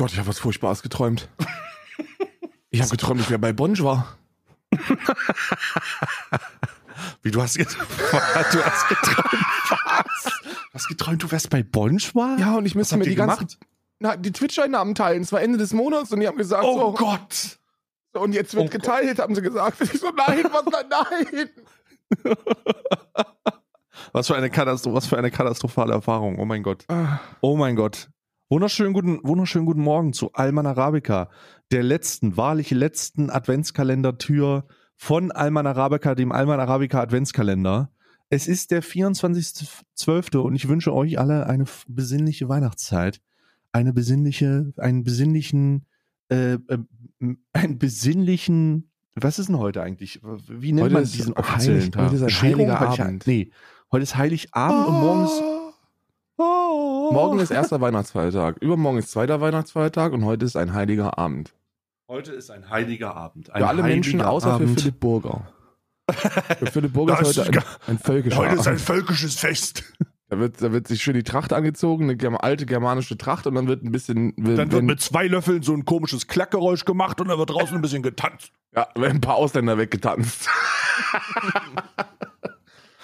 Gott, 0.00 0.12
ich 0.12 0.18
habe 0.18 0.28
was 0.28 0.38
Furchtbares 0.38 0.80
geträumt. 0.80 1.28
Ich 2.70 2.80
habe 2.80 2.90
geträumt, 2.90 3.20
ich 3.20 3.28
wäre 3.28 3.38
bei 3.38 3.52
Bonj 3.52 3.82
war. 3.82 4.16
Wie 7.22 7.30
du 7.30 7.42
hast 7.42 7.58
geträumt? 7.58 7.86
Du 8.50 8.64
hast 8.64 8.88
geträumt 8.88 9.44
was? 9.68 10.24
Du 10.24 10.72
hast 10.72 10.88
geträumt, 10.88 11.22
du 11.22 11.30
wärst 11.30 11.50
bei 11.50 11.62
Bonsch 11.62 12.14
war? 12.14 12.38
Ja, 12.38 12.56
und 12.56 12.64
ich 12.64 12.74
müsste 12.74 12.96
mir 12.96 13.04
die 13.04 13.14
ganzen 13.14 13.46
na, 13.98 14.16
die 14.16 14.32
Twitch-Einnahmen 14.32 14.94
teilen. 14.94 15.20
Es 15.20 15.32
war 15.32 15.42
Ende 15.42 15.58
des 15.58 15.74
Monats 15.74 16.10
und 16.12 16.20
die 16.20 16.28
haben 16.28 16.38
gesagt, 16.38 16.64
oh 16.64 16.78
so, 16.78 16.92
Gott. 16.92 17.58
So, 18.14 18.20
und 18.20 18.32
jetzt 18.32 18.54
wird 18.54 18.68
oh 18.68 18.70
geteilt, 18.70 19.18
Gott. 19.18 19.24
haben 19.24 19.34
sie 19.34 19.42
gesagt. 19.42 19.82
Ich 19.92 20.00
so, 20.00 20.10
nein, 20.16 20.44
was, 20.50 20.64
nein, 20.64 20.86
nein. 20.88 21.50
was 24.12 24.28
für 24.28 24.36
eine 24.36 24.48
Katastrophe, 24.48 24.96
was 24.96 25.06
für 25.08 25.18
eine 25.18 25.30
katastrophale 25.30 25.92
Erfahrung. 25.92 26.38
Oh 26.38 26.46
mein 26.46 26.62
Gott. 26.62 26.86
Ah. 26.88 27.20
Oh 27.42 27.54
mein 27.58 27.76
Gott. 27.76 28.08
Wunderschönen 28.52 28.92
guten, 28.94 29.20
wunderschönen 29.22 29.64
guten 29.64 29.80
Morgen 29.80 30.12
zu 30.12 30.32
Alman 30.32 30.66
Arabica, 30.66 31.30
der 31.70 31.84
letzten, 31.84 32.36
wahrlich 32.36 32.72
letzten 32.72 33.30
Adventskalendertür 33.30 34.66
von 34.96 35.30
Alman 35.30 35.68
Arabica, 35.68 36.16
dem 36.16 36.32
Alman 36.32 36.58
Arabica 36.58 37.00
Adventskalender. 37.00 37.92
Es 38.28 38.48
ist 38.48 38.72
der 38.72 38.82
24.12. 38.82 40.38
und 40.38 40.56
ich 40.56 40.66
wünsche 40.66 40.92
euch 40.92 41.20
alle 41.20 41.46
eine 41.46 41.64
besinnliche 41.86 42.48
Weihnachtszeit. 42.48 43.20
Eine 43.70 43.92
besinnliche, 43.92 44.72
einen 44.78 45.04
besinnlichen, 45.04 45.86
äh, 46.28 46.54
äh, 46.54 46.78
einen 47.52 47.78
besinnlichen, 47.78 48.90
was 49.14 49.38
ist 49.38 49.48
denn 49.48 49.58
heute 49.58 49.80
eigentlich? 49.80 50.22
Wie 50.48 50.72
nennt 50.72 50.86
heute 50.86 50.94
man 50.94 51.04
diesen 51.04 51.34
offiziellen 51.34 51.92
Tag? 51.92 52.06
Heute 52.06 52.16
ist 52.16 52.22
ein 52.22 52.42
heiliger 52.42 52.80
Abend. 52.80 53.28
Nee, 53.28 53.52
heute 53.92 54.02
ist 54.02 54.16
Heiligabend 54.16 54.86
oh. 54.86 54.90
und 54.90 55.00
morgen 55.00 55.24
ist 55.26 55.59
Oh. 56.42 57.10
Morgen 57.12 57.38
ist 57.38 57.50
erster 57.50 57.82
Weihnachtsfeiertag. 57.82 58.56
Übermorgen 58.62 58.96
ist 58.98 59.10
zweiter 59.10 59.42
Weihnachtsfeiertag 59.42 60.14
und 60.14 60.24
heute 60.24 60.46
ist 60.46 60.56
ein 60.56 60.72
heiliger 60.72 61.18
Abend. 61.18 61.52
Heute 62.08 62.32
ist 62.32 62.50
ein 62.50 62.70
heiliger 62.70 63.14
Abend. 63.14 63.50
Ein 63.50 63.60
für 63.60 63.68
alle 63.68 63.82
Menschen 63.82 64.22
außer 64.22 64.54
Abend. 64.54 64.70
für 64.70 64.80
Philipp 64.80 65.00
Burger. 65.00 65.52
für 66.10 66.66
Philipp 66.72 66.94
Burger 66.94 67.20
ist 67.20 67.36
heute 67.36 67.58
ein, 67.58 67.64
ein 67.88 67.98
völkischer 67.98 68.38
Heute 68.38 68.54
ist 68.54 68.66
ein 68.66 68.78
völkisches 68.78 69.34
Fest. 69.38 69.84
Da 70.30 70.38
wird, 70.38 70.62
da 70.62 70.72
wird 70.72 70.88
sich 70.88 71.02
schön 71.02 71.12
die 71.12 71.24
Tracht 71.24 71.52
angezogen, 71.52 72.08
eine 72.08 72.42
alte 72.42 72.64
germanische 72.64 73.18
Tracht 73.18 73.46
und 73.46 73.54
dann 73.56 73.66
wird 73.66 73.84
ein 73.84 73.92
bisschen. 73.92 74.32
Wird, 74.38 74.58
dann 74.58 74.72
wird 74.72 74.84
mit 74.84 75.00
zwei 75.00 75.26
Löffeln 75.26 75.62
so 75.62 75.74
ein 75.74 75.84
komisches 75.84 76.26
Klackgeräusch 76.26 76.86
gemacht 76.86 77.20
und 77.20 77.28
dann 77.28 77.38
wird 77.38 77.50
draußen 77.50 77.74
ein 77.76 77.82
bisschen 77.82 78.02
getanzt. 78.02 78.50
Ja, 78.74 78.88
werden 78.94 79.18
ein 79.18 79.20
paar 79.20 79.34
Ausländer 79.34 79.76
weggetanzt. 79.76 80.48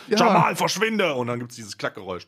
ja. 0.08 0.18
Jamal, 0.18 0.56
verschwinde! 0.56 1.14
Und 1.14 1.28
dann 1.28 1.38
gibt 1.38 1.52
es 1.52 1.56
dieses 1.56 1.76
Klackgeräusch. 1.76 2.26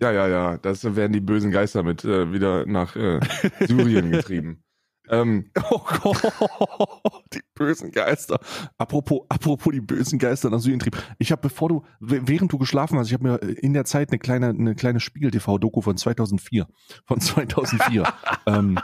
Ja, 0.00 0.12
ja, 0.12 0.28
ja. 0.28 0.58
Das 0.58 0.96
werden 0.96 1.12
die 1.12 1.20
bösen 1.20 1.50
Geister 1.50 1.82
mit 1.82 2.04
äh, 2.04 2.32
wieder 2.32 2.66
nach 2.66 2.96
äh, 2.96 3.20
Syrien 3.60 4.10
getrieben. 4.10 4.62
Ähm, 5.08 5.50
oh 5.70 5.80
Gott, 6.02 7.24
die 7.32 7.40
bösen 7.54 7.92
Geister. 7.92 8.40
Apropos, 8.78 9.20
apropos 9.28 9.72
die 9.72 9.80
bösen 9.80 10.18
Geister 10.18 10.50
nach 10.50 10.58
Syrien 10.58 10.80
trieb. 10.80 10.96
Ich 11.18 11.30
habe, 11.32 11.42
bevor 11.42 11.68
du, 11.68 11.84
während 12.00 12.52
du 12.52 12.58
geschlafen 12.58 12.98
hast, 12.98 13.08
ich 13.08 13.14
habe 13.14 13.24
mir 13.24 13.36
in 13.36 13.72
der 13.72 13.84
Zeit 13.84 14.10
eine 14.10 14.18
kleine, 14.18 14.48
eine 14.48 14.74
kleine 14.74 15.00
Spiegel-TV-Doku 15.00 15.80
von 15.80 15.96
2004, 15.96 16.66
von 17.04 17.20
2004 17.20 18.04
ähm, 18.46 18.78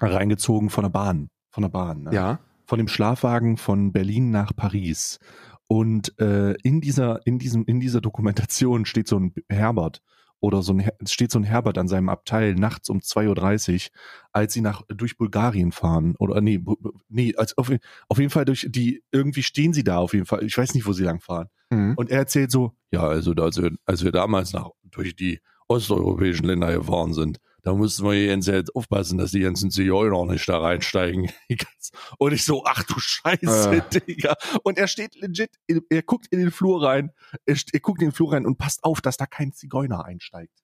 reingezogen 0.00 0.70
von 0.70 0.84
der 0.84 0.90
Bahn, 0.90 1.28
von 1.50 1.62
der 1.62 1.70
Bahn. 1.70 2.04
Ne? 2.04 2.14
Ja. 2.14 2.38
Von 2.64 2.78
dem 2.78 2.88
Schlafwagen 2.88 3.58
von 3.58 3.92
Berlin 3.92 4.30
nach 4.30 4.54
Paris. 4.56 5.20
Und 5.68 6.18
äh, 6.20 6.52
in 6.62 6.80
dieser, 6.80 7.26
in 7.26 7.38
diesem, 7.38 7.64
in 7.64 7.80
dieser 7.80 8.00
Dokumentation 8.00 8.86
steht 8.86 9.08
so 9.08 9.18
ein 9.18 9.34
Herbert 9.48 10.02
oder 10.40 10.62
so 10.62 10.72
ein, 10.72 10.88
steht 11.06 11.32
so 11.32 11.38
ein 11.38 11.44
Herbert 11.44 11.78
an 11.78 11.88
seinem 11.88 12.08
Abteil 12.08 12.54
nachts 12.54 12.88
um 12.88 12.98
2.30 12.98 13.74
Uhr, 13.74 13.92
als 14.32 14.52
sie 14.52 14.60
nach, 14.60 14.82
durch 14.88 15.16
Bulgarien 15.16 15.72
fahren. 15.72 16.14
Oder 16.18 16.40
nee, 16.40 16.60
nee, 17.08 17.34
als 17.36 17.56
auf, 17.58 17.72
auf 18.08 18.18
jeden 18.18 18.30
Fall 18.30 18.44
durch 18.44 18.66
die, 18.70 19.02
irgendwie 19.10 19.42
stehen 19.42 19.72
sie 19.72 19.84
da 19.84 19.98
auf 19.98 20.14
jeden 20.14 20.26
Fall. 20.26 20.44
Ich 20.44 20.56
weiß 20.56 20.74
nicht, 20.74 20.86
wo 20.86 20.92
sie 20.92 21.04
lang 21.04 21.20
fahren. 21.20 21.48
Mhm. 21.70 21.94
Und 21.96 22.10
er 22.10 22.18
erzählt 22.18 22.50
so, 22.50 22.72
ja, 22.92 23.02
also 23.02 23.32
als 23.32 23.60
wir, 23.60 23.72
als 23.84 24.04
wir 24.04 24.12
damals 24.12 24.52
nach, 24.52 24.70
durch 24.84 25.16
die 25.16 25.40
osteuropäischen 25.68 26.46
Länder 26.46 26.72
gefahren 26.72 27.12
sind, 27.12 27.38
da 27.66 27.74
mussten 27.74 28.04
wir 28.04 28.14
jetzt 28.14 28.46
jetzt 28.46 28.76
aufpassen, 28.76 29.18
dass 29.18 29.32
die 29.32 29.40
ganzen 29.40 29.72
Zigeuner 29.72 30.24
nicht 30.24 30.48
da 30.48 30.60
reinsteigen. 30.60 31.32
Und 32.18 32.32
ich 32.32 32.44
so, 32.44 32.64
ach 32.64 32.84
du 32.84 32.94
Scheiße, 32.96 33.82
äh. 33.90 34.00
Digga. 34.06 34.36
Und 34.62 34.78
er 34.78 34.86
steht 34.86 35.16
legit, 35.16 35.50
er 35.66 36.02
guckt 36.02 36.28
in 36.30 36.38
den 36.38 36.52
Flur 36.52 36.84
rein, 36.84 37.10
er, 37.44 37.56
er 37.72 37.80
guckt 37.80 38.02
in 38.02 38.10
den 38.10 38.14
Flur 38.14 38.34
rein 38.34 38.46
und 38.46 38.56
passt 38.56 38.84
auf, 38.84 39.00
dass 39.00 39.16
da 39.16 39.26
kein 39.26 39.52
Zigeuner 39.52 40.04
einsteigt. 40.04 40.62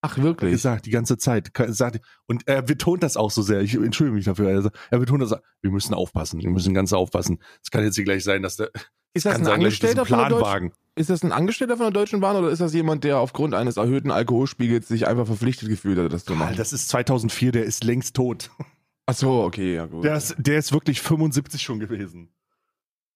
Ach, 0.00 0.16
wirklich? 0.18 0.52
Gesagt, 0.52 0.86
die 0.86 0.90
ganze 0.90 1.18
Zeit. 1.18 1.50
Und 2.26 2.46
er 2.46 2.62
betont 2.62 3.02
das 3.02 3.16
auch 3.16 3.32
so 3.32 3.42
sehr. 3.42 3.60
Ich 3.62 3.74
entschuldige 3.74 4.14
mich 4.14 4.24
dafür. 4.26 4.46
Also, 4.50 4.70
er 4.92 5.00
betont 5.00 5.20
das, 5.20 5.34
wir 5.60 5.70
müssen 5.72 5.92
aufpassen. 5.92 6.40
Wir 6.40 6.50
müssen 6.50 6.72
ganz 6.72 6.92
aufpassen. 6.92 7.42
Es 7.64 7.72
kann 7.72 7.82
jetzt 7.82 7.96
hier 7.96 8.04
gleich 8.04 8.22
sein, 8.22 8.42
dass 8.42 8.58
der, 8.58 8.70
ist 9.12 9.26
das 9.26 9.34
ein 9.34 9.44
sein, 9.44 9.54
Angestellter 9.54 10.06
von 10.06 10.28
Deutschen, 10.28 10.72
Ist 10.98 11.10
das 11.10 11.22
ein 11.22 11.30
Angestellter 11.30 11.76
von 11.76 11.84
der 11.84 11.92
Deutschen 11.92 12.18
Bahn 12.18 12.34
oder 12.34 12.50
ist 12.50 12.60
das 12.60 12.74
jemand, 12.74 13.04
der 13.04 13.18
aufgrund 13.18 13.54
eines 13.54 13.76
erhöhten 13.76 14.10
Alkoholspiegels 14.10 14.88
sich 14.88 15.06
einfach 15.06 15.26
verpflichtet 15.26 15.68
gefühlt 15.68 15.96
hat, 15.96 16.12
das 16.12 16.24
zu 16.24 16.34
machen? 16.34 16.56
Das 16.56 16.72
ist 16.72 16.88
2004, 16.88 17.52
der 17.52 17.64
ist 17.64 17.84
längst 17.84 18.16
tot. 18.16 18.50
Ach 19.06 19.14
so, 19.14 19.44
okay, 19.44 19.76
ja 19.76 19.86
gut. 19.86 20.02
Der 20.02 20.16
ist, 20.16 20.34
der 20.38 20.58
ist 20.58 20.72
wirklich 20.72 21.00
75 21.00 21.62
schon 21.62 21.78
gewesen. 21.78 22.30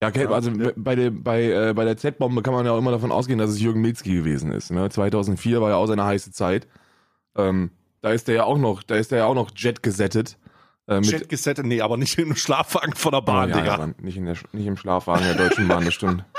Ja, 0.00 0.09
okay, 0.09 0.26
also 0.26 0.53
bei 0.76 0.94
der, 0.94 1.10
bei, 1.10 1.43
äh, 1.43 1.75
bei 1.75 1.84
der 1.84 1.97
Z-Bombe 1.97 2.43
kann 2.43 2.54
man 2.54 2.65
ja 2.66 2.72
auch 2.72 2.78
immer 2.78 2.93
davon 2.93 3.10
ausgehen, 3.10 3.41
dass 3.41 3.50
es 3.50 3.60
Jürgen 3.60 3.81
Milzki 3.81 4.14
gewesen 4.14 4.53
ist. 4.53 4.70
Ne? 4.70 4.88
2004 4.88 5.60
war 5.60 5.70
ja 5.70 5.76
auch 5.76 5.87
seine 5.87 6.04
heiße 6.04 6.31
Zeit. 6.31 6.69
Ähm, 7.37 7.72
da 8.00 8.12
ist 8.12 8.28
der 8.28 8.37
ja 8.37 8.44
auch 8.44 8.59
noch, 8.59 8.84
da 8.84 8.94
ist 8.94 9.10
der 9.10 9.19
ja 9.19 9.25
auch 9.26 9.34
noch 9.34 9.50
Jet 9.56 9.82
gesettet. 9.82 10.38
Äh, 10.87 11.00
Jet 11.00 11.28
gesettet, 11.28 11.66
nee, 11.66 11.81
aber 11.81 11.97
nicht 11.97 12.16
im 12.16 12.37
Schlafwagen 12.37 12.94
von 12.94 13.10
der 13.10 13.22
Bahn, 13.22 13.50
oh, 13.50 13.56
ja, 13.56 13.60
Digga. 13.60 13.78
Ja, 13.78 13.91
nicht, 14.00 14.16
in 14.16 14.26
der, 14.26 14.37
nicht 14.53 14.66
im 14.66 14.76
Schlafwagen 14.76 15.25
der 15.25 15.34
Deutschen 15.34 15.66
Bahn, 15.66 15.84
das 15.84 15.94
stimmt. 15.94 16.25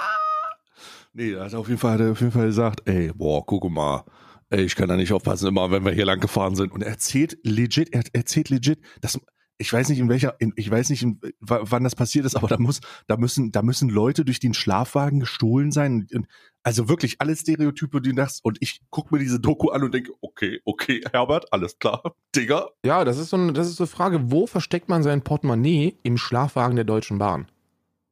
Nee, 1.13 1.33
er 1.33 1.45
hat 1.45 1.53
auf 1.53 1.67
jeden 1.67 1.79
Fall, 1.79 1.93
hat 1.93 2.01
er 2.01 2.11
auf 2.11 2.19
jeden 2.19 2.31
Fall 2.31 2.47
gesagt, 2.47 2.81
ey, 2.85 3.11
boah, 3.13 3.45
guck 3.45 3.69
mal, 3.69 4.03
ey, 4.49 4.63
ich 4.63 4.75
kann 4.75 4.89
da 4.89 4.95
nicht 4.95 5.13
aufpassen, 5.13 5.47
immer 5.47 5.69
wenn 5.69 5.85
wir 5.85 5.91
hier 5.91 6.05
lang 6.05 6.19
gefahren 6.19 6.55
sind. 6.55 6.71
Und 6.71 6.81
er 6.81 6.89
erzählt 6.89 7.37
legit, 7.43 7.93
er 7.93 8.03
erzählt 8.13 8.49
legit, 8.49 8.79
dass 9.01 9.19
ich 9.59 9.71
weiß 9.71 9.89
nicht 9.89 9.99
in 9.99 10.09
welcher, 10.09 10.35
in, 10.39 10.51
ich 10.55 10.69
weiß 10.69 10.89
nicht, 10.89 11.03
in, 11.03 11.19
wann 11.39 11.83
das 11.83 11.95
passiert 11.95 12.25
ist, 12.25 12.35
aber 12.35 12.47
da 12.47 12.57
muss, 12.57 12.81
da 13.07 13.17
müssen, 13.17 13.51
da 13.51 13.61
müssen 13.61 13.89
Leute 13.89 14.25
durch 14.25 14.39
den 14.39 14.53
Schlafwagen 14.53 15.19
gestohlen 15.19 15.71
sein. 15.71 16.07
Und, 16.11 16.27
also 16.63 16.89
wirklich 16.89 17.21
alle 17.21 17.35
Stereotype, 17.35 18.01
die 18.01 18.09
du 18.09 18.15
dachtest. 18.15 18.43
Und 18.43 18.57
ich 18.61 18.81
gucke 18.89 19.13
mir 19.13 19.19
diese 19.19 19.39
Doku 19.39 19.69
an 19.69 19.83
und 19.83 19.93
denke, 19.93 20.11
okay, 20.21 20.59
okay, 20.65 21.01
Herbert, 21.11 21.53
alles 21.53 21.77
klar, 21.77 22.15
Digga. 22.35 22.69
Ja, 22.83 23.05
das 23.05 23.19
ist 23.19 23.29
so 23.29 23.37
eine, 23.37 23.53
das 23.53 23.67
ist 23.67 23.75
so 23.75 23.83
eine 23.83 23.89
Frage, 23.89 24.31
wo 24.31 24.47
versteckt 24.47 24.89
man 24.89 25.03
sein 25.03 25.21
Portemonnaie 25.21 25.97
im 26.01 26.17
Schlafwagen 26.17 26.75
der 26.75 26.85
Deutschen 26.85 27.19
Bahn? 27.19 27.47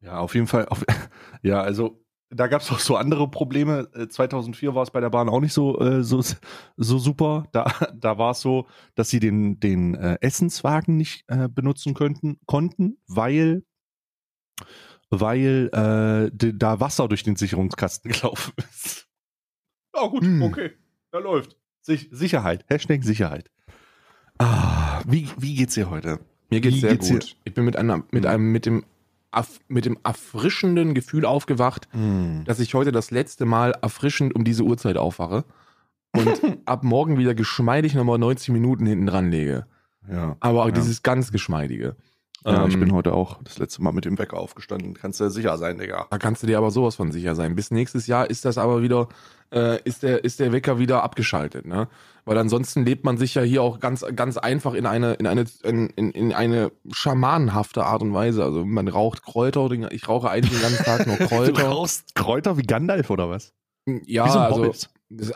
Ja, 0.01 0.19
auf 0.19 0.35
jeden 0.35 0.47
Fall. 0.47 0.67
Auf, 0.67 0.85
ja, 1.41 1.61
also 1.61 2.00
da 2.33 2.47
gab 2.47 2.61
es 2.61 2.71
auch 2.71 2.79
so 2.79 2.95
andere 2.95 3.29
Probleme. 3.29 3.89
2004 4.09 4.69
äh, 4.69 4.75
war 4.75 4.83
es 4.83 4.91
bei 4.91 5.01
der 5.01 5.09
Bahn 5.09 5.29
auch 5.29 5.41
nicht 5.41 5.53
so, 5.53 5.79
äh, 5.79 6.03
so, 6.03 6.23
so 6.77 6.97
super. 6.97 7.45
Da, 7.51 7.65
da 7.93 8.17
war 8.17 8.31
es 8.31 8.41
so, 8.41 8.67
dass 8.95 9.09
sie 9.09 9.19
den, 9.19 9.59
den 9.59 9.95
äh, 9.95 10.17
Essenswagen 10.21 10.97
nicht 10.97 11.25
äh, 11.27 11.49
benutzen 11.49 11.93
könnten, 11.93 12.39
konnten, 12.45 12.97
weil, 13.07 13.63
weil 15.09 15.69
äh, 15.73 16.35
de, 16.35 16.53
da 16.55 16.79
Wasser 16.79 17.07
durch 17.07 17.23
den 17.23 17.35
Sicherungskasten 17.35 18.11
gelaufen 18.11 18.53
ist. 18.71 19.07
Ja 19.93 20.07
gut, 20.07 20.23
hm. 20.23 20.41
okay, 20.41 20.71
da 21.11 21.19
läuft. 21.19 21.57
Sich, 21.81 22.09
Sicherheit, 22.11 22.63
Hashtag 22.69 23.03
Sicherheit. 23.03 23.51
Ah, 24.37 25.01
wie, 25.05 25.27
wie 25.37 25.55
geht's 25.55 25.73
dir 25.73 25.89
heute? 25.89 26.19
Mir 26.49 26.61
geht's 26.61 26.77
wie 26.77 26.79
sehr 26.79 26.91
geht's 26.91 27.09
gut. 27.09 27.23
Dir? 27.23 27.35
Ich 27.43 27.53
bin 27.53 27.65
mit 27.65 27.75
einer, 27.75 28.03
mit 28.11 28.23
hm. 28.23 28.31
einem, 28.31 28.51
mit 28.51 28.65
dem 28.65 28.85
mit 29.67 29.85
dem 29.85 29.97
erfrischenden 30.03 30.93
Gefühl 30.93 31.25
aufgewacht, 31.25 31.87
mm. 31.93 32.43
dass 32.45 32.59
ich 32.59 32.73
heute 32.73 32.91
das 32.91 33.11
letzte 33.11 33.45
Mal 33.45 33.71
erfrischend 33.81 34.35
um 34.35 34.43
diese 34.43 34.63
Uhrzeit 34.63 34.97
aufwache 34.97 35.45
und 36.11 36.41
ab 36.65 36.83
morgen 36.83 37.17
wieder 37.17 37.33
geschmeidig 37.33 37.93
nochmal 37.93 38.17
90 38.19 38.49
Minuten 38.49 38.85
hinten 38.85 39.05
dran 39.05 39.31
lege. 39.31 39.65
Ja. 40.09 40.35
Aber 40.39 40.63
auch 40.63 40.67
ja. 40.67 40.73
dieses 40.73 41.03
ganz 41.03 41.31
Geschmeidige. 41.31 41.95
Ja, 42.45 42.63
ähm, 42.63 42.69
ich 42.69 42.79
bin 42.79 42.91
heute 42.91 43.13
auch 43.13 43.41
das 43.43 43.59
letzte 43.59 43.83
Mal 43.83 43.91
mit 43.91 44.05
dem 44.05 44.17
Wecker 44.17 44.37
aufgestanden. 44.37 44.95
Kannst 44.95 45.19
du 45.19 45.29
sicher 45.29 45.57
sein, 45.57 45.77
Digga. 45.77 46.07
Da 46.09 46.17
kannst 46.17 46.41
du 46.41 46.47
dir 46.47 46.57
aber 46.57 46.71
sowas 46.71 46.95
von 46.95 47.11
sicher 47.11 47.35
sein. 47.35 47.55
Bis 47.55 47.69
nächstes 47.69 48.07
Jahr 48.07 48.29
ist 48.29 48.45
das 48.45 48.57
aber 48.57 48.81
wieder, 48.81 49.09
äh, 49.53 49.79
ist, 49.83 50.01
der, 50.01 50.23
ist 50.23 50.39
der 50.39 50.51
Wecker 50.51 50.79
wieder 50.79 51.03
abgeschaltet, 51.03 51.65
ne? 51.67 51.87
Weil 52.25 52.37
ansonsten 52.37 52.85
lebt 52.85 53.03
man 53.03 53.17
sich 53.17 53.35
ja 53.35 53.41
hier 53.41 53.61
auch 53.61 53.79
ganz, 53.79 54.05
ganz 54.15 54.37
einfach 54.37 54.73
in 54.73 54.85
eine, 54.85 55.13
in 55.13 55.27
eine, 55.27 55.45
in, 55.63 55.89
in 55.89 56.33
eine 56.33 56.71
schamanenhafte 56.91 57.83
Art 57.83 58.01
und 58.01 58.13
Weise. 58.13 58.43
Also 58.43 58.63
man 58.63 58.87
raucht 58.87 59.23
Kräuter, 59.23 59.69
ich 59.91 60.07
rauche 60.07 60.29
eigentlich 60.29 60.53
den 60.53 60.61
ganzen 60.61 60.83
Tag 60.83 61.07
nur 61.07 61.17
Kräuter. 61.27 61.51
du 61.51 61.61
rauchst 61.61 62.15
Kräuter 62.15 62.57
wie 62.57 62.63
Gandalf 62.63 63.09
oder 63.09 63.29
was? 63.29 63.53
Ja, 64.05 64.25
also 64.25 64.71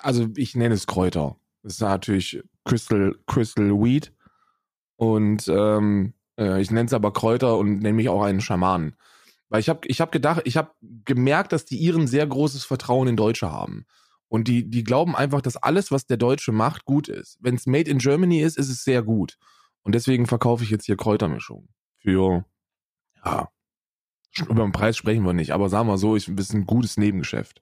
also 0.01 0.27
ich 0.35 0.55
nenne 0.55 0.75
es 0.75 0.87
Kräuter. 0.87 1.35
Das 1.63 1.73
ist 1.73 1.81
natürlich 1.81 2.43
Crystal, 2.63 3.15
Crystal 3.25 3.71
Weed. 3.71 4.13
Und 4.97 5.47
ähm, 5.47 6.13
äh, 6.37 6.61
ich 6.61 6.71
nenne 6.71 6.87
es 6.87 6.93
aber 6.93 7.13
Kräuter 7.13 7.57
und 7.57 7.79
nenne 7.79 7.93
mich 7.93 8.09
auch 8.09 8.23
einen 8.23 8.41
Schamanen. 8.41 8.95
Weil 9.49 9.59
ich 9.59 9.69
habe 9.69 9.87
ich 9.87 10.01
hab 10.01 10.11
gedacht, 10.11 10.41
ich 10.45 10.57
habe 10.57 10.71
gemerkt, 11.05 11.51
dass 11.51 11.65
die 11.65 11.77
Iren 11.77 12.07
sehr 12.07 12.25
großes 12.25 12.65
Vertrauen 12.65 13.07
in 13.07 13.15
Deutsche 13.15 13.51
haben. 13.51 13.85
Und 14.27 14.47
die, 14.47 14.69
die 14.69 14.83
glauben 14.83 15.15
einfach, 15.15 15.41
dass 15.41 15.55
alles, 15.55 15.91
was 15.91 16.07
der 16.07 16.17
Deutsche 16.17 16.51
macht, 16.51 16.85
gut 16.85 17.07
ist. 17.07 17.37
Wenn 17.41 17.55
es 17.55 17.67
made 17.67 17.89
in 17.89 17.99
Germany 17.99 18.41
ist, 18.41 18.57
ist 18.57 18.69
es 18.69 18.83
sehr 18.83 19.03
gut. 19.03 19.37
Und 19.83 19.93
deswegen 19.93 20.25
verkaufe 20.25 20.63
ich 20.63 20.71
jetzt 20.71 20.85
hier 20.85 20.97
Kräutermischung. 20.97 21.69
Für, 21.99 22.43
ja, 23.23 23.49
über 24.41 24.63
den 24.63 24.71
Preis 24.71 24.97
sprechen 24.97 25.23
wir 25.23 25.33
nicht, 25.33 25.51
aber 25.51 25.69
sagen 25.69 25.87
wir 25.87 25.97
so, 25.97 26.15
ich, 26.15 26.27
ist 26.27 26.53
ein 26.53 26.65
gutes 26.65 26.97
Nebengeschäft. 26.97 27.61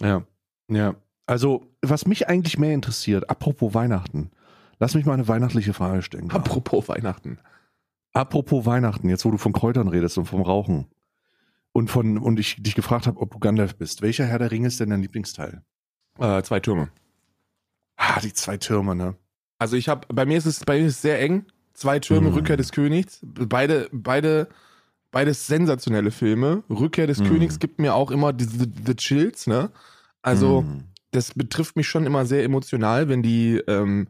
Ja, 0.00 0.26
ja. 0.68 0.94
Also, 1.26 1.66
was 1.80 2.06
mich 2.06 2.28
eigentlich 2.28 2.58
mehr 2.58 2.74
interessiert, 2.74 3.30
apropos 3.30 3.74
Weihnachten, 3.74 4.30
lass 4.82 4.94
mich 4.96 5.06
mal 5.06 5.14
eine 5.14 5.28
weihnachtliche 5.28 5.72
Frage 5.74 6.02
stellen. 6.02 6.28
Apropos 6.32 6.88
Weihnachten. 6.88 7.38
Apropos 8.12 8.66
Weihnachten, 8.66 9.08
jetzt 9.08 9.24
wo 9.24 9.30
du 9.30 9.38
von 9.38 9.52
Kräutern 9.52 9.86
redest 9.86 10.18
und 10.18 10.24
vom 10.26 10.42
Rauchen 10.42 10.86
und 11.72 11.88
von 11.88 12.18
und 12.18 12.40
ich 12.40 12.60
dich 12.60 12.74
gefragt 12.74 13.06
habe, 13.06 13.20
ob 13.20 13.30
du 13.32 13.38
Gandalf 13.38 13.76
bist. 13.76 14.02
Welcher 14.02 14.26
Herr 14.26 14.40
der 14.40 14.50
Ringe 14.50 14.66
ist 14.66 14.80
denn 14.80 14.90
dein 14.90 15.00
Lieblingsteil? 15.00 15.62
Äh, 16.18 16.42
zwei 16.42 16.58
Türme. 16.58 16.88
Ah, 17.96 18.18
die 18.20 18.32
zwei 18.32 18.56
Türme, 18.56 18.96
ne? 18.96 19.14
Also 19.58 19.76
ich 19.76 19.88
habe, 19.88 20.06
bei 20.12 20.26
mir 20.26 20.36
ist 20.36 20.46
es, 20.46 20.64
bei 20.64 20.78
mir 20.80 20.86
ist 20.86 20.96
es 20.96 21.02
sehr 21.02 21.20
eng. 21.20 21.46
Zwei 21.74 22.00
Türme, 22.00 22.28
Mhm. 22.30 22.34
Rückkehr 22.34 22.56
des 22.56 22.72
Königs. 22.72 23.20
Beide, 23.22 23.88
beide, 23.92 24.48
beides 25.12 25.46
sensationelle 25.46 26.10
Filme. 26.10 26.64
Rückkehr 26.68 27.06
des 27.06 27.20
Mhm. 27.20 27.26
Königs 27.28 27.58
gibt 27.60 27.78
mir 27.78 27.94
auch 27.94 28.10
immer 28.10 28.32
die, 28.32 28.44
the, 28.44 28.66
the 28.84 28.96
Chills, 28.96 29.46
ne? 29.46 29.70
Also, 30.22 30.62
Mm. 30.62 30.84
das 31.12 31.32
betrifft 31.34 31.76
mich 31.76 31.86
schon 31.88 32.04
immer 32.04 32.26
sehr 32.26 32.42
emotional, 32.44 33.08
wenn 33.08 33.22
die, 33.22 33.56
ähm, 33.68 34.08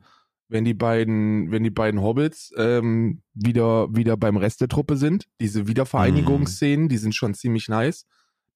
wenn 0.52 0.64
die 0.64 0.74
beiden, 0.74 1.50
wenn 1.50 1.64
die 1.64 1.70
beiden 1.70 2.02
Hobbits 2.02 2.52
ähm, 2.56 3.22
wieder, 3.34 3.88
wieder 3.94 4.16
beim 4.16 4.36
Rest 4.36 4.60
der 4.60 4.68
Truppe 4.68 4.96
sind. 4.96 5.26
Diese 5.40 5.66
Wiedervereinigungsszenen, 5.66 6.88
die 6.88 6.98
sind 6.98 7.14
schon 7.14 7.34
ziemlich 7.34 7.68
nice. 7.68 8.06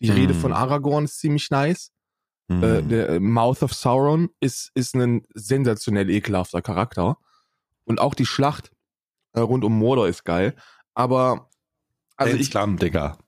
Die 0.01 0.11
Rede 0.11 0.35
Mhm. 0.35 0.39
von 0.39 0.53
Aragorn 0.53 1.05
ist 1.07 1.19
ziemlich 1.19 1.51
nice. 1.51 1.91
Mm. 2.49 2.63
Äh, 2.63 2.83
der 2.83 3.09
äh, 3.09 3.19
Mouth 3.21 3.63
of 3.63 3.73
Sauron 3.73 4.29
ist, 4.41 4.71
ist 4.75 4.95
ein 4.95 5.23
sensationell 5.35 6.11
ekelhafter 6.11 6.61
Charakter. 6.63 7.17
Und 7.85 7.99
auch 7.99 8.15
die 8.15 8.27
Schlacht 8.27 8.71
äh, 9.33 9.41
rund 9.41 9.65
um 9.65 9.77
Mordor 9.79 10.07
ist 10.07 10.25
geil. 10.25 10.55
Aber, 10.95 11.49
also 12.17 12.33
Dance 12.33 12.43
ich, 12.43 12.51
Club, 12.51 12.79
Digga. 12.79 13.19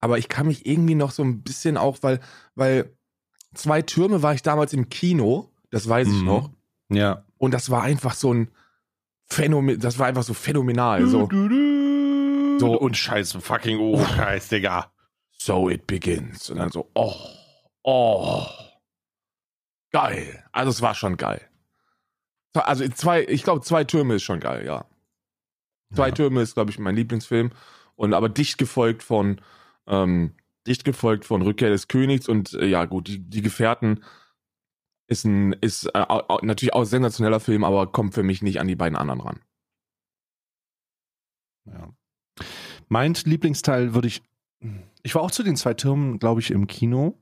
aber 0.00 0.18
ich 0.18 0.28
kann 0.28 0.46
mich 0.48 0.66
irgendwie 0.66 0.94
noch 0.96 1.12
so 1.12 1.22
ein 1.22 1.42
bisschen 1.42 1.76
auch, 1.76 1.98
weil, 2.02 2.20
weil 2.56 2.96
zwei 3.54 3.82
Türme 3.82 4.22
war 4.22 4.34
ich 4.34 4.42
damals 4.42 4.72
im 4.72 4.88
Kino, 4.88 5.52
das 5.70 5.88
weiß 5.88 6.08
ich 6.08 6.20
Mhm. 6.20 6.24
noch. 6.26 6.50
Ja. 6.90 7.24
Und 7.44 7.52
das 7.52 7.70
war 7.70 7.82
einfach 7.82 8.14
so 8.14 8.32
ein 8.32 8.50
Phänomen, 9.26 9.78
das 9.78 9.98
war 9.98 10.06
einfach 10.06 10.22
so 10.22 10.34
phänomenal. 10.34 11.06
So, 11.06 11.28
So 12.58 12.78
und 12.78 12.96
scheiße 12.96 13.40
fucking 13.40 13.78
oh, 13.78 14.04
Scheiß, 14.04 14.48
Digga. 14.48 14.92
so 15.32 15.68
it 15.68 15.86
begins. 15.86 16.50
Und 16.50 16.58
dann 16.58 16.70
so, 16.70 16.90
oh, 16.94 17.14
oh, 17.82 18.46
geil. 19.92 20.44
Also 20.52 20.70
es 20.70 20.82
war 20.82 20.94
schon 20.94 21.16
geil. 21.16 21.40
Also 22.54 22.86
zwei, 22.88 23.24
ich 23.24 23.42
glaube, 23.42 23.62
zwei 23.62 23.84
Türme 23.84 24.14
ist 24.14 24.22
schon 24.22 24.40
geil, 24.40 24.64
ja. 24.64 24.86
Zwei 25.94 26.08
Ja. 26.08 26.14
Türme 26.14 26.40
ist, 26.42 26.54
glaube 26.54 26.70
ich, 26.70 26.78
mein 26.78 26.94
Lieblingsfilm. 26.96 27.50
Und 27.96 28.14
aber 28.14 28.28
dicht 28.28 28.58
gefolgt 28.58 29.02
von, 29.02 29.40
ähm, 29.86 30.34
dicht 30.66 30.84
gefolgt 30.84 31.24
von 31.24 31.42
Rückkehr 31.42 31.70
des 31.70 31.88
Königs 31.88 32.28
und 32.28 32.54
äh, 32.54 32.66
ja, 32.66 32.84
gut, 32.84 33.08
die, 33.08 33.18
die 33.18 33.42
Gefährten 33.42 34.02
ist 35.06 35.24
ein, 35.24 35.52
ist 35.54 35.86
äh, 35.94 36.04
natürlich 36.42 36.74
auch 36.74 36.80
ein 36.80 36.86
sensationeller 36.86 37.40
Film, 37.40 37.64
aber 37.64 37.90
kommt 37.90 38.14
für 38.14 38.22
mich 38.22 38.42
nicht 38.42 38.60
an 38.60 38.68
die 38.68 38.76
beiden 38.76 38.96
anderen 38.96 39.20
ran. 39.20 39.40
Ja. 41.66 41.94
Mein 42.88 43.14
Lieblingsteil 43.14 43.94
würde 43.94 44.08
ich. 44.08 44.22
Ich 45.02 45.14
war 45.14 45.22
auch 45.22 45.30
zu 45.30 45.42
den 45.42 45.56
zwei 45.56 45.74
Türmen, 45.74 46.18
glaube 46.18 46.40
ich, 46.40 46.50
im 46.50 46.66
Kino 46.66 47.18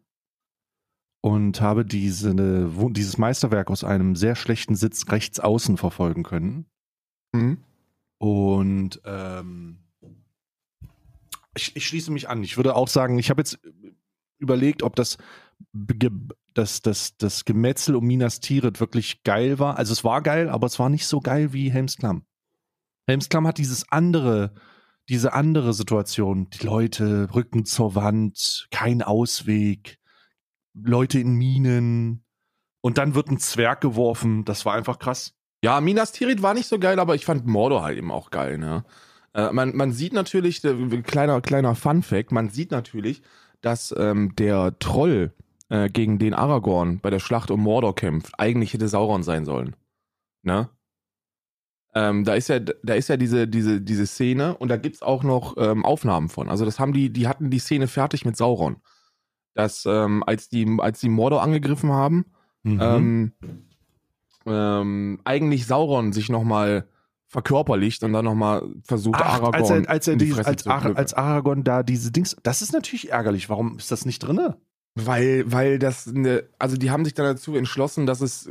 und 1.21 1.61
habe 1.61 1.85
diese, 1.85 2.77
wo- 2.77 2.89
dieses 2.89 3.19
Meisterwerk 3.19 3.71
aus 3.71 3.85
einem 3.85 4.17
sehr 4.17 4.37
schlechten 4.37 4.77
Sitz 4.77 5.11
rechts 5.11 5.41
außen 5.41 5.77
verfolgen 5.77 6.23
können. 6.23 6.67
Mhm. 7.33 7.59
Und 8.19 9.01
ähm, 9.05 9.79
ich, 11.57 11.75
ich 11.77 11.87
schließe 11.87 12.13
mich 12.13 12.29
an. 12.29 12.45
Ich 12.45 12.57
würde 12.57 12.77
auch 12.77 12.89
sagen, 12.89 13.19
ich 13.19 13.31
habe 13.31 13.41
jetzt 13.41 13.59
überlegt, 14.39 14.83
ob 14.83 14.97
das, 14.97 15.19
Ge- 16.53 16.63
das, 16.63 16.83
das, 16.83 17.17
das 17.17 17.45
Gemetzel 17.45 17.97
um 17.97 18.07
Minas 18.07 18.41
Tirith 18.41 18.81
wirklich 18.81 19.23
geil 19.23 19.59
war. 19.59 19.79
Also 19.79 19.93
es 19.93 20.05
war 20.05 20.23
geil, 20.23 20.49
aber 20.49 20.67
es 20.67 20.79
war 20.79 20.89
nicht 20.89 21.07
so 21.07 21.21
geil 21.21 21.53
wie 21.53 21.71
Helms 21.71 21.97
Klamm. 21.97 22.25
Helms 23.07 23.29
Klamm 23.29 23.47
hat 23.47 23.59
dieses 23.59 23.91
andere, 23.91 24.53
diese 25.09 25.33
andere 25.33 25.73
Situation. 25.73 26.49
Die 26.51 26.65
Leute 26.67 27.29
Rücken 27.35 27.65
zur 27.65 27.95
Wand, 27.95 28.69
kein 28.71 29.03
Ausweg, 29.03 29.99
Leute 30.75 31.19
in 31.19 31.35
Minen 31.35 32.25
und 32.81 32.99
dann 32.99 33.15
wird 33.15 33.29
ein 33.29 33.39
Zwerg 33.39 33.81
geworfen. 33.81 34.45
Das 34.45 34.65
war 34.65 34.75
einfach 34.75 34.99
krass. 34.99 35.35
Ja, 35.65 35.81
Minas 35.81 36.13
Tirith 36.13 36.43
war 36.43 36.55
nicht 36.55 36.67
so 36.67 36.79
geil, 36.79 36.99
aber 36.99 37.15
ich 37.15 37.25
fand 37.25 37.47
Mordor 37.47 37.83
halt 37.83 37.99
eben 37.99 38.11
auch 38.11 38.31
geil, 38.31 38.59
ne? 38.59 38.85
Äh, 39.35 39.53
man, 39.53 39.75
man 39.77 39.93
sieht 39.93 40.13
natürlich, 40.13 40.63
äh, 40.65 41.03
kleiner, 41.03 41.41
kleiner 41.41 41.75
Fun 41.75 42.03
Fact, 42.03 42.33
man 42.33 42.51
sieht 42.51 42.71
natürlich, 42.71 43.23
dass 43.61 43.95
ähm, 43.97 44.35
der 44.37 44.79
Troll, 44.79 45.33
äh, 45.73 45.89
gegen 45.89 46.19
den 46.19 46.35
Aragorn 46.35 47.01
bei 47.01 47.11
der 47.11 47.19
Schlacht 47.19 47.51
um 47.51 47.61
Mordor 47.61 47.95
kämpft, 47.95 48.39
eigentlich 48.39 48.75
hätte 48.75 48.89
Sauron 48.89 49.23
sein 49.23 49.45
sollen. 49.45 49.75
Ne? 50.43 50.69
Ähm, 51.95 52.25
da 52.25 52.35
ist 52.35 52.49
ja, 52.49 52.59
da 52.59 52.95
ist 52.95 53.09
ja 53.09 53.17
diese, 53.17 53.49
diese, 53.49 53.81
diese 53.81 54.07
Szene 54.07 54.57
und 54.57 54.69
da 54.69 54.77
gibt's 54.77 55.03
auch 55.03 55.23
noch 55.23 55.57
ähm, 55.59 55.85
Aufnahmen 55.85 56.29
von. 56.29 56.49
Also 56.49 56.65
das 56.65 56.79
haben 56.79 56.93
die, 56.93 57.11
die 57.11 57.27
hatten 57.29 57.51
die 57.51 57.59
Szene 57.59 57.87
fertig 57.87 58.25
mit 58.25 58.37
Sauron. 58.37 58.77
Dass, 59.55 59.85
ähm, 59.87 60.23
als 60.27 60.49
die, 60.49 60.67
als 60.79 61.01
die 61.01 61.11
Mordor 61.11 61.43
angegriffen 61.43 61.91
haben, 61.91 62.27
Mhm. 62.65 62.79
ähm, 62.81 63.33
ähm, 64.47 65.21
eigentlich 65.25 65.67
Sauron 65.67 66.13
sich 66.13 66.29
nochmal 66.29 66.87
verkörperlicht 67.27 68.05
und 68.05 68.13
dann 68.13 68.25
nochmal 68.25 68.63
versucht, 68.85 69.21
Ach, 69.21 69.41
Aragorn 69.41 69.55
als 69.55 69.71
er, 69.71 69.89
als, 69.89 70.09
er 70.09 70.17
die 70.17 70.33
die, 70.33 70.35
als, 70.35 70.63
zu 70.63 70.71
Ar 70.71 70.97
als 70.97 71.15
Aragorn 71.15 71.65
da 71.65 71.83
diese 71.83 72.13
Dings, 72.13 72.37
das 72.43 72.63
ist 72.63 72.73
natürlich 72.73 73.11
ärgerlich. 73.11 73.49
Warum 73.49 73.79
ist 73.79 73.91
das 73.91 74.05
nicht 74.07 74.21
drinne? 74.21 74.59
Weil, 74.95 75.51
weil 75.51 75.79
das, 75.79 76.07
ne, 76.07 76.45
also 76.59 76.77
die 76.77 76.91
haben 76.91 77.05
sich 77.05 77.15
dann 77.15 77.27
dazu 77.27 77.55
entschlossen, 77.57 78.07
dass 78.07 78.21
es 78.21 78.51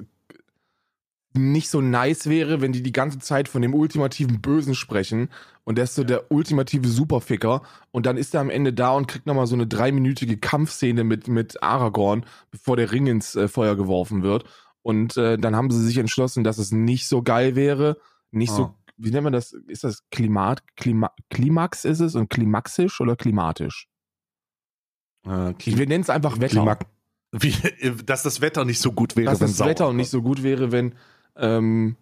nicht 1.34 1.70
so 1.70 1.80
nice 1.80 2.28
wäre, 2.28 2.60
wenn 2.60 2.74
die 2.74 2.84
die 2.84 2.92
ganze 2.92 3.20
Zeit 3.20 3.48
von 3.48 3.62
dem 3.62 3.74
ultimativen 3.74 4.42
Bösen 4.42 4.76
sprechen 4.76 5.30
und 5.64 5.78
der 5.78 5.86
ist 5.86 5.96
so 5.96 6.04
der 6.04 6.30
ultimative 6.32 6.90
Superficker 6.90 7.62
und 7.92 8.06
dann 8.06 8.18
ist 8.18 8.34
er 8.34 8.42
am 8.42 8.50
Ende 8.50 8.74
da 8.74 8.92
und 8.92 9.08
kriegt 9.08 9.28
nochmal 9.28 9.48
so 9.48 9.56
eine 9.56 9.66
dreiminütige 9.68 10.38
Kampfszene 10.38 11.06
mit, 11.06 11.30
mit 11.30 11.64
Aragorn, 11.64 12.26
bevor 12.50 12.76
der 12.76 12.92
Ring 12.92 13.08
ins 13.08 13.36
äh, 13.36 13.48
Feuer 13.48 13.78
geworfen 13.78 14.24
wird 14.24 14.44
und 14.82 15.16
äh, 15.16 15.38
dann 15.38 15.56
haben 15.56 15.72
sie 15.72 15.82
sich 15.86 15.98
entschlossen, 16.00 16.44
dass 16.44 16.58
es 16.58 16.74
nicht 16.74 17.08
so 17.08 17.22
geil 17.24 17.56
wäre, 17.56 17.98
nicht 18.32 18.52
so, 18.52 18.64
Ah. 18.64 18.76
wie 18.98 19.12
nennt 19.12 19.24
man 19.24 19.34
das, 19.34 19.54
ist 19.54 19.86
das 19.86 20.04
Klimat, 20.10 20.64
Klima, 20.76 21.12
Klimax 21.30 21.86
ist 21.86 22.02
es 22.02 22.16
und 22.16 22.30
klimaxisch 22.30 23.00
oder 23.00 23.16
klimatisch? 23.16 23.88
Äh, 25.26 25.54
wir 25.58 25.88
nennen 25.88 26.02
es 26.04 26.10
einfach 26.10 26.40
Wetter. 26.40 26.48
Klima 26.62 26.78
wie, 27.34 27.54
dass 28.06 28.24
das 28.24 28.42
Wetter 28.42 28.66
nicht 28.66 28.80
so 28.80 28.92
gut 28.92 29.16
wäre, 29.16 29.32
dass 29.32 29.40
wenn 29.40 29.48
das 29.48 29.58
Sauron 29.58 29.70
Wetter 29.72 29.94
nicht 29.94 30.10
so 30.10 30.22
gut 30.22 30.44
wäre, 30.44 30.72
wenn 30.72 30.96
ähm, 31.38 31.96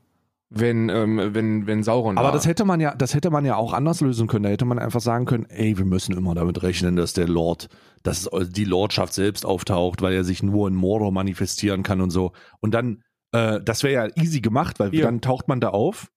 wenn 0.50 0.90
ähm, 0.90 1.36
wenn 1.36 1.68
wenn 1.68 1.84
Sauron 1.84 2.18
Aber 2.18 2.30
da. 2.30 2.34
das 2.34 2.48
hätte 2.48 2.66
man 2.66 2.80
ja, 2.80 2.96
das 2.96 3.14
hätte 3.14 3.30
man 3.30 3.46
ja 3.46 3.56
auch 3.56 3.74
anders 3.74 4.02
lösen 4.02 4.28
können. 4.28 4.44
Da 4.44 4.50
hätte 4.50 4.66
man 4.66 4.80
einfach 4.80 5.02
sagen 5.02 5.26
können, 5.26 5.46
ey, 5.50 5.78
wir 5.78 5.86
müssen 5.86 6.18
immer 6.18 6.34
damit 6.34 6.64
rechnen, 6.64 6.96
dass 6.96 7.14
der 7.14 7.28
Lord, 7.28 7.70
dass 8.02 8.28
die 8.50 8.66
Lordschaft 8.66 9.14
selbst 9.14 9.46
auftaucht, 9.46 10.02
weil 10.02 10.14
er 10.14 10.24
sich 10.24 10.42
nur 10.42 10.68
in 10.68 10.74
Mordor 10.74 11.12
manifestieren 11.12 11.84
kann 11.84 12.02
und 12.02 12.10
so. 12.10 12.32
Und 12.62 12.74
dann, 12.74 13.04
äh, 13.32 13.62
das 13.64 13.84
wäre 13.84 14.08
ja 14.08 14.24
easy 14.24 14.42
gemacht, 14.42 14.80
weil 14.80 14.90
Hier. 14.90 15.04
dann 15.04 15.22
taucht 15.22 15.48
man 15.48 15.60
da 15.62 15.70
auf. 15.70 16.10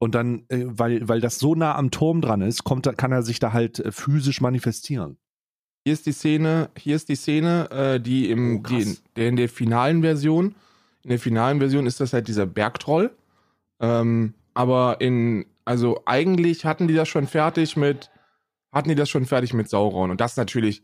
Und 0.00 0.16
dann, 0.16 0.46
äh, 0.48 0.64
weil, 0.66 1.08
weil 1.08 1.20
das 1.20 1.38
so 1.38 1.54
nah 1.54 1.76
am 1.76 1.92
Turm 1.92 2.20
dran 2.22 2.40
ist, 2.40 2.64
kommt, 2.64 2.86
da- 2.86 2.92
kann 2.92 3.12
er 3.12 3.22
sich 3.22 3.38
da 3.38 3.52
halt 3.52 3.78
äh, 3.78 3.92
physisch 3.92 4.40
manifestieren. 4.40 5.18
Hier 5.84 5.92
ist 5.92 6.06
die 6.06 6.12
Szene, 6.12 6.70
hier 6.76 6.96
ist 6.96 7.08
die 7.08 7.16
Szene, 7.16 7.70
äh, 7.70 8.00
die 8.00 8.30
im 8.30 8.58
Oh, 8.58 8.68
die 8.68 8.82
in, 8.82 8.96
der 9.16 9.28
in 9.28 9.36
der 9.36 9.48
finalen 9.48 10.02
Version, 10.02 10.54
in 11.02 11.10
der 11.10 11.18
finalen 11.18 11.58
Version 11.58 11.86
ist 11.86 12.00
das 12.00 12.12
halt 12.12 12.28
dieser 12.28 12.46
Bergtroll. 12.46 13.10
Ähm, 13.80 14.34
aber 14.54 15.00
in 15.00 15.46
also 15.64 16.02
eigentlich 16.06 16.64
hatten 16.64 16.88
die 16.88 16.94
das 16.94 17.08
schon 17.08 17.26
fertig 17.26 17.76
mit 17.76 18.10
hatten 18.72 18.88
die 18.88 18.94
das 18.94 19.10
schon 19.10 19.26
fertig 19.26 19.54
mit 19.54 19.68
Sauron 19.68 20.10
und 20.10 20.20
das 20.20 20.36
natürlich 20.36 20.82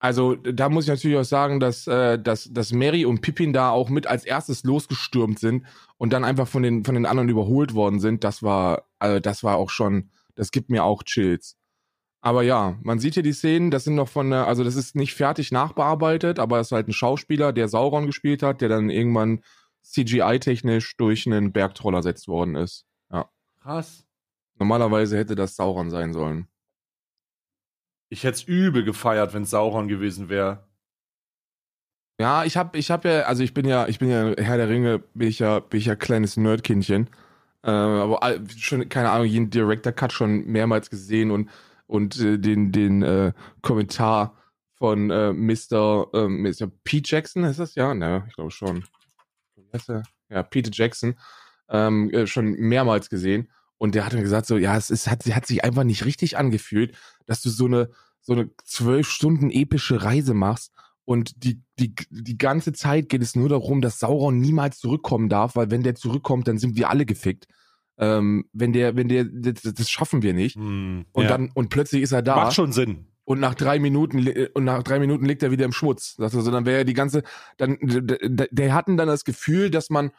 also 0.00 0.34
da 0.34 0.70
muss 0.70 0.84
ich 0.84 0.90
natürlich 0.90 1.18
auch 1.18 1.24
sagen, 1.24 1.60
dass, 1.60 1.86
äh, 1.86 2.18
dass, 2.18 2.50
dass 2.50 2.72
Mary 2.72 3.04
und 3.04 3.20
Pippin 3.20 3.52
da 3.52 3.68
auch 3.68 3.90
mit 3.90 4.06
als 4.06 4.24
erstes 4.24 4.64
losgestürmt 4.64 5.38
sind 5.38 5.66
und 5.98 6.14
dann 6.14 6.24
einfach 6.24 6.48
von 6.48 6.62
den, 6.62 6.86
von 6.86 6.94
den 6.94 7.04
anderen 7.04 7.28
überholt 7.28 7.74
worden 7.74 8.00
sind. 8.00 8.24
Das 8.24 8.42
war, 8.42 8.86
also 8.98 9.20
das 9.20 9.44
war 9.44 9.56
auch 9.56 9.68
schon, 9.68 10.08
das 10.36 10.52
gibt 10.52 10.70
mir 10.70 10.84
auch 10.84 11.02
Chills. 11.02 11.58
Aber 12.22 12.42
ja, 12.42 12.78
man 12.82 12.98
sieht 12.98 13.14
hier 13.14 13.22
die 13.22 13.32
Szenen, 13.32 13.70
das 13.70 13.84
sind 13.84 13.94
noch 13.94 14.08
von, 14.08 14.30
der- 14.30 14.46
also 14.46 14.62
das 14.62 14.76
ist 14.76 14.94
nicht 14.94 15.14
fertig 15.14 15.52
nachbearbeitet, 15.52 16.38
aber 16.38 16.60
es 16.60 16.68
ist 16.68 16.72
halt 16.72 16.88
ein 16.88 16.92
Schauspieler, 16.92 17.52
der 17.52 17.68
Sauron 17.68 18.06
gespielt 18.06 18.42
hat, 18.42 18.60
der 18.60 18.68
dann 18.68 18.90
irgendwann 18.90 19.42
CGI-technisch 19.82 20.96
durch 20.98 21.26
einen 21.26 21.52
Bergtroll 21.52 21.94
ersetzt 21.94 22.28
worden 22.28 22.56
ist. 22.56 22.86
Krass. 23.62 24.06
Normalerweise 24.58 25.16
hätte 25.16 25.34
das 25.34 25.56
Sauron 25.56 25.90
sein 25.90 26.12
sollen. 26.12 26.48
Ich 28.10 28.24
hätte 28.24 28.34
es 28.36 28.42
übel 28.42 28.84
gefeiert, 28.84 29.34
wenn 29.34 29.42
es 29.42 29.50
Sauron 29.50 29.88
gewesen 29.88 30.28
wäre. 30.28 30.66
Ja, 32.20 32.44
ich 32.44 32.56
hab, 32.56 32.76
ich 32.76 32.90
hab 32.90 33.04
ja, 33.04 33.22
also 33.22 33.42
ich 33.42 33.54
bin 33.54 33.66
ja, 33.66 33.86
ich 33.88 33.98
bin 33.98 34.10
ja 34.10 34.34
Herr 34.36 34.58
der 34.58 34.68
Ringe, 34.68 34.98
bin 35.14 35.28
ich 35.28 35.38
ja, 35.38 35.60
bin 35.60 35.78
ich 35.80 35.86
ja 35.86 35.96
kleines 35.96 36.36
Nerdkindchen. 36.36 37.08
Äh, 37.62 37.70
aber 37.70 38.20
schon, 38.56 38.88
keine 38.88 39.10
Ahnung, 39.10 39.26
jeden 39.26 39.50
Director 39.50 39.92
Cut 39.92 40.12
schon 40.12 40.46
mehrmals 40.46 40.90
gesehen 40.90 41.30
und, 41.30 41.48
und 41.90 42.18
äh, 42.20 42.38
den, 42.38 42.72
den 42.72 43.02
äh, 43.02 43.32
Kommentar 43.62 44.36
von 44.74 45.10
äh, 45.10 45.32
Mr. 45.32 46.08
Äh, 46.14 46.28
Mr. 46.28 46.70
Pete 46.84 47.10
Jackson, 47.10 47.44
ist 47.44 47.58
das 47.58 47.74
ja? 47.74 47.94
Ne, 47.94 48.24
ich 48.28 48.34
glaube 48.34 48.50
schon. 48.50 48.84
Ja, 50.30 50.42
Peter 50.42 50.70
Jackson, 50.72 51.16
ähm, 51.68 52.10
äh, 52.10 52.26
schon 52.26 52.52
mehrmals 52.52 53.10
gesehen. 53.10 53.50
Und 53.78 53.94
der 53.94 54.04
hat 54.04 54.12
mir 54.12 54.22
gesagt, 54.22 54.46
so, 54.46 54.56
ja, 54.56 54.76
es 54.76 54.90
ist, 54.90 55.08
hat, 55.08 55.24
hat 55.26 55.46
sich 55.46 55.64
einfach 55.64 55.84
nicht 55.84 56.04
richtig 56.04 56.36
angefühlt, 56.36 56.96
dass 57.26 57.42
du 57.42 57.50
so 57.50 57.66
eine, 57.66 57.90
so 58.20 58.32
eine 58.32 58.50
zwölf 58.64 59.08
Stunden 59.08 59.50
epische 59.50 60.02
Reise 60.02 60.34
machst 60.34 60.72
und 61.04 61.42
die, 61.44 61.62
die, 61.78 61.94
die 62.10 62.38
ganze 62.38 62.72
Zeit 62.72 63.08
geht 63.08 63.22
es 63.22 63.34
nur 63.34 63.48
darum, 63.48 63.80
dass 63.80 63.98
Sauron 63.98 64.38
niemals 64.38 64.78
zurückkommen 64.78 65.28
darf, 65.28 65.56
weil 65.56 65.70
wenn 65.70 65.82
der 65.82 65.94
zurückkommt, 65.94 66.46
dann 66.46 66.58
sind 66.58 66.76
wir 66.76 66.90
alle 66.90 67.06
gefickt. 67.06 67.46
Ähm, 68.00 68.48
wenn 68.52 68.72
der, 68.72 68.96
wenn 68.96 69.08
der, 69.08 69.24
das, 69.24 69.62
das 69.62 69.90
schaffen 69.90 70.22
wir 70.22 70.32
nicht. 70.32 70.56
Und 71.12 71.28
dann, 71.28 71.50
und 71.54 71.68
plötzlich 71.68 72.02
ist 72.02 72.12
er 72.12 72.22
da. 72.22 72.36
Macht 72.36 72.54
schon 72.54 72.72
Sinn. 72.72 73.06
Und 73.24 73.38
nach 73.38 73.54
drei 73.54 73.78
Minuten, 73.78 74.18
li- 74.18 74.48
und 74.54 74.64
nach 74.64 74.82
drei 74.82 74.98
Minuten 74.98 75.24
liegt 75.26 75.42
er 75.42 75.50
wieder 75.50 75.66
im 75.66 75.72
Schmutz. 75.72 76.16
Also, 76.18 76.50
dann 76.50 76.66
wäre 76.66 76.84
die 76.84 76.94
ganze, 76.94 77.22
dann, 77.58 77.78
der 77.80 78.74
hatten 78.74 78.96
dann 78.96 79.06
das 79.06 79.24
Gefühl, 79.24 79.70
dass 79.70 79.90
man 79.90 80.10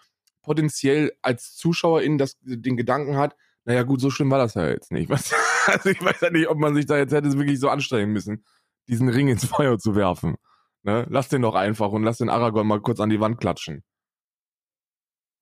potenziell 0.44 1.12
als 1.22 1.56
Zuschauerin 1.56 2.18
das, 2.18 2.38
den 2.42 2.78
Gedanken 2.78 3.18
hat, 3.18 3.36
naja 3.66 3.84
gut, 3.84 4.00
so 4.00 4.10
schlimm 4.10 4.32
war 4.32 4.38
das 4.38 4.54
ja 4.54 4.70
jetzt 4.70 4.92
nicht. 4.92 5.10
Was? 5.10 5.34
Also 5.68 5.90
ich 5.90 6.02
weiß 6.02 6.22
ja 6.22 6.30
nicht, 6.30 6.48
ob 6.48 6.58
man 6.58 6.74
sich 6.74 6.86
da 6.86 6.98
jetzt 6.98 7.12
hätte 7.12 7.32
wirklich 7.38 7.60
so 7.60 7.70
anstrengen 7.70 8.12
müssen, 8.12 8.46
diesen 8.88 9.10
Ring 9.10 9.28
ins 9.28 9.46
Feuer 9.46 9.78
zu 9.78 9.96
werfen. 9.96 10.36
Ne? 10.84 11.06
Lass 11.10 11.30
den 11.30 11.42
doch 11.42 11.56
einfach 11.56 11.92
und 11.92 12.04
lass 12.04 12.18
den 12.18 12.30
Aragorn 12.30 12.66
mal 12.66 12.82
kurz 12.82 13.00
an 13.00 13.10
die 13.10 13.20
Wand 13.20 13.40
klatschen. 13.40 13.84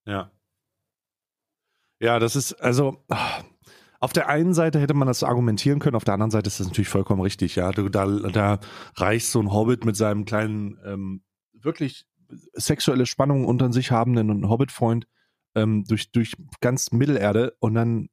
Ja. 0.06 0.32
Ja, 2.00 2.20
das 2.20 2.36
ist, 2.36 2.54
also, 2.54 3.04
auf 4.00 4.14
der 4.14 4.30
einen 4.30 4.54
Seite 4.54 4.80
hätte 4.80 4.94
man 4.94 5.08
das 5.08 5.24
argumentieren 5.24 5.80
können, 5.80 5.96
auf 5.96 6.06
der 6.06 6.14
anderen 6.14 6.32
Seite 6.32 6.48
ist 6.48 6.60
das 6.60 6.68
natürlich 6.68 6.90
vollkommen 6.90 7.22
richtig, 7.22 7.56
ja. 7.56 7.72
Da, 7.72 8.06
da 8.06 8.60
reicht 8.96 9.28
so 9.28 9.42
ein 9.42 9.52
Hobbit 9.52 9.86
mit 9.86 9.98
seinem 9.98 10.26
kleinen, 10.26 10.80
ähm, 10.86 11.24
wirklich 11.54 12.06
sexuelle 12.54 13.06
Spannung 13.06 13.46
unter 13.46 13.72
sich 13.74 13.92
habenden 13.92 14.50
Hobbit-Freund 14.50 15.08
ähm, 15.56 15.84
durch, 15.88 16.12
durch 16.12 16.34
ganz 16.62 16.92
Mittelerde 16.92 17.56
und 17.60 17.74
dann 17.74 18.10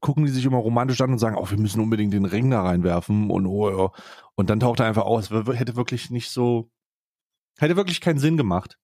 gucken 0.00 0.24
die 0.24 0.30
sich 0.30 0.44
immer 0.44 0.58
romantisch 0.58 1.00
an 1.00 1.12
und 1.12 1.18
sagen, 1.18 1.36
oh, 1.36 1.50
wir 1.50 1.58
müssen 1.58 1.80
unbedingt 1.80 2.12
den 2.12 2.24
Ring 2.24 2.50
da 2.50 2.62
reinwerfen 2.62 3.30
und 3.30 3.46
oh, 3.46 3.70
ja. 3.70 3.90
und 4.36 4.48
dann 4.48 4.60
taucht 4.60 4.80
er 4.80 4.86
einfach 4.86 5.04
aus. 5.04 5.30
Hätte 5.30 5.76
wirklich 5.76 6.10
nicht 6.10 6.30
so, 6.30 6.70
hätte 7.58 7.76
wirklich 7.76 8.00
keinen 8.00 8.18
Sinn 8.18 8.36
gemacht. 8.36 8.78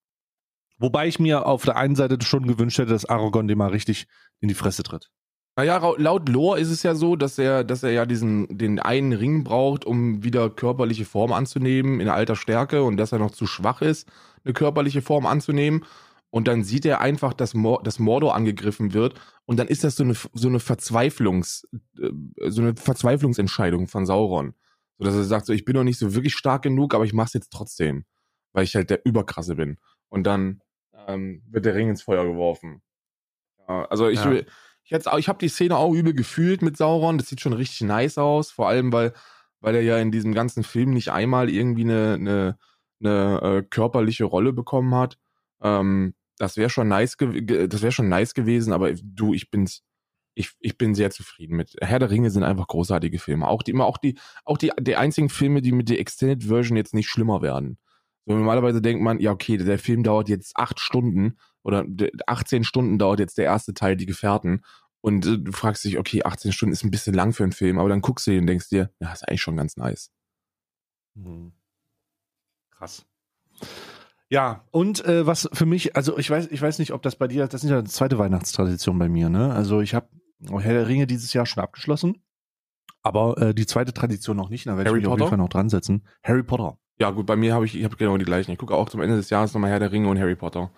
Wobei 0.77 1.07
ich 1.07 1.19
mir 1.19 1.45
auf 1.45 1.63
der 1.63 1.77
einen 1.77 1.95
Seite 1.95 2.17
schon 2.21 2.47
gewünscht 2.47 2.77
hätte, 2.77 2.91
dass 2.91 3.05
Aragorn 3.05 3.47
dem 3.47 3.57
mal 3.57 3.69
richtig 3.69 4.07
in 4.39 4.49
die 4.49 4.55
Fresse 4.55 4.83
tritt. 4.83 5.09
Naja, 5.57 5.77
laut 5.97 6.27
Lore 6.27 6.59
ist 6.59 6.69
es 6.69 6.83
ja 6.83 6.95
so, 6.95 7.15
dass 7.15 7.37
er, 7.37 7.63
dass 7.63 7.81
er 7.81 7.91
ja 7.91 8.05
diesen, 8.05 8.57
den 8.57 8.79
einen 8.79 9.13
Ring 9.13 9.45
braucht, 9.45 9.85
um 9.85 10.21
wieder 10.21 10.49
körperliche 10.49 11.05
Form 11.05 11.31
anzunehmen 11.31 12.01
in 12.01 12.09
alter 12.09 12.35
Stärke 12.35 12.83
und 12.83 12.97
dass 12.97 13.13
er 13.13 13.19
noch 13.19 13.31
zu 13.31 13.47
schwach 13.47 13.81
ist, 13.81 14.09
eine 14.43 14.53
körperliche 14.53 15.01
Form 15.01 15.25
anzunehmen. 15.25 15.85
Und 16.29 16.49
dann 16.49 16.65
sieht 16.65 16.85
er 16.85 16.99
einfach, 16.99 17.33
dass, 17.33 17.53
Mor 17.53 17.81
dass 17.83 17.99
Mordor 17.99 18.35
angegriffen 18.35 18.93
wird 18.93 19.13
und 19.45 19.57
dann 19.57 19.69
ist 19.69 19.85
das 19.85 19.95
so 19.95 20.03
eine, 20.03 20.15
so 20.33 20.49
eine 20.49 20.59
Verzweiflungs, 20.59 21.65
äh, 22.01 22.09
so 22.49 22.61
eine 22.61 22.75
Verzweiflungsentscheidung 22.75 23.87
von 23.87 24.05
Sauron. 24.05 24.55
So 24.97 25.05
dass 25.05 25.15
er 25.15 25.23
sagt, 25.23 25.45
so, 25.45 25.53
ich 25.53 25.63
bin 25.63 25.75
noch 25.75 25.85
nicht 25.85 25.99
so 25.99 26.13
wirklich 26.13 26.33
stark 26.33 26.63
genug, 26.63 26.93
aber 26.93 27.05
ich 27.05 27.13
mach's 27.13 27.33
jetzt 27.33 27.51
trotzdem. 27.51 28.03
Weil 28.51 28.65
ich 28.65 28.75
halt 28.75 28.89
der 28.89 29.05
Überkrasse 29.05 29.55
bin. 29.55 29.77
Und 30.09 30.23
dann 30.25 30.61
ähm, 31.07 31.41
wird 31.49 31.65
der 31.65 31.75
Ring 31.75 31.89
ins 31.89 32.01
Feuer 32.03 32.25
geworfen. 32.25 32.81
Ja, 33.67 33.85
also 33.85 34.07
ich, 34.09 34.23
Ja. 34.23 34.33
ich, 34.83 35.07
auch- 35.07 35.17
ich 35.17 35.27
habe 35.27 35.39
die 35.39 35.49
Szene 35.49 35.77
auch 35.77 35.93
übel 35.93 36.13
gefühlt 36.13 36.61
mit 36.61 36.77
Sauron. 36.77 37.17
Das 37.17 37.29
sieht 37.29 37.41
schon 37.41 37.53
richtig 37.53 37.81
nice 37.81 38.17
aus. 38.17 38.51
Vor 38.51 38.67
allem, 38.69 38.91
weil, 38.93 39.13
weil 39.59 39.75
er 39.75 39.81
ja 39.81 39.97
in 39.97 40.11
diesem 40.11 40.33
ganzen 40.33 40.63
Film 40.63 40.91
nicht 40.91 41.09
einmal 41.11 41.49
irgendwie 41.49 41.83
eine, 41.83 42.13
eine, 42.15 42.57
eine 43.03 43.41
äh, 43.41 43.63
körperliche 43.63 44.25
Rolle 44.25 44.53
bekommen 44.53 44.93
hat. 44.95 45.17
Ähm, 45.61 46.13
das 46.37 46.57
wäre 46.57 46.69
schon 46.69 46.87
nice, 46.89 47.15
das 47.17 47.81
wäre 47.81 47.91
schon 47.91 48.09
nice 48.09 48.33
gewesen. 48.33 48.73
Aber 48.73 48.91
du, 48.93 49.33
ich 49.33 49.49
bin's, 49.49 49.83
ich, 50.35 50.51
ich 50.59 50.77
bin 50.77 50.93
sehr 50.93 51.11
zufrieden 51.11 51.55
mit. 51.55 51.75
Herr 51.81 51.97
der 51.99 52.11
Ringe 52.11 52.29
sind 52.29 52.43
einfach 52.43 52.67
großartige 52.67 53.19
Filme. 53.19 53.47
Auch 53.47 53.63
die, 53.63 53.71
immer 53.71 53.85
auch 53.85 53.97
die, 53.97 54.19
auch 54.43 54.57
die, 54.57 54.71
die 54.79 54.97
einzigen 54.97 55.29
Filme, 55.29 55.61
die 55.61 55.71
mit 55.71 55.89
der 55.89 55.99
Extended 55.99 56.43
Version 56.43 56.75
jetzt 56.77 56.93
nicht 56.93 57.07
schlimmer 57.09 57.41
werden. 57.41 57.77
So 58.25 58.33
normalerweise 58.35 58.81
denkt 58.81 59.03
man, 59.03 59.19
ja 59.19 59.31
okay, 59.31 59.57
der 59.57 59.79
Film 59.79 60.03
dauert 60.03 60.29
jetzt 60.29 60.57
acht 60.57 60.79
Stunden 60.79 61.37
oder 61.63 61.83
der- 61.87 62.11
18 62.27 62.63
Stunden 62.63 62.97
dauert 62.99 63.19
jetzt 63.19 63.37
der 63.37 63.45
erste 63.45 63.73
Teil, 63.73 63.95
die 63.95 64.05
Gefährten. 64.05 64.63
Und 65.01 65.25
äh, 65.25 65.37
du 65.39 65.51
fragst 65.51 65.83
dich, 65.83 65.97
okay, 65.99 66.23
18 66.23 66.51
Stunden 66.51 66.73
ist 66.73 66.83
ein 66.83 66.91
bisschen 66.91 67.13
lang 67.13 67.33
für 67.33 67.43
einen 67.43 67.51
Film, 67.51 67.77
aber 67.79 67.89
dann 67.89 68.01
guckst 68.01 68.25
du 68.27 68.31
den 68.31 68.41
und 68.41 68.47
denkst 68.47 68.69
dir, 68.69 68.91
ja, 68.99 69.11
ist 69.13 69.27
eigentlich 69.27 69.41
schon 69.41 69.57
ganz 69.57 69.77
nice. 69.77 70.11
Krass. 72.71 73.05
Ja, 74.29 74.65
und 74.71 75.05
äh, 75.05 75.25
was 75.27 75.47
für 75.53 75.65
mich, 75.65 75.95
also 75.95 76.17
ich 76.17 76.29
weiß, 76.29 76.47
ich 76.51 76.61
weiß 76.61 76.79
nicht, 76.79 76.91
ob 76.93 77.01
das 77.03 77.15
bei 77.15 77.27
dir, 77.27 77.47
das 77.47 77.63
ist 77.63 77.69
ja 77.69 77.77
eine 77.77 77.87
zweite 77.87 78.17
Weihnachtstradition 78.17 78.97
bei 78.97 79.07
mir, 79.07 79.29
ne? 79.29 79.53
Also 79.53 79.81
ich 79.81 79.93
habe 79.93 80.09
Herr 80.49 80.73
der 80.73 80.87
Ringe 80.87 81.07
dieses 81.07 81.31
Jahr 81.33 81.45
schon 81.45 81.63
abgeschlossen, 81.63 82.23
aber 83.03 83.37
äh, 83.39 83.53
die 83.53 83.65
zweite 83.67 83.93
Tradition 83.93 84.35
noch 84.35 84.49
nicht, 84.49 84.65
da 84.65 84.77
werde 84.77 84.89
ich 84.89 84.95
mich 84.95 85.05
auf 85.05 85.11
Potter? 85.11 85.21
jeden 85.21 85.29
Fall 85.29 85.37
noch 85.37 85.49
dran 85.49 85.69
setzen. 85.69 86.05
Harry 86.23 86.43
Potter. 86.43 86.77
Ja, 86.99 87.11
gut, 87.11 87.25
bei 87.25 87.35
mir 87.35 87.53
habe 87.53 87.65
ich, 87.65 87.75
ich 87.75 87.83
habe 87.83 87.95
genau 87.97 88.17
die 88.17 88.25
gleichen. 88.25 88.51
Ich 88.51 88.57
gucke 88.57 88.73
auch 88.73 88.89
zum 88.89 89.01
Ende 89.01 89.17
des 89.17 89.29
Jahres 89.29 89.53
nochmal 89.53 89.71
Herr 89.71 89.79
der 89.79 89.91
Ringe 89.91 90.07
und 90.07 90.19
Harry 90.19 90.35
Potter. 90.35 90.71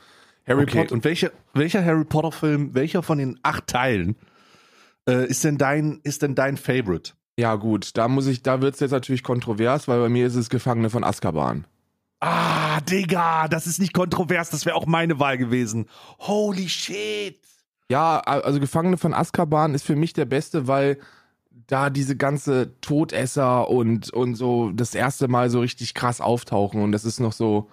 Harry 0.47 0.63
okay, 0.63 0.79
Potter. 0.79 0.93
und 0.93 1.03
welcher, 1.03 1.31
welcher 1.53 1.83
Harry 1.83 2.05
Potter 2.05 2.31
Film, 2.31 2.74
welcher 2.74 3.03
von 3.03 3.17
den 3.17 3.39
acht 3.43 3.67
Teilen 3.67 4.15
äh, 5.07 5.27
ist 5.27 5.43
denn 5.43 5.57
dein, 5.57 6.00
ist 6.03 6.21
denn 6.21 6.36
dein 6.36 6.57
Favorite? 6.57 7.13
Ja, 7.38 7.55
gut, 7.55 7.95
da 7.97 8.07
muss 8.07 8.25
ich, 8.25 8.41
da 8.41 8.62
wird's 8.62 8.79
jetzt 8.79 8.91
natürlich 8.91 9.24
kontrovers, 9.24 9.88
weil 9.88 10.00
bei 10.00 10.09
mir 10.09 10.25
ist 10.25 10.36
es 10.36 10.50
Gefangene 10.50 10.89
von 10.89 11.03
Azkaban. 11.03 11.67
Ah, 12.19 12.81
Digga, 12.81 13.47
das 13.47 13.67
ist 13.67 13.79
nicht 13.79 13.93
kontrovers, 13.93 14.50
das 14.50 14.65
wäre 14.65 14.75
auch 14.75 14.88
meine 14.88 15.19
Wahl 15.19 15.38
gewesen. 15.38 15.88
Holy 16.19 16.67
shit. 16.67 17.39
Ja, 17.89 18.19
also 18.19 18.59
Gefangene 18.59 18.97
von 18.97 19.13
Azkaban 19.13 19.75
ist 19.75 19.86
für 19.86 19.95
mich 19.95 20.13
der 20.13 20.25
beste, 20.25 20.67
weil 20.67 20.97
da 21.67 21.89
diese 21.89 22.15
ganze 22.15 22.79
Todesser 22.81 23.69
und, 23.69 24.09
und 24.12 24.36
so 24.36 24.71
das 24.71 24.95
erste 24.95 25.27
Mal 25.27 25.50
so 25.50 25.59
richtig 25.59 25.93
krass 25.93 26.21
auftauchen 26.21 26.81
und 26.81 26.91
das 26.91 27.05
ist 27.05 27.19
noch 27.19 27.33
so, 27.33 27.69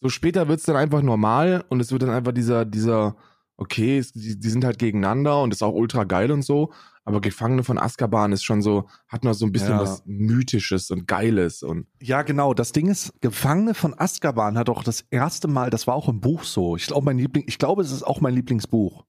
so 0.00 0.08
später 0.08 0.48
wird's 0.48 0.64
dann 0.64 0.76
einfach 0.76 1.02
normal 1.02 1.64
und 1.68 1.80
es 1.80 1.92
wird 1.92 2.02
dann 2.02 2.10
einfach 2.10 2.32
dieser, 2.32 2.64
dieser, 2.64 3.16
okay, 3.56 3.98
es, 3.98 4.12
die, 4.12 4.38
die 4.38 4.48
sind 4.50 4.64
halt 4.64 4.78
gegeneinander 4.78 5.40
und 5.40 5.52
ist 5.52 5.62
auch 5.62 5.74
ultra 5.74 6.02
geil 6.04 6.32
und 6.32 6.42
so, 6.42 6.72
aber 7.04 7.20
Gefangene 7.20 7.64
von 7.64 7.78
Azkaban 7.78 8.32
ist 8.32 8.44
schon 8.44 8.62
so, 8.62 8.88
hat 9.08 9.24
noch 9.24 9.34
so 9.34 9.44
ein 9.46 9.52
bisschen 9.52 9.70
Ja. 9.72 9.80
was 9.80 10.02
Mythisches 10.06 10.90
und 10.90 11.06
Geiles 11.06 11.62
und 11.62 11.86
Ja, 12.00 12.22
genau. 12.22 12.54
Das 12.54 12.72
Ding 12.72 12.88
ist, 12.88 13.12
Gefangene 13.20 13.74
von 13.74 13.94
Azkaban 13.98 14.56
hat 14.56 14.68
auch 14.68 14.84
das 14.84 15.04
erste 15.10 15.48
Mal, 15.48 15.70
das 15.70 15.86
war 15.86 15.94
auch 15.94 16.08
im 16.08 16.20
Buch 16.20 16.44
so. 16.44 16.76
Ich 16.76 16.86
glaube, 16.86 17.04
mein 17.04 17.18
Liebling, 17.18 17.44
ich 17.46 17.58
glaube, 17.58 17.82
es 17.82 17.90
ist 17.90 18.04
auch 18.04 18.20
mein 18.20 18.34
Lieblingsbuch. 18.34 19.04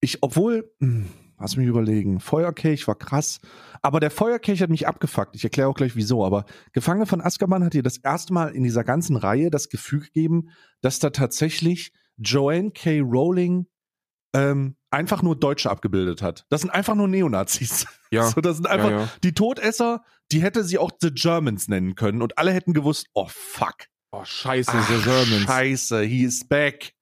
Ich, 0.00 0.22
obwohl, 0.22 0.70
hm, 0.80 1.06
lass 1.38 1.56
mich 1.56 1.66
überlegen, 1.66 2.20
Feuerkelch 2.20 2.86
war 2.88 2.94
krass, 2.94 3.40
aber 3.82 4.00
der 4.00 4.10
Feuerkelch 4.10 4.62
hat 4.62 4.70
mich 4.70 4.86
abgefuckt. 4.86 5.36
Ich 5.36 5.44
erkläre 5.44 5.68
auch 5.68 5.74
gleich 5.74 5.96
wieso, 5.96 6.24
aber 6.24 6.44
Gefangene 6.72 7.06
von 7.06 7.20
Azkaban 7.20 7.64
hat 7.64 7.74
dir 7.74 7.82
das 7.82 7.98
erste 7.98 8.32
Mal 8.32 8.48
in 8.48 8.62
dieser 8.62 8.84
ganzen 8.84 9.16
Reihe 9.16 9.50
das 9.50 9.68
Gefühl 9.68 10.00
gegeben, 10.00 10.50
dass 10.80 10.98
da 10.98 11.10
tatsächlich 11.10 11.92
Joanne 12.16 12.70
K. 12.70 13.00
Rowling 13.00 13.66
ähm, 14.32 14.76
einfach 14.90 15.22
nur 15.22 15.36
Deutsche 15.36 15.70
abgebildet 15.70 16.22
hat. 16.22 16.46
Das 16.48 16.62
sind 16.62 16.70
einfach 16.70 16.94
nur 16.94 17.08
Neonazis. 17.08 17.86
ja, 18.10 18.24
So, 18.24 18.40
das 18.40 18.56
sind 18.56 18.66
einfach 18.66 18.90
ja, 18.90 19.00
ja. 19.00 19.08
die 19.22 19.32
Todesser, 19.32 20.02
die 20.32 20.42
hätte 20.42 20.64
sie 20.64 20.78
auch 20.78 20.90
The 21.00 21.10
Germans 21.12 21.68
nennen 21.68 21.94
können 21.94 22.22
und 22.22 22.38
alle 22.38 22.52
hätten 22.52 22.72
gewusst, 22.72 23.06
oh 23.14 23.28
fuck. 23.28 23.74
Oh, 24.12 24.24
scheiße, 24.24 24.72
Ach, 24.74 24.88
The 24.88 25.02
Germans. 25.02 25.44
Scheiße, 25.44 26.02
he 26.02 26.24
is 26.24 26.46
back. 26.46 26.92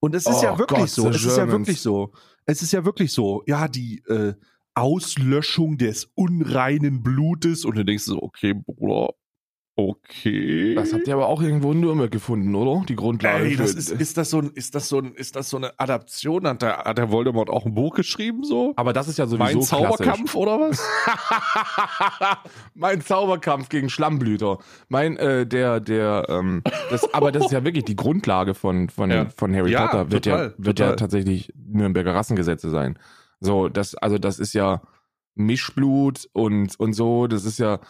Und 0.00 0.14
es 0.14 0.26
ist 0.26 0.36
Oh 0.36 0.42
ja 0.42 0.58
wirklich 0.58 0.80
Gott, 0.80 0.90
so. 0.90 1.08
Es 1.08 1.24
ist 1.24 1.36
ja 1.36 1.48
wirklich 1.48 1.80
so. 1.80 2.12
Es 2.46 2.62
ist 2.62 2.72
ja 2.72 2.84
wirklich 2.84 3.12
so. 3.12 3.42
Ja, 3.46 3.68
die 3.68 4.02
äh, 4.08 4.34
Auslöschung 4.74 5.78
des 5.78 6.10
unreinen 6.14 7.02
Blutes 7.02 7.64
und 7.64 7.76
du 7.76 7.84
denkst 7.84 8.04
so, 8.04 8.22
okay, 8.22 8.54
Bruder, 8.54 9.14
Okay. 9.88 10.74
Das 10.74 10.92
habt 10.92 11.08
ihr 11.08 11.14
aber 11.14 11.26
auch 11.28 11.40
irgendwo 11.40 11.72
in 11.72 11.80
Nürnberg 11.80 12.10
gefunden, 12.10 12.54
oder? 12.54 12.84
Die 12.86 12.96
Grundlage. 12.96 13.44
Ey, 13.44 13.56
das 13.56 13.72
ist, 13.74 13.90
ist, 13.90 14.16
das 14.18 14.30
so 14.30 14.38
ein, 14.38 14.50
ist, 14.54 14.74
das 14.74 14.88
so 14.88 14.98
ein, 14.98 15.14
ist 15.14 15.36
das 15.36 15.48
so 15.48 15.56
eine 15.56 15.78
Adaption? 15.78 16.46
Hat 16.46 16.62
der, 16.62 16.78
hat 16.78 16.98
der 16.98 17.10
Voldemort 17.10 17.48
auch 17.48 17.64
ein 17.64 17.74
Buch 17.74 17.94
geschrieben, 17.94 18.44
so? 18.44 18.72
aber 18.76 18.92
das 18.92 19.08
ist 19.08 19.18
ja 19.18 19.26
sowieso 19.26 19.58
Mein 19.58 19.62
Zauberkampf 19.62 20.34
oder 20.34 20.60
was? 20.60 20.82
klassisch. 21.04 22.38
mein 22.74 23.00
Zauberkampf 23.00 23.68
gegen 23.68 23.88
Schlammblüter. 23.88 24.58
Mein, 24.88 25.16
äh, 25.16 25.46
der, 25.46 25.80
der, 25.80 26.26
ähm, 26.28 26.62
das, 26.90 27.12
aber 27.14 27.32
das 27.32 27.46
ist 27.46 27.52
ja 27.52 27.64
wirklich 27.64 27.84
die 27.84 27.96
Grundlage 27.96 28.54
von, 28.54 28.88
von, 28.88 29.10
Ja. 29.10 29.26
von 29.36 29.54
Harry 29.54 29.70
Ja, 29.72 29.86
Potter. 29.86 30.10
Wird 30.10 30.24
total, 30.24 30.46
ja, 30.46 30.64
wird 30.64 30.78
ja 30.78 30.86
total. 30.86 30.96
tatsächlich 30.96 31.52
Nürnberger 31.56 32.14
Rassengesetze 32.14 32.70
sein. 32.70 32.98
So, 33.40 33.68
das, 33.68 33.94
also 33.94 34.18
das 34.18 34.38
ist 34.38 34.52
ja 34.52 34.82
Mischblut 35.34 36.28
und, 36.32 36.78
und 36.78 36.92
so, 36.92 37.26
das 37.26 37.44
ist 37.44 37.58
ja, 37.58 37.80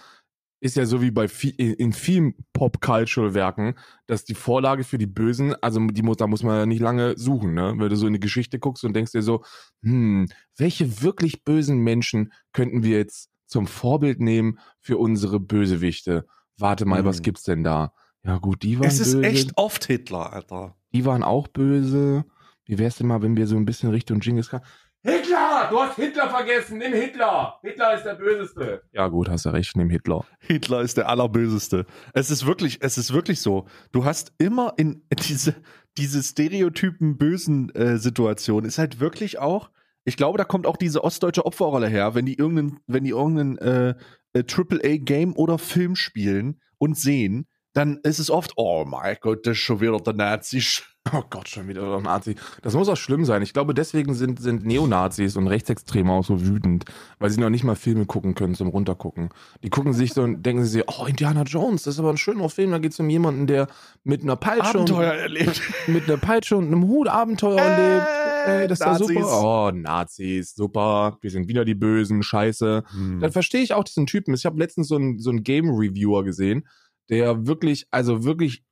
ist 0.61 0.77
ja 0.77 0.85
so 0.87 1.01
wie 1.03 1.11
bei 1.11 1.25
vi- 1.27 1.55
in 1.57 1.73
in 1.75 1.93
vielen 1.93 2.35
Pop-Cultural-Werken, 2.53 3.75
dass 4.07 4.25
die 4.25 4.35
Vorlage 4.35 4.85
für 4.85 4.99
die 4.99 5.07
Bösen, 5.07 5.55
also 5.63 5.81
die 5.87 6.03
muss, 6.03 6.17
da 6.19 6.27
muss 6.27 6.43
man 6.43 6.57
ja 6.59 6.67
nicht 6.67 6.81
lange 6.81 7.17
suchen, 7.17 7.55
ne? 7.55 7.75
Wenn 7.77 7.89
du 7.89 7.97
so 7.97 8.07
in 8.07 8.13
die 8.13 8.21
Geschichte 8.21 8.59
guckst 8.59 8.85
und 8.85 8.95
denkst 8.95 9.13
dir 9.13 9.23
so, 9.23 9.43
hm, 9.83 10.29
welche 10.57 11.03
wirklich 11.03 11.45
bösen 11.45 11.79
Menschen 11.79 12.33
könnten 12.53 12.83
wir 12.83 12.99
jetzt 12.99 13.31
zum 13.47 13.67
Vorbild 13.67 14.21
nehmen 14.21 14.59
für 14.81 14.99
unsere 14.99 15.41
Bösewichte? 15.41 16.27
Warte 16.59 16.85
mal, 16.85 17.01
Hm. 17.01 17.07
was 17.07 17.23
gibt's 17.23 17.43
denn 17.45 17.65
da? 17.65 17.93
Ja 18.23 18.37
gut, 18.39 18.63
die 18.63 18.79
waren 18.79 18.87
Es 18.89 19.01
ist 19.01 19.15
böse, 19.15 19.27
echt 19.27 19.53
oft 19.57 19.85
Hitler, 19.87 20.33
Alter. 20.33 20.77
die 20.93 21.05
waren 21.07 21.23
auch 21.23 21.49
böse. 21.49 22.25
Wie 22.67 22.79
wär's 22.79 22.97
denn 22.97 23.07
mal, 23.07 23.23
wenn 23.23 23.37
wir 23.37 23.47
so 23.47 23.57
ein 23.57 23.65
bisschen 23.65 23.91
Richtung 23.91 24.21
Genghis 24.21 24.51
Khan 24.51 24.61
Hitler! 25.03 25.69
Du 25.71 25.79
hast 25.79 25.97
Hitler 25.97 26.29
vergessen! 26.29 26.77
Nimm 26.79 26.93
Hitler! 26.93 27.59
Hitler 27.63 27.95
ist 27.95 28.05
der 28.05 28.17
Böseste! 28.17 28.83
Ja 28.93 29.09
gut, 29.09 29.31
hast 29.31 29.47
du 29.47 29.49
recht, 29.51 29.75
nimm 29.75 29.89
Hitler. 29.89 30.27
Hitler 30.41 30.83
ist 30.83 30.99
der 30.99 31.09
allerböseste. 31.09 31.87
Es 32.13 32.31
ist 32.31 32.45
wirklich, 32.45 32.79
es 32.83 32.99
ist 32.99 33.13
wirklich 33.13 33.41
so. 33.41 33.67
Du 33.93 34.05
hast 34.05 34.35
immer 34.37 34.75
in 34.77 35.03
diese, 35.29 35.55
diese 35.97 36.23
Stereotypen 36.23 37.17
bösen 37.17 37.75
äh, 37.75 37.97
Situation 37.97 38.67
ist 38.67 38.77
halt 38.77 39.01
wirklich 39.01 39.39
auch, 39.39 39.71
ich 40.05 40.19
glaube, 40.19 40.37
da 40.37 40.45
kommt 40.45 40.67
auch 40.67 40.77
diese 40.77 41.03
ostdeutsche 41.03 41.47
Opferrolle 41.47 41.89
her, 41.89 42.15
wenn 42.15 42.27
die 42.27 42.35
irgendeinen, 42.35 42.81
wenn 42.87 43.05
die 43.05 43.11
irgendeinen 43.11 43.57
äh, 43.59 43.95
äh, 44.35 44.45
AAA-Game 44.47 45.35
oder 45.35 45.59
Film 45.59 45.97
spielen 45.97 46.61
und 46.77 46.99
sehen, 46.99 47.47
dann 47.73 48.01
ist 48.03 48.19
es 48.19 48.31
oft, 48.31 48.53
oh 48.57 48.85
mein 48.87 49.17
Gott, 49.21 49.47
das 49.47 49.53
ist 49.53 49.63
schon 49.63 49.81
wieder 49.81 49.99
der 49.99 50.15
Nazi. 50.15 50.63
Oh 51.13 51.23
Gott, 51.31 51.49
schon 51.49 51.67
wieder 51.69 51.97
ein 51.97 52.03
Nazi. 52.03 52.37
Das 52.63 52.75
muss 52.75 52.89
auch 52.89 52.97
schlimm 52.97 53.25
sein. 53.25 53.43
Ich 53.43 53.53
glaube, 53.53 53.75
deswegen 53.75 54.15
sind, 54.15 54.41
sind 54.41 54.65
Neonazis 54.65 55.37
und 55.37 55.49
Rechtsextreme 55.49 56.13
auch 56.13 56.25
so 56.25 56.47
wütend, 56.47 56.85
weil 57.19 57.31
sie 57.31 57.41
noch 57.41 57.51
nicht 57.51 57.65
mal 57.65 57.75
Filme 57.75 58.07
gucken 58.07 58.35
können 58.35 58.55
zum 58.55 58.69
Runtergucken. 58.69 59.31
Die 59.63 59.71
gucken 59.71 59.93
sich 59.93 60.13
so 60.13 60.23
und 60.23 60.43
denken 60.43 60.65
sich, 60.65 60.85
oh, 60.87 61.07
Indiana 61.07 61.43
Jones, 61.43 61.85
das 61.85 61.95
ist 61.95 62.01
aber 62.01 62.11
ein 62.11 62.19
schöner 62.19 62.49
Film. 62.49 62.71
Da 62.71 62.79
geht 62.79 62.93
es 62.93 63.01
um 63.01 63.09
jemanden, 63.09 63.47
der 63.47 63.67
mit 64.05 64.23
einer 64.23 64.37
Peitsche, 64.37 64.79
Abenteuer 64.79 65.15
erlebt. 65.15 65.63
Und, 65.87 65.95
mit 65.95 66.05
einer 66.05 66.19
Peitsche 66.19 66.57
und 66.57 66.67
einem 66.67 66.87
Hut 66.87 67.09
Abenteuer 67.09 67.59
erlebt. 67.59 68.07
Ey, 68.47 68.69
das 68.69 68.81
ist 68.81 68.87
doch 68.87 68.93
Nazis. 68.93 69.09
super. 69.09 69.43
Oh, 69.43 69.71
Nazis, 69.71 70.55
super. 70.55 71.19
Wir 71.21 71.31
sind 71.31 71.49
wieder 71.49 71.65
die 71.65 71.75
Bösen, 71.75 72.23
scheiße. 72.23 72.85
Hm. 72.91 73.21
Dann 73.21 73.33
verstehe 73.33 73.63
ich 73.63 73.75
auch 73.75 73.85
diesen 73.85 74.07
Typen. 74.07 74.35
Ich 74.35 74.47
habe 74.47 74.59
letztens 74.59 74.89
so 74.89 74.97
einen 74.97 75.19
so 75.19 75.31
einen 75.31 75.43
Game 75.43 75.71
Reviewer 75.71 76.25
gesehen, 76.25 76.67
der 77.09 77.47
wirklich, 77.47 77.87
also 77.91 78.25
wirklich, 78.25 78.63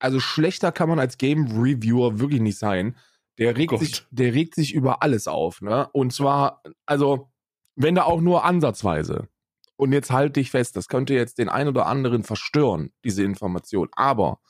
also 0.00 0.18
schlechter 0.18 0.72
kann 0.72 0.88
man 0.88 0.98
als 0.98 1.18
Game 1.18 1.46
Reviewer 1.46 2.18
wirklich 2.18 2.40
nicht 2.40 2.58
sein. 2.58 2.96
Der 3.38 3.56
regt 3.56 3.70
Gott. 3.70 3.80
sich, 3.80 4.04
der 4.10 4.34
regt 4.34 4.54
sich 4.54 4.74
über 4.74 5.02
alles 5.02 5.28
auf, 5.28 5.62
ne? 5.62 5.88
Und 5.92 6.12
zwar, 6.12 6.62
also, 6.86 7.30
wenn 7.76 7.94
da 7.94 8.04
auch 8.04 8.20
nur 8.20 8.44
ansatzweise. 8.44 9.28
Und 9.76 9.92
jetzt 9.92 10.10
halt 10.10 10.36
dich 10.36 10.50
fest, 10.50 10.76
das 10.76 10.88
könnte 10.88 11.14
jetzt 11.14 11.38
den 11.38 11.48
einen 11.48 11.70
oder 11.70 11.86
anderen 11.86 12.22
verstören, 12.22 12.90
diese 13.02 13.22
Information. 13.22 13.88
Aber 13.92 14.40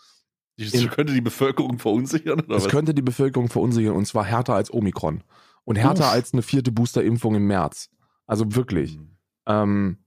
Das 0.56 0.88
könnte 0.88 1.12
die 1.12 1.20
Bevölkerung 1.20 1.78
verunsichern, 1.78 2.40
oder 2.40 2.56
es 2.56 2.64
was? 2.64 2.70
könnte 2.70 2.94
die 2.94 3.02
Bevölkerung 3.02 3.48
verunsichern 3.48 3.94
und 3.94 4.06
zwar 4.06 4.24
härter 4.24 4.54
als 4.54 4.72
Omikron. 4.72 5.22
Und 5.64 5.76
härter 5.76 6.06
Uff. 6.06 6.12
als 6.12 6.32
eine 6.32 6.42
vierte 6.42 6.72
Boosterimpfung 6.72 7.36
im 7.36 7.46
März. 7.46 7.90
Also 8.26 8.56
wirklich. 8.56 8.94
Hm. 8.94 9.16
Ähm, 9.46 9.98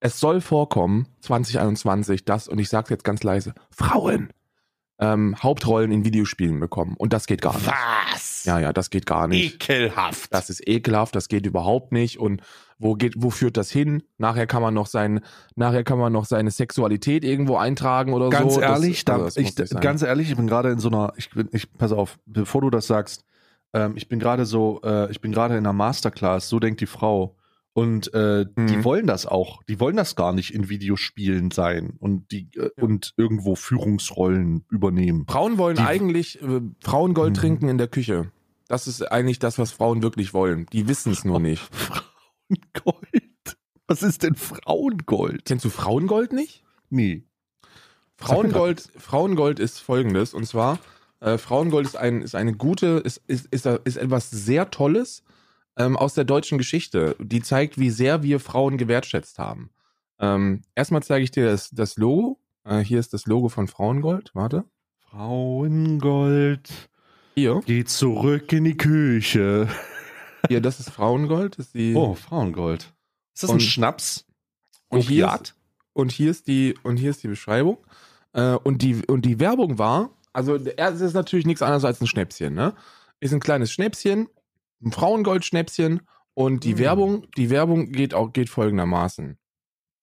es 0.00 0.18
soll 0.18 0.40
vorkommen, 0.40 1.06
2021, 1.20 2.24
dass, 2.24 2.48
und 2.48 2.58
ich 2.58 2.68
sage 2.68 2.90
jetzt 2.90 3.04
ganz 3.04 3.22
leise, 3.22 3.54
Frauen 3.70 4.32
ähm, 5.00 5.36
Hauptrollen 5.42 5.92
in 5.92 6.04
Videospielen 6.04 6.58
bekommen. 6.58 6.94
Und 6.98 7.12
das 7.12 7.26
geht 7.26 7.40
gar 7.40 7.54
nicht. 7.54 7.66
Was? 7.66 8.44
Ja, 8.44 8.58
ja, 8.58 8.72
das 8.72 8.90
geht 8.90 9.06
gar 9.06 9.28
nicht. 9.28 9.54
Ekelhaft. 9.54 10.32
Das 10.34 10.50
ist 10.50 10.66
ekelhaft, 10.66 11.14
das 11.14 11.28
geht 11.28 11.46
überhaupt 11.46 11.92
nicht. 11.92 12.18
Und 12.18 12.42
wo 12.78 12.94
geht, 12.94 13.14
wo 13.16 13.30
führt 13.30 13.56
das 13.56 13.70
hin? 13.70 14.02
Nachher 14.18 14.46
kann 14.46 14.62
man 14.62 14.74
noch 14.74 14.86
sein, 14.86 15.20
nachher 15.54 15.84
kann 15.84 15.98
man 15.98 16.12
noch 16.12 16.24
seine 16.24 16.50
Sexualität 16.50 17.24
irgendwo 17.24 17.56
eintragen 17.56 18.12
oder 18.12 18.30
ganz 18.30 18.54
so. 18.54 18.60
ehrlich, 18.60 19.04
das, 19.04 19.16
da, 19.16 19.24
also 19.24 19.40
das 19.40 19.72
ich, 19.72 19.80
ganz 19.80 20.02
ehrlich, 20.02 20.30
ich 20.30 20.36
bin 20.36 20.46
gerade 20.46 20.70
in 20.70 20.78
so 20.78 20.88
einer, 20.88 21.12
ich 21.16 21.30
bin, 21.30 21.48
ich, 21.52 21.72
pass 21.74 21.92
auf, 21.92 22.18
bevor 22.26 22.60
du 22.60 22.70
das 22.70 22.86
sagst, 22.86 23.24
ähm, 23.74 23.94
ich 23.96 24.08
bin 24.08 24.18
gerade 24.18 24.46
so, 24.46 24.80
äh, 24.84 25.10
ich 25.10 25.20
bin 25.20 25.32
gerade 25.32 25.54
in 25.54 25.60
einer 25.60 25.72
Masterclass, 25.72 26.48
so 26.48 26.58
denkt 26.58 26.80
die 26.80 26.86
Frau. 26.86 27.36
Und 27.78 28.12
äh, 28.14 28.44
die 28.56 28.76
Mhm. 28.78 28.84
wollen 28.84 29.06
das 29.06 29.24
auch. 29.26 29.62
Die 29.64 29.78
wollen 29.78 29.96
das 29.96 30.16
gar 30.16 30.32
nicht 30.32 30.52
in 30.52 30.68
Videospielen 30.68 31.50
sein 31.50 31.94
und 32.00 32.30
die 32.32 32.48
äh, 32.56 32.70
und 32.80 33.14
irgendwo 33.16 33.54
Führungsrollen 33.54 34.64
übernehmen. 34.70 35.26
Frauen 35.28 35.58
wollen 35.58 35.76
Die- 35.76 35.82
eigentlich 35.82 36.42
äh, 36.42 36.60
Frauengold 36.80 37.30
Mhm. 37.36 37.40
trinken 37.40 37.68
in 37.68 37.78
der 37.78 37.88
Küche. 37.88 38.32
Das 38.68 38.86
ist 38.86 39.02
eigentlich 39.02 39.38
das, 39.38 39.58
was 39.58 39.70
Frauen 39.72 40.02
wirklich 40.02 40.34
wollen. 40.34 40.66
Die 40.72 40.88
wissen 40.88 41.12
es 41.12 41.24
nur 41.24 41.40
nicht. 41.40 41.62
Frauengold. 41.72 43.56
Was 43.86 44.02
ist 44.02 44.22
denn 44.22 44.34
Frauengold? 44.34 45.44
Kennst 45.44 45.64
du 45.64 45.70
Frauengold 45.70 46.32
nicht? 46.32 46.62
Nee. 46.90 47.24
Frauengold, 48.16 48.88
Frauengold 48.96 49.60
ist 49.60 49.78
folgendes, 49.78 50.34
und 50.34 50.44
zwar, 50.46 50.78
äh, 51.20 51.38
Frauengold 51.38 51.86
ist, 51.86 51.96
ein, 51.96 52.20
ist 52.22 52.34
eine 52.34 52.52
gute, 52.52 53.00
ist, 53.04 53.22
ist, 53.28 53.46
ist, 53.52 53.64
ist 53.84 53.96
etwas 53.96 54.30
sehr 54.30 54.70
Tolles 54.70 55.22
ähm, 55.78 55.96
aus 55.96 56.14
der 56.14 56.24
deutschen 56.24 56.58
Geschichte, 56.58 57.16
die 57.18 57.40
zeigt, 57.40 57.78
wie 57.78 57.90
sehr 57.90 58.22
wir 58.22 58.40
Frauen 58.40 58.76
gewertschätzt 58.76 59.38
haben. 59.38 59.70
Ähm, 60.20 60.62
erstmal 60.74 61.02
zeige 61.02 61.24
ich 61.24 61.30
dir 61.30 61.46
das, 61.46 61.70
das 61.70 61.96
Logo. 61.96 62.38
Äh, 62.64 62.80
hier 62.80 62.98
ist 63.00 63.14
das 63.14 63.26
Logo 63.26 63.48
von 63.48 63.68
Frauengold. 63.68 64.30
Warte. 64.34 64.64
Frauengold. 65.10 66.68
Hier. 67.34 67.60
Geht 67.64 67.88
zurück 67.88 68.52
in 68.52 68.64
die 68.64 68.76
Küche. 68.76 69.68
Hier, 70.48 70.60
das 70.60 70.80
ist 70.80 70.90
Frauengold. 70.90 71.58
Das 71.58 71.66
ist 71.66 71.74
die, 71.74 71.94
Oh, 71.94 72.14
Frauengold. 72.14 72.92
Ist 73.34 73.42
das 73.42 73.50
Und- 73.50 73.56
ein 73.56 73.60
Schnaps? 73.60 74.24
und 74.90 75.00
hier, 75.02 75.26
ist, 75.34 75.54
und 75.92 76.10
hier 76.12 76.30
ist 76.30 76.46
die, 76.46 76.74
und 76.82 76.96
hier 76.96 77.10
ist 77.10 77.22
die 77.22 77.28
Beschreibung. 77.28 77.76
Äh, 78.32 78.52
und, 78.54 78.80
die, 78.80 79.04
und 79.06 79.22
die 79.26 79.38
Werbung 79.38 79.78
war, 79.78 80.10
also 80.32 80.54
es 80.56 81.00
ist 81.02 81.12
natürlich 81.14 81.44
nichts 81.44 81.60
anderes 81.60 81.84
als 81.84 82.00
ein 82.00 82.06
Schnäpschen, 82.06 82.54
ne? 82.54 82.74
Ist 83.20 83.34
ein 83.34 83.40
kleines 83.40 83.70
Schnäpschen, 83.70 84.28
ein 84.82 84.92
Frauengold-Schnäpschen 84.92 86.02
und 86.34 86.64
die 86.64 86.74
Mm. 86.74 86.78
Werbung, 86.78 87.26
die 87.36 87.50
Werbung 87.50 87.90
geht 87.90 88.14
auch, 88.14 88.32
geht 88.32 88.48
folgendermaßen. 88.48 89.38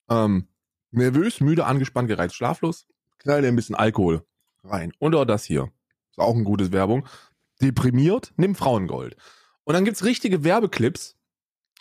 Ähm, 0.10 0.48
nervös, 0.92 1.40
müde, 1.40 1.66
angespannt, 1.66 2.08
gereizt, 2.08 2.36
schlaflos, 2.36 2.88
knall 3.20 3.42
dir 3.42 3.48
ein 3.48 3.56
bisschen 3.56 3.76
Alkohol 3.76 4.26
rein. 4.64 4.92
Und 5.00 5.16
auch 5.16 5.26
das 5.26 5.46
hier. 5.46 5.72
Ist 6.12 6.20
auch 6.20 6.36
eine 6.36 6.44
gute 6.44 6.72
Werbung. 6.72 7.08
Deprimiert, 7.62 8.34
nimm 8.38 8.56
Frauengold. 8.56 9.16
Und 9.64 9.74
dann 9.74 9.86
gibt's 9.86 10.04
richtige 10.04 10.44
Werbeclips 10.44 11.16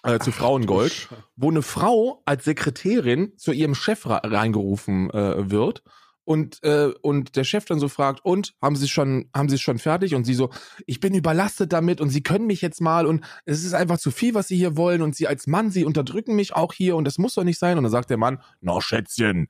äh, 0.05 0.19
zu 0.19 0.33
Frauengold 0.33 1.09
wo 1.37 1.51
eine 1.51 1.63
Frau 1.63 2.23
als 2.25 2.45
Sekretärin 2.45 3.37
zu 3.37 3.53
ihrem 3.53 3.75
Chef 3.75 4.07
reingerufen 4.07 5.11
äh, 5.11 5.51
wird 5.51 5.83
und 6.25 6.63
äh, 6.63 6.93
und 7.03 7.37
der 7.37 7.45
Chef 7.45 7.65
dann 7.65 7.79
so 7.79 7.89
fragt 7.89 8.25
und? 8.25 8.55
Haben 8.63 8.77
Sie 8.77 8.89
schon 8.89 9.29
haben 9.35 9.49
Sie 9.49 9.57
es 9.57 9.61
schon 9.61 9.79
fertig? 9.79 10.15
Und 10.15 10.25
sie 10.25 10.35
so 10.35 10.51
ich 10.87 11.01
bin 11.01 11.15
überlastet 11.15 11.73
damit 11.73 12.01
und 12.01 12.11
Sie 12.11 12.23
können 12.23 12.47
mich 12.47 12.61
jetzt 12.63 12.81
mal 12.81 13.07
und 13.07 13.25
es 13.45 13.65
ist 13.65 13.75
einfach 13.75 13.99
zu 13.99 14.11
viel 14.11 14.35
was 14.35 14.49
Sie 14.49 14.57
hier 14.57 14.77
wollen 14.77 15.03
und 15.03 15.15
Sie 15.15 15.29
als 15.29 15.47
Mann 15.47 15.71
Sie 15.71 15.85
unterdrücken 15.85 16.35
mich 16.37 16.55
auch 16.55 16.73
hier 16.73 16.97
und 16.97 17.05
das 17.05 17.19
muss 17.19 17.35
doch 17.35 17.45
nicht 17.45 17.59
sein. 17.59 17.77
Und 17.79 17.85
dann 17.85 17.93
sagt 17.93 18.11
der 18.11 18.17
Mann 18.19 18.41
na 18.61 18.81
Schätzchen 18.81 19.49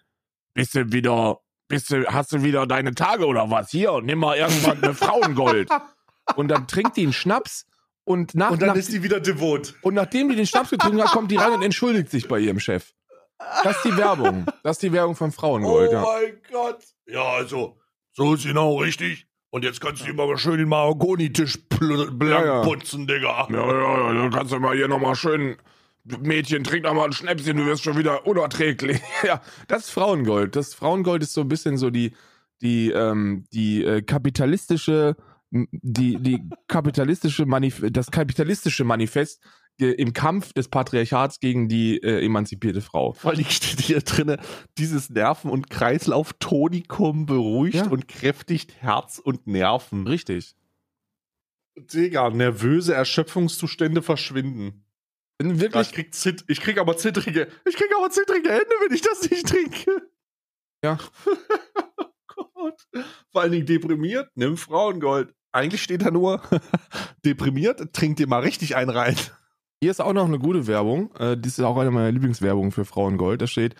bist 0.54 0.74
du 0.74 0.92
wieder 0.92 1.38
bist 1.68 1.90
du 1.90 2.04
hast 2.06 2.32
du 2.32 2.42
wieder 2.42 2.66
deine 2.66 2.94
Tage 2.94 3.26
oder 3.26 3.50
was? 3.50 3.70
Hier 3.70 4.00
nimm 4.02 4.18
mal 4.18 4.36
irgendwann 4.36 4.82
eine 4.82 4.94
Frauengold. 4.94 5.68
Und 6.36 6.48
dann 6.48 6.66
trinkt 6.66 6.96
die 6.96 7.02
einen 7.02 7.12
Schnaps 7.12 7.66
und 8.04 8.34
nach, 8.34 8.50
Und 8.52 8.62
dann 8.62 8.70
nach 8.70 8.76
ist 8.76 8.90
die 8.90 9.02
wieder 9.02 9.20
devot. 9.20 9.74
und 9.82 9.92
nachdem 9.92 10.30
die 10.30 10.36
den 10.36 10.46
Schnaps 10.46 10.70
getrunken 10.70 11.02
hat, 11.02 11.10
kommt 11.10 11.30
die 11.30 11.36
rein 11.36 11.52
und 11.52 11.62
entschuldigt 11.62 12.10
sich 12.10 12.28
bei 12.28 12.38
ihrem 12.38 12.60
Chef. 12.60 12.94
Das 13.38 13.76
ist 13.76 13.84
die 13.84 13.96
Werbung. 13.96 14.46
Das 14.62 14.76
ist 14.76 14.82
die 14.82 14.92
Werbung 14.92 15.16
von 15.16 15.32
Frauengold. 15.32 15.92
ja. 15.92 16.02
Oh 16.02 16.06
mein 16.22 16.36
Gott. 16.50 16.78
Ja, 17.06 17.24
also, 17.24 17.78
so 18.12 18.34
ist 18.34 18.44
genau 18.44 18.76
richtig. 18.78 19.26
Und 19.50 19.64
jetzt 19.64 19.80
kannst 19.80 20.02
du 20.04 20.10
immer 20.10 20.26
mal 20.26 20.36
schön 20.38 20.58
den 20.58 20.68
Mahagoni-Tisch 20.68 21.68
blank 21.68 22.20
Ja, 22.22 22.44
ja. 22.44 22.62
putzen, 22.62 23.06
Digga. 23.06 23.46
Ja, 23.50 23.56
ja, 23.56 24.12
ja, 24.12 24.12
dann 24.14 24.30
kannst 24.30 24.52
du 24.52 24.58
mal 24.58 24.74
hier 24.76 24.88
nochmal 24.88 25.14
schön. 25.14 25.56
Mädchen, 26.20 26.64
trink 26.64 26.84
doch 26.84 26.92
mal 26.92 27.06
ein 27.06 27.12
Schnäpschen, 27.12 27.56
du 27.56 27.64
wirst 27.64 27.82
schon 27.84 27.96
wieder 27.96 28.26
unerträglich. 28.26 29.00
ja, 29.24 29.40
das 29.68 29.84
ist 29.84 29.90
Frauengold. 29.90 30.54
Das 30.56 30.74
Frauengold 30.74 31.22
ist 31.22 31.32
so 31.32 31.40
ein 31.42 31.48
bisschen 31.48 31.78
so 31.78 31.88
die, 31.90 32.14
die, 32.62 32.90
ähm, 32.90 33.46
die 33.52 33.84
äh, 33.84 34.02
kapitalistische, 34.02 35.16
die, 35.50 36.16
die 36.20 36.42
kapitalistische 36.68 37.46
Manif 37.46 37.80
das 37.90 38.10
kapitalistische 38.10 38.84
Manifest 38.84 39.40
im 39.78 40.12
Kampf 40.12 40.52
des 40.52 40.68
Patriarchats 40.68 41.40
gegen 41.40 41.68
die 41.68 41.98
äh, 42.02 42.24
emanzipierte 42.24 42.80
Frau. 42.80 43.12
Vor 43.14 43.32
allem 43.32 43.44
steht 43.46 43.80
hier 43.80 44.00
drinne, 44.00 44.38
dieses 44.78 45.10
Nerven- 45.10 45.50
und 45.50 45.68
Kreislauf-Tonikum 45.70 47.26
beruhigt 47.26 47.76
Ja. 47.76 47.88
und 47.88 48.06
kräftigt 48.08 48.74
Herz 48.80 49.18
und 49.18 49.46
Nerven. 49.46 50.06
Richtig. 50.06 50.54
Digga, 51.76 52.30
nervöse 52.30 52.94
Erschöpfungszustände 52.94 54.00
verschwinden. 54.02 54.84
Ja, 55.42 55.58
Wirklich, 55.58 55.88
ich, 55.88 55.92
krieg 55.92 56.14
Zit 56.14 56.44
ich 56.46 56.60
krieg 56.60 56.78
aber 56.78 56.96
zittrige, 56.96 57.48
ich 57.64 57.74
krieg 57.74 57.88
aber 57.98 58.08
zittrige 58.10 58.50
Hände, 58.50 58.70
wenn 58.86 58.94
ich 58.94 59.00
das 59.02 59.28
nicht 59.28 59.48
trinke. 59.48 60.08
Ja. 60.84 60.98
oh 62.36 62.44
Gott. 62.54 62.86
Vor 63.32 63.42
allen 63.42 63.50
Dingen 63.50 63.66
deprimiert, 63.66 64.30
nimm 64.36 64.56
Frauengold. 64.56 65.34
Eigentlich 65.50 65.82
steht 65.82 66.02
da 66.02 66.10
nur, 66.12 66.40
deprimiert, 67.24 67.92
trink 67.92 68.16
dir 68.18 68.28
mal 68.28 68.40
richtig 68.40 68.76
einen 68.76 68.90
rein. 68.90 69.16
Hier 69.84 69.90
ist 69.90 70.00
auch 70.00 70.14
noch 70.14 70.24
eine 70.24 70.38
gute 70.38 70.66
Werbung. 70.66 71.14
Äh, 71.18 71.36
das 71.36 71.58
ist 71.58 71.60
auch 71.60 71.76
eine 71.76 71.90
meiner 71.90 72.10
Lieblingswerbungen 72.10 72.72
für 72.72 72.86
Frauengold. 72.86 73.42
Da 73.42 73.46
steht, 73.46 73.74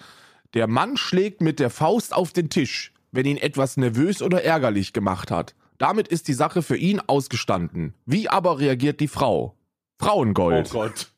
der 0.53 0.67
Mann 0.67 0.99
schlägt 0.99 1.41
mit 1.41 1.59
der 1.59 1.71
Faust 1.71 2.15
auf 2.15 2.31
den 2.35 2.51
Tisch, 2.51 2.93
wenn 3.11 3.25
ihn 3.25 3.39
etwas 3.39 3.79
nervös 3.79 4.21
oder 4.21 4.45
ärgerlich 4.45 4.93
gemacht 4.93 5.31
hat. 5.31 5.55
Damit 5.79 6.09
ist 6.09 6.29
die 6.29 6.35
Sache 6.35 6.61
für 6.61 6.77
ihn 6.77 7.01
ausgestanden. 7.01 7.95
Wie 8.05 8.29
aber 8.29 8.59
reagiert 8.59 9.01
die 9.01 9.09
Frau? 9.09 9.57
Frauengold. 9.99 10.69
Oh 10.75 10.81
Gott. 10.81 11.11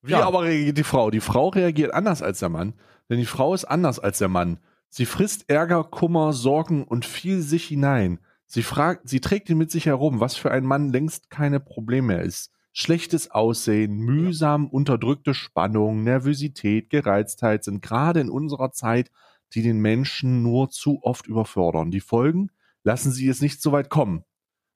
Wie 0.00 0.12
Ja. 0.12 0.26
aber 0.26 0.44
reagiert 0.44 0.78
die 0.78 0.84
Frau? 0.84 1.10
Die 1.10 1.20
Frau 1.20 1.48
reagiert 1.48 1.92
anders 1.92 2.22
als 2.22 2.38
der 2.38 2.48
Mann, 2.48 2.72
denn 3.10 3.18
die 3.18 3.26
Frau 3.26 3.52
ist 3.52 3.66
anders 3.66 3.98
als 3.98 4.16
der 4.16 4.28
Mann. 4.28 4.58
Sie 4.88 5.04
frisst 5.04 5.50
Ärger, 5.50 5.84
Kummer, 5.84 6.32
Sorgen 6.32 6.84
und 6.84 7.04
viel 7.04 7.42
sich 7.42 7.66
hinein. 7.66 8.20
Sie 8.46 8.62
fragt, 8.62 9.06
sie 9.06 9.20
trägt 9.20 9.50
ihn 9.50 9.58
mit 9.58 9.70
sich 9.70 9.84
herum, 9.84 10.18
was 10.18 10.34
für 10.34 10.50
ein 10.50 10.64
Mann 10.64 10.88
längst 10.88 11.28
keine 11.28 11.60
Problem 11.60 12.06
mehr 12.06 12.22
ist. 12.22 12.50
Schlechtes 12.72 13.30
Aussehen, 13.30 13.96
mühsam 13.96 14.68
unterdrückte 14.68 15.34
Spannung, 15.34 16.04
Nervosität, 16.04 16.88
Gereiztheit 16.90 17.64
sind 17.64 17.82
gerade 17.82 18.20
in 18.20 18.30
unserer 18.30 18.72
Zeit, 18.72 19.10
die 19.54 19.62
den 19.62 19.80
Menschen 19.80 20.42
nur 20.42 20.70
zu 20.70 21.00
oft 21.02 21.26
überfordern. 21.26 21.90
Die 21.90 22.00
Folgen? 22.00 22.50
Lassen 22.84 23.10
Sie 23.10 23.28
es 23.28 23.40
nicht 23.40 23.60
so 23.60 23.72
weit 23.72 23.90
kommen. 23.90 24.24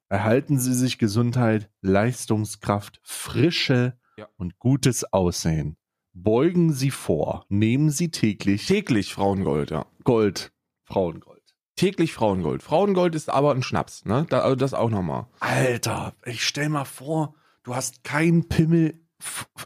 Erhalten 0.09 0.59
Sie 0.59 0.74
sich 0.74 0.98
Gesundheit, 0.98 1.70
Leistungskraft, 1.80 3.00
Frische 3.02 3.96
Ja. 4.18 4.28
und 4.37 4.59
gutes 4.59 5.12
Aussehen. 5.12 5.76
Beugen 6.12 6.72
Sie 6.72 6.90
vor, 6.90 7.46
nehmen 7.48 7.90
Sie 7.90 8.11
täglich 8.11 8.66
Täglich 8.66 9.14
Frauengold, 9.14 9.70
ja. 9.70 9.87
Gold, 10.04 10.52
Frauengold. 10.85 11.42
Täglich 11.76 12.12
Frauengold. 12.12 12.62
Frauengold 12.62 13.14
ist 13.16 13.30
aber 13.30 13.52
ein 13.52 13.62
Schnaps, 13.64 14.04
ne? 14.04 14.26
Da, 14.28 14.40
also 14.40 14.54
das 14.54 14.74
auch 14.74 14.90
nochmal. 14.90 15.26
Alter, 15.40 16.14
ich 16.24 16.44
stell 16.46 16.68
mal 16.68 16.85
vor, 16.85 17.35
du 17.64 17.74
hast 17.74 18.05
keinen 18.05 18.48
Pimmel 18.48 19.00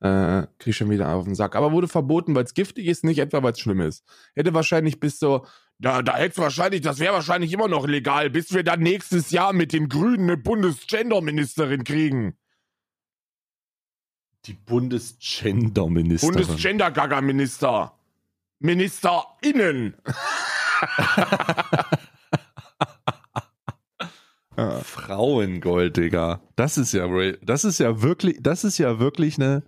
äh, 0.00 0.46
krieg 0.58 0.68
ich 0.68 0.76
schon 0.76 0.90
wieder 0.90 1.08
auf 1.14 1.24
den 1.24 1.34
Sack. 1.34 1.56
Aber 1.56 1.72
wurde 1.72 1.88
verboten, 1.88 2.34
weil 2.34 2.44
es 2.44 2.54
giftig 2.54 2.86
ist, 2.86 3.04
nicht 3.04 3.18
etwa, 3.18 3.42
weil 3.42 3.52
es 3.52 3.60
schlimm 3.60 3.80
ist. 3.80 4.04
Hätte 4.34 4.54
wahrscheinlich 4.54 5.00
bis 5.00 5.18
so, 5.18 5.46
da, 5.78 6.02
da 6.02 6.16
hätte 6.16 6.38
wahrscheinlich, 6.38 6.82
das 6.82 6.98
wäre 6.98 7.14
wahrscheinlich 7.14 7.52
immer 7.52 7.68
noch 7.68 7.86
legal, 7.86 8.30
bis 8.30 8.52
wir 8.52 8.62
dann 8.62 8.80
nächstes 8.80 9.30
Jahr 9.30 9.52
mit 9.52 9.72
den 9.72 9.88
Grünen 9.88 10.30
eine 10.30 10.36
Bundesgenderministerin 10.36 11.84
kriegen. 11.84 12.36
Die 14.46 14.54
Bundesgenderministerin. 14.54 16.34
Bundesgendergaga-Minister. 16.34 17.94
MinisterInnen. 18.60 19.94
Frauengold, 24.82 25.96
Digga. 25.96 26.40
Das 26.56 26.78
ist 26.78 26.92
ja, 26.92 27.06
das 27.42 27.64
ist 27.64 27.78
ja 27.78 28.02
wirklich, 28.02 28.38
das 28.40 28.64
ist 28.64 28.78
ja 28.78 28.98
wirklich 28.98 29.36
eine, 29.36 29.62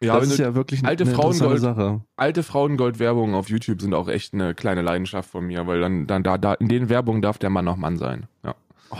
Ja, 0.00 0.18
das 0.20 0.28
ist 0.28 0.38
ja 0.38 0.54
wirklich 0.54 0.80
eine 0.80 0.88
alte 0.88 1.04
interessante 1.04 1.44
Frauengold- 1.44 1.58
Sache. 1.60 2.00
alte 2.16 2.42
Frauengold-Werbungen 2.42 3.34
auf 3.34 3.48
YouTube 3.48 3.80
sind 3.80 3.94
auch 3.94 4.08
echt 4.08 4.34
eine 4.34 4.54
kleine 4.54 4.82
Leidenschaft 4.82 5.30
von 5.30 5.46
mir, 5.46 5.66
weil 5.66 5.80
dann, 5.80 6.06
dann 6.06 6.22
da, 6.22 6.36
da, 6.38 6.54
in 6.54 6.68
den 6.68 6.88
Werbungen 6.88 7.22
darf 7.22 7.38
der 7.38 7.50
Mann 7.50 7.64
noch 7.64 7.76
Mann 7.76 7.96
sein. 7.96 8.26
Ja. 8.44 8.54
Oh, 8.90 8.96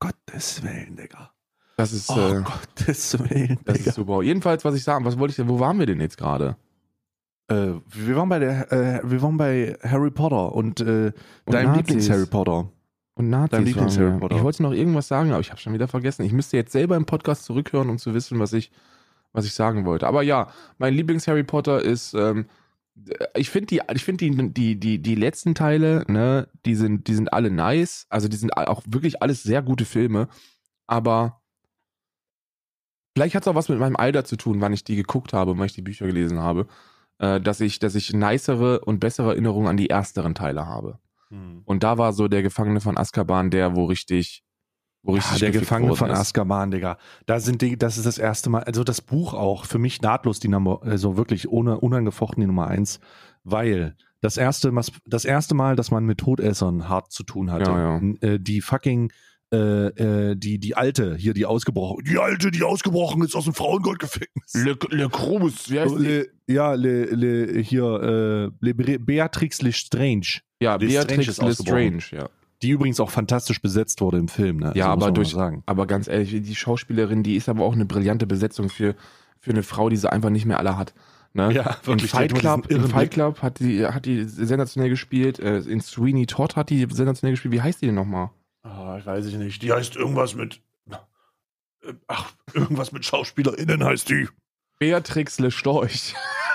Gottes 0.00 0.62
Willen, 0.62 0.96
Digga. 0.96 1.30
Das 1.76 1.92
ist, 1.92 2.10
Oh, 2.10 2.18
äh, 2.18 2.42
Gottes 2.42 3.18
Willen, 3.18 3.58
das 3.64 3.76
Digga. 3.78 3.90
ist 3.90 3.94
super. 3.96 4.22
Jedenfalls, 4.22 4.64
was 4.64 4.74
ich 4.74 4.82
sagen, 4.84 5.04
was 5.04 5.18
wollte 5.18 5.32
ich 5.32 5.36
denn, 5.36 5.48
wo 5.48 5.60
waren 5.60 5.78
wir 5.78 5.86
denn 5.86 6.00
jetzt 6.00 6.16
gerade? 6.16 6.56
Äh, 7.50 7.72
wir 7.90 8.16
waren 8.16 8.28
bei 8.28 8.38
der, 8.38 8.72
äh, 8.72 9.00
wir 9.04 9.22
waren 9.22 9.36
bei 9.36 9.76
Harry 9.82 10.10
Potter 10.10 10.52
und, 10.54 10.80
äh, 10.80 11.12
Und 11.44 11.52
deinem. 11.54 11.74
Lieblings-Harry 11.74 12.26
Potter. 12.26 12.68
Und 13.14 13.30
Nazis 13.30 13.50
Dein 13.50 13.64
Lieblings-Harry. 13.64 14.18
Potter. 14.18 14.36
Ich 14.36 14.42
wollte 14.42 14.62
noch 14.62 14.72
irgendwas 14.72 15.08
sagen, 15.08 15.30
aber 15.32 15.40
ich 15.40 15.50
habe 15.50 15.60
schon 15.60 15.72
wieder 15.72 15.88
vergessen. 15.88 16.22
Ich 16.24 16.32
müsste 16.32 16.56
jetzt 16.56 16.72
selber 16.72 16.96
im 16.96 17.04
Podcast 17.06 17.44
zurückhören, 17.44 17.88
um 17.90 17.98
zu 17.98 18.12
wissen, 18.14 18.38
was 18.38 18.52
ich, 18.52 18.70
was 19.32 19.44
ich 19.44 19.54
sagen 19.54 19.84
wollte. 19.84 20.06
Aber 20.06 20.22
ja, 20.22 20.48
mein 20.78 20.94
Lieblings-Harry 20.94 21.44
Potter 21.44 21.82
ist, 21.82 22.14
ähm, 22.14 22.46
ich 23.34 23.50
finde 23.50 23.66
die, 23.66 23.80
ich 23.94 24.04
finde 24.04 24.24
die, 24.24 24.52
die, 24.52 24.80
die, 24.80 25.02
die 25.02 25.14
letzten 25.14 25.54
Teile, 25.54 26.04
ne, 26.08 26.48
die 26.66 26.74
sind, 26.74 27.06
die 27.06 27.14
sind 27.14 27.32
alle 27.32 27.50
nice. 27.50 28.06
Also 28.08 28.28
die 28.28 28.36
sind 28.36 28.56
auch 28.56 28.82
wirklich 28.86 29.22
alles 29.22 29.42
sehr 29.42 29.62
gute 29.62 29.84
Filme. 29.84 30.28
Aber 30.86 31.40
vielleicht 33.14 33.34
hat 33.34 33.42
es 33.42 33.48
auch 33.48 33.54
was 33.54 33.68
mit 33.68 33.78
meinem 33.78 33.96
Alter 33.96 34.24
zu 34.24 34.36
tun, 34.36 34.60
wann 34.60 34.72
ich 34.72 34.84
die 34.84 34.96
geguckt 34.96 35.32
habe, 35.32 35.56
wann 35.56 35.66
ich 35.66 35.74
die 35.74 35.82
Bücher 35.82 36.06
gelesen 36.06 36.40
habe, 36.40 36.66
äh, 37.18 37.40
dass 37.40 37.60
ich, 37.60 37.78
dass 37.78 37.94
ich 37.94 38.12
nicere 38.12 38.80
und 38.80 38.98
bessere 39.00 39.30
Erinnerungen 39.30 39.68
an 39.68 39.76
die 39.76 39.90
ersteren 39.90 40.34
Teile 40.34 40.66
habe. 40.66 40.98
Und 41.66 41.82
da 41.82 41.98
war 41.98 42.12
so 42.12 42.26
der 42.26 42.42
Gefangene 42.42 42.80
von 42.80 42.96
Azkaban, 42.96 43.50
der 43.50 43.76
wo 43.76 43.84
richtig, 43.84 44.42
wo 45.02 45.12
richtig 45.12 45.32
Ah, 45.34 45.38
der 45.38 45.50
Gefangene 45.52 45.94
von 45.96 46.10
ist. 46.10 46.18
Azkaban, 46.18 46.70
Digga. 46.70 46.98
Da 47.26 47.40
sind 47.40 47.62
die, 47.62 47.76
das 47.78 47.96
ist 47.96 48.06
das 48.06 48.18
erste 48.18 48.50
Mal, 48.50 48.64
also 48.64 48.84
das 48.84 49.00
Buch 49.00 49.32
auch 49.34 49.64
für 49.64 49.78
mich 49.78 50.02
nahtlos 50.02 50.40
die 50.40 50.48
Nummer, 50.48 50.80
also 50.82 51.16
wirklich 51.16 51.48
ohne 51.48 51.78
unangefochten 51.80 52.40
die 52.40 52.46
Nummer 52.46 52.66
eins, 52.68 53.00
weil 53.44 53.96
das 54.20 54.36
erste, 54.36 54.72
Mas- 54.72 54.92
das 55.06 55.24
erste 55.24 55.54
Mal, 55.54 55.76
dass 55.76 55.90
man 55.90 56.04
mit 56.04 56.18
Todessern 56.18 56.88
hart 56.88 57.12
zu 57.12 57.22
tun 57.22 57.50
hatte, 57.52 57.70
Ja, 57.70 58.00
ja. 58.00 58.28
äh, 58.28 58.38
die 58.40 58.60
fucking 58.60 59.12
äh, 59.50 59.86
äh, 59.86 60.36
die 60.36 60.58
die 60.58 60.76
alte 60.76 61.16
hier 61.16 61.32
die 61.32 61.46
ausgebrochen, 61.46 62.04
die 62.04 62.18
alte, 62.18 62.50
die 62.50 62.62
ausgebrochen 62.64 63.22
ist 63.22 63.34
aus 63.34 63.44
dem 63.44 63.54
Frauengoldgefängnis. 63.54 64.52
Le, 64.52 64.76
Le 64.90 65.08
Cruz, 65.08 65.70
wie 65.70 65.80
heißt 65.80 65.94
die? 65.98 66.02
Le, 66.04 66.26
ja, 66.46 66.74
le, 66.74 67.04
le, 67.06 67.58
hier 67.62 68.50
äh, 68.60 68.66
le, 68.66 68.74
Beatrix 68.98 69.62
Lestrange, 69.62 70.40
Ja, 70.60 70.76
Lestrange 70.76 71.24
Beatrix. 71.24 71.38
Lestrange, 71.38 72.02
ja. 72.10 72.28
Die 72.62 72.70
übrigens 72.70 72.98
auch 73.00 73.10
fantastisch 73.10 73.60
besetzt 73.62 74.00
wurde 74.00 74.18
im 74.18 74.28
Film. 74.28 74.56
Ne? 74.58 74.72
Ja, 74.74 74.86
muss 74.86 74.92
aber 74.92 74.96
man 74.96 75.08
mal 75.10 75.14
durch- 75.14 75.30
sagen. 75.30 75.62
Aber 75.66 75.86
ganz 75.86 76.08
ehrlich, 76.08 76.30
die 76.42 76.54
Schauspielerin, 76.56 77.22
die 77.22 77.36
ist 77.36 77.48
aber 77.48 77.64
auch 77.64 77.72
eine 77.74 77.84
brillante 77.86 78.26
Besetzung 78.26 78.68
für, 78.68 78.94
für 79.38 79.50
eine 79.50 79.62
Frau, 79.62 79.88
die 79.88 79.96
sie 79.96 80.10
einfach 80.10 80.30
nicht 80.30 80.44
mehr 80.46 80.58
alle 80.58 80.76
hat. 80.76 80.92
Ne? 81.34 81.52
Ja, 81.52 81.76
in 81.82 81.86
wirklich, 81.86 82.10
Fight 82.10 82.34
Club, 82.34 82.70
in 82.70 82.82
Fight. 82.88 83.10
Club 83.12 83.42
hat 83.42 83.60
die, 83.60 83.86
hat 83.86 84.06
die 84.06 84.24
sensationell 84.24 84.90
gespielt. 84.90 85.38
Äh, 85.38 85.58
in 85.58 85.80
Sweeney 85.80 86.26
Todd 86.26 86.56
hat 86.56 86.70
die 86.70 86.86
sensationell 86.90 87.34
gespielt. 87.34 87.52
Wie 87.54 87.62
heißt 87.62 87.80
die 87.82 87.86
denn 87.86 87.94
nochmal? 87.94 88.30
Ah, 88.62 88.96
ich 88.98 89.06
weiß 89.06 89.26
ich 89.26 89.34
nicht. 89.36 89.62
Die 89.62 89.72
heißt 89.72 89.94
irgendwas 89.96 90.34
mit. 90.34 90.60
äh, 91.82 91.92
Ach, 92.08 92.32
irgendwas 92.54 92.92
mit 92.92 93.04
SchauspielerInnen 93.04 93.84
heißt 93.84 94.08
die. 94.08 94.28
Beatrix 94.80 95.38
Lestorch. 95.38 96.14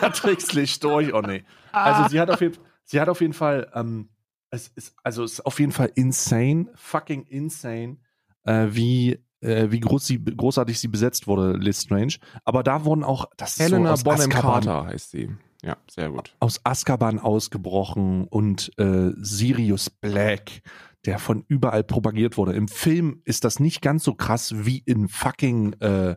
Beatrix 0.00 0.52
Lichtorch, 0.52 1.12
oh 1.14 1.20
nee. 1.20 1.44
Also 1.70 2.08
sie 2.08 2.18
hat 2.20 2.30
auf 2.30 2.40
jeden, 2.40 2.56
sie 2.84 3.00
hat 3.00 3.08
auf 3.08 3.20
jeden 3.20 3.34
Fall, 3.34 3.70
ähm, 3.74 4.08
es 4.52 4.68
ist, 4.68 4.94
also 5.02 5.24
es 5.24 5.32
ist 5.32 5.46
auf 5.46 5.58
jeden 5.58 5.72
Fall 5.72 5.90
insane, 5.94 6.66
fucking 6.74 7.24
insane, 7.24 7.96
äh, 8.44 8.68
wie, 8.70 9.18
äh, 9.40 9.70
wie 9.70 9.80
groß 9.80 10.06
sie, 10.06 10.22
großartig 10.22 10.78
sie 10.78 10.88
besetzt 10.88 11.26
wurde, 11.26 11.56
Liz 11.56 11.82
Strange. 11.82 12.14
Aber 12.44 12.62
da 12.62 12.84
wurden 12.84 13.02
auch, 13.02 13.26
das 13.36 13.58
Helena 13.58 13.96
so 13.96 14.04
Bonham 14.04 14.30
Azkaban, 14.30 14.64
Carter 14.64 14.86
heißt 14.86 15.10
sie. 15.10 15.30
Ja, 15.64 15.76
sehr 15.88 16.10
gut. 16.10 16.34
aus 16.40 16.60
Azkaban 16.64 17.18
ausgebrochen 17.18 18.26
und 18.26 18.72
äh, 18.78 19.12
Sirius 19.16 19.90
Black, 19.90 20.62
der 21.06 21.18
von 21.18 21.44
überall 21.48 21.84
propagiert 21.84 22.36
wurde. 22.36 22.52
Im 22.52 22.68
Film 22.68 23.22
ist 23.24 23.44
das 23.44 23.58
nicht 23.58 23.80
ganz 23.80 24.04
so 24.04 24.14
krass 24.14 24.52
wie 24.66 24.78
in 24.78 25.08
fucking 25.08 25.74
äh, 25.74 26.16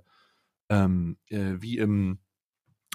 ähm, 0.69 1.17
äh, 1.29 1.53
wie 1.59 1.77
im 1.77 2.19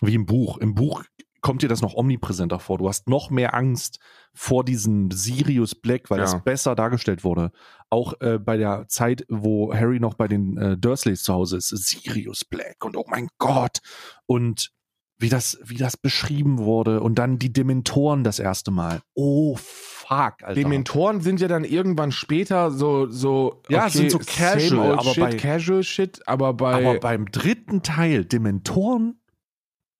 wie 0.03 0.15
im 0.15 0.27
Buch. 0.27 0.59
Im 0.59 0.75
Buch 0.75 1.05
kommt 1.41 1.63
dir 1.63 1.69
das 1.69 1.83
noch 1.83 1.95
omnipräsenter 1.95 2.59
vor. 2.59 2.79
Du 2.79 2.89
hast 2.89 3.09
noch 3.09 3.31
mehr 3.31 3.55
Angst 3.55 3.99
vor 4.35 4.65
diesem 4.65 5.11
Sirius 5.11 5.75
Black, 5.75 6.11
weil 6.11 6.19
Ja. 6.19 6.25
das 6.25 6.43
besser 6.45 6.75
dargestellt 6.75 7.25
wurde. 7.25 7.51
Auch 7.89 8.15
äh, 8.21 8.39
bei 8.39 8.57
der 8.57 8.87
Zeit, 8.89 9.25
wo 9.29 9.75
Harry 9.75 10.01
noch 10.01 10.15
bei 10.15 10.29
den 10.29 10.57
äh, 10.57 10.77
Dursleys 10.77 11.23
zu 11.23 11.33
Hause 11.35 11.57
ist, 11.57 11.69
Sirius 11.69 12.45
Black 12.45 12.85
und 12.85 12.97
oh 12.97 13.05
mein 13.09 13.29
Gott. 13.39 13.79
Und 14.27 14.71
wie 15.19 15.29
das, 15.29 15.59
wie 15.63 15.77
das 15.77 15.99
beschrieben 15.99 16.59
wurde 16.59 17.03
und 17.03 17.17
dann 17.19 17.39
die 17.39 17.53
Dementoren 17.53 18.25
das 18.25 18.39
erste 18.39 18.71
Mal. 18.71 19.03
Oh 19.15 19.55
fuck, 19.57 20.43
Alter. 20.43 20.55
Dementoren 20.55 21.21
sind 21.21 21.41
ja 21.41 21.49
dann 21.49 21.65
irgendwann 21.65 22.11
später 22.11 22.71
so 22.71 23.07
so 23.11 23.61
Ja, 23.69 23.81
okay, 23.87 23.91
sind 23.99 24.11
so 24.13 24.19
casual, 24.19 24.93
aber 24.93 25.03
shit, 25.13 25.21
bei- 25.23 25.37
casual 25.37 25.83
shit, 25.83 26.27
aber 26.27 26.55
bei 26.55 26.73
Aber 26.89 27.01
beim 27.01 27.27
dritten 27.31 27.83
Teil, 27.83 28.25
Dementoren, 28.25 29.21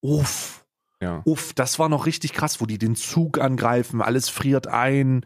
uff, 0.01 0.65
ja. 1.03 1.23
uff, 1.25 1.53
das 1.55 1.79
war 1.79 1.89
noch 1.89 2.07
richtig 2.07 2.33
krass, 2.33 2.61
wo 2.61 2.67
die 2.67 2.79
den 2.79 2.95
Zug 2.97 3.39
angreifen, 3.41 4.03
alles 4.03 4.29
friert 4.29 4.67
ein. 4.67 5.25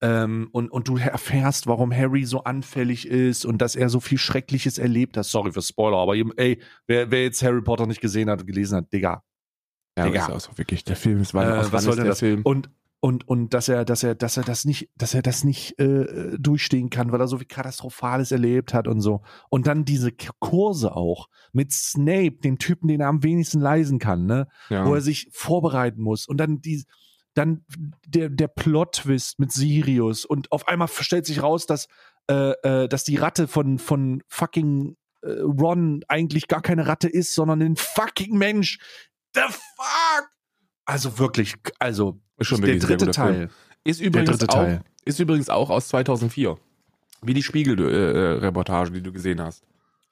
Ähm, 0.00 0.48
und, 0.52 0.70
und 0.70 0.88
du 0.88 0.98
erfährst, 0.98 1.66
warum 1.66 1.94
Harry 1.94 2.24
so 2.24 2.44
anfällig 2.44 3.08
ist 3.08 3.46
und 3.46 3.58
dass 3.62 3.74
er 3.74 3.88
so 3.88 4.00
viel 4.00 4.18
Schreckliches 4.18 4.76
erlebt 4.76 5.16
hat. 5.16 5.24
Sorry 5.24 5.50
für 5.52 5.62
Spoiler, 5.62 5.96
aber 5.96 6.14
eben, 6.16 6.30
ey, 6.36 6.60
wer, 6.86 7.10
wer 7.10 7.22
jetzt 7.22 7.42
Harry 7.42 7.62
Potter 7.62 7.86
nicht 7.86 8.00
gesehen 8.02 8.28
hat 8.28 8.40
und 8.40 8.46
gelesen 8.46 8.76
hat, 8.76 8.92
Digga, 8.92 9.22
Ja, 9.96 10.04
Digga. 10.06 10.26
ist 10.36 10.50
auch 10.50 10.58
wirklich 10.58 10.84
der 10.84 10.96
Film. 10.96 11.24
War 11.32 11.64
Äh, 11.66 11.72
was 11.72 11.84
soll 11.84 11.92
ist 11.92 11.96
denn 11.96 12.04
der 12.04 12.12
das? 12.12 12.18
Film? 12.18 12.42
Und 12.42 12.68
und 13.04 13.28
und 13.28 13.52
dass 13.52 13.68
er 13.68 13.84
dass 13.84 14.02
er 14.02 14.14
dass 14.14 14.38
er 14.38 14.44
das 14.44 14.64
nicht 14.64 14.88
dass 14.96 15.12
er 15.12 15.20
das 15.20 15.44
nicht 15.44 15.78
äh, 15.78 16.38
durchstehen 16.38 16.88
kann, 16.88 17.12
weil 17.12 17.20
er 17.20 17.28
so 17.28 17.36
viel 17.36 17.46
katastrophales 17.46 18.32
erlebt 18.32 18.72
hat 18.72 18.88
und 18.88 19.02
so. 19.02 19.20
Und 19.50 19.66
dann 19.66 19.84
diese 19.84 20.10
Kurse 20.38 20.96
auch 20.96 21.28
mit 21.52 21.70
Snape, 21.70 22.38
dem 22.42 22.58
Typen, 22.58 22.88
den 22.88 23.02
er 23.02 23.08
am 23.08 23.22
wenigsten 23.22 23.60
leisen 23.60 23.98
kann, 23.98 24.24
ne, 24.24 24.48
ja. 24.70 24.86
wo 24.86 24.94
er 24.94 25.02
sich 25.02 25.28
vorbereiten 25.32 26.00
muss 26.00 26.26
und 26.26 26.38
dann 26.38 26.62
die 26.62 26.82
dann 27.34 27.66
der 28.06 28.30
der 28.30 28.48
Plot-Twist 28.48 29.38
mit 29.38 29.52
Sirius 29.52 30.24
und 30.24 30.50
auf 30.50 30.66
einmal 30.66 30.88
stellt 30.88 31.26
sich 31.26 31.42
raus, 31.42 31.66
dass 31.66 31.88
äh, 32.30 32.52
äh, 32.62 32.88
dass 32.88 33.04
die 33.04 33.16
Ratte 33.16 33.48
von 33.48 33.78
von 33.78 34.22
fucking 34.28 34.96
äh, 35.20 35.28
Ron 35.42 36.00
eigentlich 36.08 36.48
gar 36.48 36.62
keine 36.62 36.86
Ratte 36.86 37.10
ist, 37.10 37.34
sondern 37.34 37.60
ein 37.60 37.76
fucking 37.76 38.38
Mensch. 38.38 38.78
The 39.34 39.42
fuck? 39.42 40.30
Also 40.86 41.18
wirklich, 41.18 41.54
also 41.78 42.20
Ist 42.38 42.48
schon 42.48 42.60
der 42.60 42.74
ein 42.74 42.80
sehr 42.80 42.88
dritte 42.96 43.06
guter 43.06 43.24
Film. 43.26 43.34
Teil. 43.36 43.50
Ist 43.84 44.00
übrigens, 44.00 44.30
dritte 44.38 44.48
auch, 44.52 44.54
Teil. 44.54 44.80
ist 45.04 45.20
übrigens 45.20 45.48
auch 45.50 45.70
aus 45.70 45.88
2004. 45.88 46.56
Wie 47.22 47.34
die 47.34 47.42
Spiegel-Reportage, 47.42 48.90
die 48.92 49.02
du 49.02 49.12
gesehen 49.12 49.40
hast. 49.40 49.64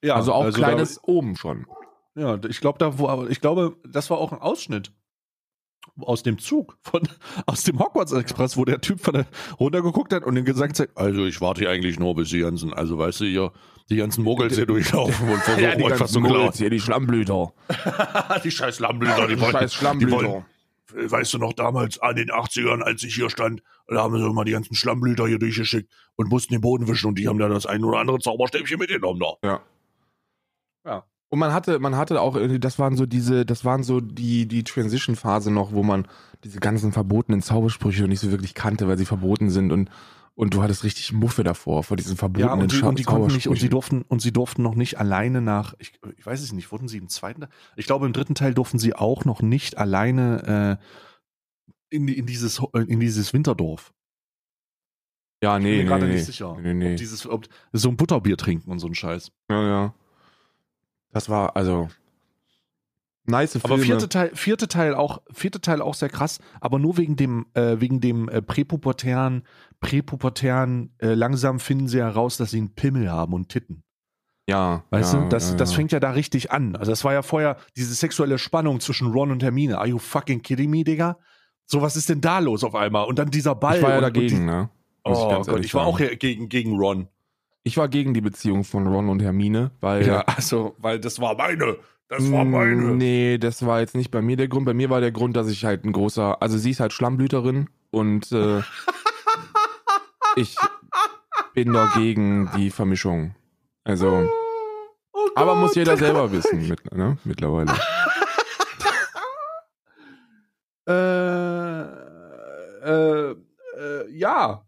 Ja, 0.03 0.15
also 0.17 0.33
auch 0.33 0.45
da- 0.45 0.51
kleines 0.51 1.03
oben 1.05 1.37
schon. 1.37 1.67
ja, 2.15 2.39
ich 2.49 2.61
glaube, 2.61 2.79
da, 2.79 2.99
wo, 2.99 3.09
aber 3.09 3.31
ich 3.31 3.41
glaube, 3.41 3.77
das 3.87 4.11
war 4.11 4.19
auch 4.19 4.33
ein 4.33 4.39
Ausschnitt 4.41 4.93
aus 6.01 6.23
dem 6.23 6.39
Zug 6.39 6.79
von 6.81 7.03
aus 7.47 7.65
dem 7.65 7.79
Hogwarts 7.79 8.13
Express, 8.13 8.57
wo 8.57 8.65
der 8.65 8.81
Typ 8.81 9.01
von 9.01 9.15
der 9.15 9.27
runtergeguckt 9.61 10.13
hat 10.13 10.25
und 10.25 10.37
ihm 10.37 10.45
gesagt 10.45 10.79
hat, 10.81 10.89
also 10.95 11.27
ich 11.27 11.41
warte 11.41 11.61
hier 11.61 11.71
eigentlich 11.71 11.99
nur 11.99 12.15
bis 12.15 12.31
die 12.31 12.41
ganzen, 12.41 12.73
also 12.73 12.99
weißt 12.99 13.21
du 13.21 13.25
hier, 13.27 13.53
die 13.91 13.97
ganzen 13.97 14.25
Muggels 14.25 14.55
hier 14.55 14.67
durchlaufen 14.67 15.29
und 15.29 15.39
versuchen 15.43 15.79
die 15.79 15.85
euch 15.85 16.01
was 16.01 16.13
zu 16.13 16.21
klauen. 16.23 16.53
Hier, 16.55 16.71
die 16.71 16.81
Schlammblüter. 16.81 17.53
die 18.45 18.51
scheiß 18.51 18.79
Lammblüter, 18.81 19.27
die 19.29 19.39
wollen, 19.41 19.53
Scheiß 19.53 19.71
die 19.73 19.77
Schlammblüter. 19.77 20.17
wollen, 20.17 20.45
weißt 20.95 21.35
du 21.35 21.39
noch 21.39 21.53
damals 21.53 21.99
an 21.99 22.17
den 22.17 22.31
80ern, 22.31 22.83
als 22.83 23.03
ich 23.03 23.15
hier 23.15 23.31
stand, 23.31 23.63
da 23.87 24.03
haben 24.03 24.17
sie 24.17 24.25
immer 24.25 24.45
die 24.45 24.53
ganzen 24.53 24.75
Schlammblüter 24.75 25.27
hier 25.27 25.39
durchgeschickt 25.39 25.91
und 26.17 26.29
mussten 26.29 26.55
den 26.55 26.61
Boden 26.61 26.89
wischen 26.89 27.09
und 27.09 27.19
die 27.19 27.29
haben 27.29 27.39
da 27.39 27.49
das 27.49 27.67
ein 27.67 27.85
oder 27.85 27.99
andere 27.99 28.19
Zauberstäbchen 28.19 28.79
mitgenommen 28.79 29.21
da. 29.21 29.49
Ja. 29.49 29.61
Ja. 30.85 31.05
Und 31.29 31.39
man 31.39 31.53
hatte, 31.55 31.79
man 31.79 31.97
hatte 31.97 32.21
auch, 32.21 32.37
das 32.59 32.79
waren 32.79 32.97
so 32.97 33.07
diese, 33.07 33.47
das 33.47 33.65
waren 33.65 33.83
so 33.83 34.01
die, 34.01 34.47
die 34.47 34.65
Transition-Phase 34.65 35.51
noch, 35.51 35.73
wo 35.73 35.83
man 35.83 36.07
diese 36.45 36.61
ganzen 36.61 36.93
verbotenen 36.93 37.41
Zaubersprüche 37.41 38.07
nicht 38.07 38.21
so 38.21 38.31
wirklich 38.31 38.55
kannte, 38.55 38.87
weil 38.87 38.99
sie 38.99 39.07
verboten 39.07 39.49
sind 39.49 39.73
und, 39.73 39.89
und 40.35 40.55
du 40.55 40.63
hattest 40.63 40.85
richtig 40.85 41.13
Muffe 41.13 41.45
davor, 41.45 41.83
vor 41.83 41.97
diesen 41.97 42.17
verbotenen 42.17 42.49
Ja, 42.49 42.63
und 42.63 42.73
die, 42.73 42.83
und 42.83 42.99
die 42.99 43.03
konnten 43.05 43.35
nicht, 43.35 43.49
und 43.49 43.59
sie 43.59 43.69
durften, 43.69 44.03
und 44.03 44.23
sie 44.23 44.33
durften 44.33 44.63
noch 44.63 44.75
nicht 44.75 44.99
alleine 44.99 45.41
nach, 45.41 45.75
ich, 45.79 45.93
ich 46.17 46.25
weiß 46.25 46.41
es 46.41 46.53
nicht, 46.53 46.73
wurden 46.73 46.89
sie 46.89 46.99
im 46.99 47.09
zweiten, 47.09 47.47
ich 47.77 47.87
glaube 47.87 48.07
im 48.07 48.13
dritten 48.13 48.35
Teil 48.35 48.55
durften 48.55 48.79
sie 48.79 48.95
auch 48.95 49.25
noch 49.25 49.43
nicht 49.43 49.79
alleine 49.79 50.79
äh, 50.81 51.97
in, 51.97 52.09
in 52.09 52.27
dieses, 52.27 52.63
in 52.75 53.01
dieses 53.01 53.33
Winterdorf. 53.33 53.93
Ja, 55.43 55.59
Ich 55.59 55.65
nee, 55.65 55.71
bin 55.71 55.79
mir 55.79 55.83
nee, 55.83 55.89
gerade 55.89 56.07
nee. 56.07 56.15
nicht 56.15 56.25
sicher. 56.25 56.57
Nee, 56.61 56.73
nee. 56.73 56.93
Ob 56.93 56.97
dieses, 56.97 57.27
ob 57.27 57.47
so 57.73 57.89
ein 57.89 57.97
Butterbier 57.97 58.37
trinken 58.37 58.71
und 58.71 58.79
so 58.79 58.87
ein 58.87 58.95
Scheiß. 58.95 59.33
Ja, 59.51 59.63
ja. 59.63 59.95
Das 61.11 61.29
war, 61.29 61.57
also, 61.57 61.91
nice 63.27 63.53
Filme. 63.53 63.65
Aber 63.75 63.79
vierte 63.79 64.09
Teil, 64.09 64.31
vierte 64.35 64.69
Teil 64.69 64.95
auch, 64.95 65.23
vierte 65.33 65.61
Teil 65.61 65.81
auch 65.83 65.95
sehr 65.95 66.09
krass, 66.09 66.39
aber 66.61 66.79
nur 66.79 66.97
wegen 66.97 67.17
dem, 67.17 67.47
äh, 67.55 67.81
wegen 67.81 68.01
dem 68.01 68.29
äh, 68.29 68.43
präpubertären, 68.43 69.45
präpubertären, 69.81 70.95
äh, 70.99 71.15
langsam 71.15 71.61
finden 71.61 71.89
sie 71.89 71.99
heraus, 71.99 72.37
dass 72.37 72.51
sie 72.51 72.59
einen 72.59 72.75
Pimmel 72.75 73.11
haben 73.11 73.33
und 73.33 73.49
Titten. 73.49 73.83
ja, 74.49 74.85
Weißt 74.91 75.15
ja, 75.15 75.21
du, 75.21 75.29
das, 75.29 75.51
ja, 75.51 75.57
das 75.57 75.71
ja. 75.71 75.77
fängt 75.77 75.93
ja 75.93 76.01
da 76.01 76.11
richtig 76.11 76.51
an. 76.51 76.77
Also 76.77 76.91
das 76.93 77.05
war 77.05 77.13
ja 77.13 77.23
vorher 77.23 77.57
diese 77.77 77.95
sexuelle 77.95 78.39
Spannung 78.39 78.81
zwischen 78.81 79.13
Ron 79.13 79.31
und 79.31 79.43
Hermine. 79.43 79.79
Are 79.79 79.87
you 79.87 79.99
fucking 79.99 80.43
kidding 80.43 80.71
me, 80.71 80.85
Digga? 80.85 81.19
So, 81.67 81.81
was 81.81 81.97
ist 81.97 82.09
denn 82.09 82.21
da 82.21 82.39
los 82.41 82.65
auf 82.65 82.75
einmal? 82.75 83.07
Und 83.07 83.19
dann 83.19 83.31
dieser 83.31 83.55
Ball. 83.55 83.77
Ich 83.77 83.83
war 83.83 83.91
ja 83.91 83.97
und, 83.97 84.03
dagegen, 84.03 84.41
Und 84.41 84.47
ne? 84.47 84.71
die, 85.07 85.11
Muss 85.11 85.19
ich 85.19 85.25
oh 85.25 85.29
ganz 85.29 85.47
Gott, 85.47 85.65
ich 85.65 85.75
war 85.75 85.85
sagen. 85.85 85.95
auch 85.95 85.99
hier 85.99 86.17
gegen, 86.17 86.49
gegen 86.49 86.77
Ron. 86.77 87.09
Ich 87.65 87.77
war 87.77 87.89
gegen 87.89 88.13
die 88.13 88.21
Beziehung 88.21 88.65
von 88.65 88.87
Ron 88.87 89.09
und 89.09 89.23
Hermine, 89.23 89.71
weil. 89.81 90.07
Ja, 90.07 90.21
also, 90.23 90.75
weil 90.79 90.99
das 90.99 91.21
war 91.21 91.37
meine. 91.37 91.77
Das 92.13 92.25
Mm, 92.25 92.99
Nee, 92.99 93.39
das 93.39 93.65
war 93.65 93.81
jetzt 93.81 93.95
nicht 93.95 94.11
bei 94.11 94.21
mir 94.21 94.37
der 94.37 94.47
Grund. 94.49 94.67
Bei 94.67 94.75
mir 94.75 94.91
war 94.91 95.01
der 95.01 95.13
Grund, 95.13 95.35
dass 95.35 95.49
ich 95.49 95.65
halt 95.65 95.85
ein 95.87 95.93
großer, 95.93 96.43
also 96.43 96.59
sie 96.59 96.71
ist 96.73 96.81
halt 96.81 96.93
Schlammblüterin 96.93 97.71
und 97.91 98.31
äh, 98.33 98.61
ich 100.37 100.55
bin 101.55 101.73
dagegen 101.73 102.51
die 102.55 102.71
Vermischung. 102.71 103.35
Also, 103.85 104.29
Oh 105.15 105.29
aber 105.37 105.55
muss 105.55 105.75
jeder 105.75 105.97
selber 105.97 106.31
wissen 106.33 106.69
mit, 106.69 106.93
ne, 106.95 107.17
mittlerweile. 107.25 107.73
Äh, 110.85 111.83
äh, 112.83 113.31
äh, 113.79 114.11
ja. 114.11 114.67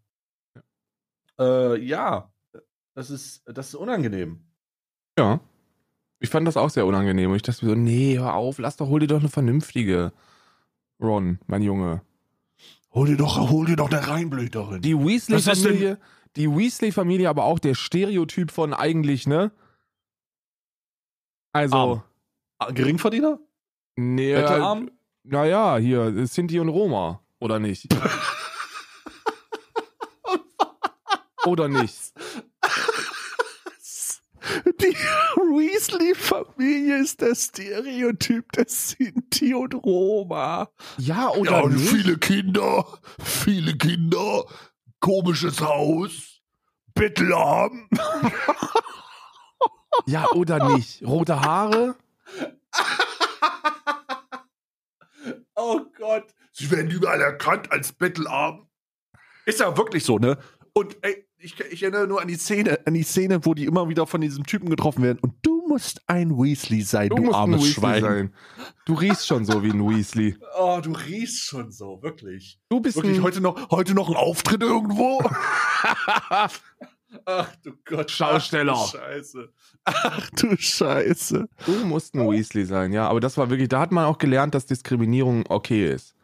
Äh, 1.40 1.76
ja. 1.80 2.32
Das 2.94 3.10
ist, 3.10 3.42
das 3.46 3.68
ist 3.68 3.74
unangenehm. 3.74 4.46
Ja. 5.18 5.40
Ich 6.24 6.30
fand 6.30 6.48
das 6.48 6.56
auch 6.56 6.70
sehr 6.70 6.86
unangenehm. 6.86 7.28
Und 7.28 7.36
ich 7.36 7.42
dachte 7.42 7.66
mir 7.66 7.72
so, 7.72 7.76
nee, 7.76 8.18
hör 8.18 8.34
auf, 8.34 8.58
lass 8.58 8.78
doch, 8.78 8.88
hol 8.88 8.98
dir 8.98 9.08
doch 9.08 9.20
eine 9.20 9.28
vernünftige. 9.28 10.10
Ron, 10.98 11.38
mein 11.46 11.60
Junge. 11.60 12.00
Hol 12.94 13.08
dir 13.08 13.18
doch, 13.18 13.50
hol 13.50 13.66
dir 13.66 13.76
doch 13.76 13.90
eine 13.90 14.08
Reinblüterin. 14.08 14.80
Die 14.80 14.98
Weasley-Familie, 14.98 15.98
die 16.36 16.48
Weasley-Familie, 16.48 17.28
aber 17.28 17.44
auch 17.44 17.58
der 17.58 17.74
Stereotyp 17.74 18.52
von 18.52 18.72
eigentlich, 18.72 19.26
ne? 19.26 19.52
Also, 21.52 21.76
Arm. 21.76 22.02
Ah, 22.58 22.70
Geringverdiener? 22.70 23.38
nee, 23.96 24.32
Bettelarm? 24.32 24.90
naja, 25.24 25.76
hier, 25.76 26.26
Sinti 26.26 26.58
und 26.58 26.70
Roma, 26.70 27.20
oder 27.38 27.58
nicht? 27.58 27.94
oder 31.44 31.68
nicht? 31.68 32.14
Die 34.66 34.94
Weasley-Familie 35.36 36.98
ist 36.98 37.20
der 37.20 37.34
Stereotyp 37.34 38.52
der 38.52 38.66
Sinti 38.68 39.54
und 39.54 39.74
Roma. 39.74 40.68
Ja, 40.98 41.30
oder 41.30 41.68
nicht? 41.68 41.88
viele 41.88 42.18
Kinder, 42.18 42.86
viele 43.22 43.76
Kinder, 43.76 44.44
komisches 45.00 45.60
Haus, 45.60 46.40
Bettelarm. 46.94 47.88
Ja, 50.06 50.26
oder 50.32 50.74
nicht? 50.74 51.02
Rote 51.06 51.40
Haare? 51.40 51.94
Oh 55.56 55.80
Gott. 55.96 56.34
Sie 56.52 56.68
werden 56.70 56.90
überall 56.90 57.20
erkannt 57.20 57.70
als 57.70 57.92
Bettelarm. 57.92 58.68
Ist 59.46 59.60
ja 59.60 59.76
wirklich 59.76 60.04
so, 60.04 60.18
ne? 60.18 60.36
Und 60.72 60.96
ey, 61.02 61.26
ich, 61.44 61.60
ich 61.60 61.82
erinnere 61.82 62.06
nur 62.06 62.22
an 62.22 62.28
die 62.28 62.36
Szene, 62.36 62.78
an 62.86 62.94
die 62.94 63.02
Szene, 63.02 63.44
wo 63.44 63.52
die 63.54 63.66
immer 63.66 63.88
wieder 63.88 64.06
von 64.06 64.20
diesem 64.20 64.44
Typen 64.44 64.70
getroffen 64.70 65.02
werden. 65.02 65.18
Und 65.20 65.34
du 65.42 65.62
musst 65.68 66.00
ein 66.06 66.30
Weasley 66.30 66.80
sein, 66.80 67.10
du, 67.10 67.16
musst 67.16 67.28
ein 67.28 67.34
armes 67.34 67.60
Weasley 67.60 67.72
Schwein. 67.74 68.02
sein. 68.02 68.34
Du 68.86 68.94
riechst 68.94 69.26
schon 69.26 69.44
so 69.44 69.62
wie 69.62 69.70
ein 69.70 69.86
Weasley. 69.86 70.36
Oh, 70.58 70.80
du 70.82 70.92
riechst 70.92 71.44
schon 71.44 71.70
so, 71.70 72.02
wirklich. 72.02 72.58
Du 72.70 72.80
bist 72.80 72.96
Wirklich 72.96 73.18
ein, 73.18 73.22
heute 73.22 73.40
noch, 73.42 73.70
heute 73.70 73.94
noch 73.94 74.08
ein 74.08 74.16
Auftritt 74.16 74.62
irgendwo? 74.62 75.22
Ach 77.26 77.56
du 77.62 77.72
Gott. 77.84 78.10
Schausteller. 78.10 78.74
Ach 78.76 78.90
du 78.90 78.98
Scheiße. 78.98 79.48
Ach 79.84 80.30
du 80.30 80.56
Scheiße. 80.56 81.48
Du 81.66 81.72
musst 81.84 82.14
ein 82.14 82.28
Weasley 82.28 82.64
sein, 82.64 82.92
ja. 82.92 83.06
Aber 83.08 83.20
das 83.20 83.36
war 83.36 83.50
wirklich, 83.50 83.68
da 83.68 83.80
hat 83.80 83.92
man 83.92 84.06
auch 84.06 84.18
gelernt, 84.18 84.54
dass 84.54 84.66
Diskriminierung 84.66 85.44
okay 85.48 85.92
ist. 85.92 86.14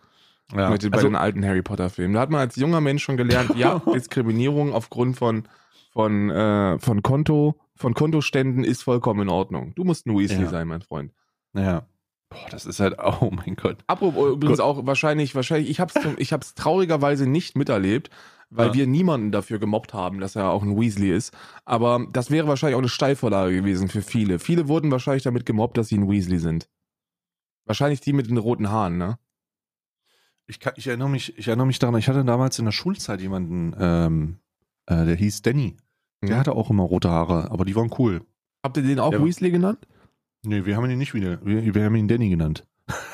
Ja, 0.54 0.70
mit, 0.70 0.82
bei 0.90 0.96
also, 0.96 1.08
den 1.08 1.16
alten 1.16 1.44
Harry 1.44 1.62
Potter 1.62 1.90
Filmen. 1.90 2.14
Da 2.14 2.20
hat 2.20 2.30
man 2.30 2.40
als 2.40 2.56
junger 2.56 2.80
Mensch 2.80 3.02
schon 3.02 3.16
gelernt, 3.16 3.54
ja, 3.56 3.78
Diskriminierung 3.94 4.72
aufgrund 4.72 5.16
von, 5.16 5.44
von, 5.92 6.30
äh, 6.30 6.78
von 6.78 7.02
Konto, 7.02 7.56
von 7.76 7.94
Kontoständen 7.94 8.64
ist 8.64 8.82
vollkommen 8.82 9.22
in 9.22 9.28
Ordnung. 9.28 9.72
Du 9.76 9.84
musst 9.84 10.06
ein 10.06 10.16
Weasley 10.18 10.42
Ja. 10.42 10.48
sein, 10.48 10.68
mein 10.68 10.82
Freund. 10.82 11.12
ja. 11.54 11.86
Boah, 12.32 12.48
das 12.48 12.64
ist 12.64 12.78
halt, 12.78 12.96
oh 13.00 13.30
mein 13.32 13.56
Gott. 13.56 13.78
Apropos 13.88 14.30
übrigens 14.32 14.60
auch 14.60 14.86
wahrscheinlich, 14.86 15.34
wahrscheinlich, 15.34 15.68
ich 15.68 15.80
hab's, 15.80 15.94
ich 16.16 16.32
hab's 16.32 16.54
traurigerweise 16.54 17.26
nicht 17.28 17.56
miterlebt, 17.56 18.08
weil 18.50 18.68
Ja. 18.68 18.74
wir 18.74 18.86
niemanden 18.86 19.32
dafür 19.32 19.58
gemobbt 19.58 19.94
haben, 19.94 20.20
dass 20.20 20.36
er 20.36 20.50
auch 20.50 20.62
ein 20.62 20.80
Weasley 20.80 21.10
ist. 21.10 21.36
Aber 21.64 22.06
das 22.12 22.30
wäre 22.30 22.46
wahrscheinlich 22.46 22.76
auch 22.76 22.80
eine 22.80 22.88
Steilvorlage 22.88 23.52
gewesen 23.56 23.88
für 23.88 24.00
viele. 24.02 24.38
Viele 24.38 24.68
wurden 24.68 24.92
wahrscheinlich 24.92 25.24
damit 25.24 25.44
gemobbt, 25.44 25.76
dass 25.76 25.88
sie 25.88 25.98
ein 25.98 26.08
Weasley 26.08 26.38
sind. 26.38 26.68
Wahrscheinlich 27.66 28.00
die 28.00 28.12
mit 28.12 28.28
den 28.30 28.36
roten 28.38 28.70
Haaren, 28.70 28.96
ne? 28.96 29.18
Ich, 30.50 30.60
kann, 30.60 30.72
ich, 30.76 30.86
erinnere 30.88 31.08
mich, 31.08 31.38
ich 31.38 31.46
erinnere 31.48 31.66
mich 31.66 31.78
daran, 31.78 31.96
ich 31.98 32.08
hatte 32.08 32.24
damals 32.24 32.58
in 32.58 32.64
der 32.64 32.72
Schulzeit 32.72 33.20
jemanden, 33.20 33.74
ähm, 33.78 34.38
äh, 34.86 35.04
der 35.06 35.14
hieß 35.14 35.42
Danny. 35.42 35.76
Der 36.22 36.34
Mhm. 36.36 36.38
hatte 36.40 36.52
auch 36.52 36.68
immer 36.70 36.82
rote 36.82 37.08
Haare, 37.08 37.50
aber 37.50 37.64
die 37.64 37.74
waren 37.76 37.90
cool. 37.98 38.22
Habt 38.62 38.76
ihr 38.76 38.82
den 38.82 38.98
auch 39.00 39.12
Ja. 39.12 39.24
Weasley 39.24 39.50
genannt? 39.50 39.86
Nee, 40.42 40.64
wir 40.66 40.76
haben 40.76 40.90
ihn 40.90 40.98
nicht 40.98 41.14
wieder. 41.14 41.38
Wir, 41.44 41.74
wir 41.74 41.84
haben 41.84 41.94
ihn 41.94 42.08
Danny 42.08 42.28
genannt. 42.28 42.66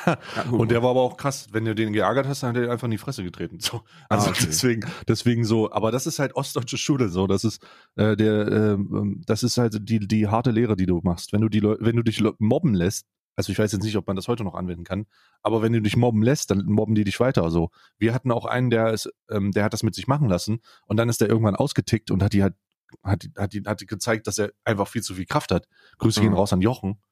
Ja. 0.06 0.16
Und 0.50 0.70
der 0.70 0.82
war 0.82 0.90
aber 0.90 1.02
auch 1.02 1.16
krass. 1.18 1.48
Wenn 1.52 1.66
du 1.66 1.74
den 1.74 1.92
geärgert 1.92 2.26
hast, 2.26 2.42
dann 2.42 2.56
hat 2.56 2.62
er 2.62 2.72
einfach 2.72 2.86
in 2.86 2.92
die 2.92 2.96
Fresse 2.98 3.22
getreten. 3.22 3.58
So. 3.60 3.82
Also 4.08 4.28
Ah, 4.28 4.30
okay. 4.30 4.44
deswegen, 4.46 4.88
deswegen 5.06 5.44
so. 5.44 5.70
Aber 5.70 5.92
das 5.92 6.06
ist 6.06 6.18
halt 6.18 6.34
ostdeutsche 6.34 6.78
Schule. 6.78 7.10
So, 7.10 7.26
das 7.26 7.44
ist 7.44 7.62
äh, 7.96 8.16
der, 8.16 8.48
ähm, 8.50 9.20
das 9.26 9.42
ist 9.42 9.58
halt 9.58 9.86
die 9.88 9.98
die 10.08 10.28
harte 10.28 10.50
Lehre, 10.52 10.76
die 10.76 10.86
du 10.86 11.00
machst. 11.04 11.32
Wenn 11.34 11.42
du 11.42 11.48
die, 11.50 11.60
Leu 11.60 11.76
wenn 11.80 11.96
du 11.96 12.02
dich 12.02 12.22
mobben 12.38 12.72
lässt. 12.74 13.04
Also 13.36 13.52
ich 13.52 13.58
weiß 13.58 13.70
jetzt 13.72 13.84
nicht, 13.84 13.96
ob 13.96 14.06
man 14.06 14.16
das 14.16 14.28
heute 14.28 14.42
noch 14.44 14.54
anwenden 14.54 14.84
kann. 14.84 15.06
Aber 15.42 15.62
wenn 15.62 15.72
du 15.72 15.80
dich 15.82 15.96
mobben 15.96 16.22
lässt, 16.22 16.50
dann 16.50 16.64
mobben 16.66 16.94
die 16.94 17.04
dich 17.04 17.20
weiter. 17.20 17.50
So. 17.50 17.70
Wir 17.98 18.14
hatten 18.14 18.32
auch 18.32 18.46
einen, 18.46 18.70
der 18.70 18.92
ist, 18.92 19.10
ähm, 19.30 19.52
der 19.52 19.62
hat 19.64 19.72
das 19.74 19.82
mit 19.82 19.94
sich 19.94 20.06
machen 20.08 20.28
lassen 20.28 20.60
und 20.86 20.96
dann 20.96 21.08
ist 21.08 21.20
der 21.20 21.28
irgendwann 21.28 21.54
ausgetickt 21.56 22.10
und 22.10 22.22
hat 22.22 22.32
die 22.32 22.42
halt 22.42 22.54
hat, 23.02 23.24
die- 23.24 23.32
hat, 23.36 23.52
die, 23.52 23.62
hat 23.66 23.80
die 23.80 23.86
gezeigt, 23.86 24.26
dass 24.26 24.38
er 24.38 24.52
einfach 24.64 24.86
viel 24.88 25.02
zu 25.02 25.14
viel 25.14 25.26
Kraft 25.26 25.50
hat. 25.50 25.66
Grüße 25.98 26.20
gehen 26.20 26.30
Mhm. 26.30 26.36
raus 26.36 26.52
an 26.52 26.60
Jochen. 26.62 27.02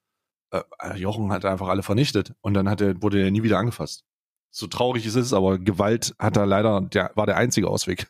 Äh, 0.51 0.63
Jochen 0.97 1.33
hat 1.33 1.45
einfach 1.45 1.69
alle 1.69 1.83
vernichtet 1.83 2.33
und 2.43 2.55
dann 2.55 2.69
hat 2.69 2.81
er, 2.81 3.03
wurde 3.03 3.21
er 3.23 3.31
nie 3.31 3.43
wieder 3.43 3.59
angefasst. 3.59 4.05
So 4.51 4.69
traurig 4.69 5.05
es 5.05 5.17
ist, 5.17 5.33
aber 5.33 5.59
Gewalt 5.59 6.15
hat 6.19 6.37
er 6.37 6.47
leider, 6.47 6.81
der 6.81 7.11
war 7.17 7.27
der 7.27 7.37
einzige 7.37 7.69
Ausweg. 7.69 8.07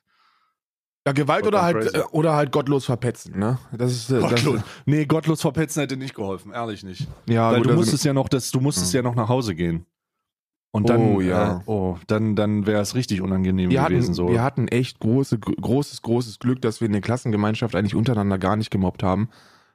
Ja, 1.07 1.13
Gewalt 1.13 1.43
Gott, 1.45 1.53
oder 1.55 1.63
halt, 1.63 1.77
crazy. 1.81 1.97
äh, 1.97 2.03
oder 2.13 2.35
halt 2.35 2.51
gottlos 2.53 2.85
verpetzen, 2.87 3.39
ne? 3.39 3.59
Das 3.73 3.93
ist, 3.93 4.11
äh, 4.11 4.21
Gottlos. 4.21 4.57
Das, 4.57 4.65
Nee, 4.87 5.05
gottlos 5.07 5.41
verpetzen 5.41 5.81
hätte 5.81 5.97
nicht 5.97 6.15
geholfen, 6.15 6.53
ehrlich 6.53 6.83
nicht. 6.85 7.07
ja, 7.29 7.51
Weil 7.51 7.59
gut, 7.59 7.67
du 7.67 7.71
also- 7.71 7.81
musstest 7.83 8.05
ja 8.05 8.13
noch, 8.13 8.29
das, 8.29 8.51
du 8.51 8.61
musstest 8.61 8.93
Mhm. 8.93 8.97
ja 8.97 9.03
noch 9.03 9.15
nach 9.15 9.29
Hause 9.29 9.55
gehen. 9.55 9.87
Und 10.73 10.89
dann, 10.89 11.01
Oh, 11.15 11.21
ja. 11.21 11.59
äh, 11.59 11.61
oh, 11.67 11.99
dann, 12.09 12.35
dann 12.35 12.67
wäre 12.67 12.81
es 12.83 12.97
richtig 12.97 13.21
unangenehm 13.21 13.71
wir 13.71 13.81
gewesen. 13.85 14.03
hatten, 14.07 14.15
so. 14.15 14.29
wir 14.29 14.43
hatten 14.43 14.67
echt 14.67 14.99
große, 14.99 15.39
gr- 15.39 15.55
großes, 15.55 16.03
großes 16.03 16.41
Glück, 16.41 16.61
dass 16.63 16.81
wir 16.81 16.87
in 16.87 16.93
der 16.93 17.01
Klassengemeinschaft 17.01 17.77
eigentlich 17.77 17.95
untereinander 17.95 18.39
gar 18.39 18.57
nicht 18.57 18.73
gemobbt 18.73 19.05
haben, 19.05 19.29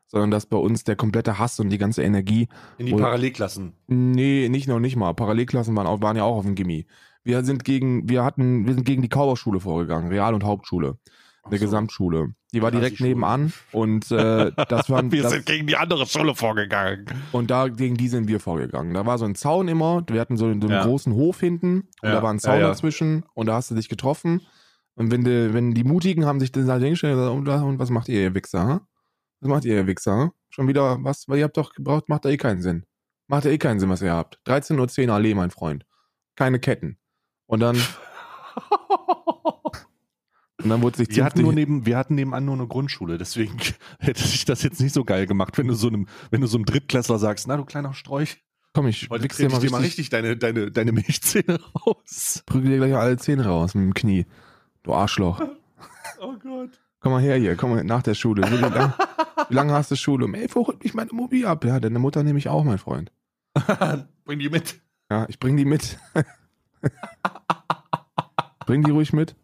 sondern 0.08 0.30
dass 0.30 0.46
bei 0.46 0.58
uns 0.58 0.84
der 0.84 0.98
komplette 0.98 1.40
Hass 1.40 1.58
und 1.62 1.70
die 1.70 1.78
ganze 1.78 2.04
Energie, 2.04 2.50
In 2.80 2.88
die 2.88 2.94
Parallelklassen. 2.96 3.74
nee, 3.88 4.50
nicht 4.50 4.68
noch 4.68 4.80
nicht 4.82 4.98
mal, 4.98 5.14
Parallelklassen 5.14 5.74
waren, 5.78 5.88
auch, 5.88 6.02
waren 6.02 6.18
ja 6.18 6.24
auch 6.24 6.36
auf 6.36 6.46
dem 6.46 6.56
Gimmi. 6.56 6.86
Wir 7.24 7.44
sind 7.44 7.64
gegen, 7.64 8.08
wir 8.10 8.24
hatten, 8.24 8.66
wir 8.66 8.74
sind 8.74 8.86
gegen 8.86 9.02
die 9.02 9.10
Kauberschule 9.10 9.60
vorgegangen, 9.60 10.10
Real- 10.10 10.34
und 10.34 10.44
Hauptschule, 10.44 10.98
eine 11.44 11.58
so. 11.58 11.66
Gesamtschule. 11.66 12.34
Die 12.54 12.62
war 12.64 12.72
direkt 12.72 13.00
die 13.00 13.04
nebenan 13.04 13.54
und 13.72 14.10
äh, 14.10 14.52
das 14.70 14.90
waren, 14.90 15.12
Wir 15.12 15.24
das, 15.24 15.34
sind 15.34 15.46
gegen 15.46 15.68
die 15.68 15.76
andere 15.76 16.08
Schule 16.08 16.34
vorgegangen. 16.34 17.06
Und 17.32 17.52
da 17.52 17.68
gegen 17.68 17.96
die 17.96 18.08
sind 18.08 18.28
wir 18.28 18.40
vorgegangen. 18.40 18.94
Da 18.96 19.06
war 19.06 19.18
so 19.20 19.26
ein 19.26 19.36
Zaun 19.36 19.68
immer. 19.68 20.04
Wir 20.10 20.20
hatten 20.20 20.36
so, 20.38 20.46
so 20.46 20.52
einen 20.52 20.70
Ja. 20.70 20.84
großen 20.84 21.14
Hof 21.14 21.40
hinten 21.40 21.82
und 22.02 22.10
Ja, 22.10 22.14
da 22.14 22.24
war 22.24 22.32
ein 22.34 22.40
Zaun 22.40 22.60
ja, 22.60 22.68
dazwischen 22.68 23.24
und 23.36 23.46
da 23.46 23.54
hast 23.56 23.70
du 23.70 23.76
dich 23.76 23.90
getroffen. 23.90 24.42
Und 24.96 25.12
wenn, 25.12 25.24
die, 25.24 25.54
wenn 25.54 25.74
die 25.74 25.84
Mutigen 25.84 26.26
haben 26.26 26.40
sich 26.40 26.52
dann 26.52 26.66
da 26.68 26.78
hingestellt 26.78 27.18
und 27.18 27.46
gesagt, 27.46 27.64
und, 27.64 27.80
was 27.80 27.90
macht 27.92 28.10
ihr, 28.10 28.22
ihr 28.22 28.34
Wichser? 28.36 28.68
Hm? 28.68 28.80
Was 29.42 29.50
macht 29.50 29.66
ihr, 29.66 29.76
ihr 29.76 29.88
Wichser? 29.88 30.24
Hm? 30.24 30.32
Schon 30.50 30.68
wieder 30.68 30.98
was? 31.04 31.28
Weil 31.28 31.38
ihr 31.38 31.44
habt 31.46 31.56
doch 31.58 31.74
gebraucht, 31.74 32.10
macht 32.10 32.26
da 32.26 32.30
eh 32.30 32.38
keinen 32.38 32.62
Sinn. 32.62 32.86
Macht 33.28 33.46
ja 33.46 33.52
eh 33.52 33.60
keinen 33.60 33.80
Sinn, 33.80 33.90
was 33.90 34.02
ihr 34.02 34.12
habt. 34.14 34.40
13.10 34.48 35.08
Uhr 35.08 35.14
Allee, 35.14 35.36
mein 35.36 35.52
Freund. 35.52 35.86
Keine 36.36 36.60
Ketten. 36.60 36.98
Und 37.50 37.60
dann, 37.62 37.78
und 40.62 40.70
dann 40.70 40.84
wurde 40.84 40.98
sich 40.98 41.10
Wir 41.10 41.26
hatten, 41.26 41.42
nur 41.42 41.52
neben, 41.52 41.88
wir 41.88 41.98
hatten 41.98 42.14
nebenan 42.14 42.46
nur 42.46 42.54
eine 42.54 42.68
Grundschule, 42.68 43.18
deswegen 43.18 43.58
hätte 44.00 44.22
sich 44.22 44.46
das 44.46 44.62
jetzt 44.62 44.80
nicht 44.80 44.94
so 44.94 45.04
geil 45.04 45.26
gemacht, 45.26 45.58
wenn 45.58 45.68
du 45.68 45.74
so 45.74 45.88
einem, 45.88 46.06
wenn 46.30 46.42
du 46.42 46.48
so 46.48 46.60
einem 46.60 46.66
Drittklässler 46.66 47.18
sagst, 47.18 47.48
na 47.48 47.58
du 47.58 47.66
kleiner 47.66 47.96
Strolch, 47.96 48.44
komm, 48.74 48.86
ich 48.86 49.10
wichse 49.10 49.42
dir 49.42 49.50
mal 49.50 49.58
ich 49.58 49.64
dir 49.64 49.72
mal 49.72 49.78
richtig, 49.78 49.82
richtig 49.82 50.10
deine, 50.12 50.38
deine, 50.38 50.70
deine 50.70 50.92
Milchzähne 50.92 51.60
raus. 51.74 52.44
prügel 52.46 52.70
dir 52.70 52.78
gleich 52.78 52.96
alle 52.96 53.18
Zähne 53.18 53.48
raus 53.48 53.74
mit 53.74 53.84
dem 53.84 53.96
Knie. 53.96 54.28
Du 54.84 54.94
Arschloch. 54.94 55.42
Oh 56.22 56.36
Gott. 56.38 56.72
Komm 57.00 57.14
mal 57.14 57.22
her 57.22 57.38
hier, 57.38 57.56
komm 57.56 57.70
mal 57.70 57.82
nach 57.86 58.04
der 58.04 58.14
Schule. 58.14 58.44
Wie 58.52 58.58
lange, 58.58 58.94
wie 59.48 59.54
lange 59.54 59.72
hast 59.72 59.90
du 59.90 59.96
Schule? 59.96 60.26
Um 60.26 60.34
11 60.34 60.54
Uhr 60.58 60.68
holt 60.68 60.84
mich 60.84 60.94
meine 60.94 61.14
Mobil 61.14 61.46
ab. 61.46 61.64
Ja, 61.64 61.80
deine 61.80 61.98
Mutter 61.98 62.24
nehme 62.24 62.40
ich 62.40 62.50
auch, 62.50 62.66
mein 62.66 62.78
Freund. 62.78 63.10
Bring 64.26 64.40
die 64.40 64.50
mit. 64.50 64.82
Ja, 65.10 65.26
ich 65.30 65.40
bring 65.40 65.56
die 65.56 65.64
mit. 65.64 65.98
bring 68.66 68.84
die 68.84 68.92
ruhig 68.92 69.14
mit. 69.14 69.36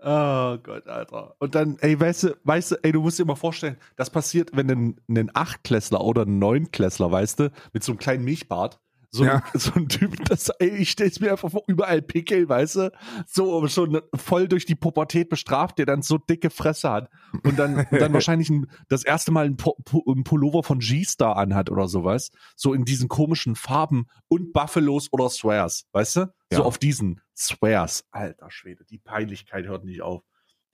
Oh 0.00 0.56
Gott, 0.62 0.86
Alter. 0.86 1.34
Und 1.38 1.54
dann, 1.54 1.76
ey, 1.80 1.98
weißt 1.98 2.22
du, 2.24 2.36
weißt 2.44 2.70
du, 2.72 2.76
ey, 2.82 2.92
du 2.92 3.02
musst 3.02 3.18
dir 3.18 3.24
mal 3.24 3.34
vorstellen, 3.34 3.76
das 3.96 4.10
passiert, 4.10 4.50
wenn 4.54 4.70
ein, 4.70 5.00
ein 5.08 5.30
Achtklässler 5.34 6.00
oder 6.00 6.22
ein 6.22 6.38
Neunklässler, 6.38 7.10
weißt 7.10 7.40
du, 7.40 7.52
mit 7.72 7.82
so 7.82 7.92
einem 7.92 7.98
kleinen 7.98 8.24
Milchbart, 8.24 8.80
so, 9.10 9.24
Ja. 9.24 9.36
ein, 9.36 9.42
so 9.58 9.72
ein 9.74 9.88
Typ, 9.88 10.22
das, 10.26 10.48
ey, 10.58 10.68
ich 10.68 10.90
stell's 10.90 11.18
mir 11.20 11.30
einfach 11.30 11.50
vor, 11.50 11.62
überall 11.66 12.02
Pickel, 12.02 12.48
weißt 12.48 12.76
du, 12.76 12.92
so 13.26 13.66
schon 13.68 14.00
voll 14.14 14.48
durch 14.48 14.66
die 14.66 14.74
Pubertät 14.74 15.28
bestraft, 15.30 15.78
der 15.78 15.86
dann 15.86 16.02
so 16.02 16.18
dicke 16.18 16.50
Fresse 16.50 16.90
hat 16.90 17.10
und 17.44 17.58
dann, 17.58 17.76
und 17.90 18.00
dann 18.00 18.12
wahrscheinlich 18.12 18.50
ein, 18.50 18.66
das 18.88 19.04
erste 19.04 19.32
Mal 19.32 19.46
ein, 19.46 19.56
Po- 19.56 19.76
ein 20.06 20.24
Pullover 20.24 20.62
von 20.62 20.78
G-Star 20.80 21.36
anhat 21.36 21.70
oder 21.70 21.88
sowas, 21.88 22.30
so 22.56 22.74
in 22.74 22.84
diesen 22.84 23.08
komischen 23.08 23.54
Farben 23.56 24.06
und 24.28 24.52
Buffalos 24.52 25.08
oder 25.12 25.30
Swears, 25.30 25.86
weißt 25.92 26.16
du, 26.16 26.20
so 26.52 26.58
Ja. 26.60 26.64
auf 26.64 26.76
diesen 26.78 27.20
Swears, 27.36 28.04
alter 28.10 28.50
Schwede, 28.50 28.84
die 28.84 28.98
Peinlichkeit 28.98 29.66
hört 29.66 29.84
nicht 29.84 30.02
auf. 30.02 30.22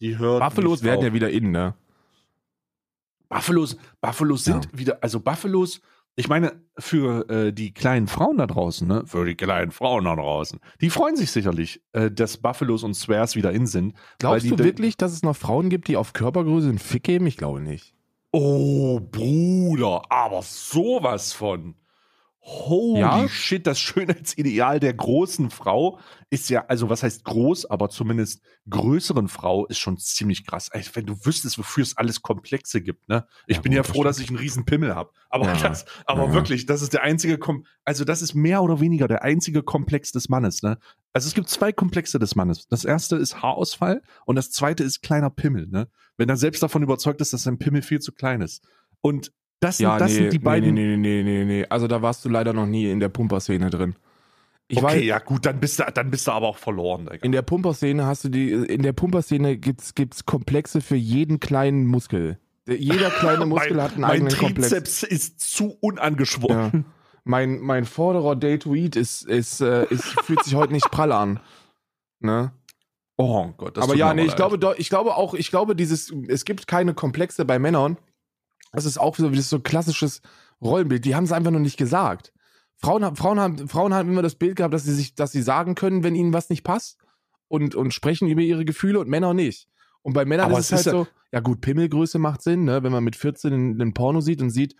Die 0.00 0.18
hört 0.18 0.42
Buffalos 0.42 0.82
werden 0.82 0.98
auf. 0.98 1.04
ja 1.04 1.12
wieder 1.12 1.30
in, 1.30 1.50
ne? 1.52 1.74
Buffalos, 3.28 3.76
Buffalos 4.00 4.44
sind 4.44 4.68
wieder, 4.76 4.98
also 5.02 5.18
Buffalos, 5.20 5.80
ich 6.16 6.28
meine, 6.28 6.52
für 6.78 7.28
äh, 7.28 7.52
die 7.52 7.72
kleinen 7.72 8.06
Frauen 8.06 8.38
da 8.38 8.46
draußen, 8.46 8.86
ne, 8.86 9.02
für 9.06 9.24
die 9.24 9.34
kleinen 9.34 9.72
Frauen 9.72 10.04
da 10.04 10.14
draußen, 10.14 10.60
die 10.80 10.90
freuen 10.90 11.16
sich 11.16 11.30
sicherlich, 11.30 11.82
äh, 11.92 12.10
dass 12.10 12.36
Buffalos 12.36 12.84
und 12.84 12.94
Swears 12.94 13.34
wieder 13.36 13.52
in 13.52 13.66
sind. 13.66 13.94
Glaubst 14.18 14.48
du 14.48 14.58
wirklich, 14.58 14.96
dass 14.96 15.12
es 15.12 15.22
noch 15.22 15.36
Frauen 15.36 15.70
gibt, 15.70 15.88
die 15.88 15.96
auf 15.96 16.12
Körpergröße 16.12 16.68
einen 16.68 16.78
Fick 16.78 17.04
geben? 17.04 17.26
Ich 17.26 17.36
glaube 17.36 17.60
nicht. 17.60 17.94
Oh, 18.30 19.00
Bruder, 19.00 20.02
aber 20.08 20.42
sowas 20.42 21.32
von. 21.32 21.74
Holy 22.46 23.00
Ja? 23.00 23.26
shit, 23.26 23.66
das 23.66 23.80
Schönheitsideal 23.80 24.78
der 24.78 24.92
großen 24.92 25.48
Frau 25.48 25.98
ist 26.28 26.50
ja, 26.50 26.66
also 26.66 26.90
was 26.90 27.02
heißt 27.02 27.24
groß, 27.24 27.70
aber 27.70 27.88
zumindest 27.88 28.42
größeren 28.68 29.28
Frau 29.28 29.64
ist 29.66 29.78
schon 29.78 29.96
ziemlich 29.96 30.46
krass. 30.46 30.68
Ey, 30.70 30.84
wenn 30.92 31.06
du 31.06 31.16
wüsstest, 31.24 31.58
wofür 31.58 31.82
es 31.82 31.96
alles 31.96 32.20
Komplexe 32.20 32.82
gibt, 32.82 33.08
ne? 33.08 33.26
Ich 33.46 33.56
Ja, 33.56 33.62
bin 33.62 33.70
gut, 33.72 33.76
ja 33.76 33.82
das 33.82 33.90
froh, 33.90 34.04
dass 34.04 34.18
ich 34.18 34.28
einen 34.28 34.36
riesen 34.36 34.66
Pimmel 34.66 34.94
habe. 34.94 35.10
Aber 35.30 35.46
Ja. 35.46 35.54
das, 35.56 35.86
aber 36.04 36.34
wirklich, 36.34 36.66
das 36.66 36.82
ist 36.82 36.92
der 36.92 37.02
einzige, 37.02 37.38
Kom 37.38 37.64
also 37.82 38.04
das 38.04 38.20
ist 38.20 38.34
mehr 38.34 38.62
oder 38.62 38.78
weniger 38.78 39.08
der 39.08 39.22
einzige 39.22 39.62
Komplex 39.62 40.12
des 40.12 40.28
Mannes, 40.28 40.62
ne? 40.62 40.78
Also 41.14 41.28
es 41.28 41.34
gibt 41.34 41.48
zwei 41.48 41.72
Komplexe 41.72 42.18
des 42.18 42.34
Mannes. 42.34 42.66
Das 42.68 42.84
erste 42.84 43.16
ist 43.16 43.40
Haarausfall 43.40 44.02
und 44.26 44.36
das 44.36 44.50
zweite 44.50 44.84
ist 44.84 45.00
kleiner 45.00 45.30
Pimmel, 45.30 45.66
ne? 45.68 45.88
Wenn 46.18 46.28
er 46.28 46.36
selbst 46.36 46.62
davon 46.62 46.82
überzeugt 46.82 47.22
ist, 47.22 47.32
dass 47.32 47.44
sein 47.44 47.58
Pimmel 47.58 47.80
viel 47.80 48.00
zu 48.00 48.12
klein 48.12 48.42
ist. 48.42 48.62
Und 49.00 49.32
das, 49.64 49.78
sind, 49.78 49.84
Ja, 49.84 49.98
das 49.98 50.10
nee, 50.12 50.16
sind 50.18 50.32
die 50.32 50.38
beiden. 50.38 50.74
nee, 50.74 50.96
nee, 50.96 50.96
nee, 50.96 51.22
nee, 51.22 51.38
nee, 51.38 51.44
nee. 51.60 51.66
Also 51.68 51.86
da 51.88 52.02
warst 52.02 52.24
du 52.24 52.28
leider 52.28 52.52
noch 52.52 52.66
nie 52.66 52.90
in 52.90 53.00
der 53.00 53.08
Pumper-Szene 53.08 53.70
drin. 53.70 53.94
Ich 54.68 54.78
okay, 54.78 54.86
weiß, 54.86 55.04
ja 55.04 55.18
gut, 55.18 55.44
dann 55.44 55.60
bist 55.60 55.78
du, 55.78 55.84
dann 55.92 56.10
bist 56.10 56.26
du 56.26 56.32
aber 56.32 56.48
auch 56.48 56.56
verloren. 56.56 57.04
Digga. 57.06 57.22
in 57.24 57.32
der 57.32 57.42
Pumper-Szene 57.42 58.06
hast 58.06 58.24
du 58.24 58.28
die, 58.30 58.50
in 58.50 58.82
der 58.82 58.92
Pumper-Szene 58.94 59.56
gibt's, 59.58 59.94
gibt's 59.94 60.24
Komplexe 60.24 60.80
für 60.80 60.96
jeden 60.96 61.38
kleinen 61.40 61.86
Muskel. 61.86 62.38
Der- 62.66 62.78
Jeder 62.78 63.10
kleine 63.10 63.44
Muskel 63.46 63.82
hat 63.82 63.92
einen 63.92 64.00
mein 64.02 64.10
eigenen 64.12 64.36
Komplex. 64.38 64.70
Trizeps 64.70 65.02
ist 65.02 65.40
zu 65.40 65.76
unangeschwollen. 65.80 66.70
Ja. 66.72 66.84
Mein, 67.24 67.60
mein 67.60 67.84
vorderer 67.84 68.36
Day 68.36 68.58
to 68.58 68.74
Eat 68.74 68.96
ist, 68.96 69.22
ist, 69.26 69.60
äh, 69.60 69.84
ist, 69.90 70.04
fühlt 70.22 70.42
sich 70.44 70.54
heute 70.54 70.72
nicht 70.72 70.90
prall 70.90 71.12
an. 71.12 71.40
Ne? 72.20 72.52
Oh 73.16 73.48
Gott, 73.56 73.76
das 73.76 73.84
aber 73.84 73.92
tut 73.92 74.00
ja, 74.00 74.08
mir 74.08 74.14
nee, 74.16 74.22
ich 74.22 74.28
leid. 74.28 74.36
glaube, 74.36 74.74
ich 74.78 74.88
glaube 74.88 75.14
auch, 75.16 75.34
ich 75.34 75.50
glaube, 75.50 75.76
dieses, 75.76 76.12
es 76.28 76.44
gibt 76.44 76.66
keine 76.66 76.94
Komplexe 76.94 77.44
bei 77.44 77.58
Männern. 77.58 77.96
Das 78.72 78.84
ist 78.84 78.98
auch 78.98 79.16
so, 79.16 79.28
das 79.28 79.38
ist 79.38 79.50
so 79.50 79.56
ein 79.56 79.62
klassisches 79.62 80.20
Rollenbild. 80.62 81.04
Die 81.04 81.14
haben 81.14 81.24
es 81.24 81.32
einfach 81.32 81.50
noch 81.50 81.60
nicht 81.60 81.76
gesagt. 81.76 82.32
Frauen, 82.76 83.04
haben- 83.04 83.16
Frauen, 83.16 83.38
haben, 83.40 83.68
Frauen 83.68 83.94
haben 83.94 84.08
immer 84.10 84.22
das 84.22 84.34
Bild 84.34 84.56
gehabt, 84.56 84.74
dass 84.74 84.84
sie 84.84 84.94
sich, 84.94 85.14
dass 85.14 85.32
sie 85.32 85.42
sagen 85.42 85.74
können, 85.74 86.02
wenn 86.02 86.14
ihnen 86.14 86.32
was 86.32 86.50
nicht 86.50 86.64
passt 86.64 86.98
und, 87.48 87.74
und 87.74 87.94
sprechen 87.94 88.28
über 88.28 88.40
ihre 88.42 88.64
Gefühle 88.64 88.98
und 89.00 89.08
Männer 89.08 89.32
nicht. 89.34 89.68
Und 90.02 90.12
bei 90.12 90.24
Männern 90.24 90.50
ist 90.52 90.58
es 90.58 90.66
es 90.66 90.72
halt 90.72 90.80
ist 90.80 90.86
ja- 90.86 90.92
so, 90.92 91.06
ja 91.32 91.40
gut, 91.40 91.60
Pimmelgröße 91.60 92.18
macht 92.18 92.42
Sinn, 92.42 92.64
ne? 92.64 92.82
wenn 92.82 92.92
man 92.92 93.04
mit 93.04 93.16
14 93.16 93.52
einen, 93.52 93.80
einen 93.80 93.94
Porno 93.94 94.20
sieht 94.20 94.42
und 94.42 94.50
sieht, 94.50 94.74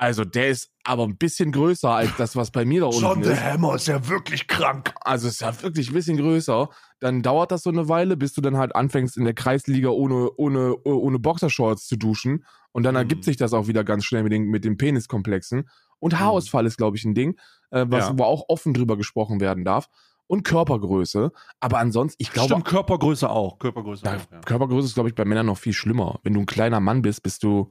also 0.00 0.24
der 0.24 0.48
ist 0.48 0.70
aber 0.84 1.04
ein 1.04 1.16
bisschen 1.18 1.52
größer 1.52 1.90
als 1.90 2.10
das, 2.16 2.34
was 2.34 2.50
bei 2.50 2.64
mir 2.64 2.80
da 2.80 2.86
unten 2.86 3.00
John 3.02 3.22
the 3.22 3.30
ist 3.32 3.44
Hammer 3.44 3.74
ist 3.74 3.86
ja 3.86 4.08
wirklich 4.08 4.48
krank. 4.48 4.94
also 5.02 5.28
es 5.28 5.34
ist 5.34 5.40
ja 5.42 5.62
wirklich 5.62 5.90
ein 5.90 5.94
bisschen 5.94 6.16
größer, 6.16 6.70
dann 7.00 7.22
dauert 7.22 7.52
das 7.52 7.62
so 7.64 7.70
eine 7.70 7.88
Weile, 7.88 8.16
bis 8.16 8.32
du 8.32 8.40
dann 8.40 8.56
halt 8.56 8.74
anfängst 8.74 9.16
in 9.18 9.24
der 9.24 9.34
Kreisliga 9.34 9.90
ohne, 9.90 10.30
ohne, 10.36 10.74
ohne 10.84 11.18
Boxershorts 11.18 11.86
zu 11.86 11.96
duschen 11.96 12.44
und 12.72 12.82
dann 12.84 12.94
Mhm. 12.94 13.00
ergibt 13.00 13.24
sich 13.24 13.36
das 13.36 13.52
auch 13.52 13.66
wieder 13.66 13.84
ganz 13.84 14.04
schnell 14.04 14.22
mit 14.22 14.32
den, 14.32 14.44
mit 14.44 14.64
den 14.64 14.76
Peniskomplexen 14.78 15.68
und 15.98 16.18
Haarausfall 16.18 16.64
ist, 16.64 16.78
glaube 16.78 16.96
ich, 16.96 17.04
ein 17.04 17.14
Ding, 17.14 17.38
äh, 17.70 17.84
was, 17.88 18.08
Ja. 18.08 18.18
wo 18.18 18.24
auch 18.24 18.44
offen 18.48 18.72
drüber 18.72 18.96
gesprochen 18.96 19.38
werden 19.40 19.64
darf 19.66 19.88
und 20.26 20.44
Körpergröße, 20.44 21.30
aber 21.60 21.78
ansonsten, 21.78 22.22
ich 22.22 22.32
glaube, 22.32 22.50
Stimmt, 22.54 22.64
Körpergröße 22.64 23.28
auch. 23.28 23.58
Körpergröße 23.58 24.06
ja, 24.06 24.16
auch. 24.16 24.32
Ja. 24.32 24.40
Körpergröße 24.40 24.86
ist, 24.86 24.94
glaube 24.94 25.10
ich, 25.10 25.14
bei 25.14 25.26
Männern 25.26 25.46
noch 25.46 25.58
viel 25.58 25.74
schlimmer. 25.74 26.20
Wenn 26.22 26.32
du 26.34 26.40
ein 26.40 26.46
kleiner 26.46 26.80
Mann 26.80 27.02
bist, 27.02 27.22
bist 27.22 27.42
du, 27.42 27.70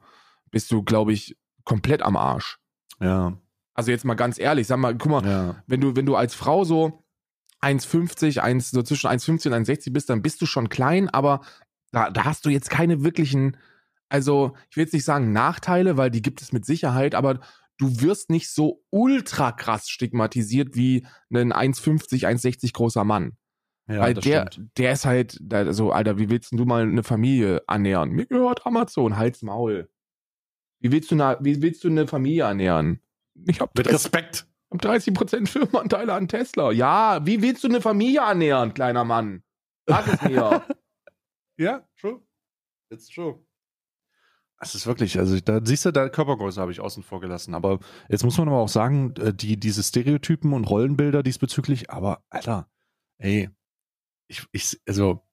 bist 0.52 0.70
du, 0.72 0.84
glaube 0.84 1.12
ich, 1.14 1.36
komplett 1.70 2.02
am 2.02 2.18
Arsch. 2.18 2.58
ja. 3.00 3.38
Also 3.76 3.92
jetzt 3.92 4.04
mal 4.04 4.16
ganz 4.16 4.38
ehrlich, 4.38 4.68
sag 4.68 4.78
mal, 4.78 4.94
guck 4.98 5.10
mal, 5.10 5.26
Ja. 5.26 5.64
wenn 5.68 5.80
du, 5.80 5.96
wenn 5.96 6.06
du 6.06 6.18
als 6.18 6.34
Frau 6.36 6.66
so 6.66 7.06
1,50, 7.62 8.40
1, 8.42 8.72
so 8.72 8.82
zwischen 8.84 9.08
1,50 9.10 9.48
und 9.48 9.54
1,60 9.54 9.94
bist, 9.94 10.10
dann 10.10 10.22
bist 10.22 10.42
du 10.42 10.46
schon 10.46 10.68
klein, 10.68 11.08
aber 11.08 11.40
da, 11.94 12.10
da 12.10 12.26
hast 12.26 12.46
du 12.46 12.50
jetzt 12.50 12.70
keine 12.70 13.04
wirklichen, 13.06 13.56
also 14.10 14.54
ich 14.70 14.76
will 14.76 14.84
jetzt 14.84 14.94
nicht 14.94 15.06
sagen 15.06 15.32
Nachteile, 15.32 15.96
weil 15.96 16.12
die 16.12 16.22
gibt 16.22 16.42
es 16.42 16.52
mit 16.52 16.66
Sicherheit, 16.66 17.16
aber 17.16 17.40
du 17.78 18.02
wirst 18.02 18.30
nicht 18.30 18.50
so 18.52 18.84
ultra 18.90 19.54
krass 19.54 19.88
stigmatisiert 19.90 20.76
wie 20.76 21.06
ein 21.34 21.54
1,50, 21.54 22.26
1,60 22.28 22.74
großer 22.74 23.06
Mann. 23.06 23.38
Ja, 23.88 24.02
weil 24.02 24.14
der, 24.14 24.48
stimmt. 24.52 24.78
der 24.78 24.92
ist 24.92 25.06
halt, 25.06 25.40
so, 25.70 25.92
Alter, 25.94 26.18
wie 26.20 26.30
willst 26.30 26.52
du 26.52 26.66
mal 26.66 26.84
eine 26.84 27.04
Familie 27.04 27.64
ernähren? 27.68 28.12
Mir 28.12 28.26
gehört 28.26 28.66
Amazon, 28.66 29.16
Hals, 29.16 29.42
Maul. 29.42 29.90
Wie 30.80 30.92
willst 30.92 31.12
du 31.12 31.16
eine, 31.16 31.38
wie 31.42 31.62
willst 31.62 31.84
du 31.84 31.90
eine 31.90 32.08
Familie 32.08 32.44
ernähren? 32.44 33.02
Ich 33.48 33.60
hab 33.60 33.76
Mit 33.76 33.86
30 33.86 33.94
Respekt. 33.96 34.48
hab 34.72 34.82
30% 34.82 35.48
Firmenanteile 35.48 36.14
an 36.14 36.28
Tesla. 36.28 36.72
Ja, 36.72 37.26
wie 37.26 37.42
willst 37.42 37.64
du 37.64 37.68
eine 37.68 37.82
Familie 37.82 38.22
ernähren, 38.22 38.74
kleiner 38.74 39.04
Mann? 39.04 39.44
Sag 39.88 40.08
es 40.08 40.22
mir. 40.30 40.66
Ja, 41.58 41.86
true. 42.00 42.22
It's 42.90 43.10
true. 43.10 43.38
Es 44.62 44.76
ist 44.76 44.88
wirklich, 44.88 45.20
also 45.20 45.38
da 45.42 45.60
siehst 45.62 45.84
du, 45.86 45.92
da 45.92 46.08
Körpergröße 46.08 46.62
habe 46.62 46.72
ich 46.72 46.80
außen 46.80 47.04
vor 47.04 47.20
gelassen. 47.20 47.54
Aber 47.54 47.80
jetzt 48.08 48.24
muss 48.24 48.38
man 48.38 48.48
aber 48.48 48.60
auch 48.60 48.70
sagen, 48.70 49.14
äh, 49.18 49.34
die, 49.34 49.58
diese 49.60 49.84
Stereotypen 49.84 50.54
und 50.54 50.64
Rollenbilder 50.64 51.22
diesbezüglich, 51.22 51.90
aber 51.90 52.24
Alter, 52.30 52.70
ey, 53.18 53.50
ich, 54.28 54.46
ich, 54.54 54.80
also, 54.88 55.28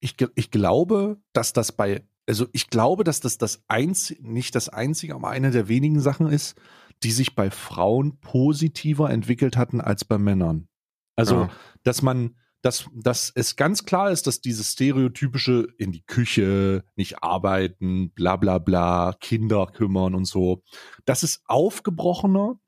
ich, 0.00 0.16
ich 0.34 0.50
glaube, 0.50 1.18
dass 1.32 1.54
das 1.54 1.72
bei, 1.72 2.06
also 2.28 2.46
ich 2.52 2.68
glaube, 2.68 3.04
dass 3.04 3.20
das 3.20 3.38
das 3.38 3.62
einzige, 3.68 4.26
nicht 4.28 4.54
das 4.54 4.68
einzige, 4.68 5.14
aber 5.14 5.28
eine 5.30 5.50
der 5.50 5.68
wenigen 5.68 6.00
Sachen 6.00 6.26
ist, 6.28 6.54
die 7.02 7.10
sich 7.12 7.34
bei 7.34 7.50
Frauen 7.50 8.20
positiver 8.20 9.10
entwickelt 9.10 9.56
hatten 9.56 9.80
als 9.80 10.04
bei 10.04 10.18
Männern. 10.18 10.68
Also, 11.16 11.34
Ja. 11.42 11.50
dass 11.82 12.02
man, 12.02 12.36
dass, 12.62 12.86
dass 12.94 13.32
es 13.34 13.56
ganz 13.56 13.84
klar 13.86 14.10
ist, 14.10 14.26
dass 14.26 14.40
dieses 14.42 14.72
stereotypische 14.72 15.66
in 15.78 15.92
die 15.92 16.02
Küche, 16.04 16.84
nicht 16.94 17.22
arbeiten, 17.22 18.10
bla 18.12 18.36
bla 18.36 18.58
bla, 18.58 19.14
Kinder 19.18 19.66
kümmern 19.66 20.14
und 20.14 20.26
so, 20.26 20.62
das 21.06 21.22
ist 21.22 21.42
aufgebrochener 21.46 22.60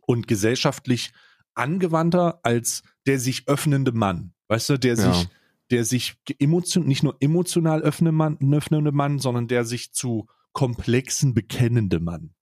und 0.00 0.26
gesellschaftlich 0.26 1.12
angewandter 1.54 2.40
als 2.42 2.82
der 3.06 3.18
sich 3.20 3.46
öffnende 3.48 3.92
Mann. 3.92 4.34
Weißt 4.48 4.68
du, 4.70 4.78
der 4.78 4.96
Ja. 4.96 5.12
sich, 5.12 5.28
der 5.72 5.84
sich 5.84 6.16
emotion, 6.38 6.86
nicht 6.86 7.02
nur 7.02 7.16
emotional 7.20 7.82
öffnende 7.82 8.12
Mann, 8.12 8.38
öffnende 8.52 8.92
Mann, 8.92 9.18
sondern 9.18 9.48
der 9.48 9.64
sich 9.64 9.92
zu 9.92 10.28
komplexen 10.52 11.34
bekennende 11.34 11.98
Mann. 11.98 12.34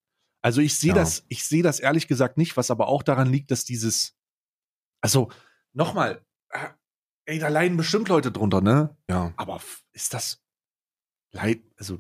Also 0.42 0.60
ich 0.60 0.76
sehe 0.76 0.90
Ja. 0.90 0.94
das, 0.96 1.24
ich 1.28 1.44
sehe 1.44 1.62
das 1.62 1.80
ehrlich 1.80 2.08
gesagt 2.08 2.36
nicht, 2.38 2.56
was 2.56 2.70
aber 2.70 2.88
auch 2.88 3.02
daran 3.02 3.30
liegt, 3.30 3.50
dass 3.50 3.64
dieses, 3.64 4.16
also 5.00 5.30
nochmal, 5.72 6.24
äh, 6.50 6.68
ey, 7.26 7.38
da 7.38 7.48
leiden 7.48 7.76
bestimmt 7.76 8.08
Leute 8.08 8.32
drunter, 8.32 8.60
ne? 8.60 8.96
Ja. 9.08 9.32
Aber 9.36 9.60
ist 9.92 10.12
das 10.14 10.42
leid, 11.32 11.62
also 11.76 11.98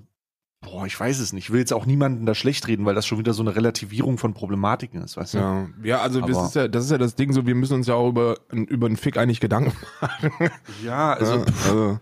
boah, 0.60 0.86
ich 0.86 0.98
weiß 0.98 1.18
es 1.18 1.32
nicht. 1.32 1.44
Ich 1.44 1.50
will 1.50 1.60
jetzt 1.60 1.72
auch 1.72 1.86
niemanden 1.86 2.26
da 2.26 2.34
schlecht 2.34 2.68
reden, 2.68 2.84
weil 2.84 2.94
das 2.94 3.06
schon 3.06 3.18
wieder 3.18 3.32
so 3.32 3.42
eine 3.42 3.56
Relativierung 3.56 4.18
von 4.18 4.34
Problematiken 4.34 5.02
ist, 5.02 5.16
weißt 5.16 5.34
du? 5.34 5.38
Ja, 5.38 5.68
ja 5.82 6.00
also 6.00 6.20
das 6.20 6.48
ist 6.48 6.54
ja, 6.54 6.68
das 6.68 6.84
ist 6.84 6.90
ja 6.90 6.98
das 6.98 7.14
Ding 7.14 7.32
so, 7.32 7.46
wir 7.46 7.54
müssen 7.54 7.74
uns 7.74 7.86
ja 7.86 7.94
auch 7.94 8.08
über, 8.08 8.36
über 8.50 8.86
einen 8.86 8.96
Fick 8.96 9.16
eigentlich 9.16 9.40
Gedanken 9.40 9.72
machen. 10.00 10.30
Ja, 10.84 11.14
also, 11.14 11.38
Ja, 11.38 11.44
pff, 11.44 11.70
also 11.72 11.98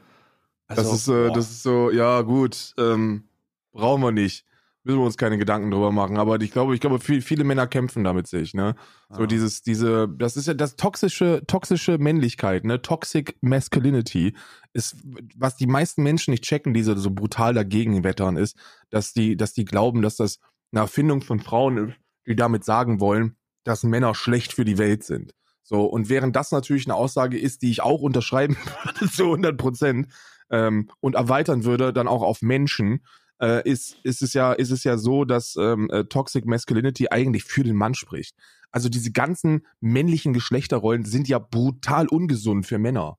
das, 0.68 0.78
also, 0.78 0.94
ist, 0.94 1.08
äh, 1.08 1.32
das 1.32 1.50
ist 1.50 1.62
so, 1.62 1.90
ja 1.90 2.20
gut, 2.22 2.74
ähm, 2.78 3.24
brauchen 3.72 4.02
wir 4.02 4.12
nicht. 4.12 4.44
Müssen 4.84 5.00
wir 5.00 5.04
uns 5.04 5.16
keine 5.16 5.38
Gedanken 5.38 5.70
drüber 5.70 5.92
machen. 5.92 6.16
Aber 6.18 6.40
ich 6.40 6.50
glaube, 6.50 6.74
ich 6.74 6.80
glaube, 6.80 7.00
viel, 7.00 7.20
viele 7.20 7.44
Männer 7.44 7.66
kämpfen 7.66 8.04
damit 8.04 8.26
sich, 8.26 8.54
ne? 8.54 8.74
So 9.10 9.22
Ja. 9.22 9.26
dieses, 9.26 9.62
diese, 9.62 10.08
das 10.08 10.36
ist 10.36 10.46
ja 10.46 10.54
das 10.54 10.76
toxische, 10.76 11.42
toxische 11.46 11.98
Männlichkeit, 11.98 12.64
ne? 12.64 12.80
Toxic 12.80 13.36
Masculinity 13.42 14.34
ist, 14.72 14.96
was 15.36 15.56
die 15.56 15.66
meisten 15.66 16.02
Menschen 16.02 16.30
nicht 16.30 16.44
checken, 16.44 16.74
die 16.74 16.82
so, 16.82 16.94
so 16.96 17.10
brutal 17.10 17.54
dagegen 17.54 18.04
wettern, 18.04 18.36
ist, 18.36 18.56
dass 18.90 19.12
die, 19.12 19.36
dass 19.36 19.52
die 19.52 19.64
glauben, 19.64 20.00
dass 20.00 20.16
das 20.16 20.38
eine 20.72 20.80
Erfindung 20.82 21.22
von 21.22 21.40
Frauen 21.40 21.88
ist, 21.88 21.96
die 22.26 22.36
damit 22.36 22.64
sagen 22.64 23.00
wollen, 23.00 23.36
dass 23.64 23.82
Männer 23.82 24.14
schlecht 24.14 24.52
für 24.52 24.64
die 24.64 24.78
Welt 24.78 25.04
sind. 25.04 25.34
So, 25.62 25.84
und 25.84 26.08
während 26.08 26.34
das 26.34 26.50
natürlich 26.50 26.86
eine 26.86 26.94
Aussage 26.94 27.38
ist, 27.38 27.60
die 27.60 27.70
ich 27.70 27.82
auch 27.82 28.00
unterschreiben 28.00 28.56
würde 28.84 29.10
zu 29.12 29.24
100 29.24 29.58
Prozent 29.58 30.08
ähm, 30.50 30.88
und 31.00 31.14
erweitern 31.14 31.64
würde 31.64 31.92
dann 31.92 32.08
auch 32.08 32.22
auf 32.22 32.40
Menschen, 32.40 33.04
äh, 33.40 33.68
ist, 33.68 33.96
ist, 34.02 34.22
es 34.22 34.34
ja, 34.34 34.52
ist 34.52 34.70
es 34.70 34.84
ja 34.84 34.98
so, 34.98 35.24
dass 35.24 35.56
ähm, 35.56 35.88
äh, 35.90 36.04
Toxic 36.04 36.46
Masculinity 36.46 37.08
eigentlich 37.10 37.44
für 37.44 37.62
den 37.62 37.76
Mann 37.76 37.94
spricht. 37.94 38.36
Also 38.70 38.88
diese 38.88 39.12
ganzen 39.12 39.66
männlichen 39.80 40.32
Geschlechterrollen 40.32 41.04
sind 41.04 41.28
ja 41.28 41.38
brutal 41.38 42.06
ungesund 42.08 42.66
für 42.66 42.78
Männer. 42.78 43.18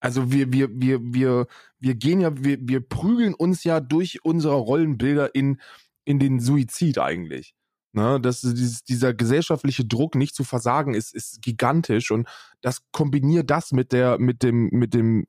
Also 0.00 0.30
wir, 0.30 0.52
wir, 0.52 0.68
wir, 0.70 1.00
wir, 1.02 1.46
wir 1.78 1.94
gehen 1.94 2.20
ja, 2.20 2.36
wir, 2.36 2.58
wir 2.60 2.86
prügeln 2.86 3.32
uns 3.32 3.64
ja 3.64 3.80
durch 3.80 4.22
unsere 4.22 4.56
Rollenbilder 4.56 5.34
in, 5.34 5.60
in 6.04 6.18
den 6.18 6.40
Suizid 6.40 6.98
eigentlich. 6.98 7.54
Ne, 7.94 8.20
das, 8.20 8.40
dieses, 8.40 8.82
dieser 8.82 9.14
gesellschaftliche 9.14 9.84
Druck, 9.84 10.16
nicht 10.16 10.34
zu 10.34 10.42
versagen, 10.42 10.94
ist, 10.94 11.14
ist 11.14 11.40
gigantisch 11.42 12.10
und 12.10 12.28
das 12.60 12.82
kombiniert 12.90 13.50
das 13.50 13.70
mit 13.70 13.92
der, 13.92 14.18
mit 14.18 14.42
dem, 14.42 14.68
mit 14.72 14.94
dem, 14.94 15.26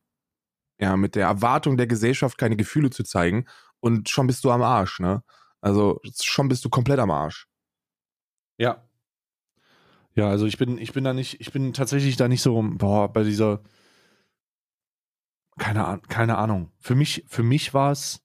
ja, 0.79 0.97
mit 0.97 1.13
der 1.13 1.27
Erwartung 1.27 1.77
der 1.77 1.85
Gesellschaft, 1.87 2.39
keine 2.39 2.57
Gefühle 2.57 2.89
zu 2.89 3.03
zeigen 3.03 3.45
und 3.85 4.09
schon 4.09 4.25
bist 4.25 4.43
du 4.43 4.49
am 4.49 4.63
Arsch, 4.63 4.99
ne? 4.99 5.23
Also 5.61 6.01
schon 6.19 6.47
bist 6.47 6.65
du 6.65 6.69
komplett 6.69 6.97
am 6.97 7.11
Arsch. 7.11 7.47
Ja. 8.57 8.83
Ja, 10.15 10.27
also 10.29 10.47
ich 10.47 10.57
bin, 10.57 10.79
ich 10.79 10.91
bin 10.93 11.03
da 11.03 11.13
nicht, 11.13 11.39
ich 11.39 11.51
bin 11.51 11.71
tatsächlich 11.71 12.17
da 12.17 12.27
nicht 12.27 12.41
so, 12.41 12.59
boah, 12.63 13.13
bei 13.13 13.23
dieser, 13.23 13.61
keine 15.59 15.85
Ahnung, 15.85 16.01
keine 16.07 16.37
Ahnung. 16.39 16.71
Für 16.79 16.95
mich, 16.95 17.25
für 17.27 17.43
mich 17.43 17.75
war 17.75 17.91
es, 17.91 18.23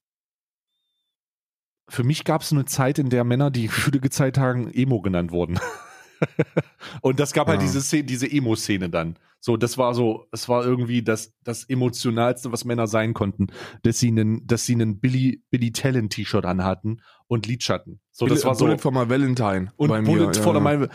für 1.88 2.04
mich 2.04 2.24
gab 2.24 2.40
es 2.40 2.52
eine 2.52 2.64
Zeit, 2.64 2.98
in 2.98 3.10
der 3.10 3.24
Männer, 3.24 3.50
die 3.50 3.66
Gefühle 3.66 4.00
gezeigt 4.00 4.38
haben, 4.38 4.72
Emo 4.72 5.02
genannt 5.02 5.30
wurden. 5.30 5.60
Und 7.00 7.20
das 7.20 7.32
gab 7.32 7.48
halt 7.48 7.60
Ja. 7.60 7.66
diese 7.66 7.80
Szene, 7.80 8.04
diese 8.04 8.30
Emo-Szene 8.30 8.88
dann. 8.90 9.16
So, 9.42 9.56
das 9.56 9.78
war 9.78 9.94
so, 9.94 10.26
es 10.32 10.48
war 10.50 10.64
irgendwie 10.66 11.02
das, 11.02 11.32
das 11.44 11.64
emotionalste, 11.64 12.52
was 12.52 12.66
Männer 12.66 12.86
sein 12.86 13.14
konnten, 13.14 13.46
dass 13.82 13.98
sie 13.98 14.08
einen, 14.08 14.46
dass 14.46 14.66
sie 14.66 14.74
einen 14.74 15.00
Billy, 15.00 15.42
Billy 15.50 15.72
Talent 15.72 16.12
T-Shirt 16.12 16.44
anhatten 16.44 17.00
und 17.26 17.46
Lidschatten. 17.46 18.00
So, 18.12 18.26
das 18.26 18.44
war 18.44 18.54
so. 18.54 18.66
Bullet 18.66 18.78
for 18.78 18.92
my 18.92 19.08
Valentine. 19.08 19.72
Und 19.76 19.88
Bullet, 20.04 20.26
mir, 20.26 20.34
for 20.34 20.54
ja. 20.54 20.60
my, 20.60 20.86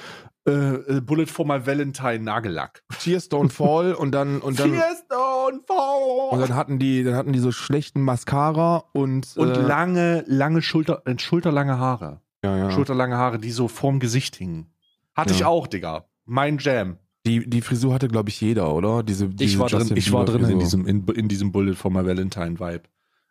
äh, 0.47 0.51
äh, 0.51 1.01
Bullet 1.01 1.26
for 1.26 1.47
my 1.47 1.65
Valentine 1.65 2.19
Nagellack. 2.19 2.84
Tears 2.99 3.32
Don't 3.32 3.49
Fall 3.51 3.95
und 3.95 4.11
dann 4.11 4.41
und 4.41 4.59
dann 4.59 4.73
Tears 4.73 5.03
don't 5.09 5.65
fall. 5.65 6.30
und 6.30 6.39
dann 6.39 6.55
hatten 6.55 6.78
die 6.78 7.03
dann 7.03 7.15
hatten 7.15 7.34
die 7.34 7.39
so 7.39 7.51
schlechten 7.51 8.01
Mascara 8.03 8.84
und 8.93 9.36
Und 9.38 9.57
äh, 9.57 9.61
lange, 9.61 10.23
lange 10.28 10.61
Schulter, 10.61 11.01
äh, 11.05 11.17
schulterlange 11.17 11.80
Haare. 11.80 12.21
ja, 12.43 12.55
ja. 12.55 12.69
Schulterlange 12.69 13.17
Haare, 13.17 13.39
die 13.39 13.49
so 13.49 13.67
vorm 13.67 13.99
Gesicht 13.99 14.36
hingen. 14.36 14.67
Hatte 15.16 15.32
Ja. 15.32 15.36
ich 15.38 15.45
auch, 15.45 15.68
Digga. 15.68 16.05
Mein 16.26 16.57
Jam. 16.59 16.97
die 17.26 17.49
die 17.49 17.61
Frisur 17.61 17.93
hatte 17.93 18.07
glaube 18.07 18.30
ich 18.30 18.39
jeder, 18.41 18.74
oder? 18.74 19.01
Diese, 19.01 19.28
diese 19.30 19.43
Ich 19.53 19.59
war 19.59 19.68
drin, 19.70 19.91
ich 19.95 20.11
war 20.11 20.26
drin 20.26 20.43
in 20.47 20.59
diesem, 20.59 20.86
in, 20.86 21.05
in 21.07 21.28
diesem 21.28 21.51
Bullet 21.51 21.74
for 21.76 21.89
my 21.91 22.05
Valentine 22.05 22.59
Vibe. 22.59 22.84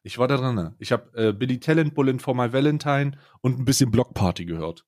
Ich 0.02 0.18
war 0.18 0.26
da 0.28 0.36
drin. 0.36 0.74
Ich 0.78 0.90
habe 0.92 1.04
äh, 1.16 1.32
Billy 1.32 1.58
Talent, 1.60 1.94
Bullet 1.94 2.18
for 2.18 2.34
my 2.34 2.52
Valentine 2.52 3.12
und 3.40 3.58
ein 3.58 3.64
bisschen 3.64 3.90
Block 3.90 4.12
Party 4.14 4.44
gehört. 4.44 4.84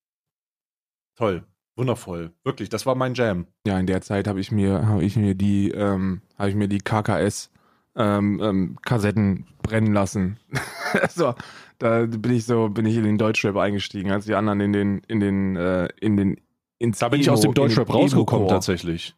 Toll. 1.17 1.45
Wundervoll. 1.77 2.33
Wirklich, 2.43 2.69
das 2.71 2.87
war 2.87 2.95
mein 2.95 3.15
Jam. 3.15 3.47
Ja, 3.67 3.79
in 3.79 3.87
der 3.87 4.01
Zeit 4.01 4.27
habe 4.29 4.41
ich 4.41 4.51
mir 4.51 4.87
habe 4.87 5.05
ich 5.05 5.17
mir 5.17 5.35
die 5.35 5.71
ähm, 5.71 6.23
habe 6.39 6.49
ich 6.51 6.55
mir 6.57 6.69
die 6.69 6.79
KKS 6.79 7.51
ähm, 7.97 8.41
ähm, 8.43 8.79
Kassetten 8.83 9.47
brennen 9.63 9.93
lassen. 9.93 10.39
so, 11.11 11.35
da 11.79 12.07
bin 12.07 12.33
ich 12.33 12.45
so 12.47 12.69
bin 12.71 12.87
ich 12.87 12.97
in 12.97 13.05
den 13.05 13.19
Deutschrap 13.19 13.57
eingestiegen, 13.57 14.11
als 14.11 14.25
die 14.27 14.35
anderen 14.35 14.61
in 14.61 14.73
den 14.73 14.99
in 15.07 15.21
den 15.21 15.57
äh, 15.57 15.89
in 16.01 16.17
den 16.17 16.41
ins 16.79 16.99
Da 16.99 17.09
bin 17.09 17.21
ich 17.21 17.27
Emo- 17.27 17.35
aus 17.35 17.41
dem 17.41 17.55
Deutschrap 17.55 17.93
rausgekommen 17.93 18.49
tatsächlich. 18.49 19.15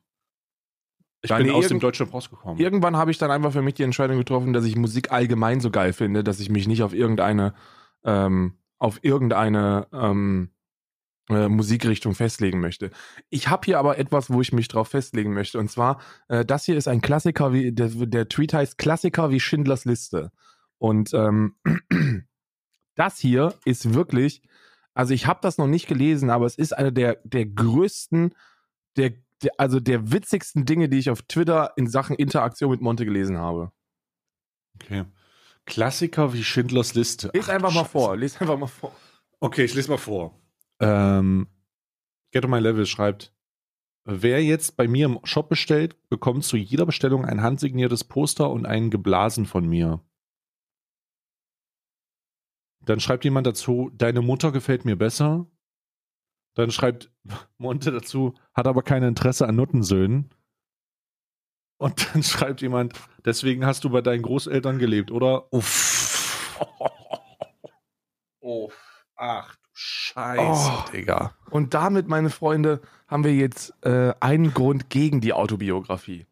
Ich 1.23 1.31
Ja, 1.31 1.39
bin 1.39 1.51
aus 1.51 1.67
dem 1.69 1.81
Deutschrap 1.81 2.15
rausgekommen. 2.15 2.59
Irgendwann 2.59 2.97
habe 2.97 3.11
ich 3.11 3.19
dann 3.19 3.31
einfach 3.31 3.53
für 3.53 3.63
mich 3.63 3.75
die 3.75 3.83
Entscheidung 3.83 4.19
getroffen, 4.19 4.53
dass 4.53 4.65
ich 4.65 4.77
Musik 4.77 5.11
allgemein 5.11 5.61
so 5.61 5.71
geil 5.71 5.93
finde, 5.93 6.23
dass 6.23 6.39
ich 6.39 6.49
mich 6.49 6.69
nicht 6.69 6.83
auf 6.83 6.95
irgendeine 6.95 7.55
ähm, 8.05 8.55
auf 8.79 9.01
irgendeine 9.03 9.89
ähm, 9.93 10.51
äh, 11.29 11.49
Musikrichtung 11.49 12.15
festlegen 12.15 12.61
möchte. 12.61 12.91
Ich 13.29 13.49
habe 13.49 13.65
hier 13.65 13.81
aber 13.81 13.99
etwas, 13.99 14.31
wo 14.31 14.41
ich 14.41 14.53
mich 14.53 14.69
drauf 14.69 14.89
festlegen 14.89 15.35
möchte. 15.35 15.59
Und 15.59 15.69
zwar, 15.71 16.01
äh, 16.29 16.45
das 16.45 16.65
hier 16.65 16.77
ist 16.77 16.87
ein 16.87 17.01
Klassiker, 17.01 17.53
wie 17.53 17.73
der, 17.73 17.89
der 17.89 18.29
Tweet 18.29 18.55
heißt 18.55 18.79
Klassiker 18.79 19.31
wie 19.31 19.41
Schindlers 19.41 19.85
Liste. 19.85 20.31
Und 20.79 21.13
ähm, 21.13 21.57
das 22.95 23.19
hier 23.19 23.55
ist 23.65 23.95
wirklich, 23.95 24.43
also 24.99 25.15
ich 25.15 25.29
habe 25.29 25.39
das 25.43 25.59
noch 25.59 25.69
nicht 25.69 25.87
gelesen, 25.87 26.29
aber 26.29 26.45
es 26.45 26.57
ist 26.57 26.77
eine 26.77 26.93
der, 26.93 27.21
der 27.23 27.47
größten, 27.47 28.35
der, 28.97 29.13
der, 29.45 29.53
also 29.57 29.79
der 29.79 30.11
witzigsten 30.11 30.65
Dinge, 30.65 30.89
die 30.89 30.99
ich 30.99 31.09
auf 31.09 31.23
Twitter 31.23 31.73
in 31.77 31.87
Sachen 31.87 32.17
Interaktion 32.17 32.73
mit 32.73 32.81
Monte 32.81 33.05
gelesen 33.05 33.39
habe. 33.39 33.71
Okay. 34.75 35.05
Klassiker 35.67 36.33
wie 36.33 36.43
Schindlers 36.43 36.95
Liste. 36.95 37.31
Lies 37.33 37.49
Ach, 37.49 37.55
einfach 37.55 37.73
mal 37.73 37.83
Scheiße. 37.83 37.91
vor, 37.91 38.17
lies 38.17 38.41
einfach 38.41 38.59
mal 38.59 38.67
vor. 38.67 38.93
Okay, 39.39 39.67
ich 39.67 39.75
lese 39.75 39.89
mal 39.89 39.99
vor. 39.99 40.37
Ähm, 40.81 41.47
Get 42.33 42.45
on 42.45 42.51
my 42.51 42.59
level 42.59 42.85
schreibt, 42.85 43.33
wer 44.05 44.43
jetzt 44.43 44.77
bei 44.77 44.89
mir 44.89 45.07
im 45.07 45.21
Shop 45.23 45.49
bestellt, 45.49 45.97
bekommt 46.09 46.43
zu 46.43 46.57
jeder 46.57 46.87
Bestellung 46.87 47.25
ein 47.25 47.41
handsigniertes 47.41 48.03
Poster 48.03 48.51
und 48.51 48.67
einen 48.67 48.91
geblasen 48.91 49.47
von 49.47 49.65
mir. 49.65 50.01
Dann 52.89 53.01
schreibt 53.01 53.25
jemand 53.25 53.47
dazu, 53.47 53.91
deine 53.93 54.23
Mutter 54.23 54.51
gefällt 54.51 54.87
mir 54.87 54.97
besser. 54.97 55.47
Dann 56.55 56.71
schreibt 56.71 57.13
Monte 57.59 57.93
dazu, 57.93 58.35
hat 58.55 58.67
aber 58.67 58.83
kein 58.83 59.03
Interesse 59.03 59.47
an 59.47 59.57
Nuttensöhnen. 59.57 60.31
Und 61.77 62.09
dann 62.15 62.23
schreibt 62.23 62.63
jemand, 62.63 62.95
deswegen 63.27 63.67
hast 63.67 63.85
du 63.85 63.91
bei 63.91 64.01
deinen 64.01 64.23
Großeltern 64.23 64.79
gelebt, 64.79 65.11
oder? 65.11 65.53
Uff. 65.53 66.57
Uff. 68.41 69.05
Ach 69.17 69.55
du 69.55 69.69
Scheiße, 69.75 70.71
oh. 70.73 70.91
Digga. 70.91 71.35
Und 71.51 71.75
damit, 71.75 72.09
meine 72.09 72.31
Freunde, 72.31 72.81
haben 73.07 73.23
wir 73.23 73.35
jetzt 73.35 73.75
äh, 73.85 74.15
einen 74.21 74.55
Grund 74.55 74.89
gegen 74.89 75.21
die 75.21 75.35
Autobiografie. 75.35 76.27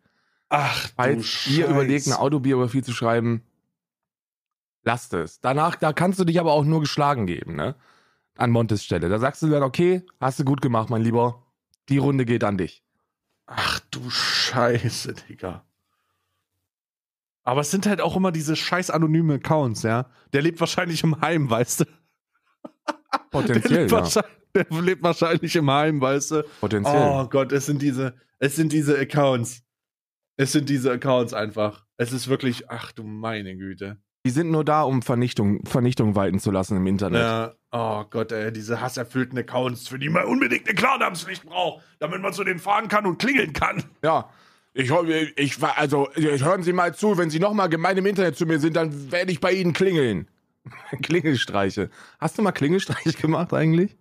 Ach, 0.48 0.88
Falls 0.96 1.46
ihr 1.48 1.68
überlegt, 1.68 2.06
eine 2.06 2.18
Autobiografie 2.18 2.82
zu 2.82 2.92
schreiben, 2.92 3.42
lasst 4.86 5.12
es. 5.12 5.40
Danach, 5.40 5.76
da 5.76 5.92
kannst 5.92 6.18
du 6.18 6.24
dich 6.24 6.40
aber 6.40 6.52
auch 6.52 6.64
nur 6.64 6.80
geschlagen 6.80 7.26
geben, 7.26 7.56
ne? 7.56 7.74
An 8.36 8.50
Montes 8.50 8.84
Stelle. 8.84 9.08
Da 9.08 9.18
sagst 9.18 9.42
du 9.42 9.48
dann, 9.48 9.62
okay, 9.62 10.06
hast 10.20 10.38
du 10.38 10.44
gut 10.44 10.62
gemacht, 10.62 10.88
mein 10.88 11.02
Lieber. 11.02 11.42
Die 11.88 11.98
Runde 11.98 12.24
geht 12.24 12.44
an 12.44 12.56
dich. 12.56 12.82
Ach 13.46 13.80
du 13.90 14.08
Scheiße, 14.10 15.14
Digga. 15.28 15.64
Aber 17.44 17.60
es 17.60 17.70
sind 17.70 17.86
halt 17.86 18.00
auch 18.00 18.16
immer 18.16 18.32
diese 18.32 18.56
scheiß 18.56 18.90
anonyme 18.90 19.34
Accounts, 19.34 19.82
ja. 19.82 20.10
Der 20.32 20.42
lebt 20.42 20.58
wahrscheinlich 20.58 21.04
im 21.04 21.20
Heim, 21.20 21.48
weißt 21.48 21.80
du? 21.80 21.84
Potenziell, 23.30 23.86
der 23.86 24.00
lebt, 24.00 24.14
ja. 24.14 24.24
der 24.54 24.82
lebt 24.82 25.02
wahrscheinlich 25.02 25.54
im 25.54 25.70
Heim, 25.70 26.00
weißt 26.00 26.30
du? 26.32 26.42
Potenziell. 26.60 26.96
Oh 26.96 27.28
Gott, 27.28 27.52
es 27.52 27.66
sind 27.66 27.82
diese, 27.82 28.16
es 28.40 28.56
sind 28.56 28.72
diese 28.72 28.98
Accounts. 28.98 29.62
Es 30.36 30.52
sind 30.52 30.68
diese 30.68 30.90
Accounts 30.90 31.32
einfach. 31.32 31.86
Es 31.96 32.12
ist 32.12 32.26
wirklich, 32.26 32.68
ach 32.68 32.92
du 32.92 33.04
meine 33.04 33.56
Güte. 33.56 33.98
Die 34.26 34.30
sind 34.30 34.50
nur 34.50 34.64
da, 34.64 34.82
um 34.82 35.02
Vernichtung, 35.02 35.64
Vernichtung 35.66 36.16
walten 36.16 36.40
zu 36.40 36.50
lassen 36.50 36.76
im 36.76 36.84
Internet. 36.88 37.20
Ja, 37.20 37.54
oh 37.70 38.02
Gott, 38.10 38.32
ey, 38.32 38.52
diese 38.52 38.80
hasserfüllten 38.80 39.38
Accounts, 39.38 39.86
für 39.86 40.00
die 40.00 40.08
man 40.08 40.24
unbedingt 40.24 40.66
eine 40.66 40.74
Klarnamenspflicht 40.74 41.44
braucht, 41.44 41.84
damit 42.00 42.20
man 42.20 42.32
zu 42.32 42.42
denen 42.42 42.58
fahren 42.58 42.88
kann 42.88 43.06
und 43.06 43.18
klingeln 43.18 43.52
kann. 43.52 43.84
Ja. 44.02 44.28
Ich, 44.74 44.90
ich, 45.36 45.62
also, 45.62 46.08
hören 46.16 46.64
Sie 46.64 46.72
mal 46.72 46.92
zu, 46.92 47.16
wenn 47.18 47.30
Sie 47.30 47.38
nochmal 47.38 47.68
gemein 47.68 47.96
im 47.98 48.06
Internet 48.06 48.36
zu 48.36 48.46
mir 48.46 48.58
sind, 48.58 48.74
dann 48.74 49.12
werde 49.12 49.30
ich 49.30 49.38
bei 49.38 49.52
Ihnen 49.52 49.72
klingeln. 49.72 50.26
Klingelstreiche. 51.02 51.88
Hast 52.18 52.36
du 52.36 52.42
mal 52.42 52.50
Klingelstreiche 52.50 53.12
gemacht 53.12 53.54
eigentlich? 53.54 53.96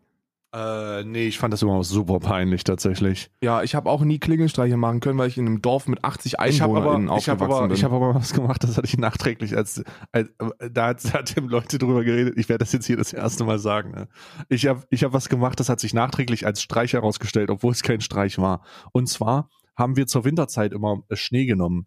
Äh, 0.56 1.04
nee, 1.04 1.28
ich 1.28 1.38
fand 1.38 1.54
das 1.54 1.62
immer 1.62 1.84
super 1.84 2.20
peinlich 2.20 2.64
tatsächlich. 2.64 3.30
Ja, 3.42 3.62
ich 3.62 3.76
habe 3.76 3.90
auch 3.90 4.02
nie 4.06 4.20
Klingelstreiche 4.20 4.78
machen 4.78 5.02
können, 5.02 5.18
weil 5.18 5.28
ich 5.28 5.38
in 5.38 5.46
einem 5.48 5.62
Dorf 5.62 5.90
mit 5.90 6.06
80 6.06 6.40
Einwohnern 6.40 7.10
aufgewachsen 7.10 7.18
ich 7.18 7.30
hab 7.30 7.42
aber, 7.42 7.68
bin. 7.68 7.76
Ich 7.76 7.84
habe 7.84 7.96
aber 7.96 8.16
was 8.16 8.34
gemacht, 8.34 8.64
das 8.64 8.78
hatte 8.78 8.88
ich 8.88 8.98
nachträglich, 8.98 9.58
als, 9.58 9.84
als 10.14 10.30
da 10.72 10.88
hat, 10.88 11.14
hat 11.14 11.36
Leute 11.36 11.78
drüber 11.78 12.06
geredet. 12.06 12.36
Ich 12.38 12.48
werde 12.48 12.64
das 12.64 12.72
jetzt 12.72 12.86
hier 12.86 12.96
das 12.96 13.12
erste 13.12 13.44
Mal 13.44 13.60
sagen. 13.60 13.92
Ne? 13.92 14.08
Ich 14.48 14.66
habe 14.66 14.84
ich 14.92 15.04
hab 15.04 15.12
was 15.12 15.28
gemacht, 15.28 15.60
das 15.60 15.68
hat 15.68 15.82
sich 15.82 15.94
nachträglich 15.94 16.46
als 16.46 16.62
Streich 16.62 16.94
herausgestellt, 16.94 17.50
obwohl 17.50 17.74
es 17.74 17.84
kein 17.84 18.00
Streich 18.00 18.38
war. 18.38 18.64
Und 18.94 19.10
zwar 19.10 19.50
haben 19.76 19.98
wir 19.98 20.08
zur 20.08 20.24
Winterzeit 20.24 20.72
immer 20.72 21.04
Schnee 21.12 21.48
genommen 21.48 21.86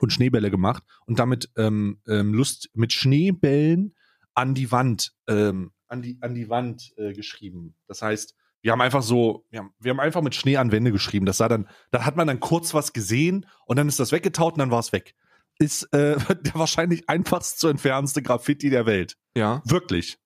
und 0.00 0.12
Schneebälle 0.12 0.50
gemacht 0.50 0.82
und 1.06 1.20
damit 1.20 1.48
ähm, 1.56 2.00
ähm, 2.08 2.34
Lust 2.34 2.70
mit 2.74 2.92
Schneebällen 2.92 3.94
an 4.34 4.54
die 4.54 4.72
Wand 4.72 5.12
ähm, 5.28 5.70
an 5.88 6.02
die, 6.02 6.18
an 6.20 6.34
die 6.34 6.48
Wand 6.48 6.92
äh, 6.96 7.12
geschrieben. 7.12 7.74
Das 7.86 8.02
heißt, 8.02 8.34
wir 8.60 8.72
haben 8.72 8.80
einfach 8.80 9.02
so, 9.02 9.44
wir 9.50 9.60
haben, 9.60 9.72
wir 9.78 9.90
haben 9.90 10.00
einfach 10.00 10.22
mit 10.22 10.34
Schnee 10.34 10.56
an 10.56 10.72
Wände 10.72 10.92
geschrieben. 10.92 11.26
Das 11.26 11.38
sah 11.38 11.48
dann, 11.48 11.68
da 11.90 12.04
hat 12.04 12.16
man 12.16 12.26
dann 12.26 12.40
kurz 12.40 12.74
was 12.74 12.92
gesehen 12.92 13.46
und 13.66 13.76
dann 13.76 13.88
ist 13.88 14.00
das 14.00 14.12
weggetaut 14.12 14.54
und 14.54 14.58
dann 14.58 14.70
war 14.70 14.80
es 14.80 14.92
weg. 14.92 15.14
Ist 15.58 15.84
äh, 15.92 16.16
der 16.44 16.54
wahrscheinlich 16.54 17.08
einfachst 17.08 17.58
zu 17.58 17.68
entfernendste 17.68 18.22
Graffiti 18.22 18.70
der 18.70 18.86
Welt. 18.86 19.16
Ja. 19.36 19.62
Wirklich. 19.64 20.18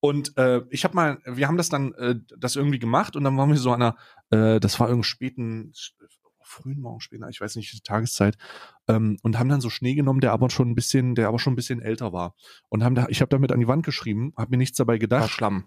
Und 0.00 0.36
äh, 0.36 0.62
ich 0.70 0.84
habe 0.84 0.96
mal, 0.96 1.18
wir 1.24 1.46
haben 1.46 1.56
das 1.56 1.68
dann 1.68 1.92
äh, 1.94 2.16
das 2.36 2.56
irgendwie 2.56 2.80
gemacht 2.80 3.14
und 3.14 3.22
dann 3.24 3.36
waren 3.36 3.50
wir 3.50 3.56
so 3.56 3.70
an 3.72 3.82
einer, 3.82 3.96
äh, 4.30 4.58
das 4.58 4.80
war 4.80 4.88
irgendwie 4.88 5.08
späten, 5.08 5.72
frühen 6.52 6.80
Morgen 6.80 7.00
später, 7.00 7.28
ich 7.28 7.40
weiß 7.40 7.56
nicht, 7.56 7.72
die 7.72 7.80
Tageszeit, 7.80 8.36
ähm, 8.88 9.18
und 9.22 9.38
haben 9.38 9.48
dann 9.48 9.60
so 9.60 9.70
Schnee 9.70 9.94
genommen, 9.94 10.20
der 10.20 10.32
aber 10.32 10.50
schon 10.50 10.70
ein 10.70 10.74
bisschen, 10.74 11.14
der 11.14 11.28
aber 11.28 11.38
schon 11.38 11.54
ein 11.54 11.56
bisschen 11.56 11.80
älter 11.80 12.12
war. 12.12 12.34
Und 12.68 12.84
haben 12.84 12.94
da, 12.94 13.06
ich 13.08 13.20
habe 13.20 13.30
damit 13.30 13.52
an 13.52 13.60
die 13.60 13.68
Wand 13.68 13.84
geschrieben, 13.84 14.32
habe 14.36 14.50
mir 14.52 14.58
nichts 14.58 14.76
dabei 14.76 14.98
gedacht. 14.98 15.22
War 15.22 15.28
Schlamm. 15.28 15.64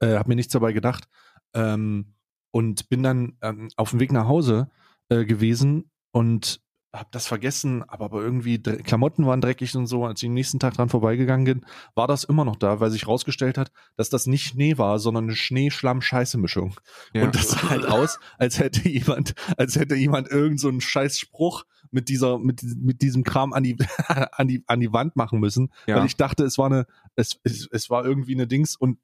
Äh, 0.00 0.16
habe 0.16 0.28
mir 0.28 0.36
nichts 0.36 0.52
dabei 0.52 0.72
gedacht. 0.72 1.08
Ähm, 1.54 2.14
und 2.50 2.88
bin 2.88 3.02
dann 3.02 3.36
ähm, 3.42 3.68
auf 3.76 3.90
dem 3.90 4.00
Weg 4.00 4.12
nach 4.12 4.26
Hause 4.26 4.70
äh, 5.08 5.24
gewesen 5.24 5.90
und 6.12 6.60
habe 6.92 7.08
das 7.12 7.26
vergessen, 7.26 7.82
aber, 7.86 8.06
aber 8.06 8.22
irgendwie 8.22 8.58
Klamotten 8.58 9.26
waren 9.26 9.40
dreckig 9.40 9.74
und 9.76 9.86
so. 9.86 10.06
Als 10.06 10.22
ich 10.22 10.26
den 10.26 10.34
nächsten 10.34 10.58
Tag 10.58 10.74
dran 10.74 10.88
vorbeigegangen 10.88 11.44
bin, 11.44 11.66
war 11.94 12.06
das 12.06 12.24
immer 12.24 12.44
noch 12.44 12.56
da, 12.56 12.80
weil 12.80 12.90
sich 12.90 13.06
rausgestellt 13.06 13.58
hat, 13.58 13.70
dass 13.96 14.08
das 14.08 14.26
nicht 14.26 14.44
Schnee 14.44 14.78
war, 14.78 14.98
sondern 14.98 15.24
eine 15.24 15.36
Schnee-Schlamm-Scheiße-Mischung. 15.36 16.76
Ja. 17.12 17.24
Und 17.24 17.34
das 17.34 17.50
sah 17.50 17.68
halt 17.68 17.86
aus, 17.86 18.18
als 18.38 18.58
hätte 18.58 18.88
jemand, 18.88 19.34
als 19.58 19.76
hätte 19.76 19.96
jemand 19.96 20.28
irgendeinen 20.28 20.58
so 20.58 20.68
einen 20.68 20.80
scheiß 20.80 21.18
Spruch 21.18 21.64
mit 21.90 22.08
dieser, 22.08 22.38
mit, 22.38 22.62
mit 22.62 23.02
diesem 23.02 23.22
Kram 23.22 23.52
an 23.52 23.62
die, 23.62 23.76
an 24.32 24.48
die, 24.48 24.64
an 24.66 24.80
die 24.80 24.92
Wand 24.92 25.14
machen 25.14 25.40
müssen. 25.40 25.72
Ja. 25.86 25.96
Weil 25.96 26.06
ich 26.06 26.16
dachte, 26.16 26.44
es 26.44 26.56
war 26.56 26.66
eine, 26.66 26.86
es, 27.16 27.38
es, 27.44 27.68
es 27.70 27.90
war 27.90 28.04
irgendwie 28.04 28.34
eine 28.34 28.46
Dings 28.46 28.76
und 28.76 28.98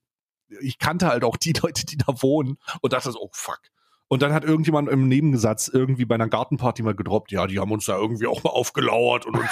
ich 0.61 0.79
kannte 0.79 1.09
halt 1.09 1.25
auch 1.25 1.37
die 1.37 1.53
Leute, 1.53 1.85
die 1.85 1.99
da 1.99 2.23
wohnen 2.23 2.57
und 2.81 2.93
dachte 2.93 3.13
so, 3.13 3.21
oh 3.21 3.31
fuck 3.33 3.61
und 4.09 4.23
dann 4.23 4.33
hat 4.33 4.45
irgendjemand 4.45 4.89
im 4.89 5.09
Nebensatz 5.09 5.69
irgendwie 5.69 6.05
bei 6.05 6.15
einer 6.15 6.29
Gartenparty 6.29 6.83
mal 6.83 6.95
gedroppt, 6.95 7.33
ja, 7.33 7.47
die 7.47 7.59
haben 7.59 7.73
uns 7.73 7.87
da 7.87 7.97
irgendwie 7.97 8.27
auch 8.27 8.45
mal 8.45 8.51
aufgelauert 8.51 9.27
und 9.27 9.37
uns, 9.37 9.51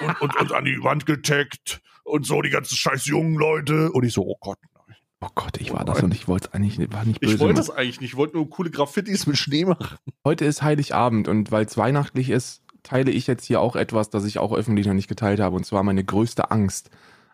und, 0.00 0.20
und, 0.20 0.40
und 0.40 0.52
an 0.52 0.64
die 0.64 0.82
Wand 0.82 1.06
getaggt 1.06 1.80
und 2.04 2.26
so, 2.26 2.42
die 2.42 2.50
ganzen 2.50 2.76
scheiß 2.76 3.06
jungen 3.06 3.36
Leute. 3.36 3.92
Und 3.92 4.04
ich 4.04 4.12
so, 4.12 4.22
oh 4.22 4.36
Gott, 4.40 4.58
nein. 4.74 4.96
Oh 5.20 5.28
Gott, 5.34 5.58
ich 5.60 5.72
war 5.72 5.84
das 5.84 6.02
und 6.02 6.14
ich 6.14 6.28
wollte 6.28 6.48
es 6.48 6.54
eigentlich 6.54 6.92
war 6.92 7.04
nicht 7.04 7.20
böse. 7.20 7.34
Ich 7.34 7.40
wollte 7.40 7.56
das 7.56 7.70
eigentlich 7.70 8.00
nicht, 8.00 8.12
ich 8.12 8.16
wollte 8.16 8.36
nur 8.36 8.48
coole 8.48 8.70
Graffitis 8.70 9.26
mit 9.26 9.36
Schnee 9.36 9.64
machen. 9.64 9.98
Heute 10.24 10.44
ist 10.44 10.62
Heiligabend 10.62 11.26
und 11.26 11.50
weil 11.50 11.64
es 11.64 11.76
weihnachtlich 11.76 12.30
ist, 12.30 12.62
teile 12.84 13.10
ich 13.10 13.26
jetzt 13.26 13.44
hier 13.44 13.60
auch 13.60 13.74
etwas, 13.74 14.10
das 14.10 14.24
ich 14.24 14.38
auch 14.38 14.52
öffentlich 14.52 14.86
noch 14.86 14.94
nicht 14.94 15.08
geteilt 15.08 15.40
habe. 15.40 15.56
Und 15.56 15.66
zwar 15.66 15.82
meine 15.82 16.04
größte 16.04 16.50
Angst 16.52 16.90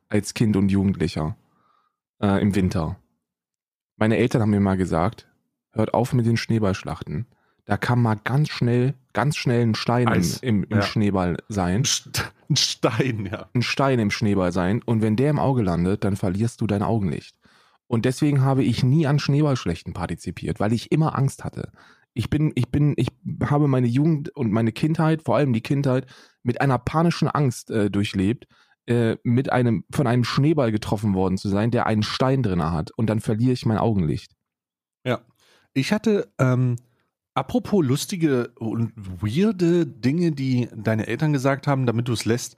als 0.09 0.33
Kind 0.33 0.57
und 0.57 0.71
Jugendlicher 0.71 1.37
äh, 2.23 2.41
im 2.41 2.55
Winter. 2.55 2.97
Meine 3.97 4.17
Eltern 4.17 4.43
haben 4.43 4.51
mir 4.51 4.61
mal 4.61 4.77
gesagt, 4.77 5.29
hört 5.75 5.95
auf 5.95 6.13
mit 6.13 6.27
den 6.27 6.37
Schneeballschlachten. 6.37 7.27
Da 7.67 7.77
kann 7.77 8.01
mal 8.01 8.17
ganz 8.23 8.51
schnell, 8.51 8.95
ganz 9.13 9.37
schnell 9.37 9.63
ein 9.63 9.75
Stein 9.75 10.09
Eis. 10.09 10.39
im, 10.39 10.65
im 10.65 10.77
ja. 10.77 10.83
Schneeball 10.83 11.39
sein. 11.49 11.85
Ein 12.51 12.57
Stein, 12.57 13.29
ja. 13.31 13.49
Ein 13.55 13.63
Stein 13.63 13.99
im 13.99 14.11
Schneeball 14.11 14.53
sein. 14.53 14.83
Und 14.85 15.01
wenn 15.01 15.17
der 15.17 15.31
im 15.31 15.39
Auge 15.39 15.63
landet, 15.63 16.05
dann 16.05 16.17
verlierst 16.17 16.61
du 16.61 16.67
dein 16.67 16.83
Augenlicht. 16.83 17.37
Und 17.87 18.05
deswegen 18.05 18.43
habe 18.43 18.63
ich 18.65 18.83
nie 18.83 19.07
an 19.07 19.19
Schneeballschlechten 19.19 19.95
partizipiert, 19.95 20.61
weil 20.61 20.73
ich 20.73 20.93
immer 20.93 21.17
Angst 21.17 21.45
hatte. 21.45 21.71
Ich 22.13 22.31
bin, 22.31 22.53
ich 22.55 22.69
bin, 22.69 22.95
ich 22.97 23.09
habe 23.45 23.67
meine 23.67 23.87
Jugend 23.87 24.35
und 24.37 24.53
meine 24.53 24.73
Kindheit, 24.73 25.23
vor 25.23 25.37
allem 25.37 25.53
die 25.53 25.63
Kindheit, 25.63 26.07
mit 26.43 26.61
einer 26.61 26.79
panischen 26.79 27.29
Angst 27.29 27.71
äh, 27.71 27.91
durchlebt, 27.91 28.47
äh, 28.87 29.17
mit 29.23 29.51
einem, 29.51 29.85
von 29.91 30.07
einem 30.07 30.25
Schneeball 30.25 30.71
getroffen 30.71 31.15
worden 31.15 31.39
zu 31.39 31.49
sein, 31.49 31.71
der 31.71 31.87
einen 31.87 32.03
Stein 32.03 32.43
drin 32.43 32.63
hat. 32.63 32.91
Und 32.91 33.09
dann 33.09 33.21
verliere 33.21 33.53
ich 33.53 33.67
mein 33.67 33.79
Augenlicht. 33.79 34.37
Ja, 35.05 35.21
ich 35.75 35.93
hatte, 35.93 36.33
ähm, 36.39 36.77
apropos 37.35 37.85
lustige 37.85 38.53
und 38.59 38.93
weirde 38.97 39.87
Dinge, 39.87 40.33
die 40.33 40.69
deine 40.75 41.07
Eltern 41.07 41.33
gesagt 41.33 41.67
haben, 41.67 41.85
damit 41.85 42.09
du 42.09 42.13
es 42.13 42.25
lässt, 42.25 42.57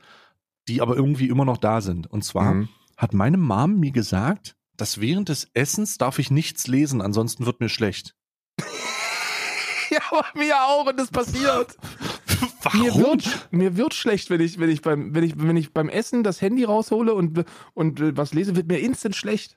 die 0.69 0.81
aber 0.81 0.97
irgendwie 0.97 1.29
immer 1.29 1.45
noch 1.45 1.59
da 1.59 1.81
sind. 1.81 2.07
Und 2.07 2.23
zwar 2.23 2.55
mhm. 2.55 2.69
hat 2.97 3.15
meine 3.15 3.39
Mom 3.39 3.81
mir 3.81 3.93
gesagt, 3.93 4.57
dass 4.77 5.01
während 5.01 5.31
des 5.31 5.49
Essens 5.55 5.99
darf 5.99 6.19
ich 6.19 6.31
nichts 6.31 6.67
lesen, 6.67 7.01
ansonsten 7.01 7.47
wird 7.47 7.61
mir 7.61 7.71
schlecht. 7.71 8.15
ja, 9.91 10.01
mir 10.35 10.63
auch 10.63 10.87
und 10.87 10.99
das 10.99 11.11
passiert. 11.11 11.77
Warum? 12.63 12.83
Mir 12.83 12.95
wird, 12.95 13.49
mir 13.53 13.77
wird 13.77 13.95
schlecht, 13.95 14.29
wenn 14.29 14.41
ich, 14.41 14.59
wenn 14.59 14.69
ich 14.69 14.83
beim, 14.83 15.15
wenn 15.15 15.25
ich, 15.25 15.39
wenn 15.39 15.57
ich 15.57 15.73
beim 15.73 15.89
Essen 15.89 16.23
das 16.23 16.43
Handy 16.43 16.65
raushole 16.65 17.15
und, 17.15 17.45
und 17.75 18.01
äh, 18.01 18.17
was 18.17 18.35
lese, 18.35 18.57
wird 18.57 18.67
mir 18.67 18.79
instant 18.79 19.17
schlecht. 19.17 19.57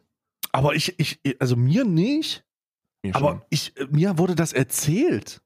Aber 0.51 0.76
ich, 0.76 0.97
ich, 0.99 1.20
also 1.39 1.55
mir 1.55 1.84
nicht. 1.84 2.45
Mir 3.04 3.16
Aber 3.16 3.45
ich, 3.50 3.76
äh, 3.78 3.88
mir 3.89 4.18
wurde 4.18 4.36
das 4.36 4.54
erzählt. 4.54 5.41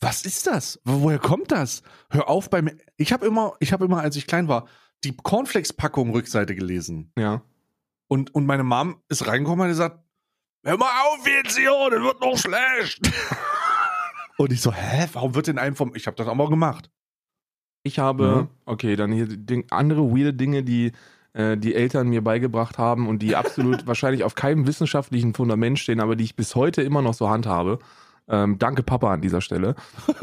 Was 0.00 0.24
ist 0.24 0.46
das? 0.46 0.80
Woher 0.84 1.18
kommt 1.18 1.52
das? 1.52 1.82
Hör 2.10 2.28
auf 2.28 2.48
beim. 2.48 2.70
Ich 2.96 3.12
habe 3.12 3.26
immer, 3.26 3.54
ich 3.60 3.72
habe 3.72 3.84
immer, 3.84 4.00
als 4.00 4.16
ich 4.16 4.26
klein 4.26 4.48
war, 4.48 4.66
die 5.04 5.14
Cornflakes-Packung 5.14 6.10
Rückseite 6.10 6.54
gelesen. 6.54 7.12
Ja. 7.18 7.42
Und, 8.08 8.34
und 8.34 8.46
meine 8.46 8.64
Mom 8.64 9.02
ist 9.08 9.26
reingekommen 9.26 9.60
und 9.60 9.66
hat 9.66 9.72
gesagt, 9.72 10.04
hör 10.64 10.76
mal 10.78 10.90
auf 11.06 11.26
jetzt 11.26 11.56
hier, 11.56 11.70
das 11.90 12.00
wird 12.02 12.20
noch 12.20 12.36
schlecht. 12.36 13.00
und 14.38 14.52
ich 14.52 14.60
so, 14.60 14.72
hä, 14.72 15.06
warum 15.12 15.34
wird 15.34 15.46
denn 15.46 15.58
einem 15.58 15.76
vom. 15.76 15.94
Ich 15.94 16.06
habe 16.06 16.16
das 16.16 16.26
auch 16.26 16.34
mal 16.34 16.48
gemacht. 16.48 16.90
Ich 17.82 17.98
habe, 17.98 18.26
mhm. 18.26 18.48
okay, 18.66 18.96
dann 18.96 19.12
hier 19.12 19.28
andere 19.70 20.10
weirde 20.10 20.34
Dinge, 20.34 20.62
die 20.62 20.92
äh, 21.32 21.56
die 21.56 21.74
Eltern 21.74 22.08
mir 22.08 22.22
beigebracht 22.22 22.78
haben 22.78 23.08
und 23.08 23.20
die 23.20 23.36
absolut 23.36 23.86
wahrscheinlich 23.86 24.24
auf 24.24 24.34
keinem 24.34 24.66
wissenschaftlichen 24.66 25.34
Fundament 25.34 25.78
stehen, 25.78 26.00
aber 26.00 26.16
die 26.16 26.24
ich 26.24 26.36
bis 26.36 26.54
heute 26.54 26.82
immer 26.82 27.02
noch 27.02 27.14
so 27.14 27.28
handhabe. 27.30 27.78
Ähm, 28.28 28.58
danke 28.58 28.82
Papa 28.82 29.12
an 29.12 29.20
dieser 29.20 29.40
Stelle. 29.40 29.74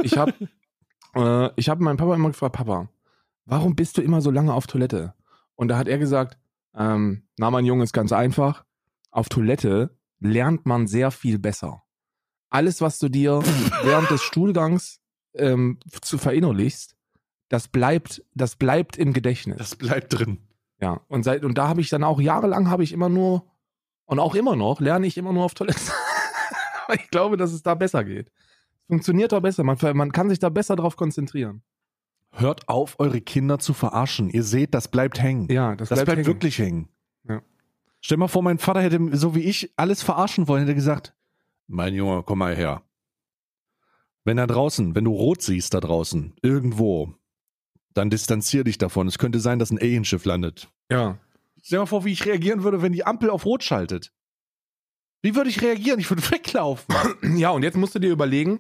Ich 0.04 0.18
habe 0.18 0.34
äh, 1.16 1.50
ich 1.56 1.70
hab 1.70 1.80
meinen 1.80 1.98
Papa 1.98 2.16
immer 2.16 2.30
gefragt, 2.30 2.56
Papa, 2.56 2.90
warum 3.46 3.76
bist 3.76 3.98
du 3.98 4.02
immer 4.02 4.22
so 4.22 4.32
lange 4.32 4.54
auf 4.54 4.68
Toilette? 4.68 5.14
Und 5.56 5.70
da 5.70 5.78
hat 5.78 5.88
er 5.88 5.98
gesagt, 5.98 6.38
ähm, 6.76 7.24
na 7.38 7.52
mein 7.52 7.66
Junge, 7.66 7.84
ist 7.84 7.94
ganz 7.94 8.12
einfach. 8.12 8.64
Auf 9.12 9.30
Toilette 9.30 9.98
lernt 10.20 10.66
man 10.66 10.88
sehr 10.88 11.12
viel 11.12 11.40
besser. 11.40 11.84
Alles, 12.50 12.82
was 12.82 13.00
du 13.00 13.10
dir 13.10 13.42
während 13.84 14.10
des 14.10 14.22
Stuhlgangs 14.22 15.00
ähm, 15.34 15.80
zu 16.02 16.18
verinnerlichst, 16.18 16.96
das 17.50 17.68
bleibt, 17.68 18.24
das 18.34 18.56
bleibt 18.56 18.98
im 18.98 19.14
Gedächtnis. 19.14 19.58
Das 19.58 19.76
bleibt 19.76 20.14
drin. 20.14 20.40
Ja, 20.80 21.02
und 21.08 21.24
seit 21.24 21.44
und 21.44 21.58
da 21.58 21.68
habe 21.68 21.82
ich 21.82 21.90
dann 21.90 22.04
auch 22.04 22.22
jahrelang 22.22 22.70
habe 22.70 22.84
ich 22.84 22.92
immer 22.92 23.10
nur 23.10 23.46
und 24.06 24.20
auch 24.20 24.36
immer 24.36 24.56
noch 24.56 24.80
lerne 24.80 25.08
ich 25.08 25.18
immer 25.18 25.34
nur 25.34 25.44
auf 25.44 25.54
Toilette. 25.54 25.80
ich 26.94 27.10
glaube, 27.10 27.38
dass 27.38 27.52
es 27.52 27.64
da 27.64 27.76
besser 27.76 28.04
geht. 28.04 28.32
Funktioniert 28.88 29.32
da 29.32 29.40
besser. 29.40 29.64
Man, 29.64 29.78
man 29.96 30.12
kann 30.12 30.30
sich 30.30 30.40
da 30.40 30.50
besser 30.50 30.76
drauf 30.76 30.96
konzentrieren. 30.96 31.62
Hört 32.32 32.70
auf, 32.70 33.00
eure 33.00 33.20
Kinder 33.22 33.60
zu 33.60 33.74
verarschen. 33.74 34.30
Ihr 34.30 34.44
seht, 34.44 34.74
das 34.74 34.88
bleibt 34.88 35.22
hängen. 35.22 35.52
Ja, 35.52 35.76
das, 35.76 35.90
Das 35.90 35.98
bleibt, 35.98 36.06
bleibt 36.06 36.18
hängen. 36.20 36.28
wirklich 36.28 36.60
hängen. 36.60 36.90
Ja. 37.28 37.42
Stell 38.00 38.18
mal 38.18 38.28
vor, 38.28 38.44
mein 38.44 38.60
Vater 38.60 38.82
hätte, 38.82 39.00
so 39.18 39.36
wie 39.36 39.42
ich, 39.42 39.74
alles 39.76 40.04
verarschen 40.04 40.48
wollen, 40.48 40.62
hätte 40.62 40.76
gesagt, 40.76 41.14
mein 41.68 41.94
Junge, 41.94 42.24
komm 42.24 42.40
mal 42.40 42.56
her. 42.56 42.84
Wenn 44.24 44.38
da 44.38 44.48
draußen, 44.48 44.96
wenn 44.96 45.06
du 45.06 45.12
rot 45.12 45.42
siehst 45.42 45.74
da 45.74 45.80
draußen, 45.80 46.36
irgendwo, 46.42 47.14
dann 47.98 48.10
distanzier 48.10 48.64
dich 48.64 48.78
davon. 48.78 49.08
Es 49.08 49.18
könnte 49.18 49.40
sein, 49.40 49.60
dass 49.60 49.72
ein 49.72 49.80
Alienschiff 49.80 50.24
landet. 50.26 50.68
Ja. 50.92 51.18
Stell 51.62 51.80
mal 51.80 51.86
vor, 51.86 52.06
wie 52.06 52.12
ich 52.14 52.26
reagieren 52.26 52.64
würde, 52.64 52.82
wenn 52.82 52.94
die 52.94 53.06
Ampel 53.06 53.30
auf 53.30 53.46
rot 53.46 53.64
schaltet. 53.64 54.12
Wie 55.22 55.36
würde 55.36 55.50
ich 55.50 55.62
reagieren? 55.62 56.00
Ich 56.00 56.10
würde 56.10 56.24
weglaufen. 56.32 56.86
Ja, 57.38 57.50
und 57.50 57.64
jetzt 57.64 57.76
musst 57.78 57.96
du 57.96 58.00
dir 58.00 58.12
überlegen, 58.12 58.60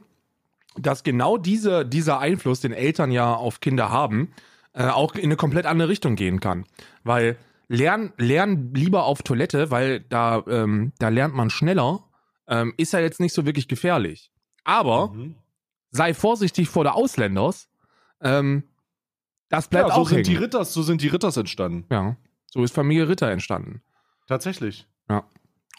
dass 0.77 1.03
genau 1.03 1.37
diese, 1.37 1.85
dieser 1.85 2.19
Einfluss, 2.19 2.59
den 2.61 2.73
Eltern 2.73 3.11
ja 3.11 3.33
auf 3.33 3.59
Kinder 3.61 3.89
haben, 3.89 4.31
äh, 4.73 4.87
auch 4.87 5.15
in 5.15 5.23
eine 5.25 5.35
komplett 5.37 5.65
andere 5.65 5.89
Richtung 5.89 6.15
gehen 6.15 6.39
kann. 6.39 6.65
Weil 7.03 7.37
lern, 7.67 8.13
lern 8.17 8.73
lieber 8.73 9.05
auf 9.05 9.23
Toilette, 9.23 9.71
weil 9.71 10.01
da, 10.01 10.43
ähm, 10.47 10.91
da 10.99 11.09
lernt 11.09 11.33
man 11.35 11.49
schneller, 11.49 12.03
ähm, 12.47 12.73
ist 12.77 12.93
ja 12.93 12.99
jetzt 12.99 13.19
nicht 13.19 13.33
so 13.33 13.45
wirklich 13.45 13.67
gefährlich. 13.67 14.31
Aber 14.63 15.09
Mhm. 15.13 15.35
sei 15.91 16.13
vorsichtig 16.13 16.69
vor 16.69 16.83
der 16.83 16.95
Ausländers. 16.95 17.69
Ähm, 18.21 18.63
das 19.49 19.67
bleibt 19.67 19.89
Ja, 19.89 19.95
so 19.95 20.01
auch 20.01 20.09
sind 20.09 20.27
die 20.27 20.31
hängen. 20.31 20.43
Ritters, 20.43 20.73
so 20.73 20.81
sind 20.81 21.01
die 21.01 21.07
Ritters 21.07 21.37
entstanden. 21.37 21.85
Ja, 21.91 22.17
so 22.51 22.63
ist 22.63 22.73
Familie 22.73 23.07
Ritter 23.07 23.29
entstanden. 23.31 23.81
Tatsächlich. 24.27 24.87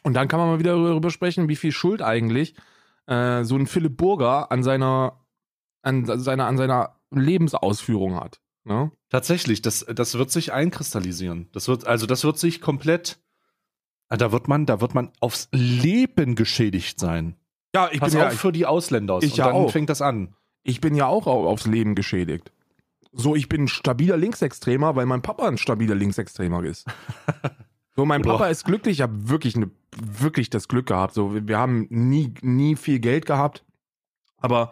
Und 0.05 0.15
dann 0.15 0.29
kann 0.29 0.39
man 0.39 0.49
mal 0.49 0.59
wieder 0.61 0.73
darüber 0.75 1.11
sprechen, 1.11 1.49
wie 1.49 1.57
viel 1.57 1.73
Schuld 1.73 2.03
eigentlich 2.03 2.55
äh, 3.07 3.43
so 3.45 3.57
ein 3.57 3.67
Philipp 3.67 3.97
Burger 3.97 4.51
an 4.53 4.63
seiner, 4.63 5.25
an 5.83 6.07
seiner, 6.07 6.47
an 6.47 6.57
seiner 6.57 6.95
Lebensausführung 7.11 8.15
hat. 8.15 8.41
Ne? 8.65 8.93
Tatsächlich, 9.11 9.61
das, 9.61 9.85
das 9.93 10.17
wird 10.17 10.31
sich 10.31 10.53
einkristallisieren. 10.53 11.49
Das 11.53 11.67
wird, 11.69 11.87
also 11.87 12.07
das 12.07 12.23
wird 12.25 12.39
sich 12.39 12.61
komplett, 12.61 13.19
ah, 14.09 14.17
da 14.17 14.31
wird 14.31 14.47
man, 14.47 14.67
da 14.67 14.81
wird 14.81 14.95
man 14.95 15.11
aufs 15.21 15.49
Leben 15.53 16.37
geschädigt 16.37 17.01
sein. 17.01 17.37
Ja, 17.75 17.89
ich 17.91 18.01
Pass 18.01 18.13
bin, 18.13 18.21
ja, 18.21 18.31
für 18.31 18.53
die 18.53 18.67
Ausländer. 18.67 19.19
ich 19.21 19.33
und 19.33 19.37
ja 19.39 19.47
dann 19.47 19.55
auch. 19.57 19.71
fängt 19.73 19.91
das 19.91 20.01
an. 20.01 20.35
ich 20.63 20.81
bin 20.81 20.95
ja 20.95 21.07
auch 21.07 21.27
au- 21.27 21.47
aufs 21.49 21.67
Leben 21.67 21.95
geschädigt. 21.95 22.53
So, 23.13 23.35
ich 23.35 23.49
bin 23.49 23.65
ein 23.65 23.69
stabiler 23.69 24.17
Linksextremer, 24.17 24.95
weil 24.97 25.07
mein 25.07 25.23
Papa 25.23 25.49
ein 25.49 25.59
stabiler 25.59 25.95
Linksextremer 25.95 26.65
ist. 26.65 26.87
So, 27.97 28.07
mein 28.07 28.23
Papa 28.23 28.47
ist 28.47 28.65
glücklich, 28.65 28.99
ich 28.99 29.03
habe 29.03 29.29
wirklich, 29.29 29.57
eine, 29.57 29.73
wirklich 30.01 30.51
das 30.51 30.69
Glück 30.69 30.87
gehabt. 30.87 31.15
So, 31.15 31.35
wir- 31.35 31.49
wir 31.49 31.59
haben 31.59 31.89
nie, 31.91 32.33
nie 32.43 32.77
viel 32.77 33.01
Geld 33.01 33.27
gehabt, 33.27 33.65
aber 34.37 34.71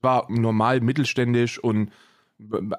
war 0.00 0.26
normal 0.30 0.80
mittelständisch 0.80 1.58
und 1.58 1.90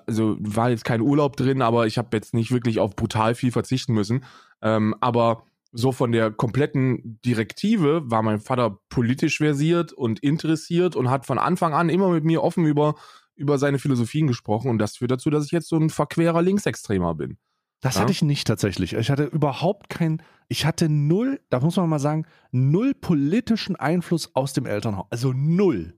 also 0.07 0.38
war 0.39 0.70
jetzt 0.70 0.86
kein 0.86 1.01
Urlaub 1.01 1.36
drin, 1.36 1.61
aber 1.61 1.86
ich 1.86 1.97
habe 1.97 2.16
jetzt 2.16 2.34
nicht 2.34 2.51
wirklich 2.51 2.80
auf 2.80 2.95
brutal 2.95 3.36
viel 3.36 3.51
verzichten 3.51 3.93
müssen. 3.93 4.24
Ähm, 4.61 4.95
aber 5.01 5.43
so 5.74 5.91
von 5.91 6.14
der 6.14 6.32
kompletten 6.32 7.20
Direktive 7.26 8.09
war 8.09 8.22
mein 8.22 8.39
Vater 8.39 8.80
politisch 8.88 9.38
versiert 9.39 9.91
und 9.91 10.20
interessiert 10.20 10.95
und 10.95 11.09
hat 11.09 11.26
von 11.26 11.39
Anfang 11.39 11.74
an 11.74 11.89
immer 11.89 12.09
mit 12.09 12.24
mir 12.24 12.41
offen 12.41 12.66
über, 12.66 12.95
über 13.36 13.57
seine 13.57 13.79
Philosophien 13.79 14.27
gesprochen 14.27 14.69
und 14.69 14.77
das 14.79 14.97
führt 14.97 15.11
dazu, 15.11 15.29
dass 15.29 15.45
ich 15.45 15.51
jetzt 15.51 15.67
so 15.69 15.77
ein 15.77 15.89
verquerer 15.89 16.41
Linksextremer 16.41 17.15
bin. 17.15 17.38
Das 17.81 17.95
Ja. 17.95 18.01
hatte 18.01 18.11
ich 18.11 18.21
nicht 18.21 18.47
tatsächlich. 18.47 18.93
Ich 18.93 19.09
hatte 19.09 19.23
überhaupt 19.25 19.89
kein, 19.89 20.21
ich 20.47 20.65
hatte 20.65 20.88
null, 20.89 21.41
da 21.49 21.59
muss 21.59 21.75
man 21.75 21.89
mal 21.89 21.99
sagen, 21.99 22.25
null 22.51 22.93
politischen 22.93 23.75
Einfluss 23.75 24.34
aus 24.36 24.53
dem 24.53 24.65
Elternhaus. 24.65 25.07
Also 25.09 25.34
null. 25.34 25.97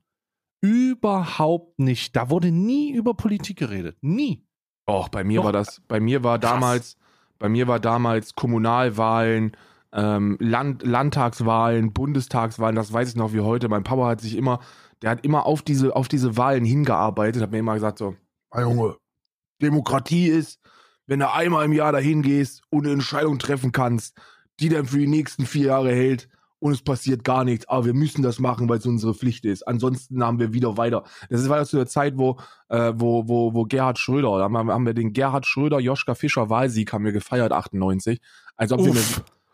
Überhaupt 0.62 1.80
nicht. 1.80 2.16
Da 2.16 2.30
wurde 2.30 2.52
nie 2.52 2.92
über 2.92 3.14
Politik 3.14 3.58
geredet. 3.58 3.98
Nie. 4.02 4.44
Och, 4.90 5.10
bei 5.10 5.24
mir 5.24 5.38
Doch. 5.40 5.46
war 5.46 5.52
das, 5.54 5.82
bei 5.88 6.00
mir 6.00 6.24
war 6.24 6.40
Krass. 6.40 6.52
damals, 6.52 6.98
bei 7.40 7.50
mir 7.50 7.68
war 7.68 7.80
damals 7.80 8.36
Kommunalwahlen, 8.36 9.56
ähm, 9.94 10.38
Land, 10.40 10.84
Landtagswahlen, 10.84 11.94
Bundestagswahlen, 11.94 12.76
das 12.76 12.92
weiß 12.92 13.10
ich 13.10 13.16
noch 13.16 13.32
wie 13.34 13.40
heute. 13.42 13.70
Mein 13.70 13.84
Papa 13.84 14.08
hat 14.08 14.22
sich 14.22 14.36
immer, 14.36 14.60
der 15.02 15.12
hat 15.12 15.26
immer 15.26 15.46
auf 15.46 15.62
diese, 15.62 15.96
auf 15.96 16.08
diese 16.08 16.38
Wahlen 16.38 16.66
hingearbeitet, 16.66 17.42
hat 17.42 17.52
mir 17.52 17.60
immer 17.60 17.74
gesagt 17.76 17.98
so, 18.00 18.16
"Ah, 18.52 18.62
Junge, 18.62 18.96
Demokratie 19.62 20.28
ist, 20.28 20.60
wenn 21.08 21.20
du 21.20 21.32
einmal 21.32 21.66
im 21.66 21.74
Jahr 21.74 21.92
dahin 21.92 22.22
gehst 22.22 22.62
und 22.70 22.86
eine 22.86 22.94
Entscheidung 22.94 23.40
treffen 23.40 23.72
kannst, 23.72 24.18
die 24.60 24.70
dann 24.70 24.86
für 24.86 24.98
die 24.98 25.08
nächsten 25.08 25.46
vier 25.46 25.68
Jahre 25.68 25.92
hält 25.92 26.28
und 26.60 26.72
es 26.72 26.82
passiert 26.82 27.24
gar 27.24 27.44
nichts, 27.44 27.68
aber 27.68 27.86
wir 27.86 27.94
müssen 27.94 28.24
das 28.24 28.40
machen, 28.40 28.68
weil 28.70 28.80
es 28.80 28.86
unsere 28.86 29.14
Pflicht 29.14 29.46
ist. 29.46 29.68
Ansonsten 29.68 30.24
haben 30.24 30.40
wir 30.40 30.54
wieder 30.54 30.78
weiter. 30.78 31.04
Das 31.30 31.48
war 31.48 31.58
ja 31.58 31.66
zu 31.66 31.76
der 31.78 31.86
Zeit, 31.86 32.18
wo, 32.18 32.40
äh, 32.70 32.94
wo, 32.96 33.28
wo, 33.28 33.54
wo 33.54 33.66
Gerhard 33.66 34.00
Schröder, 34.00 34.40
da 34.40 34.46
haben 34.46 34.86
wir, 34.86 34.94
den 34.94 35.14
Gerhard 35.14 35.46
Schröder, 35.46 35.80
Joschka 35.80 36.16
Fischer 36.16 36.50
Wahlsieg 36.50 36.92
haben 36.92 37.06
wir 37.06 37.12
gefeiert, 37.12 37.52
98. 37.52 38.20
Als 38.56 38.72
ob, 38.72 38.80
wir 38.80 38.92
eine, 38.92 39.02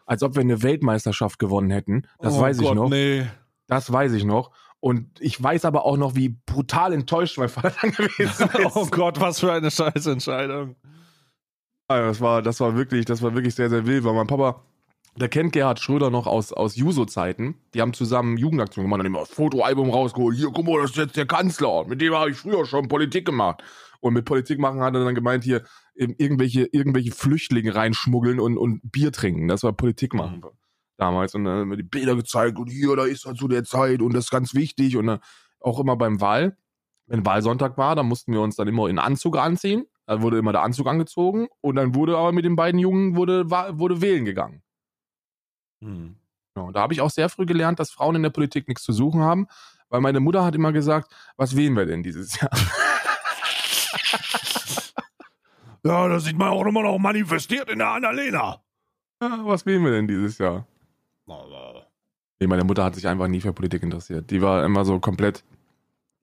als 0.05 0.23
ob 0.23 0.35
wir 0.35 0.41
eine 0.41 0.63
Weltmeisterschaft 0.63 1.39
gewonnen 1.39 1.71
hätten. 1.71 2.03
Das 2.19 2.35
Oh 2.35 2.41
weiß 2.41 2.59
ich 2.59 2.65
Gott, 2.65 2.75
noch. 2.75 2.89
Nee. 2.89 3.25
Das 3.67 3.91
weiß 3.91 4.13
ich 4.13 4.23
noch. 4.23 4.51
Und 4.82 5.21
ich 5.21 5.41
weiß 5.41 5.65
aber 5.65 5.86
auch 5.86 5.95
noch, 5.95 6.15
wie 6.15 6.29
brutal 6.29 6.91
enttäuscht 6.91 7.38
mein 7.38 7.49
Vater 7.49 7.73
dann 7.82 7.91
gewesen 7.91 8.49
ist. 8.57 8.75
Oh 8.75 8.88
Gott, 8.88 9.21
was 9.21 9.39
für 9.39 9.53
eine 9.53 9.69
scheiß 9.69 10.07
Entscheidung. 10.07 10.75
Ja, 11.89 12.01
das 12.01 12.19
war, 12.19 12.41
das 12.41 12.59
war 12.59 12.75
wirklich, 12.75 13.05
das 13.05 13.21
war 13.21 13.36
wirklich 13.36 13.53
sehr, 13.53 13.69
sehr 13.69 13.86
wild, 13.86 14.03
weil 14.03 14.13
mein 14.13 14.25
Papa, 14.25 14.63
der 15.15 15.29
kennt 15.29 15.53
Gerhard 15.53 15.79
Schröder 15.79 16.09
noch 16.09 16.25
aus, 16.25 16.51
aus 16.51 16.75
Juso-Zeiten. 16.75 17.55
Die 17.75 17.82
haben 17.82 17.93
zusammen 17.93 18.38
Jugendaktionen 18.38 18.88
gemacht, 18.88 18.99
dann 18.99 19.05
immer 19.05 19.19
das 19.19 19.29
Fotoalbum 19.29 19.91
rausgeholt. 19.91 20.36
Hier, 20.36 20.49
guck 20.51 20.65
mal, 20.65 20.82
das 20.82 20.91
ist 20.91 20.97
jetzt 20.97 21.17
der 21.17 21.27
Kanzler. 21.27 21.86
Mit 21.86 22.01
dem 22.01 22.15
habe 22.15 22.32
ich 22.32 22.38
früher 22.38 22.65
schon 22.65 22.88
Politik 22.88 23.25
gemacht. 23.25 23.61
Und 23.99 24.13
mit 24.13 24.25
Politik 24.25 24.57
machen 24.57 24.82
hat 24.82 24.95
er 24.95 25.05
dann 25.05 25.13
gemeint, 25.13 25.43
hier 25.43 25.63
irgendwelche, 25.93 26.65
irgendwelche 26.71 27.11
Flüchtlinge 27.11 27.75
reinschmuggeln 27.75 28.39
und, 28.39 28.57
und 28.57 28.82
Bier 28.91 29.11
trinken. 29.11 29.47
Das 29.47 29.61
war 29.61 29.73
Politik 29.73 30.15
machen 30.15 30.43
damals. 31.02 31.36
Und 31.36 31.45
dann 31.45 31.60
haben 31.62 31.70
wir 31.70 31.78
die 31.78 31.84
Bilder 31.84 32.16
gezeigt 32.16 32.58
und 32.60 32.68
hier, 32.68 32.95
da 32.95 33.06
ist 33.06 33.26
er 33.26 33.36
zu 33.36 33.47
der 33.47 33.64
Zeit 33.64 34.02
und 34.02 34.14
das 34.14 34.26
ist 34.26 34.32
ganz 34.32 34.54
wichtig. 34.54 34.97
Und 34.97 35.08
dann 35.08 35.20
auch 35.60 35.80
immer 35.80 35.95
beim 35.95 36.22
Wahl, 36.22 36.58
wenn 37.08 37.26
Wahlsonntag 37.26 37.78
war, 37.78 37.95
dann 37.95 38.08
mussten 38.08 38.32
wir 38.32 38.41
uns 38.41 38.56
dann 38.56 38.68
immer 38.68 38.88
in 38.88 38.99
Anzug 38.99 39.38
anziehen. 39.38 39.86
Da 40.06 40.22
wurde 40.22 40.38
immer 40.38 40.52
der 40.52 40.62
Anzug 40.62 40.88
angezogen 40.88 41.47
und 41.62 41.76
dann 41.76 41.95
wurde 41.95 42.18
aber 42.18 42.32
mit 42.32 42.45
den 42.45 42.56
beiden 42.56 42.80
Jungen 42.80 43.16
wurde, 43.16 43.49
wurde 43.49 44.02
wählen 44.02 44.26
gegangen. 44.26 44.62
Hm. 45.82 46.16
Ja, 46.56 46.64
und 46.64 46.76
da 46.76 46.82
habe 46.82 46.93
ich 46.93 47.02
auch 47.02 47.10
sehr 47.10 47.30
früh 47.30 47.45
gelernt, 47.45 47.80
dass 47.80 47.91
Frauen 47.91 48.16
in 48.16 48.24
der 48.24 48.30
Politik 48.30 48.68
nichts 48.68 48.84
zu 48.84 48.91
suchen 48.91 49.22
haben, 49.22 49.47
weil 49.89 50.02
meine 50.02 50.20
Mutter 50.20 50.43
hat 50.43 50.56
immer 50.56 50.74
gesagt, 50.74 51.14
was 51.38 51.56
wählen 51.56 51.76
wir 51.76 51.86
denn 51.86 52.04
dieses 52.04 52.39
Jahr? 52.39 52.52
Ja, 55.84 56.08
das 56.08 56.26
sieht 56.26 56.38
man 56.38 56.49
auch 56.49 56.64
immer 56.66 56.84
noch 56.84 56.99
manifestiert 56.99 57.68
in 57.68 57.80
der 57.80 57.89
Annalena. 57.89 58.62
Ja, 59.20 59.39
was 59.43 59.66
wählen 59.66 59.84
wir 59.84 59.91
denn 59.91 60.08
dieses 60.08 60.38
Jahr? 60.38 60.68
Nee, 62.39 62.47
meine 62.47 62.63
Mutter 62.63 62.84
hat 62.84 62.95
sich 62.95 63.07
einfach 63.07 63.27
nie 63.27 63.39
für 63.41 63.53
Politik 63.53 63.84
interessiert. 63.84 64.32
Die 64.32 64.41
war 64.41 64.65
immer 64.65 64.84
so 64.86 64.99
komplett, 64.99 65.43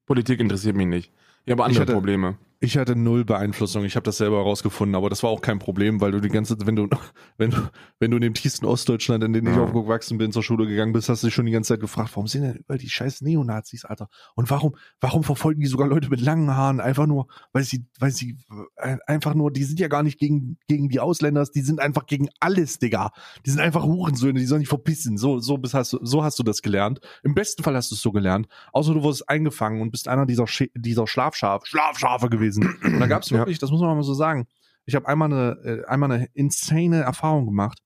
Politik 0.06 0.40
interessiert 0.40 0.74
mich 0.76 0.86
nicht. 0.86 1.12
Ich 1.44 1.52
habe 1.52 1.64
andere 1.64 1.82
hatte- 1.82 1.92
Probleme. 1.92 2.36
Ich 2.60 2.76
hatte 2.76 2.96
null 2.96 3.24
Beeinflussung. 3.24 3.84
Ich 3.84 3.94
habe 3.94 4.02
das 4.02 4.16
selber 4.16 4.38
herausgefunden, 4.38 4.96
aber 4.96 5.08
das 5.08 5.22
war 5.22 5.30
auch 5.30 5.40
kein 5.42 5.60
Problem, 5.60 6.00
weil 6.00 6.10
du 6.10 6.20
die 6.20 6.28
ganze, 6.28 6.56
wenn 6.64 6.74
du, 6.74 6.88
wenn 7.38 7.50
du, 7.50 7.70
wenn 8.00 8.10
du 8.10 8.16
in 8.16 8.22
dem 8.22 8.34
tiefsten 8.34 8.66
Ostdeutschland, 8.66 9.22
in 9.22 9.32
dem 9.32 9.46
ich 9.46 9.54
Ja. 9.54 9.62
aufgewachsen 9.62 10.18
bin, 10.18 10.32
zur 10.32 10.42
Schule 10.42 10.66
gegangen 10.66 10.92
bist, 10.92 11.08
hast 11.08 11.22
du 11.22 11.28
dich 11.28 11.34
schon 11.34 11.46
die 11.46 11.52
ganze 11.52 11.74
Zeit 11.74 11.80
gefragt, 11.80 12.10
warum 12.14 12.26
sind 12.26 12.42
denn 12.42 12.56
überall 12.56 12.78
die 12.78 12.90
scheiß 12.90 13.20
Neonazis, 13.20 13.84
Alter? 13.84 14.08
Und 14.34 14.50
warum, 14.50 14.74
warum 15.00 15.22
verfolgen 15.22 15.60
die 15.60 15.68
sogar 15.68 15.86
Leute 15.86 16.08
mit 16.08 16.20
langen 16.20 16.56
Haaren? 16.56 16.80
Einfach 16.80 17.06
nur, 17.06 17.28
weil 17.52 17.62
sie, 17.62 17.86
weil 18.00 18.10
sie, 18.10 18.36
äh, 18.76 18.96
einfach 19.06 19.34
nur, 19.34 19.52
die 19.52 19.62
sind 19.62 19.78
ja 19.78 19.86
gar 19.86 20.02
nicht 20.02 20.18
gegen, 20.18 20.58
gegen 20.66 20.88
die 20.88 20.98
Ausländer, 20.98 21.44
die 21.44 21.60
sind 21.62 21.78
einfach 21.78 22.06
gegen 22.06 22.28
alles, 22.40 22.80
Digga. 22.80 23.12
Die 23.46 23.50
sind 23.50 23.60
einfach 23.60 23.84
Hurensöhne, 23.84 24.40
die 24.40 24.46
sollen 24.46 24.60
nicht 24.60 24.68
verpissen. 24.68 25.16
So, 25.16 25.38
so 25.38 25.58
bist, 25.58 25.74
hast 25.74 25.92
du, 25.92 26.00
so 26.02 26.24
hast 26.24 26.40
du 26.40 26.42
das 26.42 26.60
gelernt. 26.62 26.98
Im 27.22 27.36
besten 27.36 27.62
Fall 27.62 27.76
hast 27.76 27.92
du 27.92 27.94
es 27.94 28.02
so 28.02 28.10
gelernt. 28.10 28.48
Außer 28.72 28.94
du 28.94 29.04
wurdest 29.04 29.28
eingefangen 29.28 29.80
und 29.80 29.92
bist 29.92 30.08
einer 30.08 30.26
dieser, 30.26 30.48
Sch 30.48 30.64
dieser 30.74 31.06
Schlafschaf, 31.06 31.64
Schlafschafe 31.64 32.28
gewesen. 32.28 32.47
Und 32.56 33.00
da 33.00 33.06
gab 33.08 33.22
es 33.22 33.30
Ja. 33.30 33.38
wirklich, 33.38 33.58
das 33.58 33.70
muss 33.70 33.80
man 33.80 33.94
mal 33.96 34.02
so 34.02 34.14
sagen. 34.14 34.46
ich 34.86 34.94
habe 34.94 35.06
einmal 35.06 35.30
eine, 35.32 35.50
äh, 35.64 35.84
einmal 35.86 36.10
eine 36.10 36.28
insane 36.34 37.02
Erfahrung 37.02 37.44
gemacht 37.46 37.78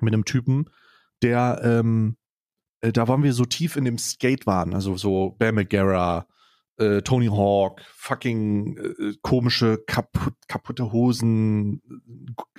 mit 0.00 0.12
einem 0.14 0.24
Typen, 0.24 0.70
der, 1.22 1.60
ähm, 1.64 2.16
äh, 2.80 2.92
da 2.92 3.08
waren 3.08 3.22
wir 3.22 3.32
so 3.32 3.44
tief 3.44 3.76
in 3.76 3.84
dem 3.84 3.98
Skate 3.98 4.46
waren, 4.46 4.74
also 4.74 4.96
so 4.96 5.30
Bam 5.38 5.54
McGarra, 5.56 6.26
äh, 6.78 7.00
Tony 7.02 7.26
Hawk, 7.28 7.80
fucking 7.94 8.76
äh, 8.76 9.14
komische 9.22 9.78
kaputt, 9.86 10.34
kaputte 10.46 10.92
Hosen, 10.92 11.80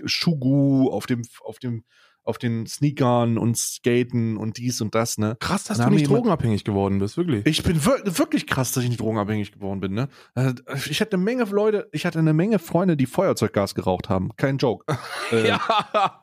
Schugu 0.05 0.89
auf 0.89 1.05
dem 1.05 1.21
auf 1.45 1.59
dem 1.59 1.83
auf 2.27 2.37
den 2.37 2.67
Sneakern 2.67 3.37
und 3.37 3.57
Skaten 3.57 4.35
und 4.35 4.57
dies 4.57 4.81
und 4.81 4.93
das, 4.95 5.17
ne? 5.17 5.37
Krass, 5.39 5.63
dass 5.63 5.77
du 5.77 5.89
nicht 5.89 6.09
drogenabhängig 6.09 6.63
geworden 6.65 6.99
bist, 6.99 7.15
wirklich. 7.17 7.45
Ich 7.45 7.63
bin 7.63 7.83
wir 7.85 8.17
wirklich 8.17 8.45
krass, 8.47 8.73
dass 8.73 8.83
ich 8.83 8.89
nicht 8.89 8.99
drogenabhängig 8.99 9.53
geworden 9.53 9.79
bin, 9.79 9.93
ne? 9.93 10.09
Äh, 10.35 10.53
Ich 10.89 10.99
hatte 10.99 11.15
eine 11.15 11.23
Menge 11.23 11.45
Leute, 11.45 11.87
ich 11.93 12.05
hatte 12.05 12.19
eine 12.19 12.33
Menge 12.33 12.59
Freunde, 12.59 12.97
die 12.97 13.05
Feuerzeuggas 13.05 13.75
geraucht 13.75 14.09
haben. 14.09 14.31
Kein 14.35 14.57
Joke. 14.57 14.85
Äh, 15.31 15.47
ja. 15.47 16.21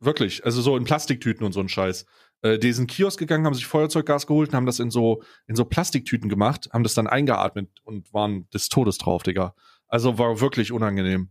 Wirklich, 0.00 0.44
also 0.44 0.60
so 0.60 0.76
in 0.76 0.84
Plastiktüten 0.84 1.46
und 1.46 1.52
so 1.52 1.60
ein 1.60 1.68
Scheiß. 1.68 2.04
Äh, 2.42 2.58
die 2.58 2.72
sind 2.72 2.90
Kiosk 2.90 3.18
gegangen, 3.18 3.46
haben 3.46 3.54
sich 3.54 3.66
Feuerzeuggas 3.66 4.26
geholt 4.26 4.50
und 4.50 4.54
haben 4.54 4.66
das 4.66 4.80
in 4.80 4.90
so, 4.90 5.22
in 5.46 5.56
so 5.56 5.64
Plastiktüten 5.64 6.28
gemacht, 6.28 6.68
haben 6.72 6.82
das 6.82 6.94
dann 6.94 7.06
eingeatmet 7.06 7.70
und 7.84 8.12
waren 8.12 8.48
des 8.50 8.68
Todes 8.68 8.98
drauf, 8.98 9.22
Digga. 9.22 9.54
Also 9.88 10.18
war 10.18 10.40
wirklich 10.40 10.72
unangenehm. 10.72 11.30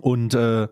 Und, 0.00 0.34
äh, 0.34 0.68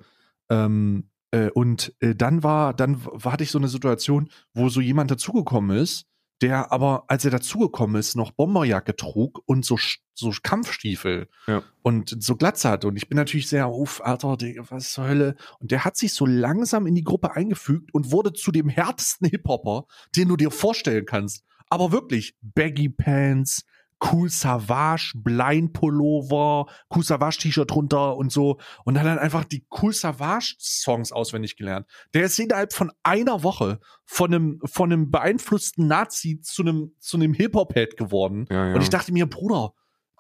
ähm, 0.49 1.09
äh, 1.33 1.51
und 1.51 1.95
äh, 2.01 2.15
dann 2.15 2.43
war, 2.43 2.73
dann 2.75 3.03
hatte 3.25 3.43
ich 3.43 3.51
so 3.51 3.59
eine 3.59 3.69
Situation, 3.69 4.29
wo 4.55 4.69
so 4.69 4.81
jemand 4.81 5.11
dazugekommen 5.11 5.77
ist, 5.77 6.07
der 6.41 6.73
aber, 6.73 7.05
als 7.07 7.25
er 7.25 7.31
dazugekommen 7.31 7.97
ist, 7.97 8.17
noch 8.17 8.33
Bomberjacke 8.33 8.97
trug 8.97 9.43
und 9.47 9.65
so, 9.65 9.79
so 10.15 10.33
Kampfstiefel 10.43 11.29
Ja. 11.47 11.63
und 11.83 12.17
so 12.21 12.37
Glatze 12.37 12.69
hatte. 12.69 12.89
Und 12.89 12.97
ich 12.97 13.09
bin 13.09 13.17
natürlich 13.17 13.49
sehr, 13.49 13.71
uff, 13.71 14.01
Alter, 14.05 14.37
was 14.69 14.93
zur 14.93 15.07
Hölle. 15.07 15.37
Und 15.61 15.71
der 15.71 15.85
hat 15.85 15.97
sich 15.97 16.13
so 16.13 16.27
langsam 16.27 16.87
in 16.87 16.95
die 16.97 17.05
Gruppe 17.05 17.33
eingefügt 17.37 17.95
und 17.95 18.11
wurde 18.11 18.33
zu 18.33 18.51
dem 18.51 18.69
härtesten 18.69 19.29
Hip-Hopper, 19.31 19.87
den 20.17 20.29
du 20.29 20.37
dir 20.37 20.51
vorstellen 20.51 21.07
kannst. 21.07 21.45
Aber 21.71 21.93
wirklich, 21.93 22.37
Baggy 22.43 22.89
Pants, 22.89 23.65
Cool 24.03 24.29
Savage, 24.31 25.13
Blind 25.15 25.73
Pullover, 25.73 26.67
Cool 26.95 27.05
Savage 27.05 27.39
T-Shirt 27.39 27.71
drunter 27.71 28.17
und 28.17 28.33
so. 28.33 28.59
Und 28.85 28.99
hat 28.99 29.07
dann 29.07 29.19
einfach 29.19 29.45
die 29.45 29.65
Cool 29.71 29.93
Savage 29.93 30.57
Songs 30.59 31.13
auswendig 31.13 31.57
gelernt. 31.57 31.87
Der 32.15 32.25
ist 32.25 32.39
innerhalb 32.39 32.73
von 32.73 32.91
einer 33.03 33.43
Woche 33.43 33.79
von 34.05 34.35
einem, 34.35 34.61
von 34.65 34.93
einem 34.93 35.11
beeinflussten 35.11 35.87
Nazi 35.87 36.41
zu 36.41 36.63
einem, 36.63 36.97
zu 36.99 37.17
einem 37.17 37.35
Hip-Hop-Head 37.35 37.97
geworden. 37.97 38.47
Ja, 38.51 38.69
ja. 38.69 38.75
Und 38.75 38.83
ich 38.83 38.91
dachte 38.91 39.13
mir, 39.13 39.27
Bruder, 39.27 39.73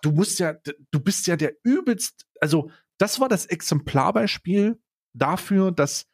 du 0.02 0.12
musst 0.12 0.38
ja, 0.38 0.54
du 0.90 1.00
bist 1.00 1.26
ja 1.26 1.36
der 1.36 1.54
übelst, 1.64 2.26
also 2.40 2.70
das 2.98 3.20
war 3.20 3.28
das 3.28 3.46
Exemplarbeispiel 3.46 4.80
dafür, 5.12 5.72
dass 5.72 6.06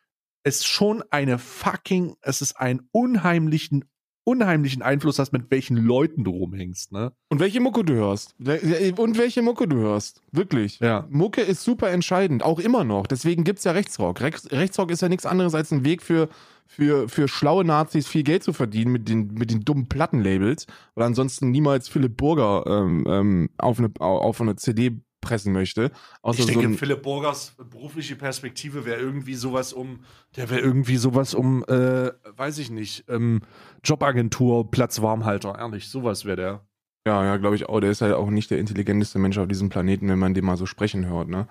es 0.43 0.65
schon 0.65 1.05
eine 1.11 1.39
fucking, 1.39 2.17
es 2.23 2.41
ist 2.41 2.59
einen 2.59 2.89
unheimlichen, 2.93 3.85
unheimlichen 4.29 4.83
Einfluss 4.83 5.19
hast, 5.19 5.33
mit 5.33 5.51
welchen 5.51 5.79
Leuten 5.79 6.23
du 6.23 6.31
rumhängst, 6.31 6.93
ne? 6.93 7.13
Und 7.31 7.41
welche 7.41 7.61
Mucke 7.61 7.83
du 7.83 7.95
hörst. 7.95 8.35
Und 8.39 9.19
welche 9.19 9.41
Mucke 9.41 9.67
du 9.67 9.77
hörst. 9.77 10.21
Wirklich. 10.33 10.79
Ja. 10.81 11.07
Mucke 11.09 11.41
ist 11.41 11.65
super 11.65 11.91
entscheidend, 11.91 12.43
auch 12.43 12.59
immer 12.59 12.85
noch. 12.85 13.07
Deswegen 13.07 13.45
gibt's 13.45 13.65
ja 13.65 13.73
Rechtsrock. 13.73 14.21
Rechts, 14.21 14.51
Rechtsrock 14.53 14.91
ist 14.91 15.01
ja 15.01 15.09
nichts 15.09 15.25
anderes 15.25 15.55
als 15.55 15.73
ein 15.73 15.83
Weg 15.85 16.03
für, 16.03 16.29
für, 16.67 17.09
für 17.09 17.27
schlaue 17.27 17.65
Nazis 17.65 18.07
viel 18.07 18.23
Geld 18.23 18.43
zu 18.45 18.53
verdienen 18.53 18.93
mit 18.93 19.09
den, 19.09 19.33
mit 19.33 19.51
den 19.51 19.65
dummen 19.65 19.89
Plattenlabels, 19.89 20.67
weil 20.95 21.07
ansonsten 21.07 21.51
niemals 21.51 21.89
Philipp 21.89 22.19
Burger 22.19 22.65
ähm, 22.67 23.05
ähm, 23.09 23.51
auf, 23.57 23.79
eine, 23.79 23.91
auf 23.99 24.41
eine 24.43 24.57
CD 24.57 25.01
pressen 25.21 25.53
möchte. 25.53 25.91
Außer 26.23 26.41
ich 26.41 26.47
denke, 26.47 26.63
so 26.63 26.69
ein, 26.69 26.75
Philipp 26.75 27.03
Burgers 27.03 27.55
berufliche 27.71 28.17
Perspektive 28.17 28.85
wäre 28.85 29.01
irgendwie 29.01 29.35
sowas 29.35 29.73
um, 29.73 30.01
der 30.37 30.51
wäre 30.51 30.61
irgendwie 30.61 30.97
sowas 30.97 31.35
um, 31.35 31.65
äh, 31.65 32.11
weiß 32.37 32.59
ich 32.59 32.71
nicht, 32.71 33.05
ähm, 33.09 33.41
Jobagentur, 33.85 34.71
Platzwarmhalter, 34.71 35.59
ehrlich, 35.59 35.89
sowas 35.89 36.25
wäre 36.25 36.37
der. 36.37 36.69
Ja, 37.07 37.25
ja, 37.25 37.37
glaube 37.37 37.57
ich 37.57 37.69
auch. 37.69 37.81
Der 37.81 37.91
ist 37.91 38.03
halt 38.03 38.15
auch 38.15 38.31
nicht 38.31 38.51
der 38.51 38.59
intelligenteste 38.59 39.19
Mensch 39.19 39.39
auf 39.39 39.49
diesem 39.49 39.71
Planeten, 39.71 40.09
wenn 40.09 40.19
man 40.19 40.35
den 40.35 40.45
mal 40.45 40.57
so 40.57 40.67
sprechen 40.67 41.07
hört, 41.07 41.29
ne? 41.29 41.49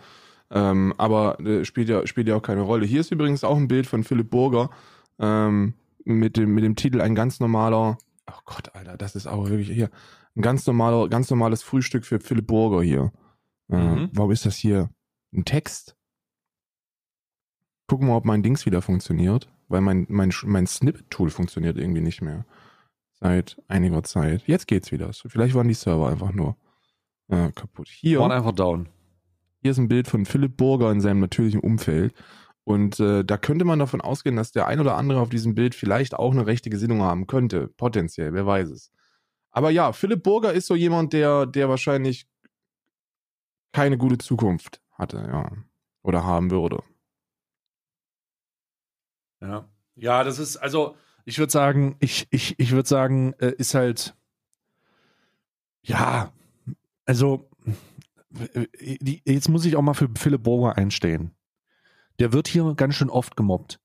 Ähm, 0.50 0.94
aber 0.98 1.40
äh, 1.40 1.66
spielt 1.66 1.90
ja, 1.90 2.06
spielt 2.08 2.28
ja 2.28 2.36
auch 2.36 2.42
keine 2.42 2.62
Rolle. 2.62 2.86
Hier 2.86 3.02
ist 3.02 3.12
übrigens 3.12 3.44
auch 3.44 3.58
ein 3.58 3.68
Bild 3.68 3.88
von 3.88 4.04
Philipp 4.04 4.30
Burger 4.30 4.70
ähm, 5.20 5.74
mit, 6.06 6.38
dem, 6.38 6.54
mit 6.54 6.64
dem 6.64 6.76
Titel 6.76 7.02
Ein 7.02 7.16
ganz 7.16 7.40
normaler. 7.40 7.98
Oh 8.30 8.40
Gott, 8.46 8.74
Alter, 8.74 8.98
das 8.98 9.16
ist 9.16 9.28
auch 9.28 9.50
wirklich 9.50 9.70
hier. 9.70 9.90
Ein 10.36 10.42
ganz 10.42 10.66
normaler, 10.68 11.10
ganz 11.10 11.30
normales 11.30 11.64
Frühstück 11.64 12.06
für 12.06 12.20
Philipp 12.20 12.48
Burger 12.48 12.82
hier. 12.82 13.12
Äh, 13.70 13.76
Mhm. 13.78 14.10
Warum 14.14 14.32
ist 14.32 14.46
das 14.46 14.56
hier 14.56 14.90
ein 15.34 15.46
Text? 15.46 15.96
Gucken 17.88 18.08
wir, 18.08 18.16
ob 18.16 18.26
mein 18.26 18.44
Dings 18.44 18.66
wieder 18.66 18.82
funktioniert, 18.82 19.50
weil 19.70 19.82
mein, 19.82 20.06
mein, 20.10 20.34
mein 20.46 20.68
Snippet-Tool 20.68 21.30
funktioniert 21.30 21.78
irgendwie 21.78 22.02
nicht 22.02 22.22
mehr. 22.22 22.46
Seit 23.20 23.58
einiger 23.68 24.04
Zeit. 24.04 24.44
Jetzt 24.46 24.68
geht's 24.68 24.92
wieder. 24.92 25.12
Vielleicht 25.14 25.56
waren 25.56 25.68
die 25.68 25.74
Server 25.74 26.10
einfach 26.10 26.34
nur 26.34 26.56
äh, 27.30 27.52
kaputt. 27.52 27.88
Hier, 27.90 28.20
Waren 28.20 28.32
einfach 28.32 28.52
down. 28.54 28.90
hier 29.62 29.72
ist 29.72 29.80
ein 29.80 29.88
Bild 29.88 30.08
von 30.08 30.26
Philipp 30.26 30.56
Burger 30.58 30.92
in 30.92 31.02
seinem 31.02 31.20
natürlichen 31.22 31.60
Umfeld. 31.62 32.14
Und 32.64 33.00
äh, 33.00 33.24
da 33.24 33.38
könnte 33.38 33.64
man 33.66 33.80
davon 33.80 34.02
ausgehen, 34.02 34.36
dass 34.36 34.52
der 34.52 34.68
ein 34.68 34.80
oder 34.82 34.98
andere 34.98 35.22
auf 35.22 35.30
diesem 35.30 35.56
Bild 35.56 35.74
vielleicht 35.74 36.14
auch 36.14 36.32
eine 36.34 36.46
rechte 36.46 36.70
Gesinnung 36.70 37.02
haben 37.02 37.26
könnte. 37.26 37.70
Potenziell, 37.70 38.34
wer 38.34 38.46
weiß 38.46 38.70
es. 38.70 38.92
Aber 39.52 39.72
ja, 39.72 39.94
Philipp 39.94 40.22
Burger 40.24 40.54
ist 40.54 40.68
so 40.68 40.76
jemand, 40.76 41.14
der, 41.14 41.46
der 41.46 41.70
wahrscheinlich 41.70 42.28
keine 43.78 44.00
gute 44.00 44.18
Zukunft 44.18 44.82
hatte, 44.94 45.18
ja. 45.18 45.52
Oder 46.02 46.26
haben 46.26 46.50
würde. 46.50 46.82
Ja. 49.40 49.70
Ja, 49.94 50.24
das 50.24 50.40
ist, 50.40 50.58
also, 50.58 50.96
ich 51.26 51.38
würde 51.38 51.52
sagen, 51.52 51.96
ich, 52.00 52.28
ich, 52.32 52.60
ich 52.60 52.72
würde 52.72 52.90
sagen, 52.90 53.34
äh, 53.34 53.54
ist 53.56 53.76
halt, 53.76 54.16
ja, 55.84 56.34
also, 57.06 57.52
äh, 58.54 58.66
die, 59.00 59.22
jetzt 59.26 59.48
muss 59.48 59.64
ich 59.64 59.76
auch 59.76 59.84
mal 59.84 59.94
für 59.94 60.10
Philipp 60.18 60.42
Burger 60.42 60.76
einstehen. 60.76 61.36
Der 62.18 62.34
wird 62.34 62.48
hier 62.48 62.74
ganz 62.74 62.96
schön 62.96 63.12
oft 63.12 63.36
gemobbt. 63.36 63.80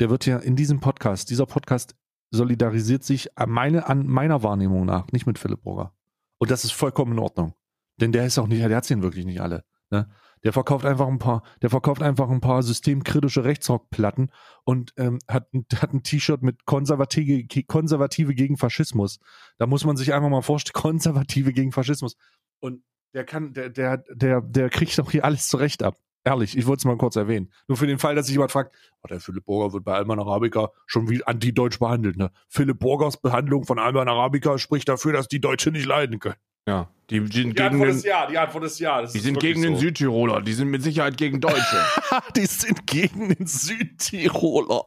Der 0.00 0.10
wird 0.10 0.26
ja 0.26 0.38
in 0.38 0.56
diesem 0.56 0.80
Podcast, 0.80 1.30
dieser 1.30 1.46
Podcast 1.46 1.94
solidarisiert 2.32 3.04
sich 3.04 3.38
an, 3.38 3.50
meine, 3.50 3.86
an 3.86 4.08
meiner 4.08 4.42
Wahrnehmung 4.42 4.84
nach, 4.84 5.12
nicht 5.12 5.28
mit 5.28 5.38
Philipp 5.38 5.62
Burger. 5.62 5.94
Und 6.38 6.50
das 6.50 6.64
ist 6.64 6.72
vollkommen 6.72 7.12
in 7.12 7.18
Ordnung. 7.20 7.54
Denn 8.02 8.12
der 8.12 8.26
ist 8.26 8.36
auch 8.38 8.48
nicht, 8.48 8.62
der 8.62 8.76
hat 8.76 8.90
ihn 8.90 9.02
wirklich 9.02 9.24
nicht 9.24 9.40
alle. 9.40 9.64
Ne? 9.90 10.10
Der 10.44 10.52
verkauft 10.52 10.84
einfach 10.84 11.06
ein 11.06 11.18
paar, 11.20 11.44
der 11.62 11.70
verkauft 11.70 12.02
einfach 12.02 12.28
ein 12.28 12.40
paar 12.40 12.64
systemkritische 12.64 13.44
Rechtsrockplatten 13.44 14.32
und 14.64 14.92
ähm, 14.96 15.20
hat, 15.28 15.52
ein- 15.54 15.64
hat 15.76 15.92
ein 15.94 16.02
T-Shirt 16.02 16.42
mit 16.42 16.64
Konservative, 16.64 17.46
Konservative 17.66 18.34
gegen 18.34 18.56
Faschismus. 18.56 19.20
Da 19.58 19.66
muss 19.66 19.84
man 19.84 19.96
sich 19.96 20.12
einfach 20.12 20.28
mal 20.30 20.42
vorstellen, 20.42 20.72
Konservative 20.82 21.52
gegen 21.52 21.70
Faschismus. 21.70 22.16
Und 22.58 22.82
der 23.14 23.24
kann, 23.24 23.52
der, 23.52 23.70
der, 23.70 23.98
der, 24.12 24.40
der 24.40 24.68
kriegt 24.68 24.98
doch 24.98 25.12
hier 25.12 25.24
alles 25.24 25.46
zurecht 25.46 25.82
ab. 25.84 25.96
Ehrlich, 26.24 26.56
ich 26.56 26.66
wollte 26.66 26.80
es 26.80 26.84
mal 26.86 26.96
kurz 26.96 27.14
erwähnen. 27.16 27.52
Nur 27.68 27.76
für 27.76 27.86
den 27.86 27.98
Fall, 27.98 28.14
dass 28.14 28.26
sich 28.26 28.34
jemand 28.34 28.52
fragt, 28.52 28.74
oh, 29.02 29.08
der 29.08 29.20
Philipp 29.20 29.44
Burger 29.44 29.72
wird 29.72 29.84
bei 29.84 29.94
Alman 29.94 30.18
Arabica 30.20 30.70
schon 30.86 31.08
wie 31.10 31.22
anti-deutsch 31.24 31.78
behandelt. 31.78 32.16
Ne? 32.16 32.30
Philipp 32.48 32.78
Burgers 32.78 33.20
Behandlung 33.20 33.64
von 33.64 33.78
Alman 33.78 34.08
Arabica 34.08 34.58
spricht 34.58 34.88
dafür, 34.88 35.12
dass 35.12 35.28
die 35.28 35.40
Deutsche 35.40 35.70
nicht 35.70 35.86
leiden 35.86 36.18
können. 36.20 36.36
Ja, 36.68 36.88
die 37.10 37.18
sind 37.18 37.32
Die 37.34 37.42
gegen 37.52 37.60
Antwort 37.62 37.88
den, 37.88 37.96
ist 37.96 38.04
ja, 38.04 38.26
die 38.26 38.38
Antwort 38.38 38.64
ist 38.64 38.78
ja. 38.78 39.02
Das 39.02 39.12
die 39.12 39.18
ist 39.18 39.24
sind 39.24 39.40
gegen 39.40 39.62
den 39.62 39.74
so. 39.74 39.80
Südtiroler, 39.80 40.40
die 40.42 40.52
sind 40.52 40.68
mit 40.68 40.82
Sicherheit 40.82 41.16
gegen 41.16 41.40
Deutsche. 41.40 41.84
die 42.36 42.46
sind 42.46 42.86
gegen 42.86 43.30
den 43.30 43.46
Südtiroler. 43.46 44.82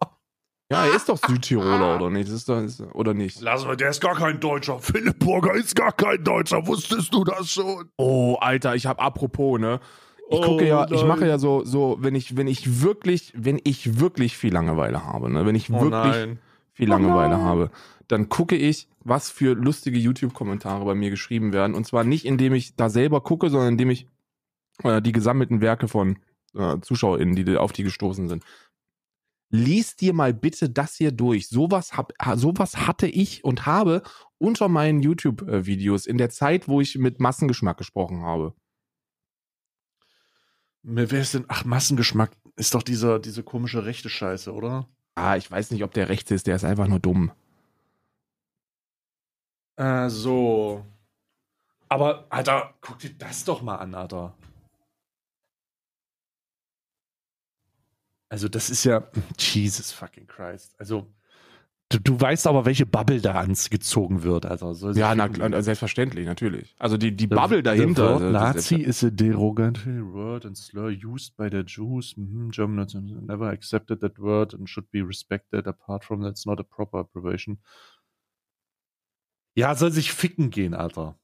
ja, 0.71 0.85
er 0.85 0.95
ist 0.95 1.09
doch 1.09 1.17
Südtiroler, 1.17 1.97
oder 1.97 2.09
nicht? 2.09 2.27
Das 2.29 2.35
ist 2.35 2.49
doch, 2.49 2.61
ist, 2.61 2.81
oder 2.93 3.13
nicht? 3.13 3.41
Lass 3.41 3.65
mal, 3.65 3.75
der 3.75 3.89
ist 3.89 3.99
gar 4.01 4.15
kein 4.15 4.39
Deutscher. 4.39 4.79
Philipp 4.79 5.19
Burger 5.19 5.53
ist 5.53 5.75
gar 5.75 5.91
kein 5.91 6.23
Deutscher. 6.23 6.65
Wusstest 6.65 7.13
du 7.13 7.23
das 7.25 7.51
schon? 7.51 7.89
Oh, 7.97 8.35
Alter, 8.39 8.75
ich 8.75 8.85
hab 8.85 9.01
apropos, 9.01 9.59
ne? 9.59 9.79
Ich 10.29 10.37
Oh, 10.39 10.41
gucke 10.41 10.65
ja, 10.67 10.85
ich 10.85 10.91
nein. 11.01 11.07
mache 11.07 11.27
ja 11.27 11.37
so, 11.37 11.63
so, 11.65 11.97
wenn 11.99 12.15
ich, 12.15 12.35
wenn 12.35 12.47
ich 12.47 12.81
wirklich, 12.81 13.31
wenn 13.35 13.59
ich 13.63 13.99
wirklich 13.99 14.35
viel 14.37 14.51
Langeweile 14.53 15.05
habe, 15.05 15.29
ne? 15.29 15.45
Wenn 15.45 15.53
ich 15.55 15.69
Oh 15.71 15.81
wirklich 15.81 16.37
viel 16.73 16.89
Langeweile 16.89 17.37
habe, 17.37 17.69
dann 18.07 18.27
gucke 18.29 18.55
ich, 18.55 18.87
was 19.05 19.29
für 19.29 19.53
lustige 19.53 19.99
YouTube-Kommentare 19.99 20.83
bei 20.83 20.95
mir 20.95 21.11
geschrieben 21.11 21.53
werden. 21.53 21.75
Und 21.75 21.85
zwar 21.85 22.03
nicht, 22.03 22.25
indem 22.25 22.53
ich 22.53 22.75
da 22.75 22.89
selber 22.89 23.21
gucke, 23.21 23.49
sondern 23.49 23.73
indem 23.73 23.91
ich 23.91 24.07
äh, 24.83 25.01
die 25.01 25.11
gesammelten 25.11 25.61
Werke 25.61 25.87
von 25.87 26.17
äh, 26.55 26.79
ZuschauerInnen, 26.81 27.35
die 27.35 27.55
auf 27.55 27.71
die 27.71 27.83
gestoßen 27.83 28.27
sind. 28.27 28.43
Lies 29.51 29.95
dir 29.95 30.13
mal 30.13 30.33
bitte 30.33 30.71
das 30.71 30.95
hier 30.95 31.11
durch. 31.11 31.47
Sowas, 31.47 31.95
hab, 31.95 32.13
sowas 32.33 32.87
hatte 32.87 33.07
ich 33.07 33.43
und 33.43 33.67
habe 33.67 34.01
unter 34.39 34.67
meinen 34.67 35.03
YouTube-Videos 35.03 36.07
in 36.07 36.17
der 36.17 36.31
Zeit, 36.31 36.67
wo 36.67 36.81
ich 36.81 36.97
mit 36.97 37.19
Massengeschmack 37.19 37.77
gesprochen 37.77 38.23
habe. 38.23 38.55
Wer 40.81 41.21
ist 41.21 41.35
denn? 41.35 41.45
Ach, 41.47 41.63
Massengeschmack 41.63 42.31
ist 42.55 42.73
doch 42.73 42.83
dieser, 42.83 43.19
diese 43.19 43.43
komische 43.43 43.85
rechte 43.85 44.09
Scheiße, 44.09 44.51
oder? 44.51 44.89
Ah, 45.13 45.37
ich 45.37 45.49
weiß 45.49 45.71
nicht, 45.71 45.83
ob 45.83 45.93
der 45.93 46.09
rechts 46.09 46.31
ist, 46.31 46.47
der 46.47 46.55
ist 46.55 46.65
einfach 46.65 46.87
nur 46.87 46.99
dumm. 46.99 47.31
Äh, 49.77 50.09
so. 50.09 50.85
Aber, 51.89 52.25
Alter, 52.29 52.73
guck 52.81 52.99
dir 52.99 53.11
das 53.13 53.43
doch 53.45 53.61
mal 53.61 53.75
an, 53.75 53.93
Alter. 53.93 54.33
Also 58.29 58.47
das 58.49 58.69
ist 58.69 58.83
ja, 58.83 59.07
Jesus 59.37 59.91
fucking 59.91 60.27
Christ. 60.27 60.75
Also 60.79 61.07
du, 61.89 61.99
du 61.99 62.19
weißt 62.19 62.47
aber, 62.47 62.65
welche 62.65 62.85
Bubble 62.85 63.21
da 63.21 63.33
angezogen 63.35 64.23
wird. 64.23 64.45
Also 64.47 64.73
sich 64.73 64.97
Ja, 64.97 65.13
na, 65.13 65.61
selbstverständlich, 65.61 66.25
natürlich. 66.25 66.75
Also 66.79 66.97
die, 66.97 67.15
die 67.15 67.25
The- 67.25 67.35
Bubble 67.35 67.57
the 67.57 67.63
dahinter. 67.63 68.19
das- 68.19 68.31
Nazi 68.55 68.75
is 68.81 69.03
a 69.03 69.09
derogatory 69.11 70.01
word 70.13 70.45
and 70.45 70.57
slur 70.57 70.89
used 70.89 71.37
by 71.37 71.49
the 71.51 71.61
Jews. 71.63 72.15
Mhm, 72.17 72.51
Germans 72.51 72.95
never 72.95 73.49
accepted 73.49 73.99
that 74.01 74.17
word 74.19 74.53
and 74.55 74.67
should 74.69 74.89
be 74.91 75.01
respected. 75.01 75.67
Apart 75.67 76.03
from 76.03 76.21
that's 76.23 76.45
not 76.45 76.59
a 76.59 76.63
proper 76.63 76.99
abbreviation. 77.01 77.59
Ja, 79.57 79.73
soll 79.75 79.91
sich 79.91 80.11
ficken 80.11 80.49
gehen, 80.49 80.73
Alter. 80.73 81.17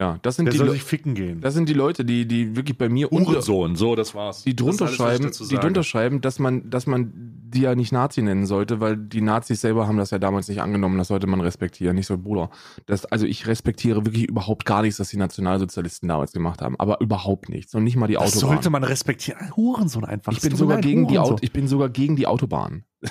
Ja, 0.00 0.20
das 0.22 0.36
sind, 0.36 0.44
Der 0.46 0.52
die, 0.52 0.58
soll 0.58 0.68
Le- 0.68 0.72
sich 0.74 0.84
ficken 0.84 1.14
gehen. 1.16 1.40
das 1.40 1.54
sind 1.54 1.68
die 1.68 1.72
Leute, 1.74 2.04
die, 2.04 2.24
die 2.24 2.54
wirklich 2.54 2.78
bei 2.78 2.88
mir 2.88 3.12
Uhrensohn, 3.12 3.74
so, 3.74 3.96
das 3.96 4.14
war's. 4.14 4.44
die 4.44 4.54
drunter 4.54 4.84
alles, 4.84 4.94
schreiben, 4.96 5.32
die 5.50 5.56
drunter 5.56 5.82
schreiben, 5.82 6.20
dass 6.20 6.38
man, 6.38 6.70
dass 6.70 6.86
man 6.86 7.10
die 7.50 7.62
ja 7.62 7.74
nicht 7.74 7.90
Nazi 7.90 8.22
nennen 8.22 8.46
sollte, 8.46 8.78
weil 8.78 8.96
die 8.96 9.20
Nazis 9.22 9.60
selber 9.60 9.88
haben 9.88 9.96
das 9.96 10.12
ja 10.12 10.20
damals 10.20 10.46
nicht 10.46 10.62
angenommen. 10.62 10.98
Das 10.98 11.08
sollte 11.08 11.26
man 11.26 11.40
respektieren. 11.40 11.96
Nicht 11.96 12.06
so, 12.06 12.16
Bruder. 12.16 12.50
Das, 12.86 13.06
also 13.06 13.26
ich 13.26 13.48
respektiere 13.48 14.04
wirklich 14.06 14.28
überhaupt 14.28 14.66
gar 14.66 14.82
nichts, 14.82 15.00
was 15.00 15.08
die 15.08 15.16
Nationalsozialisten 15.16 16.08
damals 16.08 16.30
gemacht 16.30 16.62
haben. 16.62 16.76
Aber 16.78 17.00
überhaupt 17.00 17.48
nichts. 17.48 17.74
Und 17.74 17.82
nicht 17.82 17.96
mal 17.96 18.06
die 18.06 18.14
Das 18.14 18.36
Autobahn. 18.36 18.54
sollte 18.56 18.70
man 18.70 18.84
respektieren. 18.84 19.56
Hurensohn 19.56 20.04
einfach. 20.04 20.30
ich 20.32 20.40
bin 20.42 20.54
sogar 20.54 20.80
gegen 20.80 21.08
die 21.08 21.14
Hurensohn. 21.18 21.34
Auto, 21.34 21.42
ich 21.44 21.52
bin 21.52 21.66
sogar 21.66 21.88
gegen 21.88 22.14
die 22.14 22.28
Autobahn. 22.28 22.84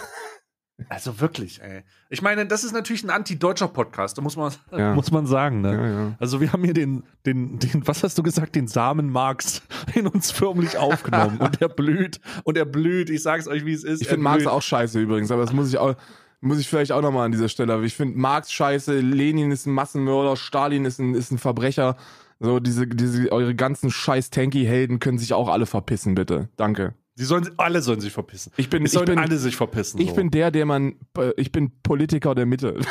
Also 0.89 1.19
wirklich, 1.19 1.61
ey. 1.61 1.83
Ich 2.09 2.21
meine, 2.21 2.45
das 2.45 2.63
ist 2.63 2.71
natürlich 2.71 3.03
ein 3.03 3.09
anti-deutscher 3.09 3.67
Podcast, 3.67 4.17
da 4.17 4.21
muss 4.21 4.35
man, 4.35 4.53
Ja. 4.71 4.93
muss 4.95 5.11
man 5.11 5.25
sagen, 5.25 5.61
ne? 5.61 5.73
Ja, 5.73 5.87
ja. 5.89 6.15
Also 6.19 6.39
wir 6.39 6.53
haben 6.53 6.63
hier 6.63 6.73
den, 6.73 7.03
den, 7.25 7.57
den, 7.57 7.87
was 7.87 8.03
hast 8.03 8.17
du 8.17 8.23
gesagt, 8.23 8.55
den 8.55 8.67
Samen 8.67 9.09
Marx 9.11 9.63
in 9.95 10.05
uns 10.07 10.31
förmlich 10.31 10.77
aufgenommen 10.77 11.39
und 11.39 11.61
er 11.61 11.69
blüht 11.69 12.19
und 12.43 12.57
er 12.57 12.65
blüht. 12.65 13.09
Ich 13.09 13.23
sag's 13.23 13.47
euch, 13.47 13.65
wie 13.65 13.73
es 13.73 13.83
ist. 13.83 14.01
Ich 14.01 14.07
finde 14.07 14.23
Marx 14.23 14.45
auch 14.45 14.61
scheiße 14.61 14.99
übrigens, 14.99 15.31
aber 15.31 15.41
das 15.41 15.53
muss 15.53 15.69
ich 15.69 15.79
auch, 15.79 15.95
muss 16.41 16.59
ich 16.59 16.69
vielleicht 16.69 16.91
auch 16.91 17.01
nochmal 17.01 17.25
an 17.25 17.31
dieser 17.31 17.49
Stelle. 17.49 17.83
Ich 17.83 17.95
finde 17.95 18.17
Marx 18.17 18.51
scheiße, 18.51 18.99
Lenin 18.99 19.51
ist 19.51 19.65
ein 19.65 19.73
Massenmörder, 19.73 20.35
Stalin 20.35 20.85
ist 20.85 20.99
ein, 20.99 21.15
ist 21.15 21.31
ein 21.31 21.39
Verbrecher. 21.39 21.97
So, 22.39 22.59
diese, 22.59 22.85
diese, 22.85 23.31
eure 23.31 23.55
ganzen 23.55 23.89
scheiß 23.89 24.29
Tanky-Helden 24.29 24.99
können 24.99 25.17
sich 25.17 25.33
auch 25.33 25.49
alle 25.49 25.65
verpissen, 25.65 26.13
bitte. 26.13 26.49
Danke. 26.55 26.93
Die 27.17 27.23
sollen, 27.23 27.49
alle 27.57 27.81
sollen 27.81 27.99
sich 27.99 28.13
verpissen. 28.13 28.51
Ich 28.57 28.69
bin, 28.69 28.85
ich 28.85 28.91
sollen 28.91 29.07
bin, 29.07 29.17
alle 29.17 29.37
sich 29.37 29.55
verpissen. 29.55 29.99
ich 29.99 30.09
so. 30.09 30.15
bin 30.15 30.29
der, 30.29 30.51
der 30.51 30.65
man, 30.65 30.95
äh, 31.17 31.31
ich 31.37 31.51
bin 31.51 31.71
Politiker 31.81 32.35
der 32.35 32.45
Mitte. 32.45 32.79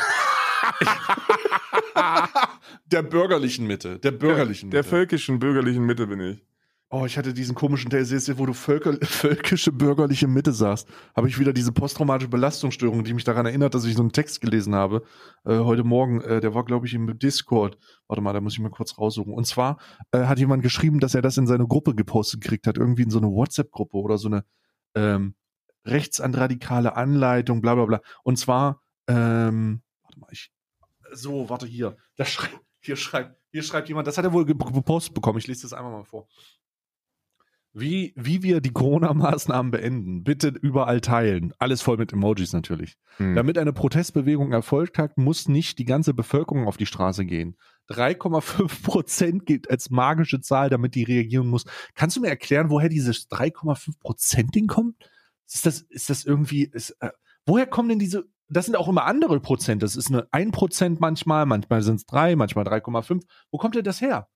der 2.87 3.03
bürgerlichen 3.03 3.67
Mitte. 3.67 3.99
Der 3.99 4.11
bürgerlichen 4.11 4.69
Der 4.69 4.81
Mitte. 4.81 4.89
völkischen, 4.89 5.39
bürgerlichen 5.39 5.85
Mitte 5.85 6.07
bin 6.07 6.19
ich. 6.19 6.43
Oh, 6.89 7.05
ich 7.05 7.17
hatte 7.17 7.33
diesen 7.33 7.53
komischen 7.53 7.89
du, 7.89 8.37
wo 8.37 8.45
du 8.45 8.53
Völker, 8.53 8.97
völkische 9.01 9.73
bürgerliche 9.73 10.25
Mitte 10.25 10.53
sagst, 10.53 10.87
habe 11.17 11.27
ich 11.27 11.37
wieder 11.37 11.51
diese 11.51 11.73
posttraumatische 11.73 12.29
Belastungsstörung, 12.29 13.03
die 13.03 13.13
mich 13.13 13.25
daran 13.25 13.45
erinnert, 13.45 13.73
dass 13.73 13.83
ich 13.83 13.93
so 13.95 14.01
einen 14.01 14.13
Text 14.13 14.39
gelesen 14.39 14.73
habe. 14.73 15.03
Äh, 15.43 15.57
heute 15.57 15.83
Morgen, 15.83 16.21
äh, 16.21 16.39
der 16.39 16.53
war, 16.53 16.63
glaube 16.63 16.87
ich, 16.87 16.93
im 16.93 17.19
Discord. 17.19 17.77
Warte 18.07 18.21
mal, 18.21 18.31
da 18.31 18.39
muss 18.39 18.53
ich 18.53 18.59
mal 18.59 18.69
kurz 18.69 18.97
raussuchen. 18.97 19.33
Und 19.33 19.45
zwar 19.45 19.79
äh, 20.11 20.27
hat 20.27 20.39
jemand 20.39 20.63
geschrieben, 20.63 21.01
dass 21.01 21.13
er 21.13 21.21
das 21.21 21.35
in 21.35 21.45
seine 21.45 21.67
Gruppe 21.67 21.93
gepostet 21.93 22.39
gekriegt 22.39 22.67
hat, 22.67 22.77
irgendwie 22.77 23.03
in 23.03 23.09
so 23.09 23.17
eine 23.17 23.27
WhatsApp-Gruppe 23.27 23.97
oder 23.97 24.17
so 24.17 24.29
eine 24.29 24.45
ähm, 24.95 25.35
rechts 25.83 26.21
an 26.21 26.35
radikale 26.35 26.95
Anleitung, 26.95 27.59
bla 27.59 27.75
bla 27.75 27.83
bla. 27.83 28.01
Und 28.23 28.39
zwar, 28.39 28.81
ähm, 29.09 29.81
warte 30.03 30.19
mal, 30.21 30.29
ich, 30.31 30.53
so, 31.11 31.49
warte 31.49 31.67
hier. 31.67 31.97
Da 32.15 32.23
schreibt, 32.23 32.61
hier 32.79 32.95
schreibt, 32.95 33.35
hier 33.51 33.63
schreibt 33.63 33.89
jemand, 33.89 34.07
das 34.07 34.17
hat 34.17 34.23
er 34.23 34.31
wohl 34.31 34.45
ge- 34.45 34.55
gepostet 34.55 35.13
bekommen. 35.13 35.37
Ich 35.39 35.47
lese 35.47 35.63
das 35.63 35.73
einfach 35.73 35.91
mal 35.91 36.05
vor. 36.05 36.29
Wie, 37.79 38.11
wie 38.15 38.41
wir 38.41 38.59
die 38.59 38.71
Corona-Maßnahmen 38.71 39.69
beenden. 39.69 40.23
Bitte 40.23 40.47
überall 40.47 40.99
teilen. 40.99 41.53
Alles 41.59 41.83
voll 41.83 41.97
mit 41.97 42.11
Emojis 42.11 42.51
natürlich. 42.51 42.95
Hm. 43.17 43.35
Damit 43.35 43.59
eine 43.59 43.71
Protestbewegung 43.71 44.51
Erfolg 44.51 44.97
hat, 44.97 45.19
muss 45.19 45.47
nicht 45.47 45.77
die 45.77 45.85
ganze 45.85 46.15
Bevölkerung 46.15 46.67
auf 46.67 46.77
die 46.77 46.87
Straße 46.87 47.23
gehen. 47.25 47.55
3,5 47.89 48.81
Prozent 48.83 49.45
gilt 49.45 49.69
als 49.69 49.91
magische 49.91 50.41
Zahl, 50.41 50.71
damit 50.71 50.95
die 50.95 51.03
reagieren 51.03 51.47
muss. 51.47 51.65
Kannst 51.93 52.17
du 52.17 52.21
mir 52.21 52.29
erklären, 52.29 52.71
woher 52.71 52.89
dieses 52.89 53.29
3,5 53.29 53.99
Prozent 53.99 54.55
Ding 54.55 54.65
kommt? 54.65 54.95
Ist 55.47 55.67
das, 55.67 55.81
ist 55.81 56.09
das 56.09 56.25
irgendwie, 56.25 56.63
ist, 56.63 56.97
äh, 56.99 57.11
woher 57.45 57.67
kommen 57.67 57.89
denn 57.89 57.99
diese, 57.99 58.25
das 58.49 58.65
sind 58.65 58.75
auch 58.75 58.87
immer 58.87 59.05
andere 59.05 59.39
Prozent. 59.39 59.83
Das 59.83 59.95
ist 59.95 60.07
eine 60.09 60.27
1 60.31 60.51
Prozent 60.51 60.99
manchmal, 60.99 61.45
manchmal 61.45 61.83
sind 61.83 61.97
es 61.97 62.05
3, 62.07 62.35
manchmal 62.37 62.65
3,5. 62.65 63.21
Wo 63.51 63.59
kommt 63.59 63.75
denn 63.75 63.83
das 63.83 64.01
her? 64.01 64.27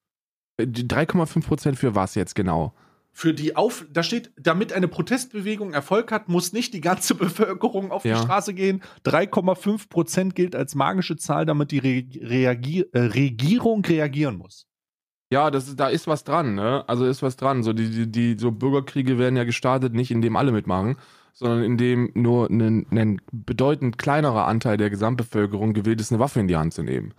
Die 0.60 0.88
3,5 0.88 1.44
Prozent 1.44 1.80
für 1.80 1.96
was 1.96 2.14
jetzt 2.14 2.36
genau? 2.36 2.76
Für 3.14 3.34
die 3.34 3.56
Auf, 3.56 3.86
da 3.92 4.04
steht, 4.04 4.32
damit 4.40 4.72
eine 4.74 4.88
Protestbewegung 4.88 5.74
Erfolg 5.74 6.12
hat, 6.12 6.30
muss 6.30 6.54
nicht 6.54 6.74
die 6.74 6.82
ganze 6.82 7.16
Bevölkerung 7.16 7.92
auf 7.92 8.06
Ja. 8.06 8.16
die 8.16 8.22
Straße 8.24 8.54
gehen. 8.54 8.82
3,5 9.06 9.90
Prozent 9.90 10.36
gilt 10.36 10.56
als 10.56 10.76
magische 10.76 11.18
Zahl, 11.18 11.46
damit 11.46 11.72
die 11.72 11.80
Re 11.80 12.04
Reagier 12.28 12.86
äh, 12.94 13.00
Regierung 13.02 13.84
reagieren 13.86 14.38
muss. 14.38 14.68
Ja, 15.32 15.50
das 15.50 15.68
ist, 15.70 15.80
da 15.80 15.88
ist 15.88 16.08
was 16.08 16.24
dran, 16.26 16.56
ne? 16.56 16.84
Also 16.88 17.06
ist 17.06 17.22
was 17.22 17.38
dran. 17.38 17.64
So 17.64 17.72
die, 17.74 17.90
die, 17.90 18.12
die 18.12 18.38
so 18.38 18.52
Bürgerkriege 18.52 19.18
werden 19.18 19.38
ja 19.38 19.46
gestartet, 19.46 19.94
nicht 19.94 20.12
indem 20.12 20.36
alle 20.36 20.52
mitmachen, 20.52 20.98
sondern 21.34 21.64
indem 21.64 22.12
nur 22.14 22.50
ein, 22.50 22.86
ein 22.92 23.22
bedeutend 23.32 23.98
kleinerer 23.98 24.46
Anteil 24.48 24.76
der 24.78 24.90
Gesamtbevölkerung 24.90 25.74
gewillt 25.74 26.02
ist, 26.02 26.12
eine 26.12 26.20
Waffe 26.20 26.42
in 26.42 26.48
die 26.50 26.58
Hand 26.58 26.74
zu 26.74 26.84
nehmen. 26.84 27.14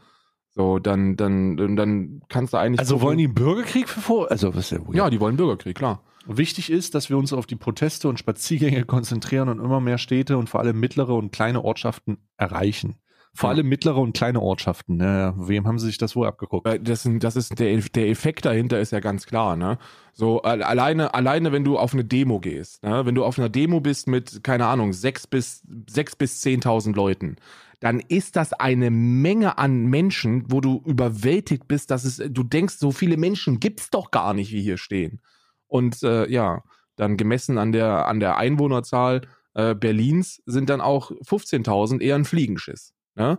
So, 0.54 0.78
dann, 0.78 1.16
dann, 1.16 1.56
dann, 1.76 2.20
kannst 2.28 2.52
du 2.52 2.58
eigentlich. 2.58 2.78
Also 2.80 2.96
gucken- 2.96 3.02
wollen 3.02 3.18
die 3.18 3.24
einen 3.24 3.34
Bürgerkrieg 3.34 3.88
vor? 3.88 4.30
Also 4.30 4.54
was 4.54 4.66
ist 4.66 4.70
ja 4.72 4.78
weird. 4.86 4.94
Ja, 4.94 5.10
die 5.10 5.18
wollen 5.20 5.36
Bürgerkrieg, 5.36 5.76
klar. 5.76 6.02
Wichtig 6.26 6.70
ist, 6.70 6.94
dass 6.94 7.08
wir 7.10 7.16
uns 7.16 7.32
auf 7.32 7.46
die 7.46 7.56
Proteste 7.56 8.08
und 8.08 8.18
Spaziergänge 8.18 8.84
konzentrieren 8.86 9.48
und 9.48 9.58
immer 9.60 9.80
mehr 9.80 9.98
Städte 9.98 10.36
und 10.36 10.48
vor 10.50 10.60
allem 10.60 10.78
mittlere 10.78 11.14
und 11.14 11.32
kleine 11.32 11.64
Ortschaften 11.64 12.18
erreichen. 12.36 12.96
Vor 13.34 13.48
Ja. 13.50 13.56
allem 13.56 13.66
mittlere 13.70 13.96
und 13.96 14.14
kleine 14.14 14.40
Ortschaften. 14.42 14.98
Ne? 14.98 15.32
Wem 15.38 15.66
haben 15.66 15.78
sie 15.78 15.86
sich 15.86 15.96
das 15.96 16.14
wohl 16.14 16.26
abgeguckt? 16.26 16.66
Weil 16.66 16.78
Das, 16.80 17.08
das 17.10 17.34
ist 17.34 17.58
der, 17.58 17.78
der 17.78 18.08
Effekt 18.10 18.44
dahinter 18.44 18.78
ist 18.78 18.92
ja 18.92 19.00
ganz 19.00 19.24
klar, 19.24 19.56
ne? 19.56 19.78
So 20.12 20.42
al- 20.42 20.62
alleine, 20.62 21.14
alleine, 21.14 21.50
wenn 21.50 21.64
du 21.64 21.78
auf 21.78 21.94
eine 21.94 22.04
Demo 22.04 22.40
gehst, 22.40 22.82
ne? 22.84 23.06
wenn 23.06 23.14
du 23.14 23.24
auf 23.24 23.38
einer 23.38 23.48
Demo 23.48 23.80
bist 23.80 24.06
mit, 24.06 24.44
keine 24.44 24.66
Ahnung, 24.66 24.92
sechs 24.92 25.26
bis 25.26 25.62
sechs 25.88 26.14
bis 26.14 26.42
zehntausend 26.42 26.94
Leuten, 26.94 27.36
dann 27.82 27.98
ist 27.98 28.36
das 28.36 28.52
eine 28.52 28.90
Menge 28.92 29.58
an 29.58 29.86
Menschen, 29.86 30.44
wo 30.46 30.60
du 30.60 30.80
überwältigt 30.86 31.66
bist, 31.66 31.90
dass 31.90 32.04
es, 32.04 32.22
du 32.30 32.44
denkst, 32.44 32.76
so 32.78 32.92
viele 32.92 33.16
Menschen 33.16 33.58
gibt's 33.58 33.90
doch 33.90 34.12
gar 34.12 34.34
nicht, 34.34 34.52
wie 34.52 34.62
hier 34.62 34.78
stehen. 34.78 35.20
Und 35.66 36.02
äh, 36.04 36.28
ja, 36.30 36.62
dann 36.94 37.16
gemessen 37.16 37.58
an 37.58 37.72
der 37.72 38.06
an 38.06 38.20
der 38.20 38.36
Einwohnerzahl 38.36 39.22
äh, 39.54 39.74
Berlins 39.74 40.40
sind 40.46 40.70
dann 40.70 40.80
auch 40.80 41.10
15.000 41.10 42.00
eher 42.00 42.14
ein 42.14 42.24
Fliegenschiss. 42.24 42.94
Ne? 43.16 43.38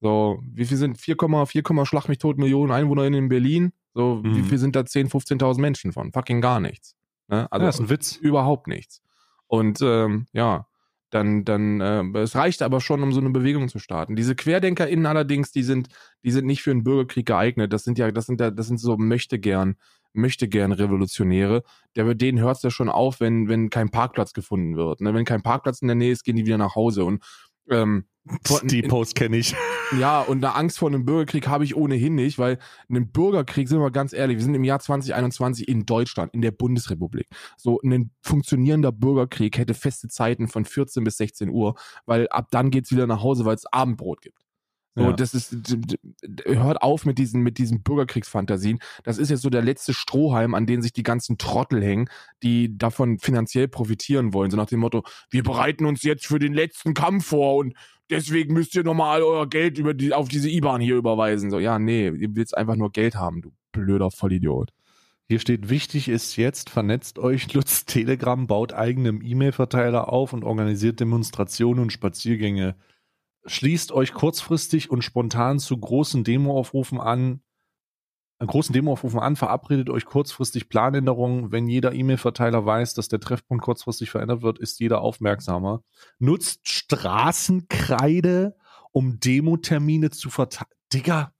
So, 0.00 0.40
wie 0.52 0.66
viel 0.66 0.76
sind 0.76 0.98
4,4, 0.98 1.84
Schlag 1.86 2.08
mich 2.08 2.18
tot 2.18 2.38
Millionen 2.38 2.70
EinwohnerInnen 2.70 3.24
in 3.24 3.28
Berlin? 3.28 3.72
So, 3.94 4.22
wie 4.22 4.28
Mhm. 4.42 4.44
viel 4.44 4.58
sind 4.58 4.76
da 4.76 4.84
10, 4.84 5.08
15.000 5.08 5.60
Menschen 5.60 5.92
von? 5.92 6.12
Fucking 6.12 6.40
gar 6.42 6.60
nichts. 6.60 6.94
Ne? 7.26 7.50
Also 7.50 7.64
ja, 7.64 7.70
ist 7.70 7.80
ein 7.80 7.88
Witz. 7.90 8.16
überhaupt 8.16 8.66
nichts. 8.68 9.02
Und 9.48 9.80
ähm, 9.82 10.26
ja, 10.32 10.67
dann, 11.10 11.44
dann, 11.44 11.80
äh, 11.80 12.18
es 12.18 12.34
reicht 12.34 12.62
aber 12.62 12.80
schon, 12.80 13.02
um 13.02 13.12
so 13.12 13.20
eine 13.20 13.30
Bewegung 13.30 13.68
zu 13.68 13.78
starten. 13.78 14.16
Diese 14.16 14.34
QuerdenkerInnen 14.34 15.06
allerdings, 15.06 15.52
die 15.52 15.62
sind, 15.62 15.88
die 16.22 16.30
sind 16.30 16.46
nicht 16.46 16.62
für 16.62 16.70
einen 16.70 16.84
Bürgerkrieg 16.84 17.26
geeignet. 17.26 17.72
Das 17.72 17.84
sind 17.84 17.98
ja, 17.98 18.10
das 18.10 18.26
sind 18.26 18.40
ja, 18.40 18.50
das 18.50 18.66
sind 18.66 18.78
so 18.78 18.96
möchte 18.98 19.38
gern, 19.38 19.76
möchte 20.12 20.48
gern 20.48 20.72
Revolutionäre. 20.72 21.62
Der, 21.96 22.04
bei 22.04 22.14
denen 22.14 22.40
hört 22.40 22.58
es 22.58 22.62
ja 22.62 22.70
schon 22.70 22.88
auf, 22.88 23.20
wenn, 23.20 23.48
wenn 23.48 23.70
kein 23.70 23.90
Parkplatz 23.90 24.32
gefunden 24.32 24.76
wird. 24.76 25.00
Ne? 25.00 25.14
Wenn 25.14 25.24
kein 25.24 25.42
Parkplatz 25.42 25.80
in 25.80 25.88
der 25.88 25.96
Nähe 25.96 26.12
ist, 26.12 26.24
gehen 26.24 26.36
die 26.36 26.46
wieder 26.46 26.58
nach 26.58 26.74
Hause. 26.74 27.04
Und 27.04 27.24
ähm, 27.70 28.04
Die 28.64 28.82
Post 28.82 29.14
kenne 29.14 29.36
ich. 29.36 29.54
ja, 29.98 30.20
und 30.20 30.44
eine 30.44 30.54
Angst 30.54 30.78
vor 30.78 30.88
einem 30.88 31.04
Bürgerkrieg 31.04 31.48
habe 31.48 31.64
ich 31.64 31.76
ohnehin 31.76 32.14
nicht, 32.14 32.38
weil 32.38 32.58
einen 32.88 33.10
Bürgerkrieg, 33.10 33.68
sind 33.68 33.80
wir 33.80 33.90
ganz 33.90 34.12
ehrlich, 34.12 34.36
wir 34.36 34.44
sind 34.44 34.54
im 34.54 34.64
Jahr 34.64 34.80
2021 34.80 35.66
in 35.68 35.86
Deutschland, 35.86 36.34
in 36.34 36.42
der 36.42 36.50
Bundesrepublik. 36.50 37.26
So 37.56 37.80
ein 37.82 38.10
funktionierender 38.22 38.92
Bürgerkrieg 38.92 39.56
hätte 39.58 39.74
feste 39.74 40.08
Zeiten 40.08 40.48
von 40.48 40.64
14 40.64 41.04
bis 41.04 41.16
16 41.16 41.48
Uhr, 41.48 41.74
weil 42.06 42.28
ab 42.28 42.48
dann 42.50 42.70
geht's 42.70 42.92
wieder 42.92 43.06
nach 43.06 43.22
Hause, 43.22 43.44
weil 43.44 43.54
es 43.54 43.66
Abendbrot 43.66 44.20
gibt. 44.20 44.47
So, 44.98 45.04
Ja. 45.04 45.12
das 45.12 45.34
ist, 45.34 45.56
hört 46.44 46.82
auf 46.82 47.04
mit 47.04 47.18
diesen, 47.18 47.42
mit 47.42 47.58
diesen 47.58 47.82
Bürgerkriegsfantasien. 47.82 48.80
Das 49.04 49.18
ist 49.18 49.30
jetzt 49.30 49.42
so 49.42 49.50
der 49.50 49.62
letzte 49.62 49.94
Strohhalm, 49.94 50.54
an 50.54 50.66
den 50.66 50.82
sich 50.82 50.92
die 50.92 51.02
ganzen 51.02 51.38
Trottel 51.38 51.82
hängen, 51.82 52.08
die 52.42 52.76
davon 52.76 53.18
finanziell 53.18 53.68
profitieren 53.68 54.32
wollen. 54.32 54.50
So 54.50 54.56
nach 54.56 54.66
dem 54.66 54.80
Motto, 54.80 55.04
wir 55.30 55.42
bereiten 55.42 55.86
uns 55.86 56.02
jetzt 56.02 56.26
für 56.26 56.38
den 56.38 56.52
letzten 56.52 56.94
Kampf 56.94 57.26
vor 57.26 57.56
und 57.56 57.74
deswegen 58.10 58.54
müsst 58.54 58.74
ihr 58.74 58.84
nochmal 58.84 59.22
euer 59.22 59.48
Geld 59.48 59.78
über 59.78 59.94
die, 59.94 60.12
auf 60.12 60.28
diese 60.28 60.50
IBAN 60.50 60.80
hier 60.80 60.96
überweisen. 60.96 61.50
So, 61.50 61.58
ja, 61.58 61.78
nee, 61.78 62.08
ihr 62.08 62.34
willst 62.34 62.56
einfach 62.56 62.76
nur 62.76 62.90
Geld 62.90 63.14
haben, 63.14 63.42
du 63.42 63.52
blöder 63.72 64.10
Vollidiot. 64.10 64.70
Hier 65.30 65.40
steht, 65.40 65.68
wichtig 65.68 66.08
ist 66.08 66.36
jetzt, 66.36 66.70
vernetzt 66.70 67.18
euch, 67.18 67.46
nutzt 67.54 67.88
Telegram, 67.88 68.46
baut 68.46 68.72
eigenen 68.72 69.22
E-Mail-Verteiler 69.22 70.10
auf 70.12 70.32
und 70.32 70.42
organisiert 70.42 71.00
Demonstrationen 71.00 71.82
und 71.82 71.92
Spaziergänge. 71.92 72.74
Schließt 73.48 73.92
euch 73.92 74.12
kurzfristig 74.12 74.90
und 74.90 75.02
spontan 75.02 75.58
zu 75.58 75.76
großen 75.76 76.22
Demo-Aufrufen 76.22 77.00
an. 77.00 77.40
einen 78.38 78.48
großen 78.48 78.72
Demoaufrufen 78.72 79.18
an, 79.18 79.34
verabredet 79.36 79.90
euch 79.90 80.04
kurzfristig 80.04 80.68
Planänderungen. 80.68 81.50
Wenn 81.50 81.66
jeder 81.66 81.92
E-Mail-Verteiler 81.92 82.64
weiß, 82.64 82.94
dass 82.94 83.08
der 83.08 83.20
Treffpunkt 83.20 83.64
kurzfristig 83.64 84.10
verändert 84.10 84.42
wird, 84.42 84.58
ist 84.58 84.78
jeder 84.78 85.00
aufmerksamer. 85.00 85.82
Nutzt 86.18 86.68
Straßenkreide, 86.68 88.54
um 88.92 89.18
Demo-Termine 89.18 90.10
zu 90.10 90.30
verteilen. 90.30 90.70
Digga, 90.92 91.32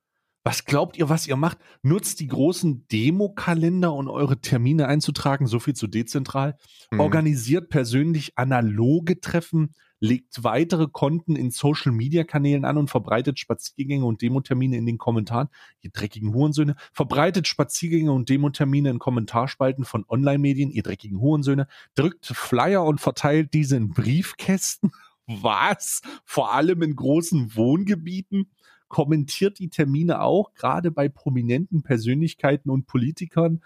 was 0.45 0.65
glaubt 0.65 0.97
ihr, 0.97 1.09
was 1.09 1.27
ihr 1.27 1.37
macht? 1.37 1.59
Nutzt 1.83 2.21
die 2.21 2.27
großen 2.27 2.89
Demokalender, 2.89 3.93
um 3.93 4.09
eure 4.09 4.41
Termine 4.41 4.89
einzutragen, 4.89 5.47
so 5.47 5.61
viel 5.61 5.75
zu 5.75 5.87
dezentral. 5.87 6.57
Mhm. 6.91 7.01
Organisiert 7.01 7.69
persönlich 7.69 8.39
analoge 8.39 9.21
Treffen, 9.21 9.75
legt 10.01 10.45
weitere 10.45 10.87
Konten 10.87 11.37
in 11.37 11.51
Social 11.51 11.93
Media 11.93 12.25
Kanälen 12.25 12.65
an 12.65 12.77
und 12.77 12.91
verbreitet 12.91 13.39
Spaziergänge 13.39 14.05
und 14.05 14.23
Demotermine 14.23 14.77
in 14.77 14.87
den 14.87 14.99
Kommentaren. 14.99 15.49
Ihr 15.81 15.91
dreckigen 15.91 16.33
Hurensöhne. 16.35 16.77
Verbreitet 16.93 17.49
Spaziergänge 17.49 18.13
und 18.13 18.29
Demotermine 18.29 18.91
in 18.91 18.99
Kommentarspalten 18.99 19.85
von 19.85 20.05
Online-Medien, 20.09 20.71
ihr 20.71 20.83
dreckigen 20.83 21.21
Hurensöhne. 21.21 21.67
Drückt 21.95 22.27
Flyer 22.27 22.85
und 22.85 23.01
verteilt 23.01 23.55
diese 23.55 23.77
in 23.77 23.91
Briefkästen. 23.91 24.93
Was? 25.27 26.01
Vor 26.25 26.53
allem 26.55 26.83
in 26.83 26.97
großen 26.97 27.55
Wohngebieten? 27.55 28.51
Kommentiert 28.89 29.59
die 29.59 29.69
Termine 29.69 30.23
auch, 30.23 30.55
gerade 30.55 30.91
bei 30.91 31.11
prominenten 31.11 31.83
Persönlichkeiten 31.83 32.71
und 32.71 32.87
Politikern 32.87 33.61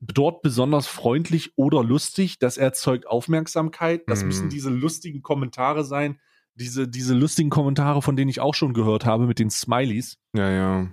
dort 0.00 0.42
besonders 0.42 0.86
freundlich 0.86 1.52
oder 1.56 1.82
lustig. 1.82 2.38
Das 2.38 2.56
erzeugt 2.56 3.06
Aufmerksamkeit. 3.06 4.02
Das 4.06 4.20
mhm. 4.20 4.26
müssen 4.26 4.48
diese 4.48 4.70
lustigen 4.70 5.22
Kommentare 5.22 5.84
sein. 5.84 6.18
Diese, 6.54 6.88
diese 6.88 7.14
lustigen 7.14 7.50
Kommentare, 7.50 8.02
von 8.02 8.16
denen 8.16 8.28
ich 8.28 8.40
auch 8.40 8.54
schon 8.54 8.74
gehört 8.74 9.06
habe 9.06 9.26
mit 9.26 9.38
den 9.38 9.50
Smileys. 9.50 10.18
Ja, 10.34 10.50
ja. 10.50 10.88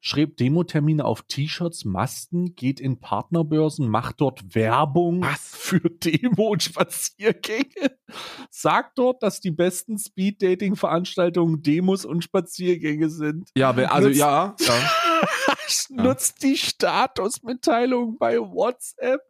Schreibt 0.00 0.38
Demo-Termine 0.38 1.04
auf 1.04 1.22
T-Shirts, 1.22 1.84
Masten, 1.84 2.54
geht 2.54 2.80
in 2.80 3.00
Partnerbörsen, 3.00 3.88
macht 3.88 4.20
dort 4.20 4.54
Werbung 4.54 5.22
Was? 5.22 5.56
für 5.56 5.80
Demo- 5.80 6.50
und 6.50 6.62
Spaziergänge. 6.62 7.96
Sagt 8.50 8.98
dort, 8.98 9.22
dass 9.22 9.40
die 9.40 9.50
besten 9.50 9.98
Speed-Dating-Veranstaltungen 9.98 11.62
Demos 11.62 12.04
und 12.04 12.22
Spaziergänge 12.22 13.08
sind. 13.08 13.50
Ja, 13.56 13.70
also 13.70 14.08
Nutzt, 14.08 14.20
ja. 14.20 14.54
ja. 14.60 14.74
Nutzt 15.90 16.42
die 16.42 16.56
Statusmitteilung 16.56 18.18
bei 18.18 18.38
WhatsApp. 18.38 19.20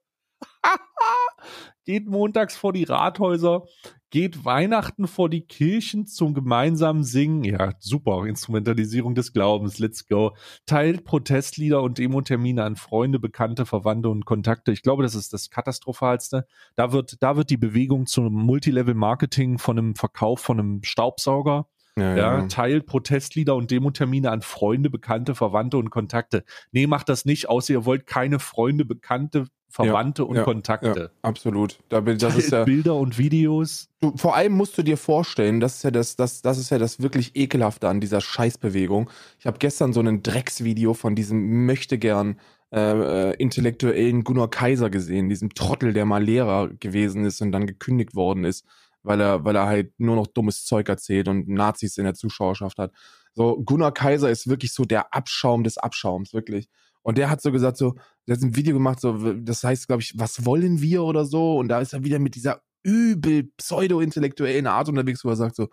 geht 1.84 2.06
montags 2.06 2.56
vor 2.56 2.72
die 2.72 2.84
Rathäuser, 2.84 3.64
geht 4.10 4.44
Weihnachten 4.44 5.06
vor 5.06 5.28
die 5.28 5.42
Kirchen 5.42 6.06
zum 6.06 6.34
gemeinsamen 6.34 7.04
Singen. 7.04 7.44
Ja, 7.44 7.72
super, 7.78 8.26
Instrumentalisierung 8.26 9.14
des 9.14 9.32
Glaubens, 9.32 9.78
let's 9.78 10.06
go. 10.06 10.36
Teilt 10.66 11.04
Protestlieder 11.04 11.82
und 11.82 11.98
Demotermine 11.98 12.64
an 12.64 12.76
Freunde, 12.76 13.18
Bekannte, 13.18 13.66
Verwandte 13.66 14.08
und 14.08 14.24
Kontakte. 14.24 14.72
Ich 14.72 14.82
glaube, 14.82 15.02
das 15.02 15.14
ist 15.14 15.32
das 15.32 15.50
Katastrophalste. 15.50 16.46
Da 16.74 16.92
wird, 16.92 17.22
da 17.22 17.36
wird 17.36 17.50
die 17.50 17.56
Bewegung 17.56 18.06
zum 18.06 18.32
Multilevel-Marketing 18.32 19.58
von 19.58 19.78
einem 19.78 19.94
Verkauf 19.94 20.40
von 20.40 20.60
einem 20.60 20.82
Staubsauger. 20.82 21.68
Ja, 21.98 22.16
ja, 22.16 22.38
ja. 22.38 22.46
teilt 22.46 22.86
Protestlieder 22.86 23.56
und 23.56 23.70
Demotermine 23.70 24.30
an 24.30 24.42
Freunde, 24.42 24.90
Bekannte, 24.90 25.34
Verwandte 25.34 25.78
und 25.78 25.88
Kontakte. 25.90 26.44
Nee, 26.70 26.86
macht 26.86 27.08
das 27.08 27.24
nicht, 27.24 27.48
außer 27.48 27.72
ihr 27.72 27.84
wollt 27.86 28.06
keine 28.06 28.38
Freunde, 28.38 28.84
Bekannte, 28.84 29.46
Verwandte 29.76 30.22
ja, 30.22 30.28
und 30.28 30.42
Kontakte. 30.42 31.10
Absolut. 31.22 31.78
Da 31.88 32.00
bin, 32.00 32.18
das 32.18 32.36
ist 32.36 32.50
ja, 32.50 32.64
Bilder 32.64 32.96
und 32.96 33.18
Videos. 33.18 33.88
Du, 34.00 34.16
vor 34.16 34.34
allem 34.34 34.52
musst 34.52 34.76
du 34.78 34.82
dir 34.82 34.96
vorstellen, 34.96 35.60
das 35.60 35.76
ist 35.76 35.82
ja 35.84 35.90
das, 35.90 36.16
das, 36.16 36.40
das 36.40 36.58
ist 36.58 36.70
ja 36.70 36.78
das 36.78 37.00
wirklich 37.00 37.36
ekelhafte 37.36 37.88
an 37.88 38.00
dieser 38.00 38.20
Scheißbewegung. 38.20 39.10
Ich 39.38 39.46
habe 39.46 39.58
gestern 39.58 39.92
so 39.92 40.00
ein 40.00 40.22
Drecksvideo 40.22 40.94
von 40.94 41.14
diesem 41.14 41.66
möchtegern 41.66 42.38
äh, 42.72 43.30
äh, 43.30 43.34
intellektuellen 43.36 44.24
Gunnar 44.24 44.48
Kaiser 44.48 44.90
gesehen, 44.90 45.28
diesem 45.28 45.54
Trottel, 45.54 45.92
der 45.92 46.04
mal 46.04 46.24
Lehrer 46.24 46.68
gewesen 46.68 47.24
ist 47.24 47.40
und 47.40 47.52
dann 47.52 47.66
gekündigt 47.66 48.14
worden 48.14 48.44
ist, 48.44 48.66
weil 49.06 49.20
er, 49.20 49.44
weil 49.44 49.54
er 49.54 49.66
halt 49.66 49.92
nur 49.98 50.16
noch 50.16 50.26
dummes 50.26 50.64
Zeug 50.64 50.88
erzählt 50.88 51.28
und 51.28 51.48
Nazis 51.48 51.96
in 51.96 52.04
der 52.04 52.14
Zuschauerschaft 52.14 52.78
hat. 52.78 52.92
So, 53.34 53.62
Gunnar 53.62 53.92
Kaiser 53.92 54.30
ist 54.30 54.48
wirklich 54.48 54.72
so 54.74 54.84
der 54.84 55.14
Abschaum 55.14 55.62
des 55.62 55.78
Abschaums, 55.78 56.32
wirklich. 56.34 56.68
Und 57.02 57.18
der 57.18 57.30
hat 57.30 57.40
so 57.40 57.52
gesagt, 57.52 57.76
so, 57.76 57.94
der 58.26 58.36
hat 58.36 58.42
ein 58.42 58.56
Video 58.56 58.74
gemacht, 58.74 59.00
so, 59.00 59.34
das 59.34 59.62
heißt, 59.62 59.86
glaube 59.86 60.02
ich, 60.02 60.14
was 60.16 60.44
wollen 60.44 60.80
wir 60.80 61.04
oder 61.04 61.24
so? 61.24 61.56
Und 61.56 61.68
da 61.68 61.80
ist 61.80 61.92
er 61.92 62.02
wieder 62.02 62.18
mit 62.18 62.34
dieser 62.34 62.62
übel 62.82 63.44
pseudo-intellektuellen 63.56 64.66
Art 64.66 64.88
unterwegs, 64.88 65.24
wo 65.24 65.28
er 65.28 65.36
sagt 65.36 65.54
so, 65.54 65.68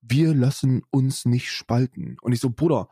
wir 0.00 0.32
lassen 0.32 0.82
uns 0.90 1.24
nicht 1.24 1.50
spalten. 1.50 2.16
Und 2.20 2.32
ich 2.32 2.38
so, 2.38 2.50
Bruder, 2.50 2.88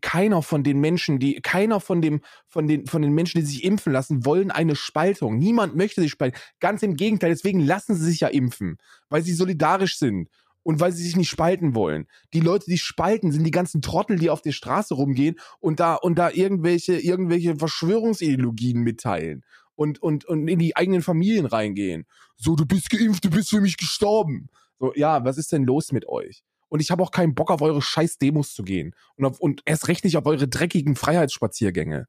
keiner 0.00 0.42
von 0.42 0.62
den 0.62 0.80
Menschen, 0.80 1.18
die, 1.18 1.40
keiner 1.40 1.80
von 1.80 2.00
dem, 2.00 2.20
von 2.46 2.66
den, 2.66 2.86
von 2.86 3.02
den 3.02 3.12
Menschen, 3.12 3.40
die 3.40 3.46
sich 3.46 3.64
impfen 3.64 3.92
lassen, 3.92 4.24
wollen 4.24 4.50
eine 4.50 4.76
Spaltung. 4.76 5.38
Niemand 5.38 5.76
möchte 5.76 6.00
sich 6.00 6.10
spalten. 6.10 6.38
Ganz 6.60 6.82
im 6.82 6.96
Gegenteil, 6.96 7.30
deswegen 7.30 7.60
lassen 7.60 7.96
sie 7.96 8.04
sich 8.04 8.20
ja 8.20 8.28
impfen, 8.28 8.78
weil 9.08 9.22
sie 9.22 9.34
solidarisch 9.34 9.98
sind 9.98 10.28
und 10.62 10.80
weil 10.80 10.92
sie 10.92 11.04
sich 11.04 11.16
nicht 11.16 11.28
spalten 11.28 11.74
wollen. 11.74 12.06
Die 12.32 12.40
Leute, 12.40 12.66
die 12.66 12.78
spalten, 12.78 13.30
sind 13.30 13.44
die 13.44 13.52
ganzen 13.52 13.82
Trottel, 13.82 14.18
die 14.18 14.30
auf 14.30 14.42
der 14.42 14.52
Straße 14.52 14.94
rumgehen 14.94 15.36
und 15.60 15.78
da 15.78 15.94
und 15.94 16.18
da 16.18 16.30
irgendwelche 16.30 16.98
irgendwelche 16.98 17.56
Verschwörungsideologien 17.56 18.80
mitteilen 18.80 19.44
und 19.76 20.02
und 20.02 20.24
und 20.24 20.48
in 20.48 20.58
die 20.58 20.76
eigenen 20.76 21.02
Familien 21.02 21.46
reingehen. 21.46 22.06
So, 22.36 22.56
du 22.56 22.66
bist 22.66 22.90
geimpft, 22.90 23.24
du 23.24 23.30
bist 23.30 23.50
für 23.50 23.60
mich 23.60 23.76
gestorben. 23.76 24.48
So, 24.78 24.92
ja, 24.94 25.24
was 25.24 25.38
ist 25.38 25.52
denn 25.52 25.64
los 25.64 25.92
mit 25.92 26.08
euch? 26.08 26.42
Und 26.68 26.80
ich 26.80 26.90
habe 26.90 27.02
auch 27.02 27.10
keinen 27.10 27.34
Bock 27.34 27.50
auf 27.50 27.62
eure 27.62 27.82
scheiß 27.82 28.18
Demos 28.18 28.54
zu 28.54 28.62
gehen 28.62 28.94
und 29.16 29.24
auf, 29.24 29.40
und 29.40 29.62
erst 29.64 29.88
recht 29.88 30.04
nicht 30.04 30.16
auf 30.16 30.26
eure 30.26 30.48
dreckigen 30.48 30.96
Freiheitsspaziergänge. 30.96 32.06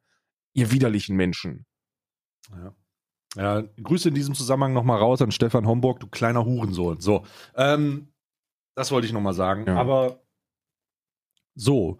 Ihr 0.53 0.72
widerlichen 0.72 1.16
Menschen. 1.16 1.66
Ja. 2.51 2.76
Ja, 3.36 3.62
Grüße 3.84 4.10
in 4.10 4.16
diesem 4.16 4.34
Zusammenhang 4.34 4.74
nochmal 4.74 4.97
raus 4.97 5.22
an 5.22 5.32
Stefan 5.32 5.68
Homburg, 5.68 5.99
du 5.99 6.08
kleiner 6.08 6.45
Hurensohn. 6.45 6.99
So, 7.01 7.24
ähm, 7.55 8.14
das 8.74 8.91
wollte 8.91 9.05
ich 9.05 9.14
nochmal 9.14 9.34
sagen. 9.34 9.66
Ja. 9.68 9.76
Aber 9.76 10.24
so, 11.53 11.99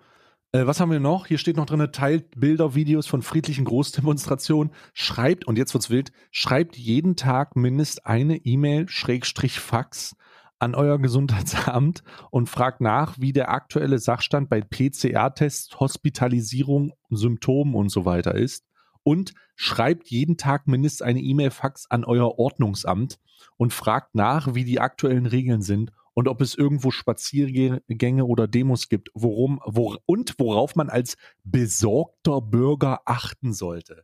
äh, 0.52 0.66
was 0.66 0.80
haben 0.80 0.92
wir 0.92 1.00
noch? 1.00 1.28
Hier 1.28 1.38
steht 1.38 1.58
noch 1.58 1.66
drin, 1.66 1.88
teilt 1.92 2.40
Bilder, 2.40 2.74
Videos 2.74 3.06
von 3.06 3.22
friedlichen 3.22 3.66
Großdemonstrationen. 3.66 4.74
Schreibt, 4.94 5.46
und 5.46 5.58
jetzt 5.58 5.74
wird's 5.74 5.90
wild, 5.90 6.12
schreibt 6.32 6.78
jeden 6.78 7.16
Tag 7.16 7.56
mindestens 7.56 8.06
eine 8.06 8.38
E-Mail, 8.38 8.88
Schrägstrich 8.88 9.60
Fax, 9.60 10.16
an 10.60 10.76
euer 10.76 11.00
Gesundheitsamt 11.00 12.04
und 12.32 12.50
fragt 12.50 12.82
nach, 12.82 13.20
wie 13.20 13.34
der 13.34 13.50
aktuelle 13.52 14.00
Sachstand 14.00 14.50
bei 14.50 14.62
PCR-Tests, 14.62 15.80
Hospitalisierung, 15.80 16.94
Symptomen 17.10 17.76
und 17.76 17.90
so 17.90 18.06
weiter 18.06 18.36
ist. 18.36 18.66
Und 19.04 19.34
schreibt 19.56 20.10
jeden 20.10 20.38
Tag 20.38 20.68
mindestens 20.68 21.02
eine 21.02 21.22
E-Mail-Fax 21.22 21.90
an 21.90 22.04
euer 22.04 22.38
Ordnungsamt 22.38 23.20
und 23.56 23.74
fragt 23.74 24.16
nach, 24.16 24.54
wie 24.54 24.66
die 24.66 24.80
aktuellen 24.80 25.26
Regeln 25.26 25.62
sind 25.62 25.92
und 26.14 26.28
ob 26.28 26.42
es 26.42 26.56
irgendwo 26.56 26.92
Spaziergänge 26.92 28.26
oder 28.26 28.48
Demos 28.48 28.90
gibt, 28.90 29.10
worum, 29.14 29.62
wo, 29.66 29.98
und 30.08 30.34
worauf 30.40 30.76
man 30.76 30.90
als 30.90 31.16
besorgter 31.44 32.42
Bürger 32.42 33.02
achten 33.06 33.54
sollte. 33.54 34.04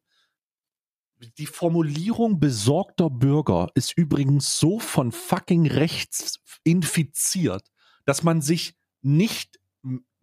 Die 1.37 1.45
Formulierung 1.45 2.39
besorgter 2.39 3.09
Bürger 3.09 3.69
ist 3.75 3.97
übrigens 3.97 4.59
so 4.59 4.79
von 4.79 5.11
fucking 5.11 5.67
rechts 5.67 6.39
infiziert, 6.63 7.69
dass 8.05 8.23
man 8.23 8.41
sich 8.41 8.75
nicht 9.01 9.59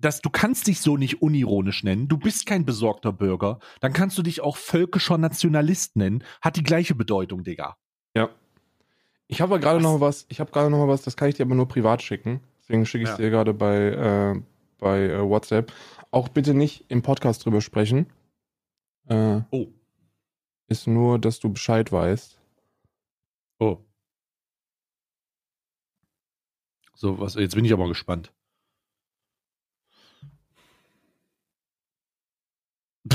dass 0.00 0.22
du 0.22 0.30
kannst 0.30 0.66
dich 0.66 0.80
so 0.80 0.96
nicht 0.96 1.20
unironisch 1.20 1.84
nennen. 1.84 2.08
Du 2.08 2.16
bist 2.16 2.46
kein 2.46 2.64
besorgter 2.64 3.12
Bürger. 3.12 3.58
Dann 3.80 3.92
kannst 3.92 4.16
du 4.16 4.22
dich 4.22 4.40
auch 4.40 4.56
völkischer 4.56 5.18
Nationalist 5.18 5.96
nennen. 5.96 6.24
Hat 6.40 6.56
die 6.56 6.62
gleiche 6.62 6.94
Bedeutung, 6.94 7.44
Digga. 7.44 7.76
Ja. 8.16 8.30
Ich 9.26 9.40
habe 9.40 9.60
gerade 9.60 9.80
noch 9.80 10.00
was, 10.00 10.26
ich 10.28 10.40
habe 10.40 10.50
gerade 10.50 10.70
noch 10.70 10.78
mal 10.78 10.88
was, 10.88 11.02
das 11.02 11.16
kann 11.16 11.28
ich 11.28 11.34
dir 11.34 11.44
aber 11.44 11.54
nur 11.54 11.68
privat 11.68 12.02
schicken. 12.02 12.40
Deswegen 12.62 12.86
schicke 12.86 13.04
ich 13.04 13.10
ja. 13.10 13.16
dir 13.16 13.30
gerade 13.30 13.52
bei, 13.52 13.76
äh, 13.76 14.42
bei 14.78 15.02
äh, 15.02 15.22
WhatsApp. 15.22 15.72
Auch 16.10 16.28
bitte 16.28 16.54
nicht 16.54 16.86
im 16.88 17.02
Podcast 17.02 17.44
drüber 17.44 17.60
sprechen. 17.60 18.06
Äh, 19.08 19.42
oh. 19.50 19.66
Ist 20.70 20.86
nur, 20.86 21.18
dass 21.18 21.40
du 21.40 21.52
Bescheid 21.52 21.90
weißt. 21.90 22.38
Oh. 23.58 23.78
So, 26.94 27.18
was, 27.18 27.34
jetzt 27.34 27.56
bin 27.56 27.64
ich 27.64 27.72
aber 27.72 27.88
gespannt. 27.88 28.32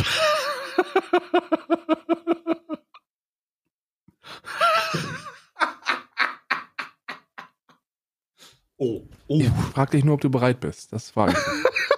Oh, 8.78 9.08
oh. 9.28 9.40
Ich 9.40 9.48
frag 9.48 9.92
dich 9.92 10.04
nur, 10.04 10.16
ob 10.16 10.22
du 10.22 10.30
bereit 10.30 10.60
bist. 10.60 10.92
Das 10.92 11.16
war 11.16 11.30
ich. 11.30 11.38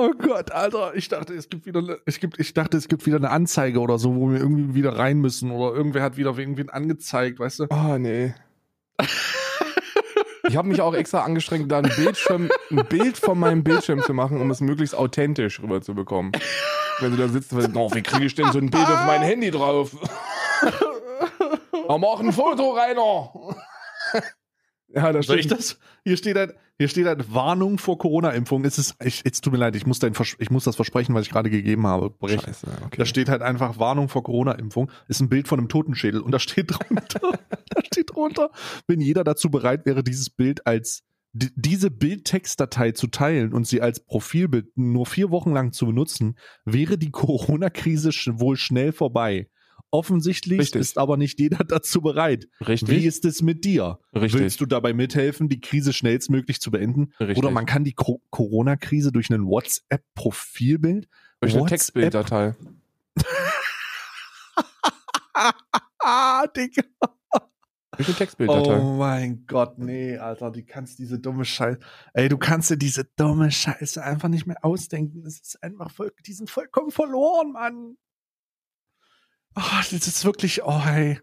oh 0.00 0.12
Gott, 0.18 0.50
Alter, 0.50 0.94
ich 0.94 1.08
dachte, 1.08 1.34
es 1.34 1.48
gibt 1.48 1.66
wieder, 1.66 1.98
es 2.06 2.20
gibt, 2.20 2.40
ich 2.40 2.54
dachte, 2.54 2.76
es 2.76 2.88
gibt 2.88 3.06
wieder 3.06 3.16
eine 3.16 3.30
Anzeige 3.30 3.80
oder 3.80 3.98
so, 3.98 4.16
wo 4.16 4.30
wir 4.30 4.38
irgendwie 4.38 4.74
wieder 4.74 4.96
rein 4.96 5.18
müssen 5.18 5.50
oder 5.50 5.76
irgendwer 5.76 6.02
hat 6.02 6.16
wieder 6.16 6.36
irgendwen 6.36 6.70
angezeigt, 6.70 7.38
weißt 7.38 7.60
du? 7.60 7.66
Oh 7.70 7.98
nee. 7.98 8.34
Ich 10.48 10.56
habe 10.56 10.68
mich 10.68 10.80
auch 10.80 10.94
extra 10.94 11.20
angestrengt, 11.20 11.70
da 11.70 11.78
ein 11.78 11.92
Bildschirm, 11.96 12.50
ein 12.70 12.86
Bild 12.86 13.18
von 13.18 13.38
meinem 13.38 13.62
Bildschirm 13.62 14.02
zu 14.02 14.14
machen, 14.14 14.40
um 14.40 14.50
es 14.50 14.60
möglichst 14.60 14.94
authentisch 14.94 15.60
rüberzubekommen. 15.60 16.32
Wenn 16.98 17.12
du 17.12 17.18
da 17.18 17.28
sitzt, 17.28 17.52
oh, 17.52 17.94
wie 17.94 18.02
kriege 18.02 18.24
ich 18.24 18.34
denn 18.34 18.50
so 18.50 18.58
ein 18.58 18.70
Bild 18.70 18.86
auf 18.86 19.06
mein 19.06 19.22
Handy 19.22 19.50
drauf? 19.50 19.94
mach 21.88 22.20
ein 22.20 22.32
Foto, 22.32 22.72
Rainer! 22.72 23.32
Ja, 24.92 25.12
da 25.12 25.22
Soll 25.22 25.38
ich 25.38 25.46
das? 25.46 25.78
Hier 26.04 26.16
steht 26.16 26.36
ein, 26.36 26.52
hier 26.80 26.88
steht 26.88 27.06
ein 27.06 27.22
Warnung 27.28 27.76
vor 27.76 27.98
Corona-Impfung. 27.98 28.64
Es 28.64 28.78
ist, 28.78 28.94
ich, 29.04 29.20
es 29.26 29.42
tut 29.42 29.52
mir 29.52 29.58
leid, 29.58 29.76
ich 29.76 29.84
muss, 29.84 29.98
dein, 29.98 30.14
ich 30.38 30.50
muss 30.50 30.64
das 30.64 30.76
Versprechen, 30.76 31.14
was 31.14 31.26
ich 31.26 31.30
gerade 31.30 31.50
gegeben 31.50 31.86
habe, 31.86 32.08
brechen. 32.08 32.40
Scheiße, 32.40 32.66
okay. 32.86 32.96
Da 32.96 33.04
steht 33.04 33.28
halt 33.28 33.42
einfach 33.42 33.78
Warnung 33.78 34.08
vor 34.08 34.22
Corona-Impfung. 34.22 34.90
Ist 35.06 35.20
ein 35.20 35.28
Bild 35.28 35.46
von 35.46 35.58
einem 35.58 35.68
Totenschädel 35.68 36.22
und 36.22 36.32
da 36.32 36.38
steht 36.38 36.70
drunter, 36.70 37.20
da 37.68 37.82
steht 37.84 38.14
drunter, 38.14 38.50
wenn 38.86 39.02
jeder 39.02 39.24
dazu 39.24 39.50
bereit 39.50 39.84
wäre, 39.84 40.02
dieses 40.02 40.30
Bild 40.30 40.66
als 40.66 41.02
diese 41.34 41.90
Bildtextdatei 41.90 42.92
zu 42.92 43.08
teilen 43.08 43.52
und 43.52 43.66
sie 43.66 43.82
als 43.82 44.00
Profilbild 44.00 44.74
nur 44.78 45.04
vier 45.04 45.30
Wochen 45.30 45.52
lang 45.52 45.72
zu 45.72 45.84
benutzen, 45.84 46.38
wäre 46.64 46.96
die 46.96 47.10
Corona-Krise 47.10 48.10
wohl 48.40 48.56
schnell 48.56 48.92
vorbei. 48.92 49.50
Offensichtlich 49.92 50.60
Richtig. 50.60 50.80
ist 50.80 50.98
aber 50.98 51.16
nicht 51.16 51.40
jeder 51.40 51.64
dazu 51.64 52.00
bereit. 52.00 52.46
Richtig. 52.66 52.88
Wie 52.88 53.06
ist 53.06 53.24
es 53.24 53.42
mit 53.42 53.64
dir? 53.64 53.98
Richtig. 54.14 54.40
Willst 54.40 54.60
du 54.60 54.66
dabei 54.66 54.92
mithelfen, 54.92 55.48
die 55.48 55.60
Krise 55.60 55.92
schnellstmöglich 55.92 56.60
zu 56.60 56.70
beenden? 56.70 57.12
Richtig. 57.18 57.38
Oder 57.38 57.50
man 57.50 57.66
kann 57.66 57.82
die 57.82 57.94
Corona-Krise 57.94 59.10
durch 59.10 59.30
ein 59.30 59.44
WhatsApp-Profilbild, 59.46 61.08
durch 61.40 61.56
eine 61.56 61.66
Textbilddatei. 61.66 62.54
ah, 65.98 66.46
Digga. 66.56 66.82
Durch 67.96 68.08
eine 68.08 68.16
Textbilddatei. 68.16 68.78
Oh 68.80 68.96
mein 68.96 69.44
Gott, 69.46 69.78
nee, 69.78 70.16
Alter, 70.16 70.52
du 70.52 70.62
kannst 70.62 71.00
diese 71.00 71.18
dumme 71.18 71.44
Scheiße, 71.44 71.80
ey, 72.14 72.28
du 72.28 72.38
kannst 72.38 72.70
dir 72.70 72.76
diese 72.76 73.04
dumme 73.16 73.50
Scheiße 73.50 74.02
einfach 74.02 74.28
nicht 74.28 74.46
mehr 74.46 74.64
ausdenken. 74.64 75.26
Es 75.26 75.40
ist 75.40 75.62
einfach 75.62 75.90
voll, 75.90 76.12
die 76.26 76.32
sind 76.32 76.48
vollkommen 76.48 76.92
verloren, 76.92 77.52
Mann. 77.52 77.96
Oh, 79.56 79.80
das 79.90 79.92
ist 79.92 80.24
wirklich, 80.24 80.62
oh 80.62 80.84
hey. 80.84 81.20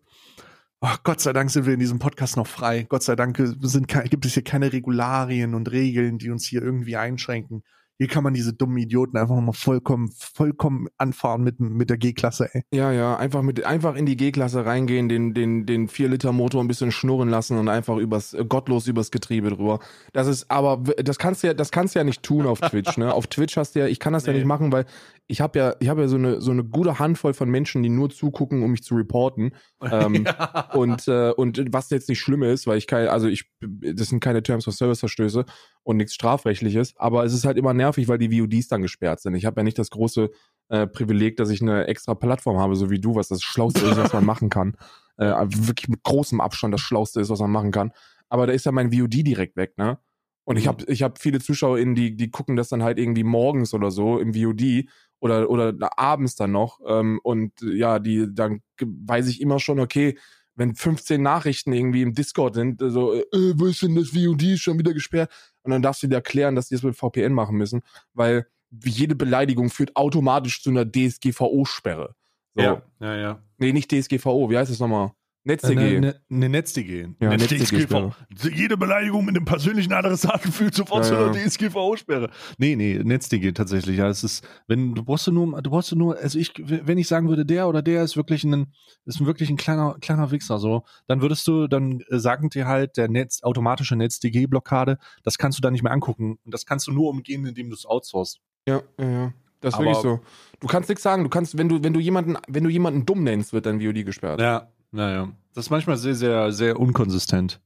Oh, 0.80 0.96
Gott 1.04 1.22
sei 1.22 1.34
Dank 1.34 1.50
sind 1.50 1.66
wir 1.66 1.74
in 1.74 1.80
diesem 1.80 1.98
Podcast 1.98 2.38
noch 2.38 2.46
frei. 2.46 2.84
Gott 2.84 3.02
sei 3.02 3.16
Dank 3.16 3.42
sind, 3.62 3.88
gibt 3.88 4.26
es 4.26 4.34
hier 4.34 4.44
keine 4.44 4.72
Regularien 4.72 5.56
und 5.56 5.72
Regeln, 5.72 6.20
die 6.20 6.30
uns 6.30 6.46
hier 6.46 6.62
irgendwie 6.62 6.98
einschränken. 6.98 7.64
Hier 7.98 8.08
kann 8.08 8.24
man 8.24 8.34
diese 8.34 8.54
dummen 8.54 8.78
Idioten 8.78 9.18
einfach 9.18 9.36
mal 9.36 9.54
vollkommen, 9.54 10.12
vollkommen 10.12 10.88
anfahren 10.98 11.44
mit, 11.44 11.60
mit 11.60 11.90
der 11.90 11.98
G-Klasse, 11.98 12.50
ey. 12.54 12.64
Ja, 12.72 12.92
ja, 12.92 13.18
einfach 13.18 13.42
mit, 13.42 13.66
einfach 13.66 13.96
in 13.96 14.06
die 14.06 14.16
G-Klasse 14.16 14.66
reingehen, 14.66 15.10
den, 15.10 15.34
den, 15.34 15.66
den 15.66 15.88
4-Liter-Motor 15.90 16.64
ein 16.64 16.68
bisschen 16.68 16.92
schnurren 16.92 17.30
lassen 17.30 17.58
und 17.58 17.70
einfach 17.70 17.98
übers, 17.98 18.34
äh, 18.34 18.46
gottlos 18.46 18.88
übers 18.88 19.10
Getriebe 19.10 19.50
drüber. 19.50 19.80
Das 20.14 20.28
ist, 20.28 20.50
aber, 20.52 20.84
das 20.98 21.18
kannst 21.18 21.42
du 21.42 21.48
ja, 21.48 21.54
das 21.54 21.72
kannst 21.72 21.96
du 21.96 22.00
ja 22.00 22.04
nicht 22.04 22.22
tun 22.22 22.46
auf 22.46 22.62
Twitch, 22.62 22.98
ne? 22.98 23.14
Auf 23.14 23.28
Twitch 23.28 23.58
hast 23.58 23.76
du 23.76 23.80
ja, 23.80 23.88
ich 23.88 24.00
kann 24.00 24.14
das 24.14 24.26
nee. 24.26 24.32
ja 24.32 24.38
nicht 24.38 24.48
machen, 24.48 24.72
weil 24.72 24.86
ich 25.28 25.42
habe 25.42 25.60
ja, 25.60 25.76
ich 25.80 25.90
habe 25.90 26.02
ja 26.02 26.08
so 26.08 26.16
eine, 26.16 26.40
so 26.42 26.52
eine 26.52 26.64
gute 26.64 27.00
Handvoll 27.00 27.34
von 27.34 27.50
Menschen, 27.50 27.84
die 27.84 27.90
nur 27.90 28.10
zugucken, 28.10 28.64
um 28.64 28.72
mich 28.72 28.84
zu 28.84 28.96
reporten. 28.96 29.52
Ähm, 29.90 30.26
ja. 30.26 30.72
Und, 30.74 31.08
äh, 31.08 31.30
und 31.32 31.64
was 31.72 31.92
jetzt 31.92 32.10
nicht 32.10 32.20
schlimm 32.20 32.42
ist, 32.42 32.66
weil 32.66 32.80
ich 32.80 32.88
kann, 32.88 33.08
also 33.08 33.28
ich, 33.28 33.46
das 33.62 34.08
sind 34.10 34.20
keine 34.22 34.42
Terms 34.42 34.68
of 34.68 34.74
Service 34.74 35.00
Verstöße 35.00 35.46
und 35.84 35.98
nichts 35.98 36.16
strafrechtliches, 36.16 36.96
aber 36.98 37.24
es 37.24 37.34
ist 37.34 37.46
halt 37.46 37.58
immer 37.58 37.76
nervig, 37.76 37.87
weil 37.96 38.18
die 38.18 38.40
VODs 38.40 38.68
dann 38.68 38.82
gesperrt 38.82 39.22
sind. 39.22 39.36
Ich 39.36 39.46
habe 39.46 39.62
ja 39.62 39.64
nicht 39.64 39.80
das 39.80 39.90
große 39.90 40.30
äh, 40.70 40.88
Privileg, 40.88 41.38
dass 41.38 41.50
ich 41.50 41.62
eine 41.62 41.88
extra 41.88 42.16
Plattform 42.16 42.58
habe, 42.58 42.76
so 42.76 42.90
wie 42.90 43.00
du, 43.00 43.16
was 43.16 43.30
das 43.30 43.42
Schlauste 43.42 43.86
ist, 43.86 43.98
was 43.98 44.14
man 44.14 44.26
machen 44.26 44.50
kann. 44.50 44.76
Äh, 45.18 45.32
wirklich 45.48 45.88
mit 45.88 46.04
großem 46.04 46.42
Abstand 46.42 46.74
das 46.74 46.82
Schlauste 46.82 47.22
ist, 47.22 47.30
was 47.30 47.40
man 47.40 47.52
machen 47.52 47.72
kann. 47.72 47.92
Aber 48.30 48.48
da 48.48 48.54
ist 48.54 48.66
ja 48.66 48.72
mein 48.72 48.92
VOD 48.92 49.26
direkt 49.26 49.56
weg, 49.56 49.78
ne? 49.78 50.00
Und 50.44 50.56
ich 50.56 50.68
habe 50.68 50.86
ich 50.88 51.04
hab 51.04 51.20
viele 51.20 51.42
ZuschauerInnen, 51.42 51.94
die, 51.94 52.16
die 52.16 52.32
gucken 52.32 52.56
das 52.56 52.70
dann 52.70 52.82
halt 52.82 53.00
irgendwie 53.00 53.26
morgens 53.26 53.74
oder 53.74 53.92
so 53.92 54.18
im 54.18 54.34
VOD 54.34 54.86
oder, 55.20 55.50
oder 55.50 55.76
abends 55.98 56.36
dann 56.36 56.54
noch. 56.54 56.80
Ähm, 56.88 57.20
und 57.22 57.52
ja, 57.62 58.00
die, 58.00 58.28
dann 58.32 58.62
weiß 58.80 59.28
ich 59.28 59.42
immer 59.42 59.60
schon, 59.60 59.82
okay, 59.82 60.18
wenn 60.56 60.74
15 60.74 61.22
Nachrichten 61.22 61.74
irgendwie 61.74 62.02
im 62.02 62.14
Discord 62.14 62.56
sind, 62.56 62.82
so, 62.82 63.14
äh, 63.14 63.26
wo 63.56 63.66
ist 63.66 63.82
denn 63.84 63.96
das 63.96 64.10
VOD 64.10 64.58
schon 64.58 64.80
wieder 64.80 64.94
gesperrt? 64.94 65.32
Und 65.68 65.72
dann 65.72 65.82
darfst 65.82 66.02
du 66.02 66.08
dir 66.08 66.16
erklären, 66.16 66.56
dass 66.56 66.70
die 66.70 66.76
das 66.76 66.84
mit 66.84 66.96
VPN 66.96 67.34
machen 67.34 67.58
müssen, 67.58 67.82
weil 68.14 68.48
jede 68.86 69.16
Beleidigung 69.16 69.70
führt 69.70 69.98
automatisch 69.98 70.64
zu 70.64 70.70
einer 70.70 70.86
DSGVO-Sperre. 70.90 72.16
So. 72.56 72.62
Ja, 72.62 72.82
ja, 73.02 73.16
ja. 73.16 73.44
Nee, 73.58 73.74
nicht 73.74 73.92
DSGVO, 73.92 74.50
wie 74.50 74.58
heißt 74.58 74.72
das 74.72 74.80
nochmal? 74.80 75.12
NetzDG. 75.48 75.80
Eine, 75.80 75.98
eine, 75.98 76.22
eine 76.30 76.50
NetzDG. 76.50 77.08
Ja, 77.20 77.30
eine 77.30 77.48
DSGVO. 77.48 78.14
Jede 78.54 78.78
Beleidigung 78.78 79.26
mit 79.26 79.36
einem 79.36 79.46
persönlichen 79.46 79.94
Adressaten 79.94 80.52
führt 80.52 80.76
sofort 80.76 81.06
ja, 81.06 81.10
zu 81.10 81.18
einer. 81.18 81.32
DSGVO-Sperre. 81.32 82.30
Nee, 82.58 82.76
nee, 82.76 83.00
NetzDG 83.02 83.54
tatsächlich. 83.54 83.98
Ja, 83.98 84.10
es 84.10 84.24
ist, 84.24 84.48
wenn, 84.68 84.94
du 84.94 85.04
brauchst 85.04 85.26
du 85.28 85.32
nur, 85.32 85.62
du 85.62 85.70
brauchst 85.70 85.92
du 85.92 85.96
nur, 85.96 86.18
also 86.18 86.38
ich, 86.38 86.54
wenn 86.58 86.98
ich 86.98 87.08
sagen 87.08 87.30
würde, 87.30 87.46
der 87.46 87.68
oder 87.68 87.82
der 87.82 88.04
ist 88.04 88.18
wirklich 88.18 88.44
ein, 88.44 88.74
ist 89.06 89.26
wirklich 89.26 89.50
ein 89.50 89.58
kleiner, 89.58 89.96
kleiner 90.02 90.32
Wichser, 90.32 90.60
so, 90.60 90.84
dann 91.08 91.22
würdest 91.22 91.48
du, 91.48 91.68
dann 91.68 92.02
äh, 92.10 92.20
sagen 92.20 92.50
dir 92.50 92.68
halt, 92.68 92.98
der 92.98 93.08
Netz, 93.08 93.42
automatische 93.42 93.96
NetzDG-Blockade, 93.96 94.98
das 95.24 95.38
kannst 95.38 95.58
du 95.58 95.62
da 95.62 95.72
nicht 95.72 95.84
mehr 95.84 95.94
angucken. 95.94 96.38
Und 96.44 96.54
das 96.54 96.66
kannst 96.66 96.88
du 96.88 96.92
nur 96.92 97.10
umgehen, 97.10 97.46
indem 97.46 97.70
du 97.70 97.76
es 97.76 97.86
outsourcest. 97.86 98.40
Ja, 98.68 98.82
ja, 99.00 99.10
ja. 99.10 99.34
Das 99.62 99.74
ist 99.74 99.80
Aber 99.80 99.86
wirklich 99.86 100.04
so. 100.04 100.20
Du 100.60 100.68
kannst 100.68 100.90
nichts 100.90 101.04
sagen. 101.04 101.24
Du 101.24 101.30
kannst, 101.30 101.58
wenn 101.58 101.68
du, 101.68 101.84
wenn 101.84 101.94
du 101.94 102.00
jemanden, 102.00 102.38
wenn 102.48 102.64
du 102.64 102.70
jemanden 102.70 103.06
dumm 103.06 103.24
nennst, 103.24 103.54
wird 103.54 103.66
dein 103.66 103.82
VOD 103.82 104.06
gesperrt. 104.06 104.40
Ja, 104.40 104.72
naja. 104.92 105.30
Das 105.54 105.66
ist 105.66 105.70
manchmal 105.70 105.98
sehr, 105.98 106.16
sehr, 106.16 106.52
sehr 106.52 106.80
unkonsistent. 106.80 107.60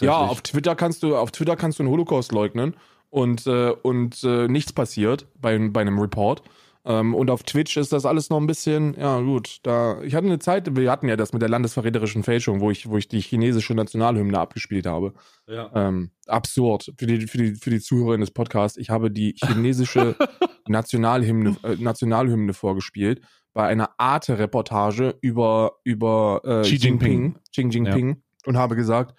Ja, 0.00 0.18
auf 0.18 0.42
Twitter 0.42 0.74
kannst 0.76 1.02
du, 1.02 1.16
auf 1.16 1.30
Twitter 1.30 1.56
kannst 1.56 1.78
du 1.78 1.82
einen 1.82 1.90
Holocaust 1.90 2.32
leugnen 2.32 2.74
und, 3.10 3.46
äh, 3.46 3.70
und 3.70 4.22
äh, 4.24 4.48
nichts 4.48 4.72
passiert 4.72 5.26
bei, 5.40 5.58
bei 5.70 5.80
einem 5.80 5.98
Report. 5.98 6.42
Ähm, 6.84 7.14
und 7.14 7.30
auf 7.30 7.42
Twitch 7.42 7.76
ist 7.76 7.92
das 7.92 8.06
alles 8.06 8.30
noch 8.30 8.38
ein 8.38 8.46
bisschen, 8.46 8.94
ja 8.98 9.20
gut, 9.20 9.58
da, 9.62 10.00
ich 10.02 10.14
hatte 10.14 10.26
eine 10.26 10.38
Zeit, 10.38 10.74
wir 10.74 10.90
hatten 10.90 11.08
ja 11.08 11.16
das 11.16 11.32
mit 11.32 11.42
der 11.42 11.48
landesverräterischen 11.48 12.22
Fälschung, 12.22 12.60
wo 12.60 12.70
ich, 12.70 12.88
wo 12.88 12.96
ich 12.96 13.08
die 13.08 13.20
chinesische 13.20 13.74
Nationalhymne 13.74 14.38
abgespielt 14.38 14.86
habe. 14.86 15.12
Ja. 15.46 15.70
Ähm, 15.74 16.12
absurd 16.26 16.92
für 16.96 17.06
die, 17.06 17.26
für, 17.26 17.38
die, 17.38 17.54
für 17.56 17.70
die 17.70 17.80
Zuhörer 17.80 18.16
des 18.16 18.30
Podcasts. 18.30 18.78
Ich 18.78 18.90
habe 18.90 19.10
die 19.10 19.34
chinesische 19.36 20.16
Nationalhymne, 20.68 21.56
äh, 21.62 21.76
Nationalhymne 21.76 22.54
vorgespielt 22.54 23.20
bei 23.58 23.66
einer 23.66 23.90
Arte-Reportage 23.98 25.18
über, 25.20 25.80
über 25.82 26.40
äh, 26.44 26.62
Xi 26.62 26.76
Jinping, 26.76 27.40
Xi 27.50 27.62
Jinping 27.62 28.08
ja. 28.10 28.16
und 28.46 28.56
habe 28.56 28.76
gesagt, 28.76 29.18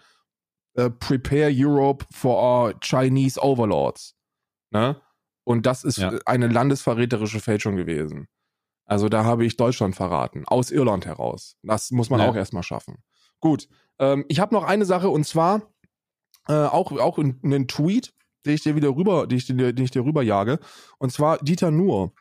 uh, 0.80 0.90
prepare 0.90 1.52
Europe 1.54 2.06
for 2.10 2.42
our 2.42 2.74
Chinese 2.80 3.38
Overlords. 3.38 4.16
Ne? 4.72 4.96
Und 5.44 5.66
das 5.66 5.84
ist 5.84 5.98
ja. 5.98 6.18
eine 6.26 6.48
landesverräterische 6.48 7.42
Fälschung 7.42 7.76
gewesen. 7.76 8.30
Also 8.86 9.10
da 9.10 9.26
habe 9.26 9.46
ich 9.46 9.58
Deutschland 9.58 9.98
verraten, 9.98 10.46
aus 10.48 10.72
Irland 10.72 11.06
heraus. 11.06 11.58
Das 11.62 11.92
muss 11.92 12.10
man 12.10 12.22
ja. 12.22 12.30
auch 12.30 12.36
erstmal 12.38 12.64
schaffen. 12.64 13.04
Gut, 13.42 13.68
ähm, 14.00 14.24
ich 14.30 14.40
habe 14.40 14.56
noch 14.56 14.64
eine 14.64 14.86
Sache 14.86 15.10
und 15.10 15.26
zwar 15.26 15.64
äh, 16.48 16.54
auch, 16.54 16.94
auch 16.94 17.18
einen 17.18 17.68
Tweet, 17.68 18.14
den 18.46 18.54
ich 18.54 18.64
dir 18.64 18.78
wieder 18.78 18.96
rüber, 18.96 19.28
den 19.28 19.38
ich 19.38 19.48
dir, 19.48 19.74
den 19.74 19.84
ich 19.84 19.92
dir 19.92 20.06
rüberjage. 20.06 20.60
Und 20.98 21.12
zwar 21.12 21.40
Dieter 21.40 21.72
Nuhr 21.72 22.14
äh, 22.14 22.20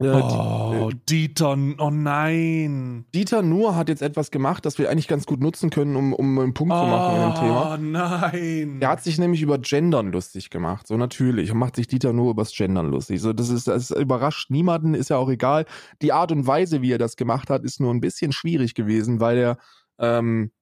oh, 0.00 0.90
Dieter, 1.08 1.58
oh 1.78 1.90
nein. 1.90 3.04
Dieter 3.14 3.42
Nur 3.42 3.74
hat 3.74 3.88
jetzt 3.88 4.02
etwas 4.02 4.30
gemacht, 4.30 4.64
das 4.64 4.78
wir 4.78 4.90
eigentlich 4.90 5.08
ganz 5.08 5.26
gut 5.26 5.40
nutzen 5.40 5.70
können, 5.70 5.96
um, 5.96 6.12
um 6.12 6.38
einen 6.38 6.54
Punkt 6.54 6.72
oh, 6.72 6.80
zu 6.80 6.86
machen 6.86 7.16
in 7.16 7.22
dem 7.22 7.34
Thema. 7.34 7.74
Oh 7.74 7.76
nein. 7.80 8.78
Er 8.80 8.88
hat 8.90 9.02
sich 9.02 9.18
nämlich 9.18 9.42
über 9.42 9.58
Gendern 9.58 10.12
lustig 10.12 10.50
gemacht. 10.50 10.86
So 10.86 10.96
natürlich. 10.96 11.50
Und 11.50 11.58
macht 11.58 11.76
sich 11.76 11.88
Dieter 11.88 12.12
nur 12.12 12.30
übers 12.30 12.54
Gendern 12.54 12.90
lustig. 12.90 13.20
So, 13.20 13.32
das 13.32 13.48
ist, 13.48 13.66
das 13.66 13.90
überrascht 13.90 14.50
niemanden, 14.50 14.94
ist 14.94 15.10
ja 15.10 15.16
auch 15.16 15.28
egal. 15.28 15.66
Die 16.00 16.12
Art 16.12 16.30
und 16.30 16.46
Weise, 16.46 16.80
wie 16.80 16.92
er 16.92 16.98
das 16.98 17.16
gemacht 17.16 17.50
hat, 17.50 17.64
ist 17.64 17.80
nur 17.80 17.92
ein 17.92 18.00
bisschen 18.00 18.32
schwierig 18.32 18.74
gewesen, 18.74 19.20
weil 19.20 19.38
er, 19.38 19.58
ähm, 19.98 20.52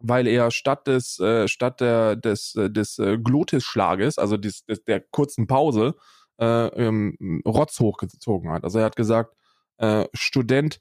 weil 0.00 0.26
er 0.26 0.50
statt 0.50 0.86
des, 0.86 1.20
äh, 1.20 1.46
statt 1.48 1.80
der, 1.80 2.16
des, 2.16 2.56
äh, 2.56 2.70
des 2.70 2.98
äh, 2.98 3.18
Glotisschlages, 3.18 4.18
also 4.18 4.36
des, 4.36 4.64
des, 4.66 4.84
der 4.84 5.00
kurzen 5.00 5.46
Pause, 5.46 5.94
äh, 6.38 6.66
ähm, 6.66 7.42
Rotz 7.46 7.80
hochgezogen 7.80 8.50
hat. 8.50 8.64
Also 8.64 8.78
er 8.78 8.86
hat 8.86 8.96
gesagt, 8.96 9.34
äh, 9.78 10.06
Student 10.12 10.80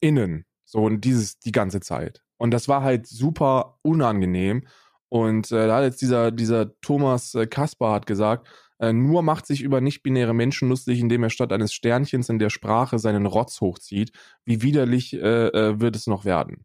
innen, 0.00 0.44
so 0.64 0.80
und 0.84 1.04
dieses 1.04 1.38
die 1.38 1.52
ganze 1.52 1.80
Zeit. 1.80 2.22
Und 2.36 2.50
das 2.50 2.68
war 2.68 2.82
halt 2.82 3.06
super 3.06 3.78
unangenehm. 3.82 4.66
Und 5.08 5.52
äh, 5.52 5.66
da 5.68 5.76
hat 5.76 5.84
jetzt 5.84 6.02
dieser, 6.02 6.30
dieser 6.30 6.78
Thomas 6.80 7.34
äh, 7.34 7.46
Kaspar 7.46 7.94
hat 7.94 8.06
gesagt, 8.06 8.48
äh, 8.80 8.92
nur 8.92 9.22
macht 9.22 9.46
sich 9.46 9.62
über 9.62 9.80
nicht-binäre 9.80 10.34
Menschen 10.34 10.68
lustig, 10.68 10.98
indem 10.98 11.22
er 11.22 11.30
statt 11.30 11.52
eines 11.52 11.72
Sternchens 11.72 12.28
in 12.28 12.38
der 12.40 12.50
Sprache 12.50 12.98
seinen 12.98 13.26
Rotz 13.26 13.60
hochzieht. 13.60 14.12
Wie 14.44 14.62
widerlich 14.62 15.14
äh, 15.14 15.18
äh, 15.18 15.80
wird 15.80 15.94
es 15.94 16.06
noch 16.06 16.24
werden? 16.24 16.64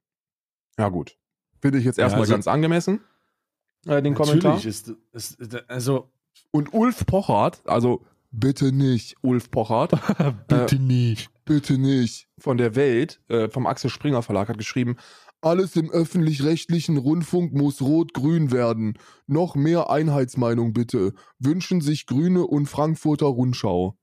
Ja, 0.77 0.89
gut. 0.89 1.15
Finde 1.61 1.77
ich 1.77 1.85
jetzt 1.85 1.99
erstmal 1.99 2.21
ja, 2.21 2.23
also, 2.23 2.33
ganz 2.33 2.47
angemessen, 2.47 3.01
äh, 3.85 4.01
den 4.01 4.15
Kommentar. 4.15 4.55
Natürlich 4.55 4.65
ist, 5.13 5.37
ist 5.37 5.69
also 5.69 6.11
und 6.51 6.73
Ulf 6.73 7.05
Pochert, 7.05 7.61
also 7.65 8.03
bitte 8.31 8.71
nicht, 8.71 9.15
Ulf 9.21 9.49
Pochert. 9.51 9.91
bitte 10.47 10.75
äh, 10.75 10.79
nicht. 10.79 11.29
Bitte 11.45 11.77
nicht. 11.77 12.27
Von 12.39 12.57
der 12.57 12.75
Welt, 12.75 13.21
äh, 13.27 13.49
vom 13.49 13.65
Axel 13.65 13.89
Springer 13.89 14.21
Verlag, 14.21 14.49
hat 14.49 14.57
geschrieben, 14.57 14.97
Alles 15.41 15.75
im 15.75 15.89
öffentlich-rechtlichen 15.89 16.97
Rundfunk 16.97 17.53
muss 17.53 17.81
rot-grün 17.81 18.51
werden. 18.51 18.97
Noch 19.25 19.55
mehr 19.55 19.89
Einheitsmeinung 19.89 20.73
bitte. 20.73 21.13
Wünschen 21.39 21.81
sich 21.81 22.05
Grüne 22.05 22.45
und 22.45 22.65
Frankfurter 22.67 23.25
Rundschau. 23.27 23.95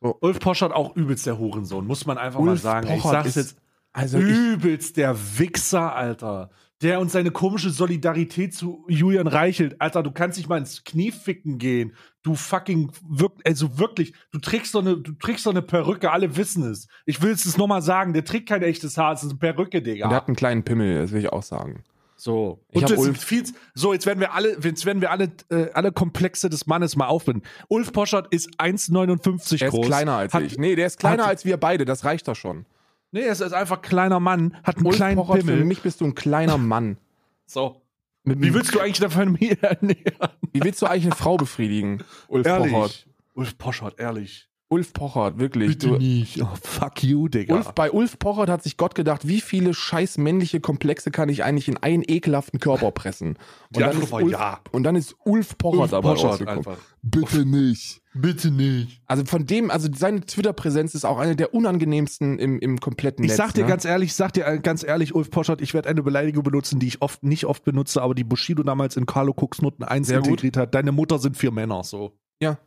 Ulf 0.00 0.40
Poschert 0.40 0.72
auch 0.72 0.96
übelst 0.96 1.26
der 1.26 1.38
Hurensohn, 1.38 1.86
muss 1.86 2.06
man 2.06 2.18
einfach 2.18 2.40
mal 2.40 2.52
Ulf 2.52 2.62
sagen. 2.62 2.88
ich 2.88 2.94
Poschert 3.02 3.24
sag's 3.24 3.28
ist- 3.28 3.36
jetzt, 3.36 3.56
Also 3.92 4.18
ich, 4.18 4.24
übelst 4.36 4.96
der 4.96 5.14
Wichser, 5.38 5.94
Alter. 5.94 6.50
Der 6.82 7.00
und 7.00 7.10
seine 7.10 7.30
komische 7.30 7.70
Solidarität 7.70 8.54
zu 8.54 8.84
Julian 8.88 9.26
Reichelt. 9.28 9.80
Alter, 9.80 10.02
du 10.02 10.10
kannst 10.10 10.38
dich 10.38 10.48
mal 10.48 10.58
ins 10.58 10.82
Knie 10.84 11.12
ficken 11.12 11.58
gehen. 11.58 11.92
Du 12.22 12.34
fucking, 12.34 12.90
wirk 13.08 13.32
also 13.44 13.78
wirklich, 13.78 14.12
du 14.32 14.38
trägst 14.38 14.72
so 14.72 14.78
eine, 14.80 14.96
du 14.96 15.12
trägst 15.12 15.44
so 15.44 15.50
eine 15.50 15.62
Perücke, 15.62 16.10
alle 16.10 16.36
wissen 16.36 16.62
es. 16.64 16.88
Ich 17.06 17.22
will 17.22 17.32
es 17.32 17.56
nochmal 17.56 17.82
sagen, 17.82 18.12
der 18.12 18.24
trägt 18.24 18.48
kein 18.48 18.62
echtes 18.62 18.96
Haar, 18.98 19.12
es 19.14 19.22
ist 19.22 19.30
eine 19.30 19.38
Perücke, 19.38 19.80
Digga. 19.82 20.08
der 20.08 20.16
hat 20.16 20.28
einen 20.28 20.36
kleinen 20.36 20.62
Pimmel, 20.64 21.00
das 21.00 21.12
will 21.12 21.20
ich 21.20 21.28
auch 21.32 21.42
sagen. 21.42 21.82
So. 22.16 22.60
Ich 22.70 22.82
Und 22.82 22.96
Ulf- 22.98 23.18
viel, 23.24 23.42
so, 23.74 23.92
jetzt 23.92 24.06
werden 24.06 24.20
wir 24.20 24.32
alle, 24.32 24.56
jetzt 24.62 24.86
werden 24.86 25.00
wir 25.00 25.10
alle, 25.10 25.32
äh, 25.50 25.70
alle 25.74 25.90
Komplexe 25.90 26.48
des 26.48 26.68
Mannes 26.68 26.94
mal 26.94 27.06
aufbinden. 27.06 27.42
Ulf 27.66 27.92
Poschert 27.92 28.32
ist 28.32 28.50
1,59 28.60 29.58
Der 29.58 29.70
groß. 29.70 29.80
ist 29.80 29.86
kleiner 29.86 30.12
als 30.18 30.32
hat, 30.34 30.42
ich. 30.44 30.56
Nee, 30.58 30.76
der 30.76 30.86
ist 30.86 31.00
kleiner 31.00 31.24
hat- 31.24 31.30
als 31.30 31.44
wir 31.44 31.56
beide, 31.56 31.84
das 31.84 32.04
reicht 32.04 32.28
doch 32.28 32.36
schon. 32.36 32.64
Nee, 33.12 33.20
er 33.22 33.32
ist 33.32 33.42
einfach 33.42 33.76
ein 33.76 33.82
kleiner 33.82 34.20
Mann, 34.20 34.56
hat 34.64 34.78
einen 34.78 34.86
Ulf 34.86 34.96
kleinen 34.96 35.16
Pochert, 35.16 35.40
für 35.40 35.46
Pimmel. 35.46 35.64
mich 35.66 35.82
bist 35.82 36.00
du 36.00 36.06
ein 36.06 36.14
kleiner 36.14 36.58
Mann. 36.58 36.98
So. 37.44 37.82
Mit, 38.24 38.40
Wie 38.40 38.54
willst 38.54 38.74
du 38.74 38.80
eigentlich 38.80 39.00
der 39.00 39.10
Familie 39.10 39.58
ernähren? 39.60 40.30
wie 40.52 40.62
willst 40.62 40.80
du 40.80 40.86
eigentlich 40.86 41.04
eine 41.06 41.14
Frau 41.16 41.36
befriedigen? 41.36 42.02
Ulf 42.28 42.46
Pochert. 42.46 43.06
Ulf 43.34 43.58
Poschert, 43.58 43.98
ehrlich. 43.98 44.48
Ulf 44.72 44.92
Pochert, 44.94 45.38
wirklich. 45.38 45.76
Du, 45.78 45.96
nicht. 45.98 46.40
Oh, 46.42 46.48
fuck 46.62 47.02
you, 47.04 47.28
Digga. 47.28 47.54
Ulf, 47.54 47.72
bei 47.72 47.90
Ulf 47.90 48.18
Pochert 48.18 48.48
hat 48.48 48.62
sich 48.62 48.76
Gott 48.76 48.94
gedacht, 48.94 49.28
wie 49.28 49.40
viele 49.42 49.74
scheiß 49.74 50.16
männliche 50.18 50.60
Komplexe 50.60 51.10
kann 51.10 51.28
ich 51.28 51.44
eigentlich 51.44 51.68
in 51.68 51.76
einen 51.76 52.02
ekelhaften 52.06 52.58
Körper 52.58 52.90
pressen? 52.90 53.36
Die 53.70 53.80
dann 53.80 54.00
ist 54.00 54.12
Ulf, 54.12 54.32
ja. 54.32 54.60
Und 54.72 54.84
dann 54.84 54.96
ist 54.96 55.14
Ulf 55.24 55.58
Pochert 55.58 55.80
Ulf 55.80 55.90
dabei 55.90 56.08
rausgekommen. 56.10 56.58
einfach. 56.58 56.78
Bitte 57.02 57.44
nicht. 57.44 58.00
Bitte 58.14 58.50
nicht. 58.50 59.00
Also 59.06 59.24
von 59.24 59.46
dem, 59.46 59.70
also 59.70 59.88
seine 59.94 60.20
Twitter-Präsenz 60.20 60.94
ist 60.94 61.04
auch 61.04 61.18
eine 61.18 61.36
der 61.36 61.54
unangenehmsten 61.54 62.38
im, 62.38 62.58
im 62.58 62.78
kompletten 62.80 63.24
Ich 63.24 63.30
Netz. 63.30 63.38
sag 63.38 63.54
dir 63.54 63.62
ne? 63.62 63.68
ganz 63.68 63.84
ehrlich, 63.84 64.10
ich 64.10 64.14
sag 64.14 64.32
dir 64.32 64.46
äh, 64.46 64.58
ganz 64.58 64.84
ehrlich, 64.84 65.14
Ulf 65.14 65.30
Poschert, 65.30 65.60
ich 65.60 65.74
werde 65.74 65.88
eine 65.88 66.02
Beleidigung 66.02 66.42
benutzen, 66.44 66.78
die 66.78 66.86
ich 66.88 67.02
oft 67.02 67.22
nicht 67.22 67.46
oft 67.46 67.64
benutze, 67.64 68.00
aber 68.02 68.14
die 68.14 68.24
Bushido 68.24 68.62
damals 68.62 68.96
in 68.96 69.06
Carlo 69.06 69.32
Cooks 69.36 69.60
Noten 69.62 69.82
1 69.84 70.06
Sehr 70.06 70.18
gut. 70.18 70.28
integriert 70.28 70.56
hat. 70.56 70.74
Deine 70.74 70.92
Mutter 70.92 71.18
sind 71.18 71.36
vier 71.36 71.50
Männer, 71.50 71.84
so. 71.84 72.12
Ja. 72.40 72.58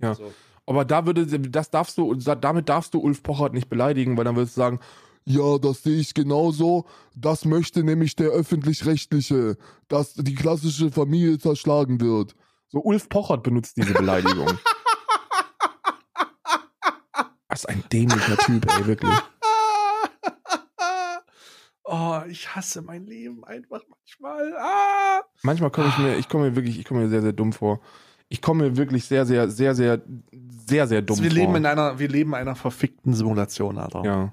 Ja. 0.00 0.14
So. 0.14 0.32
Aber 0.66 0.84
da 0.84 1.06
würde, 1.06 1.26
das 1.26 1.70
darfst 1.70 1.98
du, 1.98 2.14
damit 2.14 2.68
darfst 2.68 2.94
du 2.94 3.00
Ulf 3.00 3.22
Pochert 3.22 3.52
nicht 3.52 3.68
beleidigen, 3.68 4.16
weil 4.16 4.24
dann 4.24 4.36
würdest 4.36 4.56
du 4.56 4.60
sagen, 4.60 4.80
ja, 5.24 5.58
das 5.58 5.82
sehe 5.82 5.98
ich 5.98 6.14
genauso. 6.14 6.86
Das 7.14 7.44
möchte 7.44 7.84
nämlich 7.84 8.16
der 8.16 8.30
öffentlich-rechtliche, 8.30 9.56
dass 9.88 10.14
die 10.14 10.34
klassische 10.34 10.90
Familie 10.90 11.38
zerschlagen 11.38 12.00
wird. 12.00 12.34
So 12.68 12.80
Ulf 12.80 13.08
Pochert 13.08 13.42
benutzt 13.42 13.76
diese 13.76 13.94
Beleidigung. 13.94 14.58
Das 17.48 17.64
ist 17.64 17.68
ein 17.68 17.84
dämlicher 17.92 18.38
Typ, 18.38 18.66
ey, 18.66 18.86
wirklich. 18.86 19.14
Oh, 21.84 22.20
ich 22.26 22.56
hasse 22.56 22.80
mein 22.80 23.04
Leben 23.04 23.44
einfach 23.44 23.82
manchmal. 23.86 24.56
Ah! 24.56 25.20
Manchmal 25.42 25.70
komme 25.70 25.88
ich 25.88 25.98
mir, 25.98 26.16
ich 26.16 26.30
komme 26.30 26.48
mir 26.48 26.56
wirklich, 26.56 26.78
ich 26.78 26.86
komme 26.86 27.00
mir 27.00 27.10
sehr, 27.10 27.20
sehr 27.20 27.34
dumm 27.34 27.52
vor. 27.52 27.82
Ich 28.32 28.40
komme 28.40 28.64
mir 28.64 28.76
wirklich 28.78 29.04
sehr, 29.04 29.26
sehr, 29.26 29.50
sehr, 29.50 29.74
sehr, 29.74 30.00
sehr, 30.66 30.86
sehr 30.86 31.02
dumm 31.02 31.22
wir 31.22 31.30
vor. 31.30 31.38
leben 31.38 31.54
in 31.56 31.66
einer, 31.66 31.98
wir 31.98 32.08
leben 32.08 32.30
in 32.30 32.36
einer 32.36 32.56
verfickten 32.56 33.12
Simulation, 33.12 33.76
Alter. 33.76 34.02
Ja. 34.04 34.32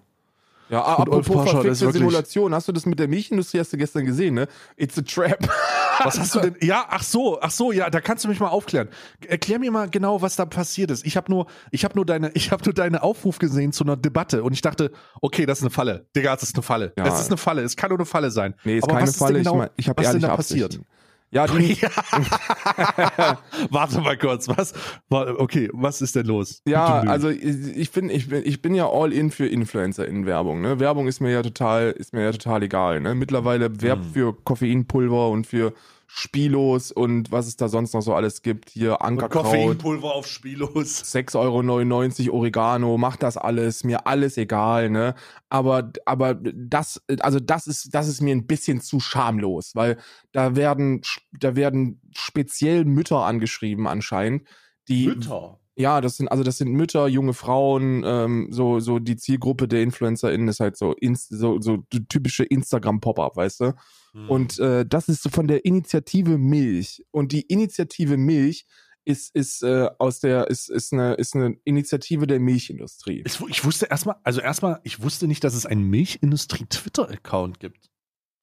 Ja, 0.70 0.94
Und 0.96 1.10
Ulf 1.10 1.28
apropos 1.28 1.46
Poschardt 1.46 1.66
ist 1.66 1.80
verfickte 1.80 1.98
Simulation, 1.98 2.54
hast 2.54 2.68
du 2.68 2.72
das 2.72 2.86
mit 2.86 2.98
der 3.00 3.10
Milchindustrie, 3.10 3.60
hast 3.60 3.74
du 3.74 3.78
gestern 3.78 4.06
gesehen, 4.06 4.36
ne? 4.36 4.48
It's 4.78 4.98
a 4.98 5.02
trap. 5.02 5.40
Was 6.04 6.18
hast 6.18 6.34
du 6.34 6.40
denn? 6.40 6.56
Ja, 6.62 6.86
ach 6.88 7.04
so, 7.04 7.42
ach 7.42 7.52
so, 7.52 7.74
ja, 7.74 7.90
da 7.90 8.00
kannst 8.00 8.24
du 8.24 8.30
mich 8.30 8.40
mal 8.40 8.48
aufklären. 8.48 8.88
Erklär 9.28 9.60
mir 9.60 9.70
mal 9.70 9.90
genau, 9.90 10.22
was 10.22 10.38
da 10.38 10.46
passiert 10.46 10.92
ist. 10.92 11.06
Ich 11.06 11.18
habe 11.18 11.30
nur, 11.30 11.48
ich 11.72 11.84
habe 11.84 11.96
nur 11.96 12.06
deine, 12.06 12.32
ich 12.36 12.52
habe 12.52 12.64
nur 12.64 12.74
deinen 12.74 12.96
Aufruf 12.96 13.38
gesehen 13.38 13.74
zu 13.74 13.84
einer 13.84 13.98
Debatte 13.98 14.44
und 14.44 14.54
ich 14.54 14.62
dachte, 14.62 14.92
okay, 15.22 15.46
das 15.46 15.58
ist 15.58 15.64
eine 15.64 15.72
Falle. 15.72 16.06
Digga, 16.16 16.34
das 16.34 16.44
ist 16.44 16.56
eine 16.56 16.64
Falle. 16.64 16.94
Ja. 16.98 17.04
Das 17.04 17.20
ist 17.20 17.28
eine 17.28 17.36
Falle. 17.36 17.64
Es 17.64 17.76
kann 17.76 17.90
nur 17.90 17.98
eine 17.98 18.06
Falle 18.06 18.32
sein. 18.32 18.56
Nee, 18.64 18.78
ist 18.78 18.84
Aber 18.86 18.94
keine 18.98 19.12
Falle. 19.12 19.40
genau, 19.40 19.52
ich 19.54 19.58
mein, 19.58 19.70
ich 19.76 19.90
habe 19.90 20.02
ehrliche 20.04 20.28
da 20.28 20.34
Absichten. 20.34 20.86
Ja, 21.32 21.46
die, 21.48 21.74
Ja. 21.82 21.90
Warte 23.70 24.02
mal 24.02 24.18
kurz, 24.18 24.48
was? 24.48 24.74
Okay, 25.10 25.70
was 25.74 26.02
ist 26.02 26.16
denn 26.16 26.26
los? 26.26 26.62
ja, 26.66 27.02
also 27.02 27.30
ich 27.30 27.92
bin, 27.92 28.10
ich 28.10 28.30
bin, 28.30 28.42
ich 28.46 28.62
bin 28.62 28.74
ja 28.74 28.90
all 28.90 29.14
in 29.14 29.30
für 29.32 29.46
Influencer 29.46 30.08
in 30.08 30.26
Werbung. 30.26 30.62
Ne? 30.62 30.80
Werbung 30.80 31.08
ist 31.08 31.20
mir 31.20 31.32
ja 31.32 31.42
total, 31.44 31.92
ist 31.92 32.14
mir 32.14 32.24
ja 32.24 32.32
total 32.32 32.64
egal. 32.64 33.00
Ne? 33.02 33.14
Mittlerweile 33.16 33.82
werbt 33.82 34.06
Hm. 34.06 34.12
für 34.14 34.34
Koffeinpulver 34.34 35.30
und 35.30 35.46
für 35.46 35.74
Spilos 36.12 36.92
und 36.92 37.32
was 37.32 37.46
es 37.46 37.56
da 37.56 37.70
sonst 37.70 37.94
noch 37.94 38.02
so 38.02 38.16
alles 38.16 38.42
gibt. 38.42 38.72
Hier 38.72 39.04
Ankerkraut. 39.04 39.44
Koffeinpulver 39.44 40.16
auf 40.16 40.26
Spiellos. 40.26 41.04
6,99 41.04 42.30
Euro 42.30 42.38
Oregano, 42.40 42.98
macht 42.98 43.22
das 43.22 43.38
alles, 43.38 43.84
mir 43.84 44.08
alles 44.08 44.36
egal, 44.38 44.90
ne? 44.90 45.14
Aber, 45.50 45.92
aber 46.06 46.34
das, 46.34 47.00
also 47.20 47.40
das 47.40 47.68
ist, 47.68 47.94
das 47.94 48.08
ist 48.08 48.22
mir 48.22 48.36
ein 48.36 48.48
bisschen 48.48 48.82
zu 48.82 49.00
schamlos, 49.00 49.76
weil 49.76 49.98
da 50.32 50.56
werden, 50.56 51.02
da 51.40 51.56
werden 51.56 52.02
speziell 52.16 52.86
Mütter 52.86 53.20
angeschrieben 53.20 53.88
anscheinend, 53.88 54.48
die, 54.88 55.08
Mütter. 55.08 55.59
Ja, 55.80 56.02
das 56.02 56.18
sind, 56.18 56.28
also 56.28 56.44
das 56.44 56.58
sind 56.58 56.74
Mütter, 56.74 57.08
junge 57.08 57.34
Frauen, 57.34 58.04
ähm, 58.06 58.48
so, 58.52 58.82
so 58.82 59.00
die 59.00 59.16
Zielgruppe 59.16 59.66
der 59.66 59.82
InfluencerInnen 59.82 60.50
ist 60.50 60.60
halt 60.60 60.76
so, 60.76 60.92
inst, 60.92 61.30
so, 61.30 61.62
so 61.62 61.78
typische 62.10 62.44
Instagram-Pop-Up, 62.44 63.38
weißt 63.38 63.62
du? 63.62 63.74
Hm. 64.12 64.30
Und 64.30 64.60
äh, 64.60 64.86
das 64.86 65.08
ist 65.08 65.24
so 65.24 65.30
von 65.30 65.48
der 65.48 65.64
Initiative 65.64 66.38
Milch. 66.38 67.06
Und 67.12 67.32
die 67.32 67.44
Initiative 67.44 68.18
Milch 68.18 68.66
ist, 69.06 69.34
ist 69.34 69.64
äh, 69.64 69.90
aus 70.00 70.20
der, 70.20 70.50
ist, 70.50 70.70
ist, 70.70 70.92
eine, 70.92 71.14
ist 71.14 71.34
eine 71.34 71.56
Initiative 71.64 72.28
der 72.28 72.42
Milchindustrie. 72.42 73.24
Ich 73.26 73.64
wusste 73.64 73.86
erstmal, 73.86 74.18
also 74.24 74.42
erstmal, 74.42 74.82
ich 74.84 75.02
wusste 75.02 75.28
nicht, 75.28 75.46
dass 75.46 75.54
es 75.54 75.66
einen 75.66 75.90
Milchindustrie-Twitter-Account 75.90 77.62
gibt. 77.62 77.90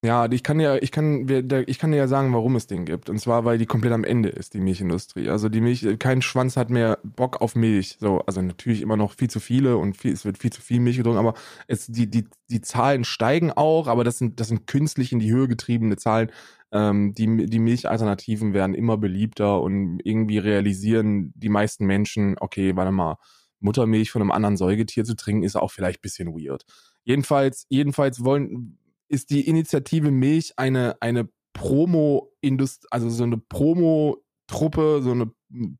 Ja, 0.06 0.30
ich 0.30 0.44
kann 0.44 0.60
ja, 0.60 0.76
ich 0.76 0.92
kann, 0.92 1.26
ich 1.66 1.78
kann 1.80 1.90
dir 1.90 1.96
ja 1.96 2.06
sagen, 2.06 2.32
warum 2.32 2.54
es 2.54 2.68
den 2.68 2.84
gibt. 2.84 3.10
Und 3.10 3.18
zwar, 3.18 3.44
weil 3.44 3.58
die 3.58 3.66
komplett 3.66 3.92
am 3.92 4.04
Ende 4.04 4.28
ist, 4.28 4.54
die 4.54 4.60
Milchindustrie. 4.60 5.28
Also 5.30 5.48
die 5.48 5.60
Milch, 5.60 5.84
kein 5.98 6.22
Schwanz 6.22 6.56
hat 6.56 6.70
mehr 6.70 7.00
Bock 7.02 7.40
auf 7.40 7.56
Milch. 7.56 7.96
So, 7.98 8.20
also 8.20 8.40
natürlich 8.40 8.82
immer 8.82 8.96
noch 8.96 9.14
viel 9.14 9.28
zu 9.28 9.40
viele 9.40 9.78
und 9.78 9.96
viel, 9.96 10.12
es 10.12 10.24
wird 10.24 10.38
viel 10.38 10.52
zu 10.52 10.62
viel 10.62 10.78
Milch 10.78 10.96
getrunken, 10.96 11.18
aber 11.18 11.34
es, 11.66 11.88
die, 11.88 12.08
die, 12.08 12.28
die 12.48 12.60
Zahlen 12.60 13.02
steigen 13.02 13.50
auch, 13.50 13.88
aber 13.88 14.04
das 14.04 14.18
sind, 14.18 14.38
das 14.38 14.46
sind 14.46 14.68
künstlich 14.68 15.10
in 15.10 15.18
die 15.18 15.32
Höhe 15.32 15.48
getriebene 15.48 15.96
Zahlen. 15.96 16.30
Ähm, 16.70 17.12
die, 17.12 17.46
die 17.46 17.58
Milchalternativen 17.58 18.54
werden 18.54 18.76
immer 18.76 18.98
beliebter 18.98 19.60
und 19.60 19.98
irgendwie 20.04 20.38
realisieren 20.38 21.32
die 21.34 21.48
meisten 21.48 21.84
Menschen, 21.84 22.36
okay, 22.38 22.76
warte 22.76 22.92
mal, 22.92 23.16
Muttermilch 23.58 24.12
von 24.12 24.22
einem 24.22 24.30
anderen 24.30 24.56
Säugetier 24.56 25.04
zu 25.04 25.16
trinken, 25.16 25.42
ist 25.42 25.56
auch 25.56 25.72
vielleicht 25.72 25.98
ein 25.98 26.02
bisschen 26.02 26.28
weird. 26.28 26.64
Jedenfalls, 27.02 27.66
jedenfalls 27.70 28.22
wollen, 28.22 28.78
ist 29.08 29.30
die 29.30 29.46
Initiative 29.46 30.10
Milch 30.10 30.54
eine, 30.56 30.96
eine 31.00 31.28
Promo-Industrie, 31.52 32.88
also 32.90 33.08
so 33.08 33.24
eine 33.24 33.38
Promo-Truppe, 33.38 35.00
so 35.02 35.12
eine 35.12 35.30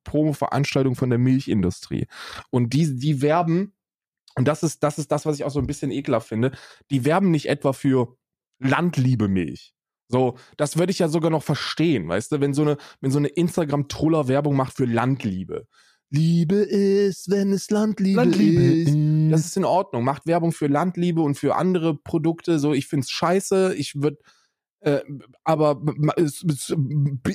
Promo-Veranstaltung 0.04 0.94
von 0.94 1.10
der 1.10 1.18
Milchindustrie. 1.18 2.06
Und 2.50 2.72
die, 2.72 2.98
die 2.98 3.22
werben, 3.22 3.74
und 4.36 4.46
das 4.48 4.62
ist, 4.62 4.82
das 4.82 4.98
ist 4.98 5.12
das, 5.12 5.26
was 5.26 5.36
ich 5.36 5.44
auch 5.44 5.50
so 5.50 5.60
ein 5.60 5.66
bisschen 5.66 5.90
ekelhaft 5.90 6.28
finde, 6.28 6.52
die 6.90 7.04
werben 7.04 7.30
nicht 7.30 7.48
etwa 7.48 7.72
für 7.72 8.16
Landliebe 8.58 9.28
Milch. 9.28 9.74
So, 10.08 10.38
das 10.56 10.78
würde 10.78 10.92
ich 10.92 11.00
ja 11.00 11.08
sogar 11.08 11.30
noch 11.30 11.42
verstehen, 11.42 12.08
weißt 12.08 12.32
du, 12.32 12.40
wenn 12.40 12.54
so 12.54 12.62
eine, 12.62 12.76
wenn 13.00 13.10
so 13.10 13.18
eine 13.18 13.28
Instagram-Troller 13.28 14.28
Werbung 14.28 14.56
macht 14.56 14.76
für 14.76 14.84
Landliebe. 14.84 15.66
Liebe 16.10 16.56
ist, 16.56 17.30
wenn 17.30 17.52
es 17.52 17.70
Landliebe, 17.70 18.20
ist. 18.22 18.94
Das 19.32 19.44
ist 19.46 19.56
in 19.56 19.64
Ordnung. 19.64 20.04
Macht 20.04 20.26
Werbung 20.26 20.52
für 20.52 20.68
Landliebe 20.68 21.20
und 21.20 21.36
für 21.36 21.56
andere 21.56 21.96
Produkte. 21.96 22.58
So, 22.58 22.72
ich 22.74 22.86
find's 22.86 23.10
scheiße. 23.10 23.74
Ich 23.76 23.96
würde, 24.00 24.18
äh, 24.80 25.00
aber 25.42 25.82
es- 26.16 26.44
es- 26.44 26.74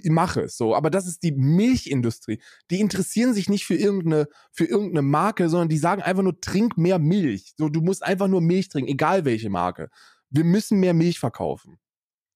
mache 0.06 0.42
es 0.44 0.56
so. 0.56 0.74
Aber 0.74 0.90
das 0.90 1.06
ist 1.06 1.22
die 1.24 1.34
Milchindustrie. 1.34 2.42
Die 2.70 2.80
interessieren 2.80 3.34
sich 3.34 3.50
nicht 3.50 3.66
für 3.66 3.76
irgendeine, 3.76 4.28
für 4.54 4.66
irgendeine 4.66 5.02
Marke, 5.02 5.50
sondern 5.50 5.68
die 5.70 5.78
sagen 5.78 6.02
einfach 6.02 6.24
nur, 6.24 6.40
trink 6.40 6.78
mehr 6.78 6.98
Milch. 6.98 7.54
So, 7.58 7.68
du 7.68 7.82
musst 7.82 8.04
einfach 8.04 8.30
nur 8.30 8.42
Milch 8.42 8.70
trinken, 8.70 8.90
egal 8.90 9.26
welche 9.26 9.50
Marke. 9.50 9.90
Wir 10.30 10.46
müssen 10.46 10.80
mehr 10.80 10.94
Milch 10.94 11.20
verkaufen. 11.20 11.78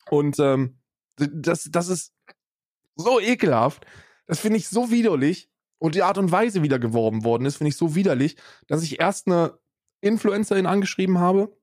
Und 0.10 0.38
ähm, 0.40 0.80
das, 1.16 1.70
das 1.72 1.88
ist 1.88 2.14
so 2.98 3.22
ekelhaft. 3.22 3.86
Das 4.28 4.40
finde 4.40 4.58
ich 4.58 4.68
so 4.68 4.92
widerlich. 4.92 5.50
Und 5.78 5.96
die 5.96 6.04
Art 6.04 6.18
und 6.18 6.32
Weise, 6.32 6.64
wie 6.64 6.70
da 6.70 6.78
geworben 6.78 7.24
worden 7.24 7.46
ist, 7.46 7.58
finde 7.58 7.70
ich 7.70 7.78
so 7.78 7.96
widerlich, 7.96 8.38
dass 8.68 8.84
ich 8.84 9.00
erst 9.00 9.28
eine 9.28 9.58
Influencerin 10.02 10.66
angeschrieben 10.66 11.20
habe, 11.20 11.56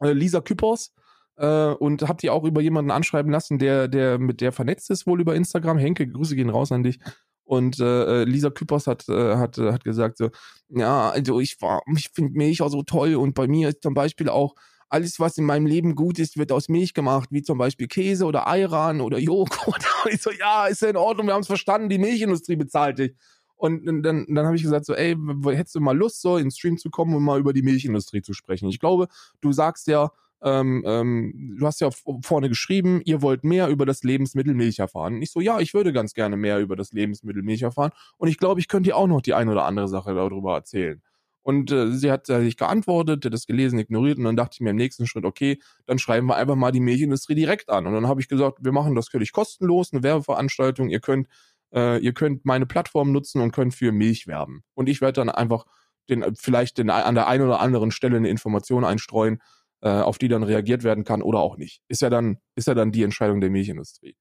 äh, 0.00 0.12
Lisa 0.12 0.40
Küppers, 0.40 0.94
äh, 1.36 1.72
und 1.72 2.02
habe 2.02 2.20
die 2.20 2.30
auch 2.30 2.44
über 2.44 2.60
jemanden 2.60 2.90
anschreiben 2.90 3.30
lassen, 3.30 3.58
der, 3.58 3.88
der 3.88 4.18
mit 4.18 4.40
der 4.40 4.52
vernetzt 4.52 4.90
ist, 4.90 5.06
wohl 5.06 5.20
über 5.20 5.34
Instagram. 5.34 5.78
Henke, 5.78 6.06
Grüße 6.06 6.36
gehen 6.36 6.50
raus 6.50 6.72
an 6.72 6.82
dich. 6.82 6.98
Und 7.44 7.80
äh, 7.80 8.24
Lisa 8.24 8.50
Küppers 8.50 8.86
hat, 8.86 9.08
äh, 9.08 9.36
hat, 9.36 9.58
äh, 9.58 9.72
hat 9.72 9.84
gesagt 9.84 10.18
so, 10.18 10.30
ja, 10.68 11.10
also 11.10 11.40
ich 11.40 11.60
war, 11.60 11.82
ich 11.96 12.10
finde 12.10 12.38
Milch 12.38 12.62
auch 12.62 12.70
so 12.70 12.82
toll 12.82 13.14
und 13.16 13.34
bei 13.34 13.46
mir 13.46 13.70
ist 13.70 13.82
zum 13.82 13.94
Beispiel 13.94 14.28
auch 14.28 14.54
alles, 14.88 15.18
was 15.18 15.38
in 15.38 15.44
meinem 15.44 15.66
Leben 15.66 15.94
gut 15.94 16.18
ist, 16.18 16.36
wird 16.36 16.52
aus 16.52 16.68
Milch 16.68 16.92
gemacht, 16.92 17.30
wie 17.32 17.42
zum 17.42 17.58
Beispiel 17.58 17.88
Käse 17.88 18.26
oder 18.26 18.46
Ayran 18.46 19.00
oder 19.00 19.18
Joghurt. 19.18 19.86
Und 20.04 20.12
ich 20.12 20.20
so, 20.20 20.30
ja, 20.30 20.66
ist 20.66 20.82
ja 20.82 20.90
in 20.90 20.96
Ordnung, 20.96 21.26
wir 21.26 21.34
haben 21.34 21.40
es 21.40 21.46
verstanden, 21.46 21.88
die 21.88 21.98
Milchindustrie 21.98 22.56
bezahlt 22.56 22.98
dich. 22.98 23.14
Und 23.62 23.86
dann, 23.86 24.26
dann, 24.26 24.44
habe 24.44 24.56
ich 24.56 24.62
gesagt, 24.64 24.86
so, 24.86 24.92
ey, 24.92 25.16
hättest 25.44 25.76
du 25.76 25.80
mal 25.80 25.96
Lust, 25.96 26.20
so 26.20 26.36
ins 26.36 26.58
Stream 26.58 26.78
zu 26.78 26.90
kommen 26.90 27.14
und 27.14 27.22
mal 27.22 27.38
über 27.38 27.52
die 27.52 27.62
Milchindustrie 27.62 28.20
zu 28.20 28.34
sprechen? 28.34 28.68
Ich 28.68 28.80
glaube, 28.80 29.06
du 29.40 29.52
sagst 29.52 29.86
ja, 29.86 30.10
ähm, 30.42 30.82
ähm, 30.84 31.54
du 31.60 31.64
hast 31.64 31.80
ja 31.80 31.88
vorne 32.22 32.48
geschrieben, 32.48 33.02
ihr 33.04 33.22
wollt 33.22 33.44
mehr 33.44 33.68
über 33.68 33.86
das 33.86 34.02
Lebensmittel 34.02 34.54
Milch 34.54 34.80
erfahren. 34.80 35.14
Und 35.14 35.22
ich 35.22 35.30
so, 35.30 35.40
ja, 35.40 35.60
ich 35.60 35.74
würde 35.74 35.92
ganz 35.92 36.12
gerne 36.12 36.36
mehr 36.36 36.58
über 36.58 36.74
das 36.74 36.92
Lebensmittel 36.92 37.44
Milch 37.44 37.62
erfahren. 37.62 37.92
Und 38.16 38.26
ich 38.26 38.36
glaube, 38.36 38.58
ich 38.58 38.66
könnte 38.66 38.90
dir 38.90 38.96
auch 38.96 39.06
noch 39.06 39.20
die 39.20 39.34
eine 39.34 39.52
oder 39.52 39.64
andere 39.64 39.86
Sache 39.86 40.12
darüber 40.12 40.56
erzählen. 40.56 41.00
Und 41.42 41.70
äh, 41.70 41.92
sie 41.92 42.10
hat 42.10 42.26
sich 42.26 42.56
geantwortet, 42.56 43.24
hat 43.24 43.32
das 43.32 43.46
gelesen, 43.46 43.78
ignoriert 43.78 44.18
und 44.18 44.24
dann 44.24 44.36
dachte 44.36 44.54
ich 44.54 44.60
mir 44.60 44.70
im 44.70 44.76
nächsten 44.76 45.06
Schritt, 45.06 45.24
okay, 45.24 45.60
dann 45.86 46.00
schreiben 46.00 46.26
wir 46.26 46.36
einfach 46.36 46.56
mal 46.56 46.72
die 46.72 46.80
Milchindustrie 46.80 47.36
direkt 47.36 47.68
an. 47.68 47.86
Und 47.86 47.94
dann 47.94 48.08
habe 48.08 48.20
ich 48.20 48.28
gesagt, 48.28 48.58
wir 48.64 48.72
machen 48.72 48.96
das 48.96 49.08
völlig 49.08 49.30
kostenlos, 49.30 49.92
eine 49.92 50.02
Werbeveranstaltung, 50.02 50.90
ihr 50.90 51.00
könnt 51.00 51.28
äh, 51.74 51.98
ihr 51.98 52.12
könnt 52.12 52.44
meine 52.44 52.66
Plattform 52.66 53.12
nutzen 53.12 53.40
und 53.40 53.52
könnt 53.52 53.74
für 53.74 53.92
Milch 53.92 54.26
werben. 54.26 54.62
Und 54.74 54.88
ich 54.88 55.00
werde 55.00 55.14
dann 55.14 55.30
einfach 55.30 55.64
den, 56.08 56.24
vielleicht 56.36 56.78
den, 56.78 56.90
an 56.90 57.14
der 57.14 57.26
einen 57.28 57.44
oder 57.44 57.60
anderen 57.60 57.90
Stelle 57.90 58.16
eine 58.16 58.28
Information 58.28 58.84
einstreuen, 58.84 59.40
äh, 59.80 59.88
auf 59.88 60.18
die 60.18 60.28
dann 60.28 60.42
reagiert 60.42 60.84
werden 60.84 61.04
kann 61.04 61.22
oder 61.22 61.40
auch 61.40 61.56
nicht. 61.56 61.82
Ist 61.88 62.02
ja 62.02 62.10
dann, 62.10 62.38
ist 62.54 62.68
ja 62.68 62.74
dann 62.74 62.92
die 62.92 63.02
Entscheidung 63.02 63.40
der 63.40 63.50
Milchindustrie. 63.50 64.16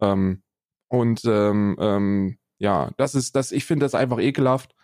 Ähm, 0.00 0.42
und 0.88 1.22
ähm, 1.24 1.76
ähm, 1.78 2.38
ja, 2.58 2.90
das 2.96 3.14
ist, 3.14 3.36
das, 3.36 3.52
ich 3.52 3.64
finde 3.64 3.84
das 3.84 3.94
einfach 3.94 4.18
ekelhaft, 4.18 4.74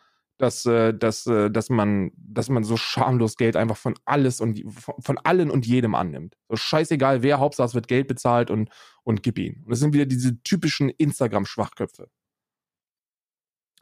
dass, 0.40 0.64
äh, 0.64 0.94
dass, 0.94 1.26
äh, 1.26 1.50
dass 1.50 1.68
man, 1.68 2.12
dass 2.16 2.48
man 2.48 2.64
so 2.64 2.76
schamlos 2.76 3.36
Geld 3.36 3.56
einfach 3.56 3.76
von 3.76 3.94
alles 4.06 4.40
und 4.40 4.62
von, 4.98 5.18
allen 5.18 5.50
und 5.50 5.66
jedem 5.66 5.94
annimmt. 5.94 6.36
So 6.48 6.56
scheißegal 6.56 7.22
wer, 7.22 7.38
Hauptsache 7.38 7.68
es 7.68 7.74
wird 7.74 7.88
Geld 7.88 8.08
bezahlt 8.08 8.50
und, 8.50 8.70
und 9.02 9.22
gib 9.22 9.38
ihn. 9.38 9.62
Und 9.64 9.70
das 9.70 9.80
sind 9.80 9.92
wieder 9.92 10.06
diese 10.06 10.42
typischen 10.42 10.88
Instagram-Schwachköpfe. 10.88 12.08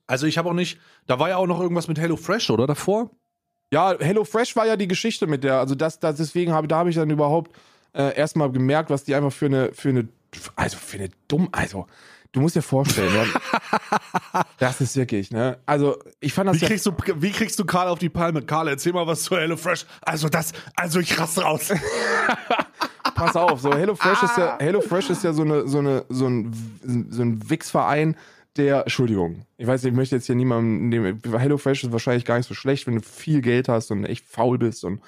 Also 0.09 0.27
ich 0.27 0.37
habe 0.37 0.49
auch 0.49 0.55
nicht, 0.55 0.81
da 1.07 1.21
war 1.21 1.29
ja 1.29 1.37
auch 1.37 1.47
noch 1.47 1.61
irgendwas 1.61 1.87
mit 1.87 1.99
HelloFresh, 1.99 2.51
oder 2.51 2.67
davor? 2.67 3.11
Ja, 3.73 3.97
HelloFresh 3.99 4.57
war 4.57 4.67
ja 4.67 4.77
die 4.77 4.89
Geschichte 4.89 5.27
mit 5.27 5.45
der, 5.45 5.61
also 5.61 5.75
das, 5.77 6.01
das 6.01 6.17
deswegen 6.17 6.53
habe 6.53 6.67
da 6.67 6.79
habe 6.79 6.91
ich 6.91 6.97
dann 6.97 7.11
überhaupt 7.11 7.55
äh, 7.93 8.17
erstmal 8.17 8.51
gemerkt, 8.51 8.91
was 8.91 9.05
die 9.05 9.15
einfach 9.15 9.33
für 9.33 9.47
eine, 9.47 9.73
für 9.75 9.91
eine, 9.91 10.09
also 10.57 10.77
für 10.77 10.97
eine 10.97 11.11
dumm, 11.29 11.51
also 11.53 11.87
du 12.33 12.41
musst 12.41 12.57
dir 12.57 12.63
vorstellen, 12.63 13.15
ja, 13.15 14.45
das 14.59 14.81
ist 14.81 14.97
wirklich, 14.97 15.31
ne? 15.31 15.59
Also 15.67 15.99
ich 16.21 16.33
fand 16.33 16.49
das 16.49 16.57
wie 16.57 16.61
ja 16.61 16.69
kriegst 16.69 16.87
du, 16.87 16.93
wie 17.17 17.31
kriegst 17.31 17.59
du 17.59 17.65
Karl 17.65 17.89
auf 17.89 17.99
die 17.99 18.09
Palme? 18.09 18.43
Karl, 18.43 18.69
erzähl 18.69 18.93
mal 18.93 19.07
was 19.07 19.23
zu 19.23 19.37
HelloFresh. 19.37 19.87
Also 20.03 20.29
das, 20.29 20.53
also 20.77 21.01
ich 21.01 21.19
raste 21.19 21.43
raus. 21.43 21.73
Pass 23.15 23.35
auf, 23.35 23.61
so 23.61 23.75
HelloFresh 23.75 24.23
ist 24.23 24.37
ja, 24.37 24.59
HelloFresh 24.61 25.11
ist 25.11 25.25
ja 25.25 25.33
so 25.33 25.43
eine, 25.43 25.67
so 25.67 25.79
eine, 25.79 26.05
so 26.09 26.29
ein, 26.29 27.09
so 27.11 27.23
ein 27.23 27.51
Wix-Verein, 27.51 28.17
der, 28.57 28.83
Entschuldigung, 28.83 29.47
ich 29.57 29.67
weiß 29.67 29.83
nicht, 29.83 29.93
ich 29.93 29.97
möchte 29.97 30.17
jetzt 30.17 30.27
hier 30.27 30.35
niemandem 30.35 30.89
nehmen, 30.89 31.23
HelloFresh 31.25 31.85
ist 31.85 31.93
wahrscheinlich 31.93 32.25
gar 32.25 32.37
nicht 32.37 32.47
so 32.47 32.55
schlecht, 32.55 32.87
wenn 32.87 32.97
du 32.97 33.03
viel 33.03 33.41
Geld 33.41 33.69
hast 33.69 33.91
und 33.91 34.05
echt 34.05 34.27
faul 34.27 34.59
bist 34.59 34.85
und 34.85 35.01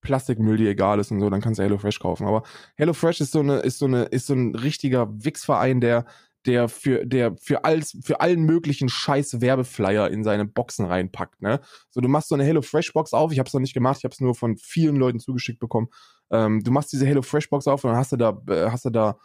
Plastikmüll 0.00 0.56
dir 0.56 0.70
egal 0.70 0.98
ist 0.98 1.10
und 1.10 1.20
so, 1.20 1.30
dann 1.30 1.40
kannst 1.40 1.58
du 1.58 1.62
HelloFresh 1.62 2.00
kaufen. 2.00 2.26
Aber 2.26 2.42
HelloFresh 2.76 3.20
ist 3.20 3.32
so 3.32 3.40
eine, 3.40 3.58
ist 3.58 3.78
so 3.78 3.86
eine, 3.86 4.04
ist 4.04 4.26
so 4.26 4.34
ein 4.34 4.54
richtiger 4.54 5.08
Wix-Verein, 5.10 5.80
der, 5.80 6.04
der 6.46 6.68
für, 6.68 7.06
der 7.06 7.36
für 7.36 7.64
alles, 7.64 7.98
für 8.02 8.20
allen 8.20 8.42
möglichen 8.42 8.88
scheiß 8.88 9.40
Werbeflyer 9.40 10.10
in 10.10 10.24
seine 10.24 10.46
Boxen 10.46 10.86
reinpackt, 10.86 11.42
ne? 11.42 11.60
So, 11.90 12.00
du 12.00 12.08
machst 12.08 12.28
so 12.28 12.34
eine 12.34 12.44
HelloFresh-Box 12.44 13.12
auf, 13.12 13.32
ich 13.32 13.38
hab's 13.38 13.52
noch 13.52 13.60
nicht 13.60 13.74
gemacht, 13.74 13.98
ich 13.98 14.04
hab's 14.04 14.20
nur 14.20 14.34
von 14.34 14.56
vielen 14.56 14.96
Leuten 14.96 15.20
zugeschickt 15.20 15.60
bekommen. 15.60 15.88
Ähm, 16.30 16.62
du 16.62 16.70
machst 16.70 16.92
diese 16.92 17.06
HelloFresh-Box 17.06 17.66
auf 17.66 17.84
und 17.84 17.90
dann 17.90 17.98
hast 17.98 18.12
du 18.12 18.16
da, 18.16 18.40
äh, 18.48 18.70
hast 18.70 18.84
du 18.84 18.90
da 18.90 19.18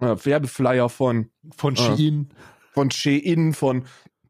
äh, 0.00 0.16
Werbeflyer 0.24 0.88
von, 0.88 1.30
von 1.56 1.76
Shein. 1.76 2.30
Äh, 2.30 2.34
von 2.72 2.90
Shein, 2.90 3.52
von 3.52 3.84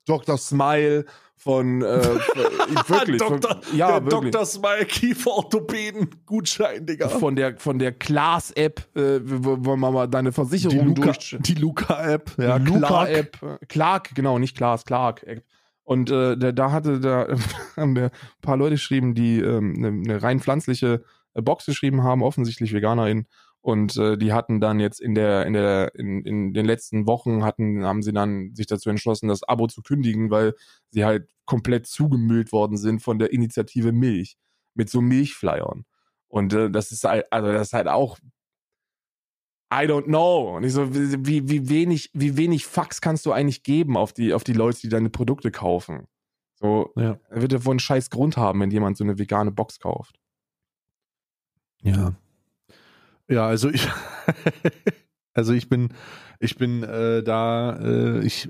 Dr. 0.06 0.36
Smile, 0.36 1.06
von 1.36 1.82
äh, 1.82 1.84
wirklich, 2.88 3.18
Dr. 3.18 3.60
Von, 3.60 3.76
ja, 3.76 4.00
der 4.00 4.10
wirklich. 4.10 4.32
Dr. 4.32 4.46
Smile 4.46 4.86
Kieferorthopäden 4.86 6.10
Gutschein, 6.24 6.86
Digga. 6.86 7.08
Von 7.08 7.36
der 7.36 7.56
von 7.58 7.78
der 7.78 7.92
Class 7.92 8.50
App, 8.52 8.86
äh, 8.96 9.20
wo 9.22 9.76
man 9.76 9.92
mal 9.92 10.08
deine 10.08 10.32
Versicherung 10.32 10.94
die 10.94 11.00
Luca, 11.00 11.12
durch 11.12 11.36
die 11.40 11.54
Luca 11.54 12.12
App, 12.12 12.32
ja, 12.38 12.58
die 12.58 12.72
Luca 12.72 13.06
App, 13.06 13.38
Clark, 13.68 14.14
genau, 14.14 14.38
nicht 14.38 14.56
Klaas, 14.56 14.84
Clark 14.84 15.22
App. 15.24 15.44
Und 15.82 16.10
äh, 16.10 16.36
da, 16.36 16.52
da 16.52 16.72
hatte 16.72 16.98
da 16.98 17.28
haben 17.76 17.94
wir 17.94 18.04
ein 18.04 18.10
paar 18.40 18.56
Leute 18.56 18.76
geschrieben, 18.76 19.14
die 19.14 19.40
ähm, 19.40 19.74
eine, 19.76 19.88
eine 19.88 20.22
rein 20.22 20.40
pflanzliche 20.40 21.04
äh, 21.34 21.42
Box 21.42 21.66
geschrieben 21.66 22.02
haben, 22.02 22.22
offensichtlich 22.22 22.72
VeganerInnen 22.72 23.26
und 23.64 23.96
äh, 23.96 24.18
die 24.18 24.34
hatten 24.34 24.60
dann 24.60 24.78
jetzt 24.78 25.00
in 25.00 25.14
der, 25.14 25.46
in 25.46 25.54
der, 25.54 25.94
in, 25.94 26.22
in 26.26 26.52
den 26.52 26.66
letzten 26.66 27.06
Wochen 27.06 27.42
hatten, 27.42 27.82
haben 27.82 28.02
sie 28.02 28.12
dann 28.12 28.54
sich 28.54 28.66
dazu 28.66 28.90
entschlossen, 28.90 29.26
das 29.28 29.42
Abo 29.42 29.68
zu 29.68 29.80
kündigen, 29.80 30.30
weil 30.30 30.52
sie 30.90 31.06
halt 31.06 31.30
komplett 31.46 31.86
zugemüllt 31.86 32.52
worden 32.52 32.76
sind 32.76 33.00
von 33.00 33.18
der 33.18 33.32
Initiative 33.32 33.90
Milch. 33.90 34.36
Mit 34.74 34.90
so 34.90 35.00
Milchflyern. 35.00 35.86
Und 36.28 36.52
äh, 36.52 36.70
das 36.70 36.92
ist 36.92 37.04
halt, 37.04 37.24
also 37.32 37.52
das 37.52 37.68
ist 37.68 37.72
halt 37.72 37.88
auch 37.88 38.18
I 39.72 39.86
don't 39.86 40.04
know. 40.04 40.56
Und 40.56 40.64
ich 40.64 40.74
so, 40.74 40.94
wie, 40.94 41.48
wie 41.48 41.70
wenig, 41.70 42.10
wie 42.12 42.36
wenig 42.36 42.66
Fax 42.66 43.00
kannst 43.00 43.24
du 43.24 43.32
eigentlich 43.32 43.62
geben 43.62 43.96
auf 43.96 44.12
die, 44.12 44.34
auf 44.34 44.44
die 44.44 44.52
Leute, 44.52 44.80
die 44.82 44.90
deine 44.90 45.08
Produkte 45.08 45.50
kaufen? 45.50 46.06
So, 46.56 46.92
ja. 46.96 47.18
er 47.30 47.40
wird 47.40 47.52
ja 47.54 47.64
wohl 47.64 47.72
einen 47.72 47.78
scheiß 47.78 48.10
Grund 48.10 48.36
haben, 48.36 48.60
wenn 48.60 48.70
jemand 48.70 48.98
so 48.98 49.04
eine 49.04 49.18
vegane 49.18 49.52
Box 49.52 49.80
kauft. 49.80 50.20
Ja. 51.80 52.14
Ja, 53.28 53.46
also 53.46 53.70
ich, 53.70 53.88
also 55.34 55.52
ich 55.52 55.68
bin, 55.68 55.94
ich 56.40 56.56
bin 56.56 56.82
äh, 56.82 57.22
da, 57.22 57.76
äh, 57.76 58.24
ich, 58.24 58.48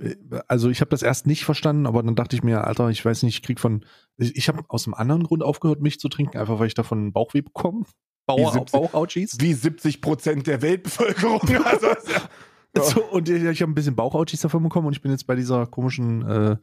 also 0.48 0.68
ich 0.70 0.80
habe 0.80 0.90
das 0.90 1.02
erst 1.02 1.26
nicht 1.26 1.44
verstanden, 1.44 1.86
aber 1.86 2.02
dann 2.02 2.16
dachte 2.16 2.36
ich 2.36 2.42
mir, 2.42 2.64
Alter, 2.64 2.88
ich 2.90 3.04
weiß 3.04 3.22
nicht, 3.22 3.36
ich 3.36 3.42
krieg 3.42 3.60
von, 3.60 3.84
ich, 4.16 4.36
ich 4.36 4.48
habe 4.48 4.64
aus 4.68 4.86
einem 4.86 4.94
anderen 4.94 5.24
Grund 5.24 5.42
aufgehört, 5.42 5.80
Milch 5.80 6.00
zu 6.00 6.08
trinken, 6.08 6.38
einfach 6.38 6.58
weil 6.58 6.66
ich 6.66 6.74
davon 6.74 7.12
Bauchweh 7.12 7.42
bekomme. 7.42 7.84
Bauch, 8.26 8.56
Bauchouchies? 8.70 9.36
Wie 9.38 9.52
70 9.52 10.00
Prozent 10.00 10.46
der 10.46 10.62
Weltbevölkerung. 10.62 11.42
Also, 11.64 11.86
ja. 12.76 12.82
so, 12.82 13.04
und 13.04 13.28
ich, 13.28 13.42
ich 13.42 13.60
habe 13.60 13.70
ein 13.70 13.74
bisschen 13.74 13.96
Bauchouchies 13.96 14.40
davon 14.40 14.62
bekommen 14.62 14.86
und 14.86 14.94
ich 14.94 15.02
bin 15.02 15.10
jetzt 15.10 15.26
bei 15.26 15.34
dieser 15.34 15.66
komischen 15.66 16.26
äh, 16.26 16.56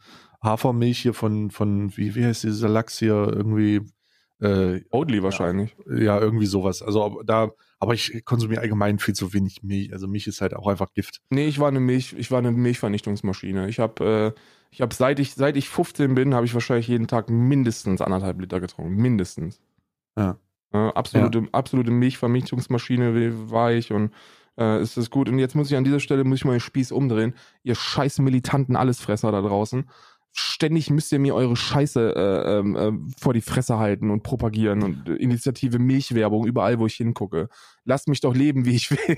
Hafermilch 0.44 1.00
hier 1.00 1.14
von, 1.14 1.52
von 1.52 1.96
wie, 1.96 2.16
wie 2.16 2.26
heißt 2.26 2.44
dieser 2.44 2.70
Lachs 2.70 2.98
hier 2.98 3.32
irgendwie? 3.32 3.82
Äh, 4.40 4.82
Oatly 4.90 5.22
wahrscheinlich. 5.22 5.76
Ja, 5.88 5.98
ja, 5.98 6.20
irgendwie 6.20 6.48
sowas. 6.48 6.82
Also 6.82 7.22
da 7.24 7.52
aber 7.82 7.96
ich 7.96 8.24
konsumiere 8.26 8.62
allgemein 8.62 9.00
viel 9.00 9.16
zu 9.16 9.34
wenig 9.34 9.64
Milch. 9.64 9.92
Also 9.92 10.08
Milch 10.08 10.28
ist 10.28 10.40
halt 10.40 10.56
auch 10.56 10.68
einfach 10.68 10.94
Gift. 10.94 11.20
Nee, 11.32 11.48
ich 11.48 11.60
war 11.60 11.68
eine 11.68 11.80
Milch, 11.80 12.14
ich 12.14 12.30
war 12.30 12.38
eine 12.38 12.52
Milchvernichtungsmaschine. 12.52 13.68
Ich 13.70 13.80
habe, 13.80 14.36
äh, 14.36 14.40
ich 14.70 14.82
habe 14.82 14.94
seit 14.94 15.20
ich 15.20 15.34
seit 15.34 15.58
ich 15.58 15.68
15 15.68 16.14
bin, 16.14 16.36
habe 16.36 16.46
ich 16.46 16.54
wahrscheinlich 16.54 16.88
jeden 16.88 17.08
Tag 17.08 17.32
mindestens 17.32 18.00
anderthalb 18.02 18.40
Liter 18.40 18.60
getrunken, 18.60 18.96
mindestens. 18.98 19.60
Ja. 20.16 20.38
Äh, 20.72 20.78
absolute, 20.78 21.40
ja. 21.40 21.46
absolute 21.54 21.90
Milchvernichtungsmaschine 21.90 23.50
war 23.50 23.72
ich 23.72 23.92
und 23.92 24.14
äh, 24.60 24.80
ist 24.80 24.98
das 24.98 25.10
gut. 25.10 25.28
Und 25.28 25.40
jetzt 25.40 25.56
muss 25.56 25.72
ich 25.72 25.76
an 25.76 25.84
dieser 25.84 26.00
Stelle 26.00 26.24
muss 26.24 26.38
ich 26.38 26.46
mal 26.46 26.54
den 26.54 26.60
Spieß 26.60 26.92
umdrehen. 26.92 27.34
Ihr 27.64 27.74
scheiß 27.74 28.20
militanten 28.20 28.76
Allesfresser 28.76 29.32
da 29.32 29.42
draußen 29.42 29.90
ständig 30.34 30.90
müsst 30.90 31.12
ihr 31.12 31.20
mir 31.20 31.36
eure 31.36 31.56
Scheiße 31.56 32.16
äh, 32.16 32.60
ähm, 32.60 32.76
äh, 32.76 33.14
vor 33.20 33.34
die 33.34 33.42
Fresse 33.42 33.78
halten 33.78 34.10
und 34.10 34.24
propagieren 34.24 34.84
und 34.84 35.10
äh, 35.10 35.16
Initiative 35.16 35.80
Milchwerbung 35.80 36.46
überall, 36.46 36.80
wo 36.80 36.86
ich 36.86 36.96
hingucke. 36.96 37.50
Lasst 37.84 38.08
mich 38.08 38.22
doch 38.22 38.36
leben, 38.36 38.66
wie 38.66 38.76
ich 38.76 38.92
will. 38.92 39.18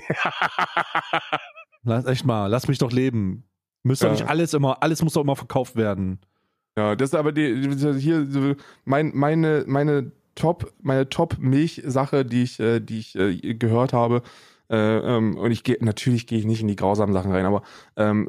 lass 1.82 2.06
echt 2.06 2.24
mal, 2.24 2.46
lass 2.46 2.68
mich 2.68 2.78
doch 2.78 2.92
leben. 2.92 3.44
Müsste 3.82 4.06
ja. 4.06 4.12
nicht 4.12 4.28
alles 4.28 4.54
immer, 4.54 4.82
alles 4.82 5.02
muss 5.02 5.12
doch 5.12 5.22
immer 5.22 5.36
verkauft 5.36 5.76
werden. 5.76 6.20
Ja, 6.76 6.96
das 6.96 7.10
ist 7.10 7.14
aber 7.14 7.32
die, 7.32 7.70
hier 7.98 8.56
mein, 8.84 9.12
meine 9.14 9.64
meine 9.66 10.10
Top 10.34 10.72
meine 10.82 11.08
Top 11.08 11.38
Milch-Sache, 11.38 12.24
die 12.24 12.42
ich 12.42 12.58
äh, 12.58 12.80
die 12.80 12.98
ich 12.98 13.14
äh, 13.14 13.54
gehört 13.54 13.92
habe, 13.92 14.22
äh, 14.70 14.76
ähm, 14.76 15.36
und 15.36 15.50
ich 15.50 15.62
gehe, 15.62 15.76
natürlich 15.80 16.26
gehe 16.26 16.38
ich 16.38 16.46
nicht 16.46 16.60
in 16.60 16.68
die 16.68 16.76
grausamen 16.76 17.12
Sachen 17.12 17.32
rein, 17.32 17.44
aber 17.44 17.62
ähm, 17.96 18.28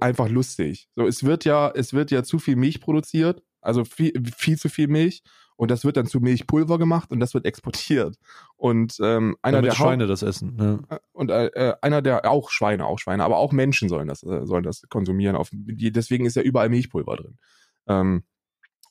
einfach 0.00 0.28
lustig. 0.28 0.88
So, 0.94 1.06
es 1.06 1.24
wird 1.24 1.44
ja, 1.44 1.70
es 1.74 1.92
wird 1.92 2.10
ja 2.10 2.22
zu 2.22 2.38
viel 2.38 2.56
Milch 2.56 2.80
produziert, 2.80 3.42
also 3.60 3.84
viel, 3.84 4.12
viel 4.36 4.58
zu 4.58 4.68
viel 4.68 4.88
Milch. 4.88 5.22
Und 5.56 5.70
das 5.70 5.84
wird 5.84 5.96
dann 5.96 6.06
zu 6.06 6.18
Milchpulver 6.18 6.78
gemacht 6.78 7.12
und 7.12 7.20
das 7.20 7.34
wird 7.34 7.46
exportiert. 7.46 8.16
Und 8.56 8.96
ähm, 9.00 9.36
einer 9.42 9.58
Damit 9.58 9.70
der 9.70 9.76
Schweine 9.76 10.06
das 10.08 10.22
essen. 10.22 10.56
Ja. 10.58 10.96
Äh, 10.96 11.00
und 11.12 11.30
äh, 11.30 11.46
äh, 11.48 11.74
einer 11.82 12.02
der 12.02 12.28
auch 12.28 12.50
Schweine, 12.50 12.86
auch 12.86 12.98
Schweine, 12.98 13.22
aber 13.22 13.36
auch 13.36 13.52
Menschen 13.52 13.88
sollen 13.88 14.08
das 14.08 14.24
äh, 14.24 14.44
sollen 14.44 14.64
das 14.64 14.82
konsumieren. 14.88 15.36
Auf, 15.36 15.50
deswegen 15.52 16.24
ist 16.24 16.36
ja 16.36 16.42
überall 16.42 16.68
Milchpulver 16.68 17.16
drin. 17.16 17.38
Ähm, 17.86 18.24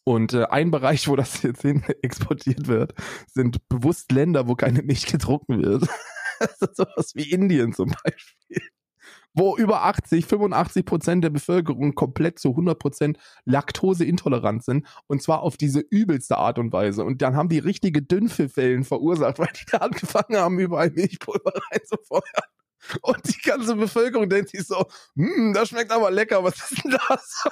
und 0.03 0.34
äh, 0.34 0.45
ein 0.45 0.72
Bereich, 0.72 1.07
wo 1.07 1.15
das 1.15 1.41
jetzt 1.43 1.61
hin 1.61 1.84
exportiert 2.01 2.68
wird, 2.68 2.93
sind 3.27 3.68
bewusst 3.68 4.11
Länder, 4.11 4.47
wo 4.47 4.55
keine 4.55 4.81
Milch 4.81 5.07
getrunken 5.07 5.61
wird. 5.61 5.88
Sowas 6.73 7.13
wie 7.15 7.31
Indien 7.31 7.73
zum 7.73 7.93
Beispiel. 8.03 8.61
wo 9.34 9.55
über 9.57 9.84
80, 9.84 10.26
85 10.26 10.85
Prozent 10.85 11.23
der 11.23 11.30
Bevölkerung 11.30 11.95
komplett 11.95 12.39
zu 12.39 12.49
100 12.49 12.77
Prozent 12.77 13.18
laktoseintolerant 13.45 14.63
sind 14.63 14.88
und 15.07 15.22
zwar 15.22 15.41
auf 15.41 15.57
diese 15.57 15.80
übelste 15.80 16.38
Art 16.38 16.59
und 16.59 16.73
Weise. 16.73 17.03
Und 17.05 17.22
dann 17.22 17.35
haben 17.35 17.49
die 17.49 17.59
richtige 17.59 18.01
Dünnpfiffwellen 18.01 18.84
verursacht, 18.84 19.39
weil 19.39 19.49
die 19.55 19.65
da 19.72 19.77
angefangen 19.80 20.38
haben, 20.38 20.59
überall 20.59 20.91
Milchpulver 20.91 21.53
reinzufeuern. 21.72 22.23
Und 23.03 23.18
die 23.27 23.41
ganze 23.41 23.76
Bevölkerung 23.76 24.27
denkt 24.27 24.49
sich 24.49 24.65
so, 24.65 24.85
hm, 25.15 25.53
das 25.53 25.69
schmeckt 25.69 25.91
aber 25.91 26.09
lecker, 26.11 26.43
was 26.43 26.55
ist 26.55 26.84
denn 26.84 26.97
das? 27.07 27.43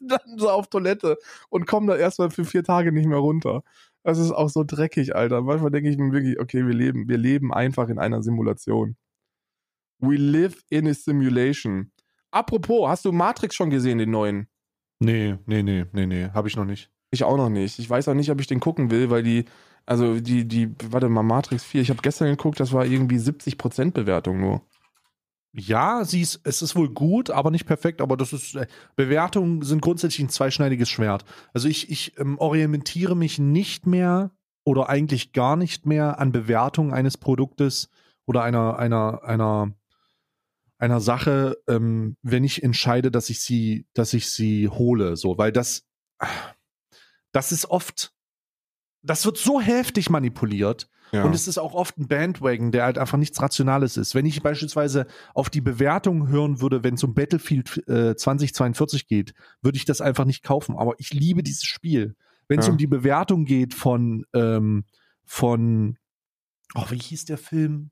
Und 0.00 0.10
dann 0.10 0.38
so 0.38 0.50
auf 0.50 0.68
Toilette 0.68 1.18
und 1.50 1.66
kommen 1.66 1.86
da 1.86 1.96
erstmal 1.96 2.30
für 2.30 2.44
vier 2.44 2.64
Tage 2.64 2.90
nicht 2.90 3.06
mehr 3.06 3.18
runter. 3.18 3.62
Das 4.02 4.18
ist 4.18 4.32
auch 4.32 4.48
so 4.48 4.64
dreckig, 4.64 5.14
Alter. 5.14 5.42
Manchmal 5.42 5.70
denke 5.70 5.90
ich 5.90 5.98
mir 5.98 6.12
wirklich, 6.12 6.40
okay, 6.40 6.66
wir 6.66 6.74
leben, 6.74 7.08
wir 7.08 7.18
leben 7.18 7.52
einfach 7.52 7.88
in 7.88 7.98
einer 7.98 8.22
Simulation. 8.22 8.96
We 9.98 10.16
live 10.16 10.62
in 10.70 10.88
a 10.88 10.94
simulation. 10.94 11.92
Apropos, 12.30 12.88
hast 12.88 13.04
du 13.04 13.12
Matrix 13.12 13.54
schon 13.54 13.70
gesehen, 13.70 13.98
den 13.98 14.10
neuen? 14.10 14.48
Nee, 15.00 15.36
nee, 15.46 15.62
nee, 15.62 15.84
nee, 15.92 16.06
nee, 16.06 16.28
habe 16.30 16.48
ich 16.48 16.56
noch 16.56 16.64
nicht. 16.64 16.90
Ich 17.10 17.24
auch 17.24 17.36
noch 17.36 17.50
nicht. 17.50 17.78
Ich 17.78 17.90
weiß 17.90 18.08
auch 18.08 18.14
nicht, 18.14 18.30
ob 18.30 18.40
ich 18.40 18.46
den 18.46 18.60
gucken 18.60 18.90
will, 18.90 19.10
weil 19.10 19.22
die, 19.22 19.44
also 19.84 20.20
die, 20.20 20.46
die, 20.46 20.70
warte 20.90 21.08
mal, 21.08 21.22
Matrix 21.22 21.64
4, 21.64 21.82
ich 21.82 21.90
habe 21.90 22.02
gestern 22.02 22.28
geguckt, 22.28 22.60
das 22.60 22.72
war 22.72 22.86
irgendwie 22.86 23.18
70% 23.18 23.92
Bewertung 23.92 24.40
nur. 24.40 24.62
Ja, 25.52 26.04
sie 26.04 26.20
ist, 26.20 26.40
es 26.44 26.62
ist 26.62 26.76
wohl 26.76 26.88
gut, 26.88 27.30
aber 27.30 27.50
nicht 27.50 27.66
perfekt. 27.66 28.00
Aber 28.00 28.16
das 28.16 28.32
ist, 28.32 28.54
äh, 28.54 28.66
Bewertungen 28.96 29.62
sind 29.62 29.82
grundsätzlich 29.82 30.24
ein 30.24 30.28
zweischneidiges 30.28 30.88
Schwert. 30.88 31.24
Also 31.52 31.68
ich, 31.68 31.90
ich 31.90 32.18
ähm, 32.18 32.38
orientiere 32.38 33.16
mich 33.16 33.38
nicht 33.38 33.86
mehr 33.86 34.30
oder 34.64 34.88
eigentlich 34.88 35.32
gar 35.32 35.56
nicht 35.56 35.86
mehr 35.86 36.18
an 36.20 36.30
Bewertungen 36.32 36.92
eines 36.92 37.16
Produktes 37.16 37.90
oder 38.26 38.44
einer, 38.44 38.78
einer, 38.78 39.24
einer, 39.24 39.74
einer 40.78 41.00
Sache, 41.00 41.58
ähm, 41.66 42.16
wenn 42.22 42.44
ich 42.44 42.62
entscheide, 42.62 43.10
dass 43.10 43.28
ich 43.30 43.40
sie, 43.40 43.86
dass 43.92 44.14
ich 44.14 44.30
sie 44.30 44.68
hole, 44.68 45.16
so, 45.16 45.36
weil 45.36 45.50
das, 45.50 45.84
das 47.32 47.50
ist 47.50 47.66
oft, 47.66 48.14
das 49.02 49.24
wird 49.24 49.36
so 49.36 49.60
heftig 49.60 50.10
manipuliert, 50.10 50.88
Ja. 51.12 51.24
und 51.24 51.34
es 51.34 51.48
ist 51.48 51.58
auch 51.58 51.74
oft 51.74 51.98
ein 51.98 52.06
Bandwagon, 52.08 52.72
der 52.72 52.84
halt 52.84 52.98
einfach 52.98 53.18
nichts 53.18 53.40
Rationales 53.42 53.96
ist. 53.96 54.14
Wenn 54.14 54.26
ich 54.26 54.42
beispielsweise 54.42 55.06
auf 55.34 55.50
die 55.50 55.60
Bewertung 55.60 56.28
hören 56.28 56.60
würde, 56.60 56.84
wenn 56.84 56.94
es 56.94 57.04
um 57.04 57.14
Battlefield 57.14 57.86
äh, 57.88 58.14
2042 58.16 59.06
geht, 59.06 59.34
würde 59.62 59.76
ich 59.76 59.84
das 59.84 60.00
einfach 60.00 60.24
nicht 60.24 60.42
kaufen. 60.42 60.76
Aber 60.76 60.94
ich 60.98 61.12
liebe 61.12 61.42
dieses 61.42 61.64
Spiel. 61.64 62.14
Wenn 62.48 62.58
es 62.60 62.66
Ja. 62.66 62.72
um 62.72 62.78
die 62.78 62.86
Bewertung 62.86 63.44
geht 63.44 63.74
von, 63.74 64.24
ähm, 64.34 64.84
von, 65.24 65.96
oh, 66.74 66.84
wie 66.90 66.98
hieß 66.98 67.24
der 67.26 67.38
Film? 67.38 67.90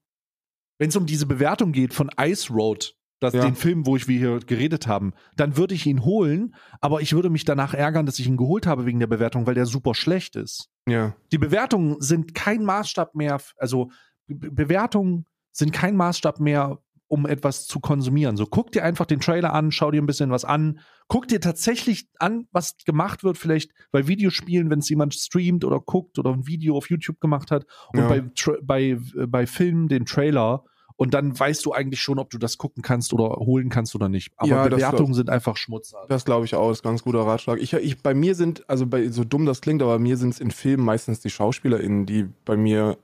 Wenn 0.78 0.88
es 0.90 0.96
um 0.96 1.06
diese 1.06 1.26
Bewertung 1.26 1.72
geht 1.72 1.94
von 1.94 2.10
Ice 2.20 2.52
Road, 2.52 2.94
das, 3.20 3.34
Ja. 3.34 3.44
den 3.44 3.54
Film, 3.54 3.84
wo 3.86 3.96
ich 3.96 4.06
wir 4.08 4.18
hier 4.18 4.38
geredet 4.40 4.86
haben, 4.86 5.12
dann 5.36 5.56
würde 5.56 5.74
ich 5.74 5.86
ihn 5.86 6.04
holen, 6.04 6.54
aber 6.80 7.00
ich 7.00 7.12
würde 7.14 7.30
mich 7.30 7.44
danach 7.44 7.74
ärgern, 7.74 8.06
dass 8.06 8.18
ich 8.18 8.26
ihn 8.26 8.36
geholt 8.36 8.66
habe 8.66 8.86
wegen 8.86 9.00
der 9.00 9.06
Bewertung, 9.08 9.46
weil 9.46 9.54
der 9.54 9.66
super 9.66 9.94
schlecht 9.94 10.36
ist 10.36 10.68
ja. 10.88 11.14
die 11.32 11.38
Bewertungen 11.38 11.96
sind 12.00 12.34
kein 12.34 12.64
Maßstab 12.64 13.14
mehr, 13.14 13.40
also 13.58 13.90
Be 14.26 14.50
Bewertungen 14.50 15.24
sind 15.52 15.72
kein 15.72 15.96
Maßstab 15.96 16.38
mehr, 16.38 16.78
um 17.10 17.24
etwas 17.26 17.66
zu 17.66 17.80
konsumieren. 17.80 18.36
So 18.36 18.44
guck 18.44 18.70
dir 18.72 18.84
einfach 18.84 19.06
den 19.06 19.20
Trailer 19.20 19.54
an, 19.54 19.72
schau 19.72 19.90
dir 19.90 20.02
ein 20.02 20.06
bisschen 20.06 20.30
was 20.30 20.44
an, 20.44 20.80
guck 21.08 21.26
dir 21.26 21.40
tatsächlich 21.40 22.06
an, 22.18 22.46
was 22.52 22.76
gemacht 22.84 23.24
wird, 23.24 23.38
vielleicht 23.38 23.70
bei 23.90 24.06
Videospielen, 24.06 24.68
wenn 24.68 24.80
es 24.80 24.88
jemand 24.90 25.14
streamt 25.14 25.64
oder 25.64 25.80
guckt 25.80 26.18
oder 26.18 26.30
ein 26.34 26.46
Video 26.46 26.76
auf 26.76 26.90
YouTube 26.90 27.18
gemacht 27.20 27.50
hat 27.50 27.64
und 27.94 28.00
Ja. 28.00 28.08
bei, 28.08 28.22
bei, 28.62 28.82
äh, 28.82 29.26
bei 29.26 29.46
Filmen 29.46 29.88
den 29.88 30.04
Trailer 30.04 30.64
und 30.98 31.14
dann 31.14 31.38
weißt 31.38 31.64
du 31.64 31.72
eigentlich 31.72 32.00
schon, 32.00 32.18
ob 32.18 32.28
du 32.30 32.38
das 32.38 32.58
gucken 32.58 32.82
kannst 32.82 33.12
oder 33.12 33.36
holen 33.36 33.68
kannst 33.68 33.94
oder 33.94 34.08
nicht. 34.08 34.32
Aber 34.36 34.50
Ja, 34.50 34.68
Bewertungen 34.68 35.14
sind 35.14 35.30
einfach 35.30 35.56
Schmutz. 35.56 35.94
Das 36.08 36.24
glaube 36.24 36.44
ich 36.44 36.56
auch, 36.56 36.72
ist 36.72 36.84
ein 36.84 36.88
ganz 36.90 37.04
guter 37.04 37.20
Ratschlag. 37.20 37.60
Ich, 37.60 37.72
ich, 37.72 38.02
bei 38.02 38.14
mir 38.14 38.34
sind, 38.34 38.68
also 38.68 38.84
bei, 38.84 39.08
so 39.08 39.22
dumm 39.22 39.46
das 39.46 39.60
klingt, 39.60 39.80
aber 39.80 39.92
bei 39.94 40.02
mir 40.02 40.16
sind 40.16 40.30
es 40.30 40.40
in 40.40 40.50
Filmen 40.50 40.84
meistens 40.84 41.20
die 41.20 41.30
SchauspielerInnen, 41.30 42.04
die 42.04 42.26
bei 42.44 42.56
mir, 42.56 42.98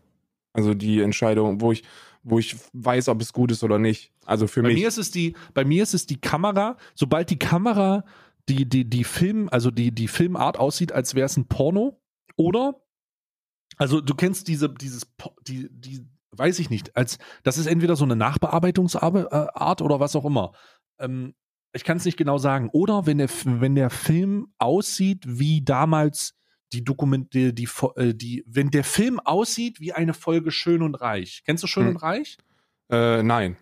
also 0.53 0.75
die 0.75 1.01
Entscheidung, 1.01 1.61
wo 1.61 1.71
ich, 1.71 1.85
wo 2.25 2.41
ich 2.41 2.57
weiß, 2.73 3.09
ob 3.09 3.21
es 3.21 3.33
gut 3.33 3.53
ist 3.53 3.62
oder 3.62 3.79
nicht. 3.79 4.11
Also 4.27 4.49
für 4.49 4.62
Bei 4.62 4.69
mich. 4.69 4.81
mir 4.81 4.89
ist 4.89 4.99
es 4.99 5.12
die, 5.12 5.37
bei 5.53 5.65
mir 5.65 5.85
ist 5.85 5.95
es 5.95 6.05
die 6.07 6.21
Kamera. 6.21 6.77
Sobald 6.97 7.31
die 7.31 7.39
Kamera 7.39 8.05
die 8.49 8.69
die 8.69 8.85
die 8.85 9.05
Film, 9.05 9.49
also 9.51 9.71
die 9.71 9.93
die 9.93 10.09
Filmart 10.09 10.59
aussieht, 10.59 10.93
als 10.93 11.15
wäre 11.15 11.27
es 11.27 11.37
ein 11.37 11.47
Porno, 11.47 12.01
oder? 12.37 12.81
Also 13.77 14.01
du 14.01 14.15
kennst 14.15 14.49
diese 14.49 14.69
dieses 14.69 15.07
die 15.47 15.69
die 15.71 16.07
weiß 16.39 16.59
ich 16.59 16.70
nicht, 16.70 16.97
als 16.97 17.19
das 17.43 17.59
ist 17.59 17.66
entweder 17.66 17.97
so 17.97 18.05
eine 18.05 18.16
Nachbearbeitungsart 18.16 19.82
oder 19.82 20.01
was 20.01 20.16
auch 20.16 20.24
immer. 20.24 20.52
Ähm, 20.98 21.35
ich 21.73 21.85
kann 21.85 21.97
es 21.97 22.05
nicht 22.05 22.16
genau 22.16 22.39
sagen. 22.39 22.69
Oder 22.73 23.06
wenn 23.06 23.19
der 23.19 23.28
wenn 23.44 23.74
der 23.74 23.90
Film 23.90 24.48
aussieht 24.59 25.24
wie 25.27 25.62
damals 25.62 26.35
die 26.73 26.85
Dokument 26.85 27.32
die, 27.35 27.55
die, 27.55 27.69
äh, 27.97 28.15
die 28.15 28.44
wenn 28.47 28.70
der 28.70 28.85
Film 28.85 29.20
aussieht 29.20 29.81
wie 29.81 29.93
eine 29.93 30.15
Folge 30.15 30.51
Schön 30.51 30.82
und 30.82 30.94
Reich. 30.97 31.43
Kennst 31.44 31.62
du 31.62 31.66
Schön 31.66 31.85
Hm. 31.85 31.90
und 31.90 31.97
Reich? 32.02 32.36
äh, 32.90 33.23
nein. 33.23 33.56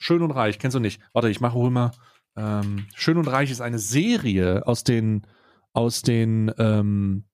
Schön 0.00 0.22
und 0.22 0.30
Reich, 0.30 0.58
kennst 0.60 0.76
du 0.76 0.80
nicht? 0.80 1.00
Warte, 1.12 1.28
ich 1.28 1.40
mache 1.40 1.56
wohl 1.56 1.70
mal. 1.70 1.90
Ähm, 2.36 2.86
Schön 2.94 3.16
und 3.18 3.26
Reich 3.26 3.50
ist 3.50 3.60
eine 3.60 3.78
Serie 3.80 4.64
aus 4.66 4.84
den 4.84 5.26
aus 5.72 6.02
den 6.02 6.52
ähm, 6.58 7.24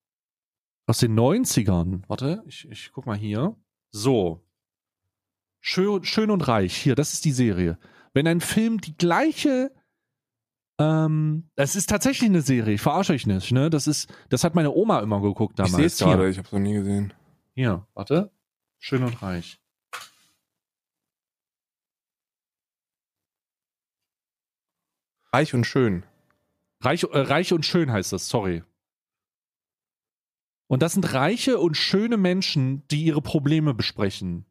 aus 0.87 0.99
den 0.99 1.19
90ern. 1.19 2.03
Warte, 2.09 2.43
ich, 2.47 2.67
ich 2.71 2.91
guck 2.93 3.05
mal 3.07 3.17
hier. 3.17 3.57
So. 3.91 4.43
Schön, 5.67 6.05
Schön 6.05 6.31
und 6.31 6.47
Reich, 6.47 6.77
hier, 6.77 6.95
das 6.95 7.15
ist 7.15 7.25
die 7.25 7.33
Serie. 7.33 7.79
Wenn 8.13 8.27
ein 8.27 8.43
Film 8.43 8.83
die 8.83 8.95
gleiche 8.95 9.73
ähm, 10.79 11.49
das 11.57 11.75
ist 11.75 11.89
tatsächlich 11.89 12.29
eine 12.29 12.43
Serie, 12.43 12.75
ich 12.75 12.83
verarsche 12.83 13.15
euch 13.15 13.27
nicht, 13.27 13.51
ne? 13.51 13.71
Das 13.71 13.87
ist, 13.87 14.13
das 14.29 14.45
hat 14.45 14.55
meine 14.55 14.73
Oma 14.73 15.01
immer 15.01 15.23
geguckt 15.23 15.59
damals. 15.59 15.73
ich 15.73 15.77
sehe 15.77 15.87
es 15.87 15.99
gerade, 15.99 16.29
ich 16.29 16.37
habe 16.37 16.47
es 16.47 16.53
noch 16.53 16.61
nie 16.61 16.75
gesehen. 16.75 17.15
Hier, 17.55 17.87
warte. 17.95 18.31
Schön 18.79 19.05
und 19.05 19.23
reich. 19.23 19.59
Reich 25.33 25.55
und 25.55 25.65
schön. 25.65 26.05
Reich, 26.83 27.05
äh, 27.05 27.19
reich 27.21 27.55
und 27.55 27.65
schön 27.65 27.91
heißt 27.91 28.13
das, 28.13 28.29
sorry. 28.29 28.65
Und 30.67 30.83
das 30.83 30.93
sind 30.93 31.15
reiche 31.15 31.59
und 31.59 31.75
schöne 31.75 32.19
Menschen, 32.19 32.87
die 32.89 33.05
ihre 33.05 33.23
Probleme 33.23 33.73
besprechen. 33.73 34.45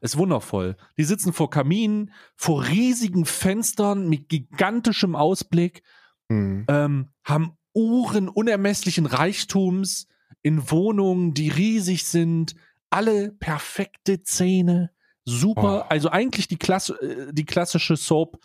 Ist 0.00 0.16
wundervoll. 0.16 0.76
Die 0.96 1.04
sitzen 1.04 1.32
vor 1.32 1.50
Kaminen, 1.50 2.12
vor 2.36 2.64
riesigen 2.68 3.24
Fenstern 3.24 4.08
mit 4.08 4.28
gigantischem 4.28 5.16
Ausblick, 5.16 5.82
Hm. 6.30 6.66
ähm, 6.68 7.08
haben 7.24 7.56
Uhren 7.72 8.28
unermesslichen 8.28 9.06
Reichtums 9.06 10.06
in 10.42 10.70
Wohnungen, 10.70 11.32
die 11.32 11.48
riesig 11.48 12.04
sind, 12.04 12.54
alle 12.90 13.32
perfekte 13.32 14.22
Zähne, 14.22 14.90
super, 15.24 15.84
Oh. 15.86 15.88
also 15.88 16.10
eigentlich 16.10 16.48
die, 16.48 16.58
Klasse, 16.58 16.94
äh, 17.00 17.32
die 17.32 17.46
klassische 17.46 17.96
Soap 17.96 18.38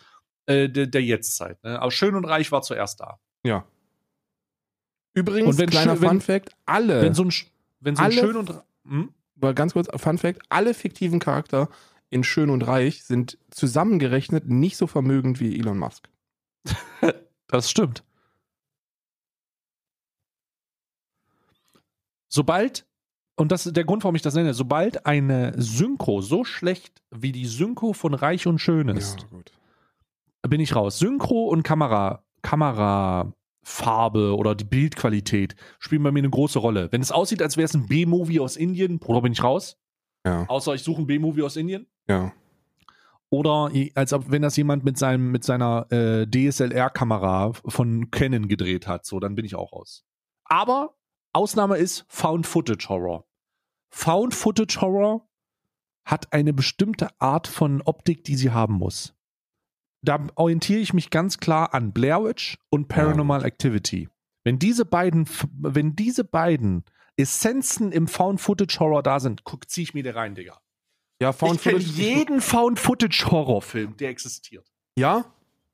äh, 0.46 0.68
der, 0.68 0.86
der 0.86 1.02
Jetztzeit. 1.02 1.62
Ne? 1.62 1.78
Aber 1.80 1.90
Schön 1.90 2.14
und 2.14 2.24
Reich 2.24 2.52
war 2.52 2.62
zuerst 2.62 3.00
da. 3.00 3.18
Ja. 3.44 3.66
Übrigens, 5.14 5.50
Und 5.50 5.58
wenn 5.58 5.70
kleiner 5.70 5.96
Fun 5.96 6.20
Fact, 6.20 6.50
alle, 6.66 7.02
Wenn 7.02 7.14
so 7.14 7.24
ein, 7.24 7.32
wenn 7.84 7.98
Alle- 7.98 8.12
Schön 8.14 8.36
und 8.36 8.62
hm? 8.86 9.10
ganz 9.54 9.74
kurz, 9.74 9.88
Fun 10.00 10.18
Fact, 10.18 10.40
alle 10.48 10.72
fiktiven 10.74 11.18
Charakter 11.20 11.68
in 12.10 12.24
Schön 12.24 12.48
und 12.50 12.62
Reich 12.62 13.04
sind 13.04 13.38
zusammengerechnet 13.50 14.48
nicht 14.48 14.76
so 14.76 14.86
vermögend 14.86 15.40
wie 15.40 15.58
Elon 15.58 15.78
Musk. 15.78 16.08
Das 17.46 17.70
stimmt. 17.70 18.02
Sobald, 22.28 22.84
und 23.36 23.52
das 23.52 23.66
ist 23.66 23.76
der 23.76 23.84
Grund, 23.84 24.02
warum 24.02 24.16
ich 24.16 24.22
das 24.22 24.34
nenne, 24.34 24.54
sobald 24.54 25.06
eine 25.06 25.52
Synchro 25.60 26.20
so 26.20 26.42
schlecht 26.44 27.02
wie 27.10 27.30
die 27.30 27.46
Synchro 27.46 27.92
von 27.92 28.14
Reich 28.14 28.46
und 28.48 28.58
Schön 28.58 28.88
ist, 28.88 29.28
gut. 29.30 29.52
bin 30.48 30.60
ich 30.60 30.74
raus. 30.74 30.98
Synchro 30.98 31.44
und 31.48 31.62
Kamera, 31.62 32.24
Kamerafarbe 33.64 34.36
oder 34.36 34.54
die 34.54 34.64
Bildqualität 34.64 35.56
spielen 35.78 36.02
bei 36.02 36.12
mir 36.12 36.20
eine 36.20 36.30
große 36.30 36.58
Rolle. 36.58 36.90
Wenn 36.92 37.00
es 37.00 37.12
aussieht, 37.12 37.42
als 37.42 37.56
wäre 37.56 37.64
es 37.64 37.74
ein 37.74 37.86
B-Movie 37.86 38.40
aus 38.40 38.56
Indien, 38.56 38.98
Bruder, 38.98 39.22
bin 39.22 39.32
ich 39.32 39.42
raus. 39.42 39.78
Ja, 40.24 40.46
Außer 40.48 40.74
ich 40.74 40.82
suche 40.82 41.02
ein 41.02 41.06
B-Movie 41.06 41.42
aus 41.42 41.56
Indien. 41.56 41.86
ja. 42.08 42.32
Oder 43.30 43.72
als 43.96 44.12
ob, 44.12 44.30
wenn 44.30 44.42
das 44.42 44.56
jemand 44.56 44.84
mit 44.84 44.96
seinem, 44.96 45.32
mit 45.32 45.42
seiner 45.42 45.90
äh, 45.90 46.24
DSLR-Kamera 46.24 47.52
von 47.66 48.12
Canon 48.12 48.46
gedreht 48.46 48.86
hat, 48.86 49.04
so, 49.06 49.18
dann 49.18 49.34
bin 49.34 49.44
ich 49.44 49.56
auch 49.56 49.72
raus. 49.72 50.04
Aber 50.44 50.94
Ausnahme 51.32 51.78
ist 51.78 52.04
Found 52.08 52.46
Footage 52.46 52.88
Horror. 52.88 53.26
Found 53.90 54.34
Footage 54.36 54.80
Horror 54.80 55.26
hat 56.04 56.32
eine 56.32 56.52
bestimmte 56.52 57.08
Art 57.18 57.48
von 57.48 57.82
Optik, 57.82 58.22
die 58.22 58.36
sie 58.36 58.52
haben 58.52 58.74
muss. 58.74 59.16
Da 60.04 60.26
orientiere 60.34 60.80
ich 60.80 60.92
mich 60.92 61.10
ganz 61.10 61.38
klar 61.38 61.72
an 61.74 61.92
Blair 61.92 62.22
Witch 62.22 62.58
und 62.70 62.88
Paranormal 62.88 63.44
Activity. 63.44 64.08
Wenn 64.44 64.58
diese 64.58 64.84
beiden, 64.84 65.26
wenn 65.58 65.96
diese 65.96 66.24
beiden 66.24 66.84
Essenzen 67.16 67.92
im 67.92 68.06
Found 68.08 68.40
Footage 68.40 68.78
Horror 68.80 69.02
da 69.02 69.20
sind, 69.20 69.44
guck, 69.44 69.68
zieh 69.70 69.82
ich 69.82 69.94
mir 69.94 70.02
die 70.02 70.10
rein, 70.10 70.34
Digga. 70.34 70.60
Ja, 71.22 71.32
Found 71.32 71.56
ich 71.56 71.62
kenne 71.62 71.80
Footage. 71.80 72.02
jeden 72.02 72.40
Found-Footage-Horrorfilm, 72.40 73.96
der 73.96 74.10
existiert. 74.10 74.70
Ja? 74.98 75.24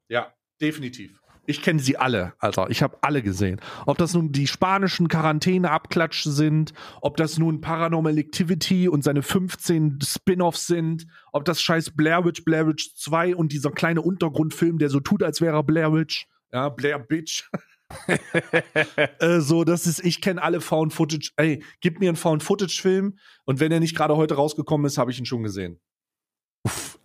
Ja, 0.09 0.33
definitiv. 0.61 1.20
Ich 1.51 1.63
kenne 1.63 1.81
sie 1.81 1.97
alle, 1.97 2.33
Alter. 2.39 2.71
Ich 2.71 2.81
habe 2.81 2.99
alle 3.01 3.23
gesehen. 3.23 3.61
Ob 3.85 3.99
das 3.99 4.15
nun 4.15 4.31
die 4.31 4.47
spanischen 4.47 5.09
Quarantäne-Abklatsch 5.09 6.23
sind, 6.23 6.73
ob 7.01 7.17
das 7.17 7.39
nun 7.39 7.61
Paranormal 7.61 8.17
Activity 8.19 8.89
und 8.89 9.03
seine 9.03 9.23
15 9.23 9.99
Spin-offs 10.01 10.69
sind, 10.69 11.09
ob 11.33 11.45
das 11.45 11.61
scheiß 11.61 11.97
Blair 11.97 12.25
Witch, 12.25 12.45
Blair 12.45 12.69
Witch 12.69 12.95
2 12.95 13.35
und 13.35 13.51
dieser 13.51 13.73
kleine 13.73 14.01
Untergrundfilm, 14.01 14.79
der 14.79 14.91
so 14.91 15.01
tut, 15.01 15.25
als 15.25 15.41
wäre 15.41 15.57
er 15.57 15.65
Blair 15.65 15.93
Witch. 15.93 16.29
Ja, 16.53 16.69
Blair 16.69 17.01
Bitch. 17.01 17.51
äh, 19.19 19.41
so, 19.41 19.65
das 19.65 19.89
ist, 19.89 20.05
ich 20.05 20.21
kenne 20.21 20.41
alle 20.41 20.61
Found 20.61 20.93
Footage. 20.93 21.33
Ey, 21.37 21.65
gib 21.81 21.99
mir 21.99 22.11
einen 22.11 22.17
Found 22.17 22.45
Footage-Film 22.45 23.19
und 23.45 23.59
wenn 23.59 23.73
er 23.73 23.81
nicht 23.81 23.97
gerade 23.97 24.17
heute 24.17 24.35
rausgekommen 24.35 24.87
ist, 24.87 24.99
habe 24.99 25.11
ich 25.11 25.19
ihn 25.19 25.27
schon 25.27 25.43
gesehen. 25.43 25.81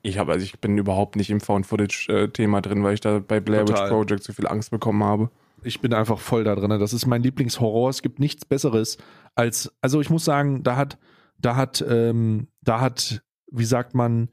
Ich 0.06 0.19
habe, 0.19 0.34
also 0.34 0.44
ich 0.44 0.60
bin 0.60 0.77
überhaupt 0.77 1.15
nicht 1.15 1.32
im 1.32 1.41
Found-Footage-Thema 1.41 2.61
drin, 2.61 2.84
weil 2.84 2.94
ich 2.94 3.02
da 3.02 3.18
bei 3.18 3.40
Blair 3.40 3.68
Witch. 3.68 3.82
Project 3.90 4.23
so 4.23 4.34
viel 4.34 4.45
Angst 4.45 4.69
bekommen 4.69 5.03
habe. 5.03 5.32
Ich 5.64 5.82
bin 5.82 5.95
einfach 5.95 6.19
voll 6.19 6.44
da 6.44 6.53
drin. 6.53 6.69
Das 6.80 6.94
ist 6.94 7.07
mein 7.07 7.23
Lieblingshorror. 7.23 7.90
Es 7.90 8.03
gibt 8.03 8.19
nichts 8.19 8.45
Besseres 8.45 8.99
als, 9.34 9.73
also 9.82 10.02
ich 10.02 10.11
muss 10.11 10.23
sagen, 10.23 10.61
da 10.61 10.76
hat, 10.76 10.99
da 11.40 11.56
hat, 11.56 11.84
ähm, 11.90 12.49
da 12.61 12.82
hat, 12.82 13.23
wie 13.52 13.65
sagt 13.65 13.95
man, 13.95 14.30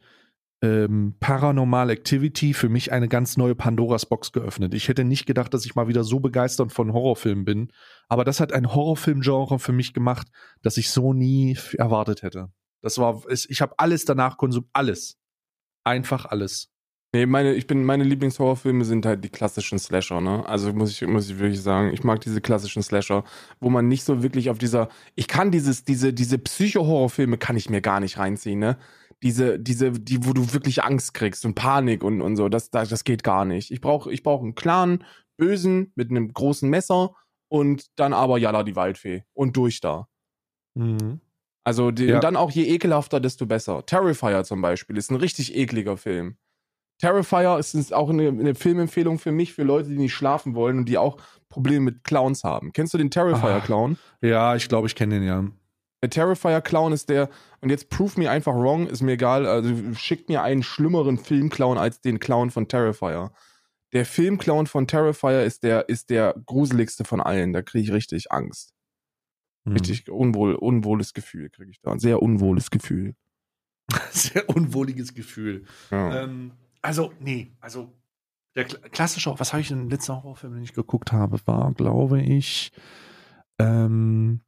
ähm, 0.60 1.14
Paranormal 1.20 1.88
Activity 1.88 2.52
für 2.52 2.68
mich 2.68 2.92
eine 2.92 3.08
ganz 3.08 3.38
neue 3.38 3.54
Pandoras 3.54 4.04
Box 4.04 4.32
geöffnet. 4.32 4.74
Ich 4.74 4.88
hätte 4.88 5.04
nicht 5.04 5.24
gedacht, 5.24 5.54
dass 5.54 5.64
ich 5.64 5.74
mal 5.74 5.88
wieder 5.88 6.04
so 6.04 6.20
begeistert 6.20 6.70
von 6.70 6.92
Horrorfilmen 6.92 7.46
bin. 7.46 7.72
Aber 8.08 8.24
das 8.24 8.40
hat 8.40 8.52
ein 8.52 8.74
Horrorfilm-Genre 8.74 9.58
für 9.58 9.72
mich 9.72 9.94
gemacht, 9.94 10.28
das 10.60 10.76
ich 10.76 10.90
so 10.90 11.14
nie 11.14 11.56
erwartet 11.78 12.22
hätte. 12.22 12.52
Das 12.82 12.98
war, 12.98 13.22
ich 13.30 13.62
habe 13.62 13.72
alles 13.78 14.04
danach 14.04 14.36
konsumiert, 14.36 14.70
alles. 14.74 15.21
Einfach 15.84 16.26
alles. 16.26 16.72
Nee, 17.14 17.26
meine, 17.26 17.52
ich 17.52 17.66
bin, 17.66 17.84
meine 17.84 18.04
Lieblingshorrorfilme 18.04 18.86
sind 18.86 19.04
halt 19.04 19.22
die 19.22 19.28
klassischen 19.28 19.78
Slasher, 19.78 20.22
ne? 20.22 20.46
Also 20.46 20.72
muss 20.72 20.90
ich, 20.90 21.06
muss 21.06 21.28
ich 21.28 21.38
wirklich 21.38 21.60
sagen, 21.60 21.92
ich 21.92 22.04
mag 22.04 22.22
diese 22.22 22.40
klassischen 22.40 22.82
Slasher, 22.82 23.24
wo 23.60 23.68
man 23.68 23.86
nicht 23.86 24.04
so 24.04 24.22
wirklich 24.22 24.48
auf 24.48 24.56
dieser, 24.56 24.88
ich 25.14 25.28
kann 25.28 25.50
dieses, 25.50 25.84
diese, 25.84 26.14
diese 26.14 26.38
Psycho-Horrorfilme 26.38 27.36
kann 27.36 27.56
ich 27.58 27.68
mir 27.68 27.82
gar 27.82 28.00
nicht 28.00 28.16
reinziehen, 28.16 28.58
ne? 28.60 28.78
Diese, 29.22 29.58
diese, 29.58 29.92
die, 29.92 30.26
wo 30.26 30.32
du 30.32 30.54
wirklich 30.54 30.84
Angst 30.84 31.12
kriegst 31.12 31.44
und 31.44 31.54
Panik 31.54 32.02
und, 32.02 32.22
und 32.22 32.36
so, 32.36 32.48
das, 32.48 32.70
das, 32.70 32.88
das 32.88 33.04
geht 33.04 33.22
gar 33.22 33.44
nicht. 33.44 33.70
Ich 33.70 33.82
brauche, 33.82 34.10
ich 34.10 34.22
brauche 34.22 34.42
einen 34.42 34.54
klaren 34.54 35.04
Bösen 35.36 35.92
mit 35.96 36.10
einem 36.10 36.32
großen 36.32 36.68
Messer 36.70 37.14
und 37.48 37.86
dann 37.96 38.14
aber 38.14 38.38
Jalla 38.38 38.62
die 38.62 38.74
Waldfee 38.76 39.24
und 39.34 39.56
durch 39.56 39.80
da. 39.80 40.08
Also 41.64 41.90
die, 41.90 42.06
Ja. 42.06 42.20
dann 42.20 42.36
auch 42.36 42.50
je 42.50 42.64
ekelhafter, 42.64 43.20
desto 43.20 43.46
besser. 43.46 43.84
Terrifier 43.86 44.44
zum 44.44 44.60
Beispiel 44.62 44.96
ist 44.96 45.10
ein 45.10 45.16
richtig 45.16 45.54
ekliger 45.56 45.96
Film. 45.96 46.36
Terrifier 46.98 47.58
ist, 47.58 47.74
ist 47.74 47.92
auch 47.92 48.10
eine, 48.10 48.28
eine 48.28 48.54
Filmempfehlung 48.54 49.18
für 49.18 49.32
mich, 49.32 49.52
für 49.52 49.62
Leute, 49.64 49.88
die 49.88 49.96
nicht 49.98 50.14
schlafen 50.14 50.54
wollen 50.54 50.78
und 50.78 50.88
die 50.88 50.98
auch 50.98 51.16
Probleme 51.48 51.84
mit 51.84 52.04
Clowns 52.04 52.44
haben. 52.44 52.72
Kennst 52.72 52.94
du 52.94 52.98
den 52.98 53.10
Terrifier-Clown? 53.10 53.98
Ja, 54.20 54.54
ich 54.54 54.68
glaube, 54.68 54.86
ich 54.86 54.94
kenne 54.94 55.16
den 55.16 55.24
ja. 55.24 55.44
Der 56.02 56.10
Terrifier-Clown 56.10 56.92
ist 56.92 57.08
der, 57.08 57.28
und 57.60 57.70
jetzt 57.70 57.90
prove 57.90 58.18
me 58.18 58.30
einfach 58.30 58.54
wrong, 58.54 58.86
ist 58.86 59.02
mir 59.02 59.12
egal, 59.12 59.46
also 59.46 59.72
schickt 59.94 60.28
mir 60.28 60.42
einen 60.42 60.62
schlimmeren 60.62 61.18
Filmclown 61.18 61.78
als 61.78 62.00
den 62.00 62.18
Clown 62.20 62.50
von 62.50 62.66
Terrifier. 62.68 63.32
Der 63.92 64.06
Filmclown 64.06 64.66
von 64.66 64.86
Terrifier 64.86 65.44
ist 65.44 65.62
der, 65.64 65.88
ist 65.88 66.10
der 66.10 66.34
gruseligste 66.46 67.04
von 67.04 67.20
allen. 67.20 67.52
Da 67.52 67.62
kriege 67.62 67.84
ich 67.84 67.92
richtig 67.92 68.32
Angst. 68.32 68.72
Hm. 69.64 69.72
Richtig 69.74 70.10
unwohl, 70.10 70.54
unwohles 70.54 71.12
Gefühl 71.14 71.50
kriege 71.50 71.70
ich 71.70 71.80
da. 71.80 71.92
Ein 71.92 71.98
sehr 71.98 72.22
unwohles 72.22 72.70
Gefühl. 72.70 73.14
Sehr 74.10 74.48
unwohliges 74.48 75.12
Gefühl. 75.12 75.64
Ja. 75.90 76.22
Ähm, 76.22 76.52
also, 76.80 77.12
nee, 77.20 77.52
also 77.60 77.92
der 78.54 78.68
kla- 78.68 78.88
klassische, 78.88 79.34
was 79.38 79.52
habe 79.52 79.60
ich 79.60 79.68
denn 79.68 79.90
letzter 79.90 80.16
Horrorfilm, 80.16 80.54
den 80.54 80.62
ich 80.62 80.72
geguckt 80.72 81.12
habe, 81.12 81.38
war, 81.46 81.72
glaube 81.74 82.22
ich, 82.22 82.72
ähm, 83.58 84.40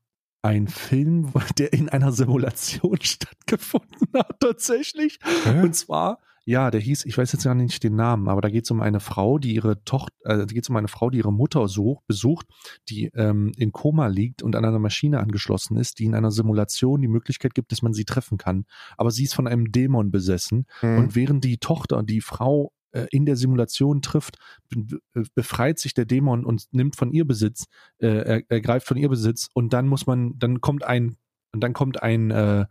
ein 0.43 0.69
Film, 0.69 1.33
der 1.59 1.73
in 1.73 1.89
einer 1.89 2.13
Simulation 2.13 2.99
stattgefunden 3.03 4.09
hat, 4.15 4.41
tatsächlich. 4.41 5.19
Und 5.63 5.75
zwar, 5.75 6.21
ja, 6.45 6.71
der 6.71 6.81
hieß, 6.81 7.07
ich 7.07 7.17
weiß 7.17 7.33
jetzt 7.33 7.45
gar 7.45 7.55
nicht 7.55 7.83
den 7.83 7.95
Namen, 7.97 8.29
aber 8.29 8.41
da 8.41 8.51
geht 8.51 8.65
es 8.65 8.71
um 8.71 8.81
eine 8.81 9.01
Frau, 9.01 9.39
die 9.39 9.55
ihre 9.55 9.83
Tochter, 9.85 10.15
äh, 10.25 10.39
da 10.39 10.45
geht 10.45 10.65
es 10.65 10.69
um 10.69 10.77
eine 10.77 10.89
Frau, 10.89 11.11
die 11.11 11.19
ihre 11.19 11.33
Mutter 11.33 11.69
sucht, 11.69 12.07
besucht, 12.07 12.47
die 12.89 13.07
ähm, 13.15 13.53
in 13.57 13.73
Koma 13.73 14.09
liegt 14.09 14.43
und 14.43 14.55
an 14.57 14.65
einer 14.65 14.79
Maschine 14.79 15.21
angeschlossen 15.21 15.77
ist, 15.77 15.99
die 15.99 16.05
in 16.05 16.15
einer 16.15 16.31
Simulation 16.31 17.01
die 17.01 17.09
Möglichkeit 17.09 17.55
gibt, 17.55 17.73
dass 17.73 17.83
man 17.83 17.95
sie 17.95 18.05
treffen 18.05 18.39
kann. 18.39 18.67
Aber 18.97 19.11
sie 19.11 19.25
ist 19.25 19.35
von 19.35 19.47
einem 19.47 19.73
Dämon 19.73 20.11
besessen 20.11 20.67
Mhm. 20.83 20.99
und 20.99 21.15
während 21.17 21.45
die 21.45 21.59
Tochter 21.59 22.03
die 22.03 22.21
Frau 22.21 22.73
äh, 22.93 23.07
in 23.11 23.27
der 23.27 23.37
Simulation 23.37 24.03
trifft, 24.03 24.39
äh, 24.75 25.23
befreit 25.35 25.79
sich 25.79 25.95
der 25.95 26.05
Dämon 26.05 26.45
und 26.45 26.67
nimmt 26.73 26.97
von 26.97 27.11
ihr 27.11 27.27
Besitz, 27.27 27.67
äh, 27.99 28.07
er, 28.07 28.43
ergreift 28.51 28.87
von 28.87 28.97
ihr 28.97 29.09
Besitz 29.09 29.49
und 29.55 29.73
dann 29.73 29.87
muss 29.89 30.07
man, 30.07 30.39
dann 30.39 30.61
kommt 30.61 30.85
ein, 30.85 31.17
und 31.53 31.61
dann 31.63 31.73
kommt 31.73 32.03
ein 32.03 32.31
äh, 32.31 32.67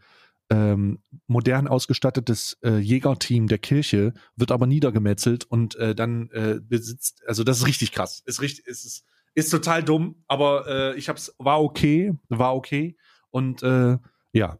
ähm, 0.49 0.99
modern 1.27 1.67
ausgestattetes 1.67 2.57
äh, 2.63 2.77
Jägerteam 2.77 3.47
der 3.47 3.59
Kirche, 3.59 4.13
wird 4.35 4.51
aber 4.51 4.67
niedergemetzelt 4.67 5.45
und 5.45 5.75
äh, 5.75 5.95
dann 5.95 6.29
äh, 6.31 6.59
besitzt, 6.61 7.23
also 7.27 7.43
das 7.43 7.59
ist 7.59 7.67
richtig 7.67 7.91
krass. 7.91 8.21
Ist 8.25 8.41
richtig, 8.41 8.67
ist, 8.67 8.85
ist, 8.85 9.05
ist 9.33 9.49
total 9.49 9.83
dumm, 9.83 10.23
aber 10.27 10.67
äh, 10.67 10.97
ich 10.97 11.09
hab's, 11.09 11.33
war 11.37 11.61
okay, 11.61 12.13
war 12.29 12.55
okay. 12.55 12.97
Und 13.31 13.63
äh, 13.63 13.97
ja, 14.31 14.59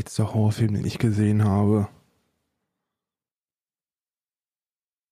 Letzter 0.00 0.32
Horrorfilm, 0.32 0.72
den 0.72 0.86
ich 0.86 0.98
gesehen 0.98 1.44
habe. 1.44 1.86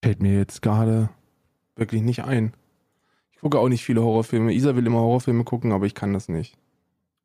Fällt 0.03 0.23
mir 0.23 0.33
jetzt 0.33 0.63
gerade 0.63 1.11
wirklich 1.77 2.01
nicht 2.01 2.25
ein. 2.25 2.55
Ich 3.31 3.41
gucke 3.41 3.59
auch 3.59 3.69
nicht 3.69 3.85
viele 3.85 4.01
Horrorfilme. 4.01 4.51
Isa 4.51 4.77
will 4.77 4.87
immer 4.87 5.01
Horrorfilme 5.01 5.45
gucken, 5.45 5.73
aber 5.73 5.85
ich 5.85 5.95
kann 5.95 6.15
das 6.15 6.31
nicht. 6.31 6.57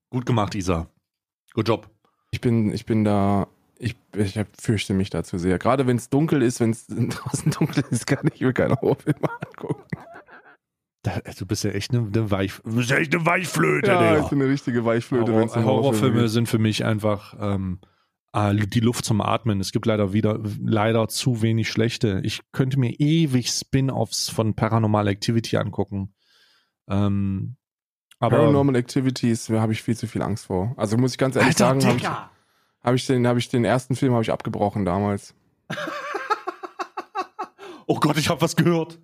gut 0.09 0.25
gemacht, 0.25 0.55
Isa. 0.55 0.89
Good 1.53 1.67
job. 1.67 1.89
Ich 2.31 2.41
bin, 2.41 2.73
ich 2.73 2.85
bin 2.85 3.03
da, 3.03 3.47
ich, 3.77 3.95
ich 4.15 4.39
fürchte 4.59 4.93
mich 4.93 5.09
da 5.09 5.23
zu 5.23 5.37
sehr. 5.37 5.59
Gerade 5.59 5.85
wenn 5.87 5.97
es 5.97 6.09
dunkel 6.09 6.41
ist, 6.41 6.59
wenn 6.59 6.71
es 6.71 6.87
draußen 6.87 7.51
dunkel 7.51 7.83
ist, 7.91 8.07
kann 8.07 8.27
ich 8.33 8.41
mir 8.41 8.53
keine 8.53 8.75
Horrorfilme 8.75 9.29
angucken. 9.45 9.83
Da, 11.03 11.19
du 11.37 11.45
bist 11.45 11.63
ja 11.65 11.71
echt 11.71 11.91
eine, 11.93 12.07
eine, 12.07 12.31
Weich, 12.31 12.53
du 12.63 12.75
bist 12.77 12.89
ja 12.89 12.95
echt 12.97 13.13
eine 13.13 13.25
Weichflöte, 13.25 13.91
Ja, 13.91 13.99
Digga. 14.13 14.23
ich 14.23 14.29
bin 14.29 14.41
eine 14.41 14.49
richtige 14.49 14.85
Weichflöte, 14.85 15.33
Horror, 15.33 15.41
wenn 15.41 15.47
es 15.49 15.55
Horrorfilme 15.55 16.21
geht. 16.21 16.29
sind 16.29 16.47
für 16.47 16.59
mich 16.59 16.85
einfach 16.85 17.35
ähm, 17.39 17.81
ah, 18.31 18.53
die 18.53 18.79
Luft 18.79 19.03
zum 19.03 19.19
Atmen. 19.19 19.59
Es 19.59 19.73
gibt 19.73 19.85
leider 19.85 20.13
wieder 20.13 20.39
leider 20.61 21.09
zu 21.09 21.41
wenig 21.41 21.69
schlechte. 21.69 22.21
Ich 22.23 22.39
könnte 22.53 22.79
mir 22.79 22.91
ewig 22.99 23.49
Spin-offs 23.49 24.29
von 24.29 24.55
Paranormal 24.55 25.07
Activity 25.09 25.57
angucken. 25.57 26.15
Ähm, 26.89 27.57
aber 28.23 28.37
Paranormal 28.37 28.75
Activities, 28.77 29.47
da 29.47 29.59
habe 29.59 29.73
ich 29.73 29.83
viel 29.83 29.97
zu 29.97 30.07
viel 30.07 30.21
Angst 30.21 30.45
vor. 30.45 30.73
Also 30.77 30.97
muss 30.97 31.11
ich 31.11 31.17
ganz 31.17 31.35
ehrlich 31.35 31.49
Alter, 31.61 31.81
sagen, 31.81 31.85
habe 31.85 31.97
ich, 31.97 32.07
hab 32.83 32.95
ich, 32.95 33.05
den, 33.05 33.27
hab 33.27 33.37
ich 33.37 33.49
den 33.49 33.65
ersten 33.65 33.95
Film 33.95 34.13
habe 34.13 34.23
ich 34.23 34.31
abgebrochen 34.31 34.85
damals. 34.85 35.33
Oh 37.85 37.99
Gott, 37.99 38.17
ich 38.17 38.29
habe 38.29 38.39
was 38.41 38.55
gehört. 38.55 38.97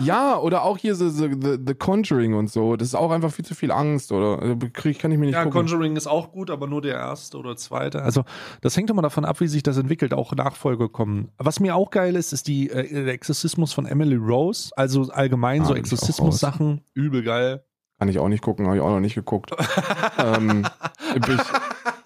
Ja, 0.00 0.38
oder 0.38 0.62
auch 0.62 0.78
hier 0.78 0.94
so, 0.94 1.10
so 1.10 1.26
The, 1.28 1.58
The 1.66 1.74
Conjuring 1.74 2.34
und 2.34 2.50
so. 2.50 2.76
Das 2.76 2.86
ist 2.88 2.94
auch 2.94 3.10
einfach 3.10 3.32
viel 3.32 3.44
zu 3.44 3.54
viel 3.56 3.72
Angst, 3.72 4.12
oder? 4.12 4.40
Also, 4.40 4.56
Krieg, 4.72 4.98
kann 5.00 5.10
ich 5.10 5.18
mir 5.18 5.26
nicht 5.26 5.34
Ja, 5.34 5.42
gucken. 5.44 5.66
Conjuring 5.66 5.96
ist 5.96 6.06
auch 6.06 6.30
gut, 6.30 6.50
aber 6.50 6.68
nur 6.68 6.80
der 6.82 6.94
erste 6.94 7.36
oder 7.36 7.56
zweite. 7.56 8.02
Also 8.02 8.24
das 8.60 8.76
hängt 8.76 8.90
immer 8.90 9.02
davon 9.02 9.24
ab, 9.24 9.40
wie 9.40 9.48
sich 9.48 9.62
das 9.64 9.76
entwickelt. 9.76 10.14
Auch 10.14 10.32
Nachfolge 10.34 10.88
kommen. 10.88 11.32
Was 11.36 11.58
mir 11.58 11.74
auch 11.74 11.90
geil 11.90 12.14
ist, 12.14 12.32
ist 12.32 12.46
die 12.46 12.70
äh, 12.70 13.04
der 13.04 13.12
Exorzismus 13.12 13.72
von 13.72 13.86
Emily 13.86 14.16
Rose. 14.16 14.70
Also 14.76 15.10
allgemein 15.10 15.62
Ah, 15.62 15.66
so 15.66 15.74
Exorzismus-Sachen. 15.74 16.82
Übel 16.94 17.22
geil. 17.24 17.64
Kann 18.00 18.08
ich 18.08 18.18
auch 18.18 18.28
nicht 18.28 18.42
gucken, 18.42 18.66
habe 18.66 18.76
ich 18.76 18.82
auch 18.82 18.88
noch 18.88 19.00
nicht 19.00 19.14
geguckt. 19.14 19.50
ähm, 20.18 20.66
ich, 21.14 21.40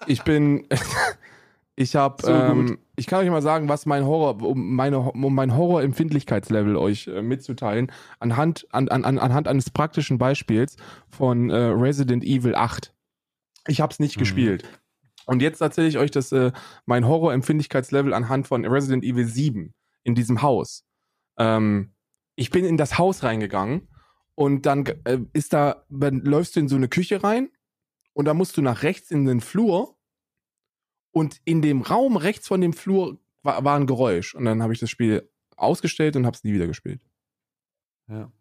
ich 0.07 0.23
bin, 0.23 0.67
ich 1.77 1.95
habe, 1.95 2.21
So 2.21 2.31
ähm, 2.33 2.77
ich 2.97 3.07
kann 3.07 3.23
euch 3.23 3.29
mal 3.29 3.41
sagen, 3.41 3.69
was 3.69 3.85
mein 3.85 4.05
Horror, 4.05 4.41
um 4.45 4.75
meine, 4.75 4.99
um 4.99 5.33
mein 5.33 5.55
Horror-Empfindlichkeitslevel 5.55 6.75
euch 6.75 7.07
äh, 7.07 7.21
mitzuteilen, 7.21 7.91
anhand, 8.19 8.67
an, 8.71 8.89
an, 8.89 9.05
an- 9.05 9.19
anhand 9.19 9.47
eines 9.47 9.69
praktischen 9.69 10.17
Beispiels 10.17 10.75
von 11.09 11.49
äh, 11.49 11.55
Resident 11.55 12.25
Evil 12.25 12.55
8. 12.55 12.93
Ich 13.67 13.79
habe 13.79 13.91
es 13.93 13.99
nicht 13.99 14.17
Mhm. 14.17 14.19
gespielt. 14.19 14.63
Und 15.27 15.41
jetzt 15.41 15.61
erzähle 15.61 15.87
ich 15.87 15.97
euch 15.97 16.11
das, 16.11 16.31
äh, 16.33 16.51
mein 16.85 17.07
Horror-Empfindlichkeitslevel 17.07 18.13
anhand 18.13 18.47
von 18.47 18.65
Resident 18.65 19.03
Evil 19.05 19.25
7 19.27 19.73
in 20.03 20.13
diesem 20.13 20.41
Haus. 20.41 20.83
Ähm, 21.39 21.93
ich 22.35 22.49
bin 22.51 22.65
in 22.65 22.75
das 22.75 22.97
Haus 22.97 23.23
reingegangen 23.23 23.87
und 24.35 24.65
dann 24.65 24.85
äh, 25.05 25.19
ist 25.33 25.53
da, 25.53 25.85
dann 25.89 26.19
läufst 26.19 26.55
du 26.55 26.59
in 26.59 26.67
so 26.67 26.75
eine 26.75 26.89
Küche 26.89 27.23
rein 27.23 27.49
und 28.13 28.25
da 28.25 28.33
musst 28.33 28.57
du 28.57 28.61
nach 28.61 28.83
rechts 28.83 29.11
in 29.11 29.25
den 29.25 29.41
Flur 29.41 29.97
und 31.11 31.41
in 31.45 31.61
dem 31.61 31.81
Raum 31.81 32.17
rechts 32.17 32.47
von 32.47 32.61
dem 32.61 32.73
Flur 32.73 33.17
war, 33.41 33.63
war 33.63 33.77
ein 33.77 33.87
Geräusch 33.87 34.35
und 34.35 34.45
dann 34.45 34.61
habe 34.61 34.73
ich 34.73 34.79
das 34.79 34.89
Spiel 34.89 35.29
ausgestellt 35.55 36.15
und 36.15 36.25
habe 36.25 36.35
es 36.35 36.43
nie 36.43 36.53
wieder 36.53 36.67
gespielt. 36.67 37.01
Ja. 38.07 38.31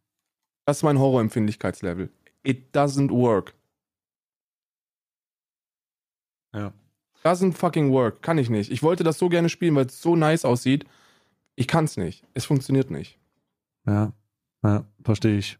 Das 0.66 0.78
ist 0.78 0.82
mein 0.82 0.98
Horrorempfindlichkeitslevel. 0.98 2.10
It 2.42 2.74
doesn't 2.74 3.10
work. 3.10 3.54
Ja. 6.52 6.72
Doesn't 7.22 7.52
fucking 7.52 7.90
work. 7.90 8.22
Kann 8.22 8.38
ich 8.38 8.50
nicht. 8.50 8.70
Ich 8.70 8.82
wollte 8.82 9.04
das 9.04 9.18
so 9.18 9.28
gerne 9.28 9.48
spielen, 9.48 9.74
weil 9.74 9.86
es 9.86 10.00
so 10.00 10.16
nice 10.16 10.44
aussieht. 10.44 10.84
Ich 11.56 11.68
kann 11.68 11.84
es 11.84 11.96
nicht. 11.96 12.26
Es 12.34 12.44
funktioniert 12.44 12.90
nicht. 12.90 13.18
Ja, 13.86 14.12
ja 14.62 14.86
verstehe 15.02 15.38
ich. 15.38 15.58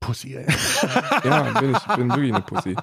Pussy, 0.00 0.36
ey. 0.36 0.46
Ja, 1.24 1.42
bin 1.60 1.72
ich 1.74 1.96
bin 1.96 2.08
wirklich 2.10 2.32
eine 2.32 2.42
Pussy. 2.42 2.74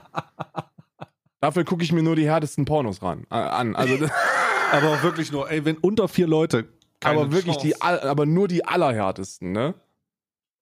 Dafür 1.42 1.64
gucke 1.64 1.84
ich 1.84 1.92
mir 1.92 2.04
nur 2.04 2.16
die 2.16 2.28
härtesten 2.30 2.66
Pornos 2.66 3.02
ran, 3.02 3.26
äh, 3.32 3.36
an. 3.36 3.76
Also, 3.76 3.98
das- 3.98 4.12
aber 4.72 4.90
auch 4.90 5.04
wirklich 5.04 5.32
nur, 5.32 5.50
ey, 5.50 5.64
wenn 5.66 5.78
unter 5.78 6.08
vier 6.08 6.28
Leute. 6.28 6.68
keine 7.00 7.22
aber 7.22 7.32
wirklich 7.32 7.56
Chance. 7.58 7.68
die, 7.68 7.82
aber 7.82 8.26
nur 8.26 8.48
die 8.48 8.66
allerhärtesten, 8.66 9.52
ne? 9.52 9.76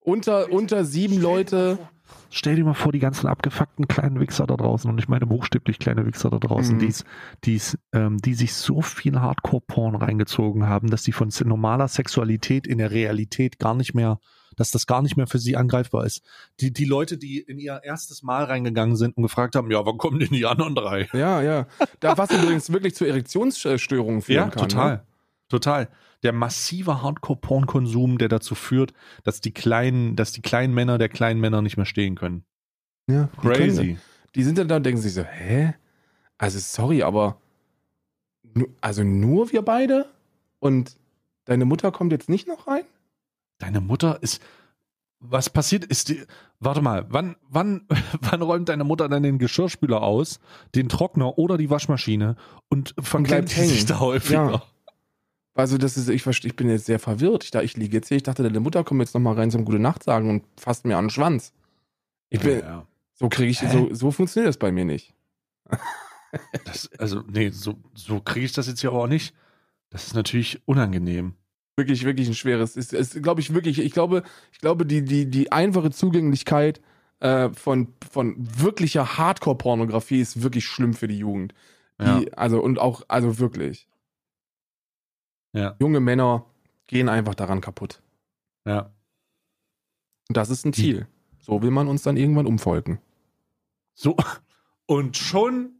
Unter, 0.00 0.50
unter 0.52 0.84
sieben 0.84 1.18
Leute. 1.20 1.78
Stell 2.30 2.56
dir 2.56 2.64
mal 2.64 2.74
vor, 2.74 2.92
die 2.92 2.98
ganzen 2.98 3.26
abgefuckten 3.28 3.88
kleinen 3.88 4.20
Wichser 4.20 4.46
da 4.46 4.56
draußen, 4.56 4.90
und 4.90 4.98
ich 4.98 5.08
meine 5.08 5.26
buchstäblich 5.26 5.78
kleine 5.78 6.04
Wichser 6.06 6.30
da 6.30 6.38
draußen, 6.38 6.76
Mhm. 6.76 6.80
die's, 6.80 7.04
die's, 7.44 7.78
ähm, 7.92 8.18
die 8.18 8.34
sich 8.34 8.54
so 8.54 8.82
viel 8.82 9.20
Hardcore-Porn 9.20 9.94
reingezogen 9.94 10.66
haben, 10.68 10.90
dass 10.90 11.02
die 11.02 11.12
von 11.12 11.30
normaler 11.44 11.88
Sexualität 11.88 12.66
in 12.66 12.78
der 12.78 12.90
Realität 12.90 13.58
gar 13.58 13.74
nicht 13.74 13.94
mehr, 13.94 14.18
dass 14.56 14.70
das 14.70 14.86
gar 14.86 15.02
nicht 15.02 15.16
mehr 15.16 15.26
für 15.26 15.38
sie 15.38 15.56
angreifbar 15.56 16.04
ist. 16.06 16.22
Die, 16.60 16.72
die 16.72 16.84
Leute, 16.84 17.18
die 17.18 17.38
in 17.40 17.58
ihr 17.58 17.80
erstes 17.82 18.22
Mal 18.22 18.44
reingegangen 18.44 18.96
sind 18.96 19.16
und 19.16 19.22
gefragt 19.22 19.56
haben, 19.56 19.70
ja, 19.70 19.84
wann 19.86 19.98
kommen 19.98 20.18
denn 20.20 20.28
die 20.30 20.46
anderen 20.46 20.74
drei? 20.74 21.08
Ja, 21.12 21.42
ja. 21.42 21.66
Da, 22.00 22.16
was 22.18 22.30
übrigens 22.30 22.70
wirklich 22.72 22.94
zu 22.94 23.04
Erektionsstörungen 23.04 24.22
führen 24.22 24.50
kann. 24.50 24.68
total. 24.68 24.90
Ne? 24.96 25.02
Total. 25.48 25.88
Der 26.22 26.32
massive 26.32 27.02
Hardcore-Porn-Konsum, 27.02 28.18
der 28.18 28.28
dazu 28.28 28.54
führt, 28.54 28.92
dass 29.24 29.40
die 29.40 29.52
kleinen, 29.52 30.16
dass 30.16 30.32
die 30.32 30.42
kleinen 30.42 30.72
Männer 30.74 30.96
der 30.98 31.08
kleinen 31.10 31.40
Männer 31.40 31.60
nicht 31.62 31.76
mehr 31.76 31.86
stehen 31.86 32.14
können. 32.14 32.44
Ja, 33.08 33.28
die 33.34 33.40
können- 33.40 33.54
Crazy. 33.54 33.98
Die 34.34 34.42
sind 34.42 34.58
dann 34.58 34.68
da 34.68 34.76
und 34.76 34.84
denken 34.86 35.00
sich 35.00 35.12
so, 35.14 35.22
hä? 35.22 35.74
Also 36.38 36.58
sorry, 36.58 37.02
aber 37.02 37.40
also 38.80 39.02
nur 39.04 39.52
wir 39.52 39.62
beide? 39.62 40.06
Und 40.60 40.96
deine 41.44 41.64
Mutter 41.64 41.92
kommt 41.92 42.12
jetzt 42.12 42.28
nicht 42.28 42.48
noch 42.48 42.66
rein? 42.66 42.84
Deine 43.58 43.80
Mutter 43.80 44.22
ist. 44.22 44.42
Was 45.20 45.48
passiert 45.48 45.84
ist 45.84 46.08
die. 46.10 46.22
Warte 46.60 46.82
mal, 46.82 47.06
wann, 47.08 47.36
wann, 47.48 47.86
wann 48.20 48.42
räumt 48.42 48.68
deine 48.68 48.84
Mutter 48.84 49.08
dann 49.08 49.22
den 49.22 49.38
Geschirrspüler 49.38 50.02
aus, 50.02 50.40
den 50.74 50.88
Trockner 50.88 51.38
oder 51.38 51.56
die 51.56 51.70
Waschmaschine 51.70 52.36
und 52.68 52.94
verklemmt 52.98 53.48
sich 53.50 53.86
da 53.86 54.00
häufiger? 54.00 54.50
Ja. 54.50 54.62
Also 55.54 55.78
das 55.78 55.96
ist, 55.96 56.08
ich 56.08 56.26
ich 56.26 56.56
bin 56.56 56.68
jetzt 56.68 56.86
sehr 56.86 56.98
verwirrt. 56.98 57.44
Ich, 57.44 57.50
da, 57.50 57.62
ich 57.62 57.76
liege 57.76 57.96
jetzt 57.96 58.08
hier, 58.08 58.16
ich 58.16 58.24
dachte, 58.24 58.42
deine 58.42 58.60
Mutter 58.60 58.82
kommt 58.82 59.00
jetzt 59.00 59.14
noch 59.14 59.20
mal 59.20 59.34
rein 59.34 59.50
zum 59.50 59.64
Gute 59.64 59.78
Nacht 59.78 60.02
sagen 60.02 60.28
und 60.28 60.44
fasst 60.60 60.84
mir 60.84 60.96
an 60.96 61.06
den 61.06 61.10
Schwanz. 61.10 61.52
Ich 62.28 62.40
bin, 62.40 62.58
ja. 62.58 62.86
so 63.14 63.28
kriege 63.28 63.50
ich, 63.50 63.62
Hä? 63.62 63.68
so, 63.70 63.94
so 63.94 64.10
funktioniert 64.10 64.48
das 64.48 64.56
bei 64.58 64.72
mir 64.72 64.84
nicht. 64.84 65.14
Das, 66.64 66.90
also, 66.98 67.22
nee, 67.28 67.50
so, 67.50 67.76
so 67.94 68.18
kriege 68.18 68.44
ich 68.46 68.52
das 68.52 68.66
jetzt 68.66 68.80
hier 68.80 68.90
aber 68.90 69.04
auch 69.04 69.06
nicht. 69.06 69.36
Das 69.90 70.08
ist 70.08 70.14
natürlich 70.14 70.60
unangenehm. 70.66 71.34
Wirklich, 71.76 72.04
wirklich 72.04 72.26
ein 72.26 72.34
schweres. 72.34 72.74
Ist, 72.76 72.92
ist 72.92 73.22
glaube 73.22 73.40
ich 73.40 73.54
wirklich, 73.54 73.78
ich 73.78 73.92
glaube, 73.92 74.24
ich 74.50 74.58
glaube, 74.58 74.84
die, 74.84 75.04
die, 75.04 75.30
die 75.30 75.52
einfache 75.52 75.92
Zugänglichkeit 75.92 76.80
äh, 77.20 77.50
von, 77.50 77.94
von 78.10 78.34
wirklicher 78.36 79.16
Hardcore-Pornografie 79.16 80.20
ist 80.20 80.42
wirklich 80.42 80.66
schlimm 80.66 80.94
für 80.94 81.06
die 81.06 81.18
Jugend. 81.18 81.54
Die, 82.00 82.32
Also, 82.36 82.60
und 82.60 82.80
auch, 82.80 83.02
also 83.06 83.38
wirklich. 83.38 83.86
Ja, 85.54 85.76
Junge 85.80 86.00
Männer 86.00 86.44
gehen 86.86 87.08
einfach 87.08 87.34
daran 87.34 87.60
kaputt. 87.62 88.02
ja. 88.66 88.90
Und 90.28 90.36
das 90.38 90.48
ist 90.48 90.64
ein 90.64 90.72
Ziel. 90.72 91.06
So 91.40 91.60
will 91.62 91.70
man 91.70 91.86
uns 91.86 92.02
dann 92.02 92.16
irgendwann 92.16 92.46
umfolgen. 92.46 92.98
So. 93.94 94.16
Und 94.86 95.16
schon 95.18 95.72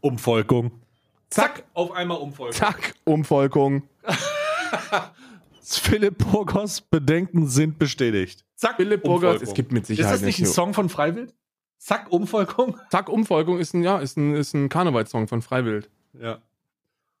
Umvolkung. 0.00 0.70
Zack, 1.28 1.64
auf 1.74 1.90
einmal 1.90 2.18
Umvolkung. 2.18 2.54
Zack, 2.56 2.94
Umvolkung. 3.04 3.82
Philipp 5.60 6.18
Burgers 6.18 6.80
Bedenken 6.80 7.48
sind 7.48 7.78
bestätigt. 7.78 8.44
Zack, 8.54 8.76
Philipp 8.76 9.02
Burgers, 9.02 9.34
Umvolkung. 9.34 9.48
es 9.48 9.54
gibt 9.54 9.72
mit 9.72 9.82
Ist 9.82 9.88
Sicherheit 9.88 10.14
das 10.14 10.22
nicht 10.22 10.38
ein 10.38 10.46
Song 10.46 10.72
von 10.72 10.88
Freiwild? 10.88 11.34
Zack, 11.78 12.10
Umvolkung? 12.12 12.76
Zack, 12.90 13.08
Umvolkung 13.08 13.58
ist 13.58 13.74
ein, 13.74 13.82
ja, 13.82 13.98
ist 13.98 14.16
ein, 14.16 14.34
ist 14.34 14.54
ein 14.54 14.68
Karnevalssong 14.68 15.26
von 15.28 15.42
Freiwild. 15.42 15.90
Ja. 16.12 16.38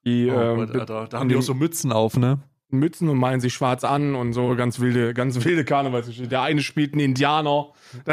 Die 0.08 0.30
Oh 0.30 0.40
ähm, 0.40 0.56
Gott, 0.56 0.72
be- 0.72 0.80
Alter, 0.80 1.06
da 1.08 1.18
haben 1.20 1.28
die 1.28 1.36
auch 1.36 1.42
so 1.42 1.52
Mützen 1.54 1.92
auf, 1.92 2.16
ne? 2.16 2.38
Mützen 2.70 3.08
und 3.08 3.18
malen 3.18 3.40
sich 3.40 3.52
schwarz 3.54 3.84
an 3.84 4.14
und 4.14 4.32
so 4.32 4.54
ganz 4.56 4.78
wilde, 4.80 5.14
ganz 5.14 5.42
wilde 5.44 5.64
Karnevalsgeschichte. 5.64 6.28
Der 6.28 6.42
eine 6.42 6.60
spielt 6.62 6.92
einen 6.92 7.00
Indianer. 7.00 7.72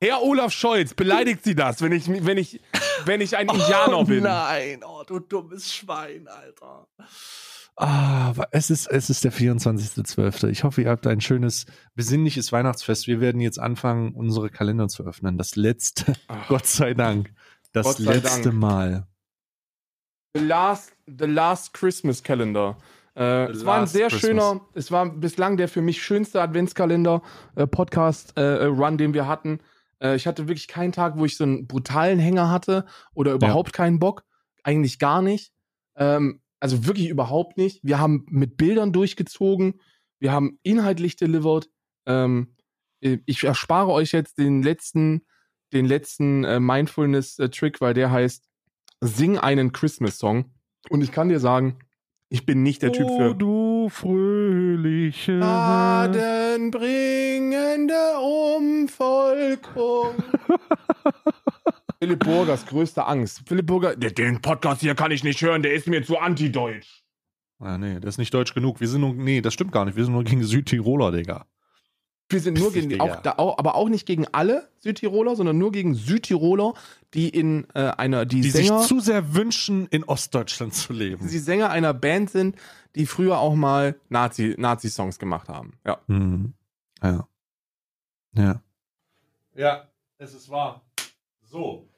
Herr 0.00 0.22
Olaf 0.22 0.52
Scholz, 0.52 0.92
beleidigt 0.94 1.44
Sie 1.44 1.54
das, 1.54 1.80
wenn 1.80 1.92
ich, 1.92 2.08
wenn 2.08 2.36
ich, 2.36 2.60
wenn 3.06 3.20
ich 3.22 3.36
ein 3.36 3.48
Indianer 3.48 4.04
bin? 4.04 4.24
nein, 4.24 4.80
oh, 4.86 5.02
du 5.06 5.18
dummes 5.18 5.72
Schwein, 5.72 6.28
Alter. 6.28 6.86
Ah, 7.76 8.28
aber 8.28 8.48
es 8.52 8.70
ist, 8.70 8.86
es 8.86 9.08
ist 9.10 9.24
der 9.24 9.32
24.12. 9.32 10.48
Ich 10.48 10.62
hoffe, 10.62 10.82
ihr 10.82 10.90
habt 10.90 11.06
ein 11.06 11.20
schönes, 11.20 11.64
besinnliches 11.94 12.52
Weihnachtsfest. 12.52 13.06
Wir 13.06 13.20
werden 13.20 13.40
jetzt 13.40 13.58
anfangen, 13.58 14.12
unsere 14.14 14.48
Kalender 14.50 14.88
zu 14.88 15.04
öffnen. 15.04 15.38
Das 15.38 15.56
letzte, 15.56 16.12
Ach. 16.28 16.48
Gott 16.48 16.66
sei 16.66 16.94
Dank, 16.94 17.32
das 17.74 17.98
letzte 17.98 18.50
Dank. 18.50 18.60
Mal. 18.60 19.06
The 20.34 20.40
Last, 20.40 20.92
the 21.06 21.26
last 21.26 21.74
Christmas 21.74 22.22
Calendar. 22.22 22.78
Äh, 23.16 23.50
es 23.50 23.64
war 23.64 23.80
ein 23.80 23.86
sehr 23.86 24.08
Christmas. 24.08 24.20
schöner, 24.20 24.60
es 24.74 24.90
war 24.90 25.08
bislang 25.08 25.56
der 25.56 25.68
für 25.68 25.82
mich 25.82 26.02
schönste 26.02 26.42
Adventskalender-Podcast-Run, 26.42 28.98
den 28.98 29.14
wir 29.14 29.28
hatten. 29.28 29.60
Äh, 30.00 30.16
ich 30.16 30.26
hatte 30.26 30.48
wirklich 30.48 30.66
keinen 30.66 30.90
Tag, 30.92 31.16
wo 31.16 31.24
ich 31.24 31.36
so 31.36 31.44
einen 31.44 31.68
brutalen 31.68 32.18
Hänger 32.18 32.50
hatte 32.50 32.86
oder 33.14 33.32
überhaupt 33.32 33.72
keinen 33.72 34.00
Bock. 34.00 34.24
Eigentlich 34.64 34.98
gar 34.98 35.22
nicht. 35.22 35.52
Ähm, 35.96 36.40
also 36.58 36.86
wirklich 36.86 37.08
überhaupt 37.08 37.56
nicht. 37.56 37.78
Wir 37.84 38.00
haben 38.00 38.26
mit 38.28 38.56
Bildern 38.56 38.92
durchgezogen. 38.92 39.80
Wir 40.18 40.32
haben 40.32 40.58
inhaltlich 40.62 41.14
delivered. 41.16 41.68
Ähm, 42.06 42.56
ich 43.00 43.44
erspare 43.44 43.92
euch 43.92 44.10
jetzt 44.12 44.38
den 44.38 44.62
letzten, 44.62 45.26
den 45.74 45.86
letzten 45.86 46.44
äh, 46.44 46.60
Mindfulness-Trick, 46.60 47.80
weil 47.80 47.94
der 47.94 48.10
heißt 48.10 48.44
Sing 49.00 49.38
einen 49.38 49.72
Christmas-Song. 49.72 50.52
Und 50.88 51.02
ich 51.02 51.12
kann 51.12 51.28
dir 51.28 51.40
sagen, 51.40 51.78
ich 52.30 52.46
bin 52.46 52.62
nicht 52.62 52.82
der 52.82 52.92
Typ 52.92 53.06
oh, 53.08 53.18
für 53.18 53.34
du 53.34 53.88
fröhliche. 53.90 55.40
Fadenbringende 55.40 57.94
Umvolkung. 58.56 60.14
Philipp 62.00 62.24
Burgers 62.24 62.66
größte 62.66 63.06
Angst. 63.06 63.42
Philipp 63.46 63.66
Burger, 63.66 63.96
"Der- 63.96 64.10
den 64.10 64.40
Podcast 64.42 64.80
hier 64.80 64.94
kann 64.94 65.10
ich 65.10 65.24
nicht 65.24 65.40
hören, 65.42 65.62
der 65.62 65.74
ist 65.74 65.86
mir 65.86 66.02
zu 66.04 66.18
anti-deutsch. 66.18 67.02
Ah, 67.60 67.78
nee, 67.78 67.98
das 68.00 68.14
ist 68.14 68.18
nicht 68.18 68.34
deutsch 68.34 68.52
genug. 68.52 68.80
Wir 68.80 68.88
sind 68.88 69.00
nur, 69.00 69.14
nee, 69.14 69.40
das 69.40 69.54
stimmt 69.54 69.72
gar 69.72 69.84
nicht. 69.84 69.96
Wir 69.96 70.04
sind 70.04 70.12
nur 70.12 70.24
gegen 70.24 70.42
Südtiroler, 70.44 71.12
Digga. 71.12 71.46
Wir 72.34 72.40
sind 72.40 72.58
nur 72.58 72.72
gegen, 72.72 73.00
auch, 73.00 73.16
da, 73.22 73.32
auch, 73.38 73.58
aber 73.58 73.74
auch 73.74 73.88
nicht 73.88 74.04
gegen 74.06 74.26
alle 74.32 74.68
Südtiroler, 74.80 75.34
sondern 75.36 75.56
nur 75.58 75.72
gegen 75.72 75.94
Südtiroler, 75.94 76.74
die 77.14 77.28
in 77.30 77.66
äh, 77.74 77.80
einer, 77.90 78.26
die, 78.26 78.40
Die 78.42 78.50
Sänger, 78.50 78.80
sich 78.80 78.88
zu 78.88 79.00
sehr 79.00 79.34
wünschen, 79.34 79.86
in 79.88 80.04
Ostdeutschland 80.04 80.74
zu 80.74 80.92
leben. 80.92 81.26
die 81.28 81.38
Sänger 81.38 81.70
einer 81.70 81.94
Band 81.94 82.30
sind, 82.30 82.56
die 82.94 83.06
früher 83.06 83.38
auch 83.38 83.54
mal 83.54 83.98
Nazi, 84.08 84.54
Nazi-Songs 84.58 85.18
gemacht 85.18 85.48
haben. 85.48 85.78
Ja. 85.86 85.98
Mhm. 86.06 86.54
Ja. 87.02 87.26
Ja. 88.36 88.62
Ja, 89.54 89.88
es 90.18 90.34
ist 90.34 90.50
wahr. 90.50 90.82
So, 91.42 91.88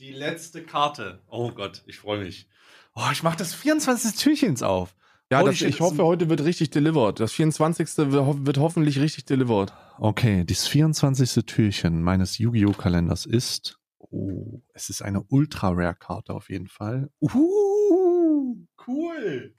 die 0.00 0.12
letzte 0.12 0.62
Karte. 0.62 1.22
Oh 1.28 1.50
Gott, 1.52 1.82
ich 1.86 1.98
freue 1.98 2.18
mich. 2.24 2.48
Oh, 2.96 3.02
ich 3.12 3.22
mache 3.22 3.36
das 3.36 3.54
24. 3.54 4.16
Türchens 4.16 4.62
auf. 4.62 4.94
Ja, 5.30 5.42
das, 5.42 5.60
ich 5.62 5.80
hoffe, 5.80 6.04
heute 6.04 6.28
wird 6.28 6.44
richtig 6.44 6.70
delivered. 6.70 7.18
Das 7.18 7.32
24. 7.32 7.96
wird 8.12 8.26
ho- 8.26 8.36
wird 8.46 8.58
hoffentlich 8.58 9.00
richtig 9.00 9.24
delivered. 9.24 9.72
Okay, 9.98 10.44
das 10.44 10.66
24. 10.66 11.44
Türchen 11.46 12.02
meines 12.02 12.38
Yu-Gi-Oh! 12.38 12.72
Kalenders 12.72 13.26
ist. 13.26 13.78
Oh, 13.98 14.60
es 14.72 14.90
ist 14.90 15.02
eine 15.02 15.22
Ultra-Rare-Karte 15.22 16.34
auf 16.34 16.50
jeden 16.50 16.68
Fall. 16.68 17.10
Uh, 17.20 18.56
cool. 18.86 19.54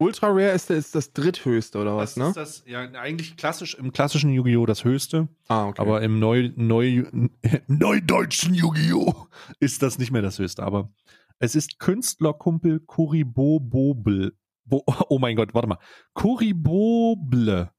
Ultra 0.00 0.28
Rare 0.28 0.52
ist, 0.52 0.70
ist 0.70 0.94
das 0.94 1.12
dritthöchste, 1.12 1.76
oder 1.78 1.96
was, 1.96 2.14
das 2.14 2.22
ne? 2.22 2.28
ist 2.28 2.36
das, 2.36 2.62
ja, 2.66 2.80
eigentlich 2.80 3.36
klassisch, 3.36 3.74
im 3.74 3.92
klassischen 3.92 4.30
Yu-Gi-Oh! 4.30 4.64
das 4.64 4.84
höchste. 4.84 5.28
Ah, 5.48 5.66
okay. 5.66 5.80
Aber 5.80 6.02
im 6.02 6.20
Neu, 6.20 6.52
Neu, 6.54 7.04
neudeutschen 7.66 8.54
Yu-Gi-Oh! 8.54 9.26
ist 9.58 9.82
das 9.82 9.98
nicht 9.98 10.12
mehr 10.12 10.22
das 10.22 10.38
höchste. 10.38 10.62
Aber 10.62 10.92
es 11.40 11.56
ist 11.56 11.80
Künstlerkumpel 11.80 12.80
Kuribo-Bobel. 12.80 14.36
Bo, 14.64 14.84
oh 15.08 15.18
mein 15.18 15.34
Gott, 15.34 15.52
warte 15.54 15.68
mal. 15.68 15.78
Kuriboble. 16.14 17.72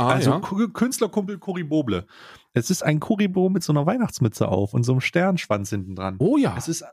Ah, 0.00 0.08
also 0.08 0.30
ja. 0.30 0.40
Ku- 0.40 0.68
Künstlerkumpel 0.68 1.38
Kuriboble. 1.38 2.06
Es 2.52 2.70
ist 2.70 2.82
ein 2.82 3.00
Kuribo 3.00 3.48
mit 3.48 3.62
so 3.62 3.72
einer 3.72 3.86
Weihnachtsmütze 3.86 4.48
auf 4.48 4.74
und 4.74 4.82
so 4.82 4.92
einem 4.92 5.00
Sternschwanz 5.00 5.70
hinten 5.70 5.94
dran. 5.94 6.16
Oh 6.18 6.36
ja. 6.36 6.54
Es 6.56 6.68
ist, 6.68 6.84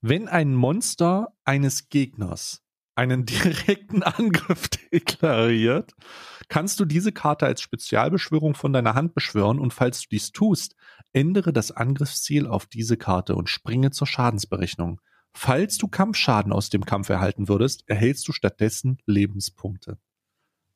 wenn 0.00 0.28
ein 0.28 0.54
Monster 0.54 1.34
eines 1.44 1.88
Gegners 1.88 2.62
einen 2.94 3.24
direkten 3.26 4.02
Angriff 4.02 4.68
deklariert, 4.92 5.92
kannst 6.48 6.80
du 6.80 6.84
diese 6.84 7.12
Karte 7.12 7.46
als 7.46 7.62
Spezialbeschwörung 7.62 8.54
von 8.54 8.72
deiner 8.72 8.94
Hand 8.94 9.14
beschwören 9.14 9.58
und 9.58 9.72
falls 9.72 10.02
du 10.02 10.08
dies 10.10 10.32
tust, 10.32 10.76
Ändere 11.14 11.52
das 11.52 11.70
Angriffsziel 11.70 12.46
auf 12.46 12.66
diese 12.66 12.96
Karte 12.96 13.34
und 13.34 13.50
springe 13.50 13.90
zur 13.90 14.06
Schadensberechnung. 14.06 15.00
Falls 15.34 15.76
du 15.76 15.86
Kampfschaden 15.86 16.52
aus 16.52 16.70
dem 16.70 16.84
Kampf 16.86 17.10
erhalten 17.10 17.48
würdest, 17.48 17.84
erhältst 17.86 18.26
du 18.28 18.32
stattdessen 18.32 18.98
Lebenspunkte. 19.04 19.98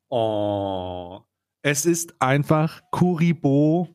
Oh. 0.09 1.21
Es 1.63 1.85
ist 1.85 2.21
einfach 2.21 2.81
Kuribo 2.91 3.89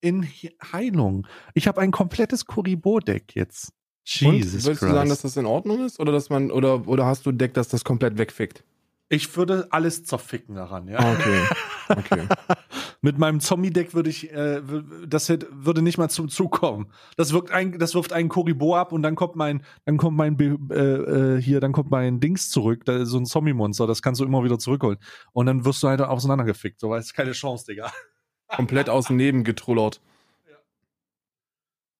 in 0.00 0.28
Heilung. 0.72 1.26
Ich 1.54 1.66
habe 1.66 1.80
ein 1.80 1.90
komplettes 1.90 2.46
Kuribo-Deck 2.46 3.34
jetzt. 3.34 3.72
Jesus 4.04 4.26
Und, 4.26 4.42
Willst 4.42 4.66
Christ. 4.66 4.82
du 4.82 4.94
sagen, 4.94 5.08
dass 5.08 5.22
das 5.22 5.36
in 5.36 5.46
Ordnung 5.46 5.84
ist? 5.84 5.98
Oder 5.98 6.12
dass 6.12 6.28
man, 6.28 6.50
oder, 6.50 6.86
oder 6.86 7.06
hast 7.06 7.24
du 7.26 7.30
ein 7.30 7.38
Deck, 7.38 7.54
das 7.54 7.68
das 7.68 7.84
komplett 7.84 8.18
wegfickt? 8.18 8.62
Ich 9.08 9.34
würde 9.36 9.68
alles 9.70 10.04
zerficken 10.04 10.56
daran, 10.56 10.88
ja. 10.88 10.98
Okay. 10.98 11.42
okay. 11.88 12.28
Mit 13.04 13.18
meinem 13.18 13.38
Zombie-Deck 13.38 13.92
würde 13.92 14.08
ich, 14.08 14.32
äh, 14.32 14.62
das 15.06 15.28
würde 15.28 15.82
nicht 15.82 15.98
mal 15.98 16.08
zum 16.08 16.30
Zug 16.30 16.52
kommen. 16.52 16.86
Das 17.18 17.34
wirkt 17.34 17.50
ein, 17.50 17.78
das 17.78 17.94
wirft 17.94 18.14
einen 18.14 18.30
Kuribo 18.30 18.76
ab 18.76 18.92
und 18.92 19.02
dann 19.02 19.14
kommt 19.14 19.36
mein, 19.36 19.62
dann 19.84 19.98
kommt 19.98 20.16
mein, 20.16 20.40
äh, 20.40 20.74
äh, 20.74 21.42
hier, 21.42 21.60
dann 21.60 21.72
kommt 21.72 21.90
mein 21.90 22.18
Dings 22.18 22.48
zurück, 22.48 22.86
da 22.86 22.96
ist 22.96 23.10
so 23.10 23.18
ein 23.18 23.26
Zombie-Monster, 23.26 23.86
das 23.86 24.00
kannst 24.00 24.22
du 24.22 24.24
immer 24.24 24.42
wieder 24.42 24.58
zurückholen. 24.58 24.96
Und 25.34 25.44
dann 25.44 25.66
wirst 25.66 25.82
du 25.82 25.88
halt 25.88 26.00
auseinandergefickt, 26.00 26.80
so, 26.80 26.88
weil 26.88 27.00
es 27.00 27.12
keine 27.12 27.32
Chance, 27.32 27.66
Digga. 27.66 27.92
Komplett 28.48 28.88
aus 28.88 29.08
dem 29.08 29.18
Neben 29.18 29.44
getrullert. 29.44 30.00
Ja. 30.48 30.56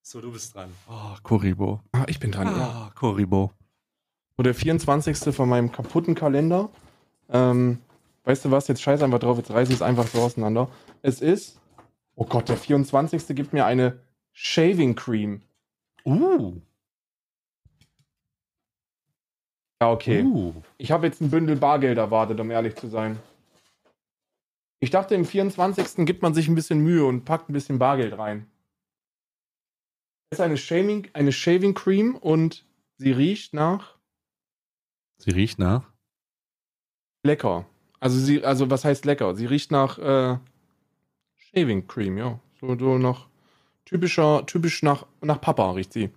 So, 0.01 0.21
du 0.21 0.31
bist 0.31 0.55
dran. 0.55 0.71
Oh, 0.89 1.17
Kuribo. 1.21 1.81
Ah, 1.91 2.05
ich 2.07 2.19
bin 2.19 2.31
dran, 2.31 2.47
ah, 2.47 2.57
ja. 2.57 2.91
Kuribo. 2.95 3.51
So, 4.37 4.41
der 4.41 4.55
24. 4.55 5.35
von 5.35 5.47
meinem 5.47 5.71
kaputten 5.71 6.15
Kalender. 6.15 6.69
Ähm, 7.29 7.77
weißt 8.23 8.45
du 8.45 8.49
was, 8.49 8.67
jetzt 8.67 8.81
scheiß 8.81 9.03
einfach 9.03 9.19
drauf, 9.19 9.37
jetzt 9.37 9.51
reiße 9.51 9.71
ich 9.71 9.77
es 9.77 9.81
einfach 9.83 10.07
so 10.07 10.19
auseinander. 10.19 10.67
Es 11.05 11.21
ist, 11.21 11.61
oh 12.15 12.25
Gott, 12.25 12.49
der 12.49 12.57
24. 12.57 13.35
gibt 13.35 13.53
mir 13.53 13.67
eine 13.67 13.99
Shaving 14.31 14.95
Cream. 14.95 15.43
Uh. 16.03 16.59
Ja, 19.79 19.91
okay. 19.91 20.23
Uh. 20.23 20.55
Ich 20.79 20.89
habe 20.89 21.05
jetzt 21.05 21.21
ein 21.21 21.29
Bündel 21.29 21.57
Bargeld 21.57 21.99
erwartet, 21.99 22.39
um 22.39 22.49
ehrlich 22.49 22.75
zu 22.75 22.87
sein. 22.87 23.19
Ich 24.79 24.89
dachte, 24.89 25.13
im 25.13 25.25
24. 25.25 26.07
gibt 26.07 26.23
man 26.23 26.33
sich 26.33 26.47
ein 26.47 26.55
bisschen 26.55 26.79
Mühe 26.79 27.05
und 27.05 27.23
packt 27.23 27.51
ein 27.51 27.53
bisschen 27.53 27.77
Bargeld 27.77 28.17
rein. 28.17 28.47
Es 30.31 30.39
ist 30.39 30.43
eine 30.43 30.57
Shaving, 30.57 31.09
eine 31.13 31.31
Shaving 31.31 31.75
Cream 31.75 32.15
und 32.15 32.65
sie 32.97 33.11
riecht 33.11 33.53
nach. 33.53 33.99
Sie 35.17 35.29
riecht 35.29 35.59
nach? 35.59 35.83
Lecker. 37.21 37.67
Also 37.99 38.17
sie, 38.17 38.43
also 38.43 38.71
was 38.71 38.83
heißt 38.83 39.05
lecker? 39.05 39.35
Sie 39.35 39.45
riecht 39.45 39.69
nach 39.69 39.99
äh, 39.99 40.39
Shaving 41.55 41.87
Cream, 41.87 42.17
ja. 42.17 42.39
So, 42.59 42.77
so 42.77 42.97
nach 42.97 43.27
typischer, 43.85 44.45
typisch 44.45 44.83
nach, 44.83 45.05
nach 45.21 45.39
Papa 45.39 45.71
riecht 45.71 45.93
sie. 45.93 46.09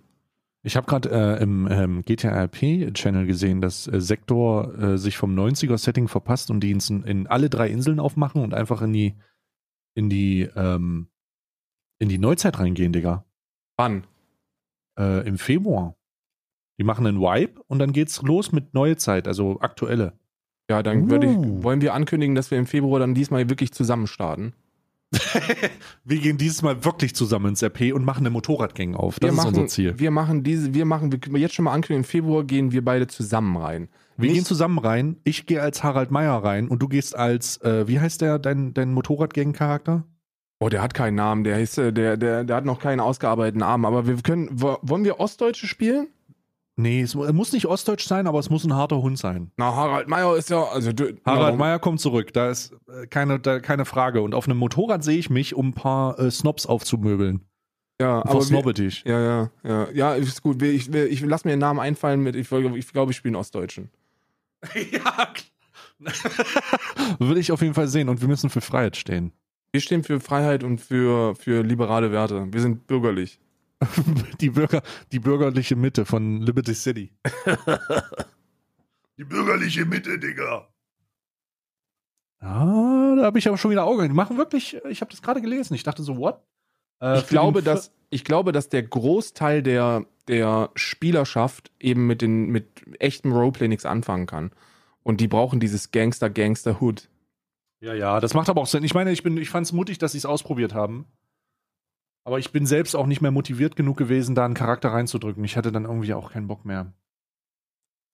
Ich 0.61 0.75
habe 0.75 0.87
gerade 0.87 1.09
äh, 1.09 1.41
im 1.41 1.67
ähm, 1.71 2.03
GTRP-Channel 2.03 3.25
gesehen, 3.25 3.61
dass 3.61 3.87
äh, 3.87 4.01
Sektor 4.01 4.77
äh, 4.77 4.97
sich 4.97 5.15
vom 5.15 5.33
90er-Setting 5.33 6.09
verpasst 6.09 6.51
und 6.51 6.59
die 6.59 6.71
in, 6.71 7.03
in, 7.03 7.27
alle 7.27 7.49
drei 7.49 7.69
Inseln 7.69 7.99
aufmachen 7.99 8.43
und 8.43 8.53
einfach 8.53 8.81
in 8.81 8.91
die 8.91 9.15
in 9.95 10.09
die 10.09 10.41
ähm, 10.55 11.07
in 11.99 12.09
die 12.09 12.17
Neuzeit 12.17 12.59
reingehen, 12.59 12.91
Digga. 12.91 13.25
Wann? 13.77 14.05
Äh, 14.97 15.25
Im 15.27 15.37
Februar. 15.37 15.95
Die 16.77 16.83
machen 16.83 17.07
einen 17.07 17.19
Wipe 17.19 17.61
und 17.67 17.79
dann 17.79 17.93
geht's 17.93 18.21
los 18.21 18.51
mit 18.51 18.73
neue 18.73 18.97
Zeit, 18.97 19.27
also 19.27 19.59
aktuelle. 19.61 20.13
Ja, 20.69 20.83
dann 20.83 21.09
uh. 21.11 21.15
ich, 21.15 21.63
wollen 21.63 21.81
wir 21.81 21.93
ankündigen, 21.93 22.35
dass 22.35 22.51
wir 22.51 22.57
im 22.57 22.67
Februar 22.67 22.99
dann 22.99 23.15
diesmal 23.15 23.49
wirklich 23.49 23.71
zusammen 23.71 24.07
starten. 24.07 24.53
Wir 26.03 26.19
gehen 26.19 26.37
dieses 26.37 26.61
Mal 26.61 26.85
wirklich 26.85 27.15
zusammen 27.15 27.47
ins 27.49 27.63
RP 27.63 27.93
und 27.93 28.05
machen 28.05 28.19
eine 28.19 28.29
Motorradgang 28.29 28.95
auf. 28.95 29.19
Das 29.19 29.27
wir 29.27 29.31
ist 29.31 29.37
machen, 29.37 29.47
unser 29.55 29.67
Ziel. 29.67 29.97
Wir 29.97 30.11
machen 30.11 30.43
diese, 30.43 30.73
wir 30.73 30.85
machen, 30.85 31.11
wir 31.11 31.19
können 31.19 31.35
jetzt 31.37 31.55
schon 31.55 31.65
mal 31.65 31.73
ankündigen, 31.73 32.03
im 32.03 32.09
Februar 32.09 32.43
gehen 32.43 32.71
wir 32.71 32.83
beide 32.85 33.07
zusammen 33.07 33.57
rein. 33.57 33.89
Wir 34.17 34.27
Nicht, 34.27 34.35
gehen 34.35 34.45
zusammen 34.45 34.77
rein. 34.77 35.17
Ich 35.23 35.45
gehe 35.45 35.61
als 35.61 35.83
Harald 35.83 36.11
Meyer 36.11 36.43
rein 36.43 36.67
und 36.67 36.81
du 36.81 36.87
gehst 36.87 37.15
als, 37.15 37.57
äh, 37.61 37.87
wie 37.87 37.99
heißt 37.99 38.21
der, 38.21 38.37
dein, 38.37 38.73
dein 38.73 38.93
Motorradgang-Charakter? 38.93 40.03
Oh, 40.59 40.67
der 40.67 40.81
hat 40.81 40.93
keinen 40.93 41.15
Namen, 41.15 41.45
der 41.45 41.61
ist, 41.61 41.77
äh, 41.77 41.93
der, 41.93 42.17
der, 42.17 42.43
der 42.43 42.55
hat 42.57 42.65
noch 42.65 42.79
keinen 42.79 42.99
ausgearbeiteten 42.99 43.61
Namen, 43.61 43.85
aber 43.85 44.07
wir 44.07 44.17
können, 44.17 44.49
wollen 44.61 45.05
wir 45.05 45.19
Ostdeutsche 45.19 45.67
spielen? 45.67 46.07
Nee, 46.79 47.01
es 47.01 47.13
muss 47.13 47.51
nicht 47.51 47.65
ostdeutsch 47.65 48.07
sein, 48.07 48.25
aber 48.25 48.39
es 48.39 48.49
muss 48.49 48.63
ein 48.63 48.73
harter 48.73 49.01
Hund 49.01 49.19
sein. 49.19 49.51
Na, 49.57 49.75
Harald 49.75 50.07
Meyer 50.07 50.37
ist 50.37 50.49
ja, 50.49 50.63
also 50.63 50.93
du, 50.93 51.13
Harald 51.25 51.57
Meyer 51.57 51.77
kommt 51.77 51.99
zurück, 51.99 52.31
da 52.31 52.49
ist 52.49 52.73
äh, 52.87 53.05
keine, 53.05 53.37
da, 53.37 53.59
keine 53.59 53.83
Frage. 53.83 54.21
Und 54.21 54.33
auf 54.33 54.45
einem 54.45 54.57
Motorrad 54.57 55.03
sehe 55.03 55.17
ich 55.17 55.29
mich, 55.29 55.53
um 55.55 55.69
ein 55.69 55.73
paar 55.73 56.17
äh, 56.17 56.31
Snobs 56.31 56.65
aufzumöbeln. 56.65 57.41
Ja, 57.99 58.25
aber 58.25 58.41
snobbig. 58.41 59.03
Ja, 59.05 59.19
ja, 59.19 59.51
ja. 59.61 59.87
Ja, 59.91 60.13
ist 60.13 60.41
gut. 60.41 60.61
Ich, 60.61 60.87
ich, 60.87 60.95
ich 60.95 61.21
lass 61.21 61.43
mir 61.43 61.51
den 61.51 61.59
Namen 61.59 61.81
einfallen 61.81 62.21
mit, 62.21 62.37
ich, 62.37 62.49
ich 62.49 62.93
glaube, 62.93 63.11
ich 63.11 63.17
spiele 63.17 63.31
einen 63.31 63.41
Ostdeutschen. 63.41 63.89
ja, 64.91 65.33
Würde 67.19 67.41
ich 67.41 67.51
auf 67.51 67.61
jeden 67.61 67.73
Fall 67.73 67.89
sehen. 67.89 68.07
Und 68.07 68.21
wir 68.21 68.29
müssen 68.29 68.49
für 68.49 68.61
Freiheit 68.61 68.95
stehen. 68.95 69.33
Wir 69.73 69.81
stehen 69.81 70.03
für 70.03 70.21
Freiheit 70.21 70.63
und 70.63 70.79
für, 70.79 71.35
für 71.35 71.61
liberale 71.61 72.13
Werte. 72.13 72.47
Wir 72.53 72.61
sind 72.61 72.87
bürgerlich. 72.87 73.37
die, 74.41 74.49
Bürger, 74.49 74.81
die 75.11 75.19
bürgerliche 75.19 75.75
Mitte 75.75 76.05
von 76.05 76.41
Liberty 76.41 76.73
City. 76.73 77.11
die 79.17 79.23
bürgerliche 79.23 79.85
Mitte, 79.85 80.19
Digga. 80.19 80.67
Ah, 82.39 83.15
da 83.17 83.23
habe 83.25 83.39
ich 83.39 83.47
aber 83.47 83.57
schon 83.57 83.71
wieder 83.71 83.85
Augen. 83.85 84.07
Die 84.07 84.13
machen 84.13 84.37
wirklich, 84.37 84.77
ich 84.89 85.01
habe 85.01 85.11
das 85.11 85.21
gerade 85.21 85.41
gelesen. 85.41 85.73
Ich 85.73 85.83
dachte 85.83 86.03
so, 86.03 86.17
what? 86.17 86.41
Äh, 87.01 87.19
ich, 87.19 87.27
glaube, 87.27 87.61
dass, 87.61 87.91
ich 88.09 88.23
glaube, 88.23 88.51
dass 88.51 88.69
der 88.69 88.83
Großteil 88.83 89.63
der, 89.63 90.05
der 90.27 90.71
Spielerschaft 90.75 91.71
eben 91.79 92.07
mit, 92.07 92.21
den, 92.21 92.47
mit 92.47 92.67
echtem 92.99 93.31
Roleplay 93.31 93.67
nichts 93.67 93.85
anfangen 93.85 94.25
kann. 94.25 94.51
Und 95.03 95.21
die 95.21 95.27
brauchen 95.27 95.59
dieses 95.59 95.91
Gangster-Gangster-Hood. 95.91 97.09
Ja, 97.81 97.93
ja, 97.93 98.19
das 98.19 98.33
macht 98.33 98.49
aber 98.49 98.61
auch 98.61 98.67
Sinn. 98.67 98.83
Ich 98.83 98.93
meine, 98.93 99.11
ich, 99.11 99.25
ich 99.25 99.49
fand 99.49 99.65
es 99.65 99.71
mutig, 99.71 99.97
dass 99.97 100.11
sie 100.11 100.17
es 100.17 100.25
ausprobiert 100.25 100.73
haben. 100.73 101.05
Aber 102.23 102.39
ich 102.39 102.51
bin 102.51 102.65
selbst 102.65 102.95
auch 102.95 103.05
nicht 103.07 103.21
mehr 103.21 103.31
motiviert 103.31 103.75
genug 103.75 103.97
gewesen, 103.97 104.35
da 104.35 104.45
einen 104.45 104.53
Charakter 104.53 104.89
reinzudrücken. 104.89 105.43
Ich 105.43 105.57
hatte 105.57 105.71
dann 105.71 105.85
irgendwie 105.85 106.13
auch 106.13 106.31
keinen 106.31 106.47
Bock 106.47 106.65
mehr. 106.65 106.93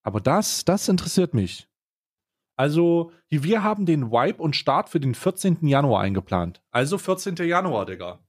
Aber 0.04 0.22
das, 0.22 0.66
das 0.66 0.88
interessiert 0.88 1.34
mich. 1.34 1.68
Also, 2.58 3.12
wir 3.30 3.64
haben 3.64 3.86
den 3.86 4.12
Wipe 4.12 4.42
und 4.42 4.56
Start 4.56 4.90
für 4.90 5.00
den 5.00 5.14
14. 5.14 5.68
Januar 5.68 6.02
eingeplant. 6.02 6.62
Also 6.72 6.98
14. 6.98 7.36
Januar, 7.36 7.86
Digga. 7.86 8.20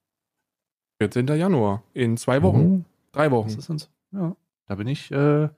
14. 0.99 1.27
Januar. 1.29 1.85
In 1.93 2.17
zwei 2.17 2.43
Wochen. 2.43 2.69
Mhm. 2.69 2.85
Drei 3.13 3.31
Wochen. 3.31 3.49
Das 3.49 3.57
ist 3.57 3.71
uns, 3.71 3.91
ja. 4.13 4.35
Da 4.67 4.75
bin 4.75 4.89
ich, 4.89 5.11
äh. 5.13 5.49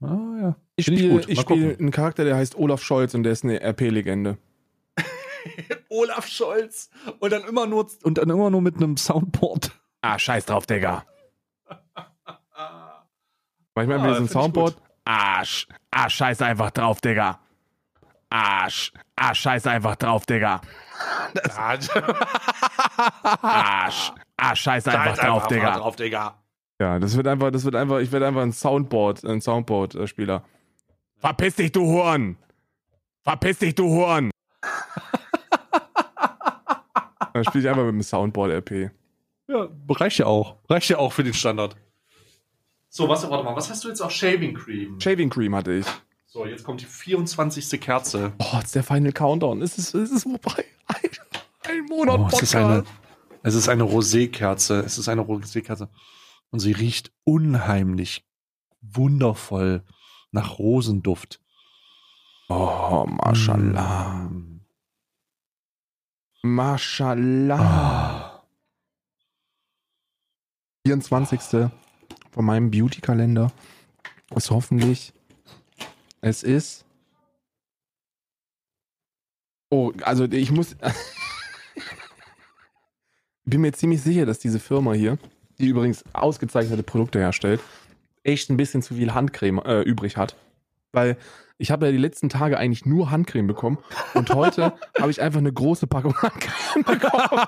Ah, 0.00 0.36
ja. 0.40 0.56
Ich 0.76 0.86
spiele 0.86 1.22
spiel 1.36 1.76
einen 1.78 1.90
Charakter, 1.90 2.24
der 2.24 2.36
heißt 2.36 2.56
Olaf 2.56 2.82
Scholz 2.82 3.14
und 3.14 3.22
der 3.22 3.32
ist 3.32 3.44
eine 3.44 3.60
RP-Legende. 3.60 4.38
Olaf 5.88 6.26
Scholz 6.26 6.90
und 7.20 7.32
dann 7.32 7.44
immer 7.44 7.66
nur 7.66 7.88
und 8.02 8.18
dann 8.18 8.30
immer 8.30 8.50
nur 8.50 8.62
mit 8.62 8.76
einem 8.76 8.96
Soundboard. 8.96 9.72
Ah, 10.02 10.18
scheiß 10.18 10.46
drauf, 10.46 10.66
Digga. 10.66 11.04
Manchmal 13.74 13.98
ah, 13.98 14.02
mit 14.02 14.10
diesem 14.12 14.28
Soundboard. 14.28 14.76
Arsch. 15.04 15.68
Ah, 15.90 16.08
scheiß 16.08 16.42
einfach 16.42 16.70
drauf, 16.70 17.00
Digga. 17.00 17.40
Arsch. 18.30 18.92
Ah, 19.14 19.34
scheiß 19.34 19.66
einfach 19.66 19.96
drauf, 19.96 20.26
Digga. 20.26 20.60
Arsch. 23.42 24.12
Ah, 24.36 24.56
scheiß 24.56 24.88
einfach 24.88 25.16
scheiß 25.16 25.18
drauf, 25.18 25.46
Digga. 25.46 25.78
drauf, 25.78 25.96
Digga. 25.96 26.42
Ja, 26.80 26.98
das 26.98 27.16
wird 27.16 27.26
einfach, 27.26 27.50
das 27.50 27.64
wird 27.64 27.74
einfach, 27.74 28.00
ich 28.00 28.12
werde 28.12 28.26
einfach 28.26 28.42
ein 28.42 28.52
Soundboard, 28.52 29.24
ein 29.24 29.40
Soundboard-Spieler. 29.40 30.44
Verpiss 31.16 31.56
dich, 31.56 31.72
du 31.72 31.86
Horn! 31.86 32.36
Verpiss 33.22 33.58
dich, 33.58 33.74
du 33.74 33.88
Horn! 33.88 34.30
Dann 37.36 37.44
spiele 37.44 37.64
ich 37.64 37.68
einfach 37.68 37.84
mit 37.84 37.92
dem 37.92 38.02
Soundboard-RP. 38.02 38.90
Ja, 39.48 39.68
reicht 39.90 40.18
ja 40.18 40.26
auch. 40.26 40.56
Reicht 40.70 40.88
ja 40.88 40.96
auch 40.96 41.12
für 41.12 41.22
den 41.22 41.34
Standard. 41.34 41.76
So, 42.88 43.10
was, 43.10 43.28
warte 43.28 43.44
mal, 43.44 43.54
was 43.54 43.68
hast 43.68 43.84
du 43.84 43.88
jetzt 43.88 44.00
auch? 44.00 44.10
Shaving 44.10 44.54
Cream. 44.54 44.98
Shaving 44.98 45.28
Cream 45.28 45.54
hatte 45.54 45.74
ich. 45.74 45.86
So, 46.24 46.46
jetzt 46.46 46.64
kommt 46.64 46.80
die 46.80 46.86
24. 46.86 47.78
Kerze. 47.78 48.32
Oh, 48.38 48.54
jetzt 48.54 48.66
ist 48.66 48.74
der 48.74 48.84
Final 48.84 49.12
Countdown. 49.12 49.60
Es 49.60 49.76
ist, 49.76 49.94
es 49.94 50.10
ist 50.10 50.22
vorbei. 50.22 50.64
Ein, 50.86 51.10
ein 51.68 51.84
Monat 51.84 52.20
oh, 52.20 52.28
es 52.32 52.40
ist 52.40 52.56
eine, 52.56 52.84
es 53.42 53.54
ist 53.54 53.68
eine 53.68 53.82
Rosé-Kerze. 53.82 54.80
Es 54.80 54.96
ist 54.96 55.10
eine 55.10 55.20
Rosé-Kerze. 55.20 55.90
Und 56.50 56.60
sie 56.60 56.72
riecht 56.72 57.12
unheimlich 57.24 58.24
wundervoll 58.80 59.82
nach 60.30 60.58
Rosenduft. 60.58 61.40
Oh, 62.48 63.04
mashallah. 63.06 64.30
Mm. 64.30 64.55
Mashallah. 66.54 68.32
Oh. 68.32 68.42
24. 70.86 71.68
von 72.30 72.44
meinem 72.44 72.70
Beauty-Kalender 72.70 73.50
ist 74.34 74.50
hoffentlich. 74.50 75.12
Es 76.20 76.42
ist. 76.42 76.84
Oh, 79.70 79.92
also 80.02 80.24
ich 80.24 80.52
muss. 80.52 80.76
bin 83.44 83.60
mir 83.60 83.72
ziemlich 83.72 84.02
sicher, 84.02 84.26
dass 84.26 84.38
diese 84.38 84.60
Firma 84.60 84.92
hier, 84.92 85.18
die 85.58 85.66
übrigens 85.66 86.04
ausgezeichnete 86.12 86.82
Produkte 86.82 87.18
herstellt, 87.18 87.60
echt 88.22 88.50
ein 88.50 88.56
bisschen 88.56 88.82
zu 88.82 88.94
viel 88.94 89.14
Handcreme 89.14 89.58
äh, 89.64 89.82
übrig 89.82 90.16
hat. 90.16 90.36
Weil 90.92 91.16
ich 91.58 91.70
habe 91.70 91.86
ja 91.86 91.92
die 91.92 91.98
letzten 91.98 92.28
Tage 92.28 92.58
eigentlich 92.58 92.84
nur 92.84 93.10
Handcreme 93.10 93.46
bekommen 93.46 93.78
und 94.14 94.34
heute 94.34 94.74
habe 95.00 95.10
ich 95.10 95.20
einfach 95.22 95.38
eine 95.40 95.52
große 95.52 95.86
Packung 95.86 96.14
Handcreme 96.20 96.84
bekommen. 96.84 97.46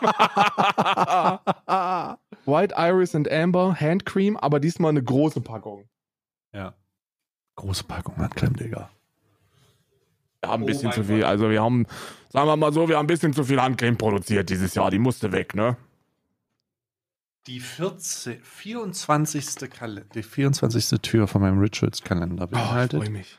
White 2.47 2.75
Iris 2.77 3.15
and 3.15 3.31
Amber 3.31 3.75
Handcreme, 3.79 4.37
aber 4.37 4.61
diesmal 4.61 4.91
eine 4.91 5.03
große 5.03 5.41
Packung. 5.41 5.89
Ja. 6.53 6.75
Große 7.57 7.85
Packung 7.85 8.17
Handcreme, 8.17 8.55
Digga. 8.57 8.91
Wir 10.41 10.51
haben 10.51 10.63
ein 10.63 10.65
Oh 10.65 10.67
bisschen 10.67 10.89
mein 10.89 10.95
zu 10.95 11.05
viel, 11.05 11.21
Gott. 11.21 11.29
also 11.29 11.51
wir 11.51 11.63
haben, 11.63 11.85
sagen 12.31 12.47
wir 12.47 12.57
mal 12.57 12.73
so, 12.73 12.89
wir 12.89 12.97
haben 12.97 13.05
ein 13.05 13.09
bisschen 13.09 13.33
zu 13.33 13.45
viel 13.45 13.61
Handcreme 13.61 13.99
produziert 13.99 14.49
dieses 14.49 14.75
Jahr. 14.75 14.91
Die 14.91 14.99
musste 14.99 15.33
weg, 15.33 15.55
ne? 15.55 15.77
Die 17.47 17.61
14, 17.61 18.41
24. 18.43 19.71
Kal 19.71 20.05
die 20.15 20.23
24. 20.23 21.01
Tür 21.01 21.27
von 21.27 21.41
meinem 21.41 21.59
Rituals-Kalender 21.59 22.47
beinhaltet 22.47 23.03
freu 23.03 23.11
mich. 23.11 23.39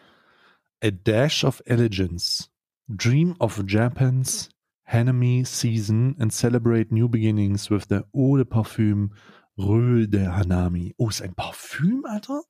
A 0.81 0.91
Dash 0.91 1.43
of 1.43 1.61
Elegance, 1.65 2.49
Dream 2.87 3.35
of 3.41 3.65
Japan's 3.65 4.49
Hanami 4.89 5.45
Season 5.45 6.15
and 6.19 6.31
celebrate 6.31 6.89
new 6.89 7.09
beginnings 7.09 7.69
with 7.69 7.89
the 7.89 8.05
Eau 8.15 8.37
de 8.37 8.45
Parfum 8.45 9.11
Röhl 9.57 10.09
de 10.09 10.25
Hanami. 10.25 10.95
Oh, 10.97 11.09
ist 11.09 11.21
ein 11.21 11.35
Parfüm, 11.35 12.05
Alter? 12.05 12.43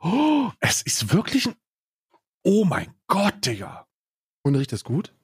Oh, 0.00 0.50
es 0.58 0.82
ist 0.82 1.12
wirklich 1.12 1.46
ein. 1.46 1.54
Oh 2.42 2.64
mein 2.64 2.92
Gott, 3.06 3.46
Digga. 3.46 3.86
Und 4.42 4.56
riecht 4.56 4.72
das 4.72 4.82
gut? 4.82 5.14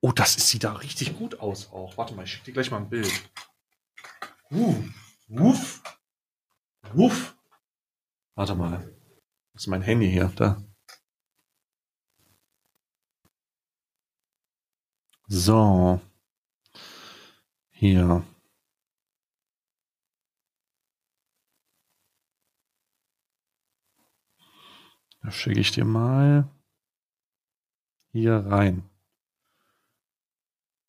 Oh, 0.00 0.12
das 0.12 0.36
ist, 0.36 0.48
sieht 0.48 0.64
da 0.64 0.72
richtig 0.72 1.18
gut 1.18 1.40
aus 1.40 1.70
auch. 1.72 1.98
Warte 1.98 2.14
mal, 2.14 2.24
ich 2.24 2.32
schicke 2.32 2.46
dir 2.46 2.52
gleich 2.54 2.70
mal 2.70 2.78
ein 2.78 2.88
Bild. 2.88 3.12
Uh, 4.50 4.82
wuff. 5.28 5.82
Wuff. 6.94 7.36
Warte 8.34 8.54
mal. 8.54 8.93
Das 9.54 9.62
ist 9.62 9.66
mein 9.68 9.82
Handy 9.82 10.10
hier. 10.10 10.32
Da. 10.36 10.62
So. 15.28 16.00
Hier. 17.70 18.24
Da 25.22 25.30
schicke 25.30 25.60
ich 25.60 25.70
dir 25.70 25.84
mal 25.84 26.48
hier 28.12 28.44
rein. 28.46 28.88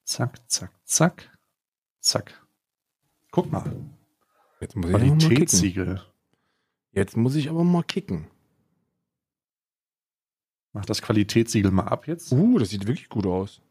Zack, 0.03 0.49
zack, 0.49 0.71
zack, 0.85 1.37
zack. 1.99 2.45
Guck 3.31 3.51
mal. 3.51 3.63
Jetzt 4.59 4.75
muss 4.75 4.89
ich. 4.89 4.95
Qualitätssiegel. 4.95 6.05
Jetzt 6.91 7.15
muss 7.15 7.35
ich 7.35 7.49
aber 7.49 7.63
mal 7.63 7.83
kicken. 7.83 8.29
Mach 10.75 10.85
das 10.85 11.01
Qualitätssiegel 11.01 11.71
mal 11.71 11.87
ab 11.87 12.05
jetzt. 12.05 12.33
Uh, 12.33 12.59
das 12.59 12.71
sieht 12.71 12.85
wirklich 12.85 13.07
gut 13.07 13.25
aus. 13.25 13.61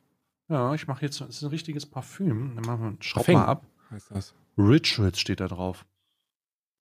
Ja, 0.48 0.72
ich 0.72 0.86
mache 0.86 1.05
jetzt, 1.05 1.20
das 1.20 1.28
ist 1.28 1.43
ein 1.43 1.51
richtiges 1.51 1.85
Parfüm. 1.85 2.55
Dann 2.55 2.64
machen 2.64 2.97
wir, 2.97 3.02
schraub 3.02 3.26
Parfüm. 3.26 3.35
mal 3.40 3.44
ab. 3.44 3.66
Heißt 3.90 4.10
das? 4.10 4.35
Rituals 4.56 5.20
steht 5.20 5.40
da 5.40 5.48
drauf. 5.48 5.85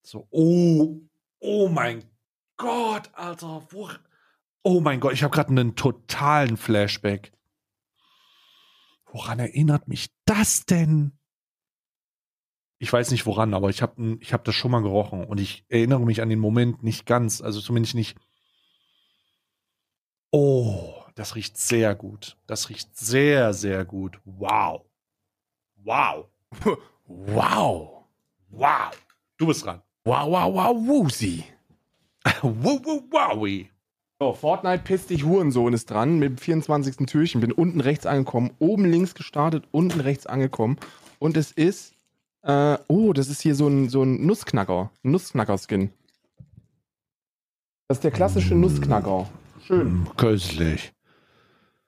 So, 0.02 0.26
oh, 0.32 1.02
oh 1.40 1.68
mein 1.68 2.06
Gott, 2.56 3.10
Alter. 3.16 3.68
Wo, 3.70 3.90
oh 4.64 4.80
mein 4.80 5.02
Gott, 5.02 5.12
ich 5.12 5.24
habe 5.24 5.36
gerade 5.36 5.50
einen 5.50 5.76
totalen 5.76 6.56
Flashback. 6.56 7.34
Woran 9.12 9.40
erinnert 9.40 9.90
mich 9.90 10.08
das 10.24 10.66
denn? 10.66 11.12
Ich 12.80 12.94
weiß 12.94 13.12
nicht 13.12 13.26
woran, 13.26 13.54
aber 13.54 13.70
ich 13.70 13.82
habe 13.82 14.18
ich 14.22 14.32
hab 14.32 14.46
das 14.46 14.56
schon 14.56 14.72
mal 14.72 14.82
gerochen 14.82 15.26
und 15.26 15.42
ich 15.42 15.66
erinnere 15.68 16.06
mich 16.06 16.22
an 16.22 16.30
den 16.30 16.40
Moment 16.40 16.82
nicht 16.82 17.06
ganz, 17.06 17.42
also 17.42 17.60
zumindest 17.60 17.96
nicht. 17.96 18.18
Oh, 20.36 20.96
das 21.14 21.36
riecht 21.36 21.58
sehr 21.58 21.94
gut. 21.94 22.38
Das 22.48 22.70
riecht 22.70 22.98
sehr, 22.98 23.54
sehr 23.54 23.86
gut. 23.86 24.20
Wow. 24.26 24.82
Wow. 25.84 26.26
Wow. 27.06 28.06
Wow. 28.50 28.92
Du 29.38 29.46
bist 29.48 29.66
dran. 29.66 29.82
Wow, 30.06 30.32
wow, 30.32 30.54
wow, 30.56 30.88
woozy. 30.88 31.44
wow, 32.42 32.82
wow, 33.12 33.38
wowie. 33.38 33.70
So, 34.20 34.34
Fortnite 34.34 34.84
pisst 34.84 35.10
dich 35.10 35.26
Hurensohn 35.26 35.74
ist 35.74 35.90
dran 35.92 36.18
mit 36.18 36.30
dem 36.30 36.38
24. 36.38 37.06
Türchen. 37.06 37.42
Bin 37.42 37.52
unten 37.52 37.82
rechts 37.82 38.06
angekommen, 38.06 38.52
oben 38.60 38.86
links 38.86 39.16
gestartet, 39.16 39.66
unten 39.72 40.00
rechts 40.00 40.26
angekommen. 40.26 40.78
Und 41.20 41.36
es 41.36 41.52
ist, 41.52 41.94
äh, 42.44 42.78
oh, 42.88 43.12
das 43.12 43.28
ist 43.28 43.42
hier 43.42 43.54
so 43.54 43.68
ein, 43.68 43.90
so 43.90 44.02
ein 44.04 44.26
Nussknacker. 44.26 44.92
Ein 45.04 45.12
Nussknacker-Skin. 45.12 45.92
Das 47.90 47.98
ist 47.98 48.04
der 48.06 48.12
klassische 48.12 48.56
Mm. 48.56 48.62
Nussknacker. 48.62 49.30
Schön. 49.66 50.04
Mm, 50.04 50.16
Köstlich. 50.18 50.94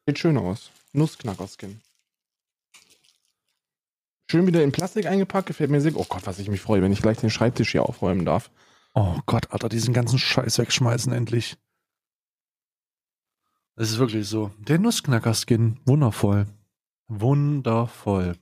Sieht 0.05 0.19
schön 0.19 0.37
aus. 0.37 0.71
Nussknacker-Skin. 0.93 1.81
Schön 4.31 4.47
wieder 4.47 4.63
in 4.63 4.71
Plastik 4.71 5.05
eingepackt, 5.05 5.47
gefällt 5.47 5.69
mir 5.69 5.81
sehr 5.81 5.91
gut. 5.91 6.01
Oh 6.01 6.07
Gott, 6.09 6.25
was 6.25 6.39
ich 6.39 6.49
mich 6.49 6.61
freue, 6.61 6.81
wenn 6.81 6.91
ich 6.91 7.01
gleich 7.01 7.17
den 7.17 7.29
Schreibtisch 7.29 7.71
hier 7.71 7.83
aufräumen 7.83 8.25
darf. 8.25 8.49
Oh 8.93 9.19
Gott, 9.25 9.51
Alter, 9.51 9.69
diesen 9.69 9.93
ganzen 9.93 10.17
Scheiß 10.17 10.57
wegschmeißen 10.57 11.11
endlich. 11.11 11.57
Das 13.75 13.91
ist 13.91 13.99
wirklich 13.99 14.27
so. 14.27 14.51
Der 14.59 14.79
Nussknacker-Skin. 14.79 15.79
Wundervoll. 15.85 16.47
Wundervoll. 17.07 18.37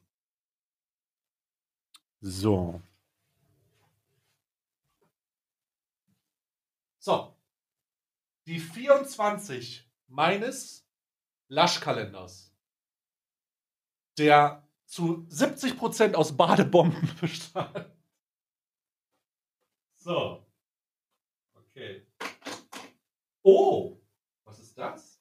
So. 2.21 2.81
So. 6.99 7.32
Die 8.45 8.59
24 8.59 9.89
meines 10.07 10.85
Laschkalenders. 11.47 12.53
Der 14.17 14.67
zu 14.85 15.25
70% 15.29 16.13
aus 16.13 16.35
Badebomben 16.35 17.09
bestand. 17.21 17.89
So. 19.95 20.45
Okay. 21.55 22.05
Oh, 23.41 23.99
was 24.43 24.59
ist 24.59 24.77
das? 24.77 25.19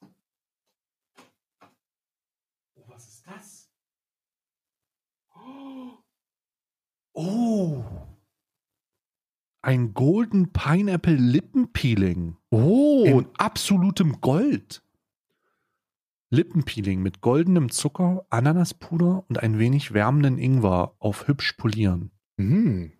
Oh, 2.75 2.83
was 2.87 3.07
ist 3.07 3.25
das? 3.25 3.69
Oh. 7.15 8.02
Ein 9.63 9.93
Golden 9.93 10.51
Pineapple 10.51 11.15
Lippenpeeling 11.15 12.35
Oh, 12.51 13.05
in 13.05 13.27
absolutem 13.37 14.19
Gold. 14.19 14.83
Lippenpeeling 16.29 17.01
mit 17.01 17.21
goldenem 17.21 17.71
Zucker, 17.71 18.25
Ananaspuder 18.29 19.23
und 19.29 19.37
ein 19.37 19.59
wenig 19.59 19.93
wärmenden 19.93 20.37
Ingwer 20.37 20.95
auf 20.99 21.27
hübsch 21.27 21.53
polieren. 21.53 22.11
hm. 22.37 22.91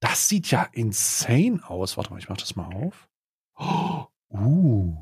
Das 0.00 0.28
sieht 0.28 0.50
ja 0.52 0.62
insane 0.72 1.60
aus. 1.68 1.96
Warte 1.96 2.10
mal, 2.10 2.18
ich 2.18 2.28
mach 2.28 2.36
das 2.36 2.54
mal 2.54 2.72
auf. 2.72 3.08
Oh, 3.56 4.06
uh. 4.30 4.96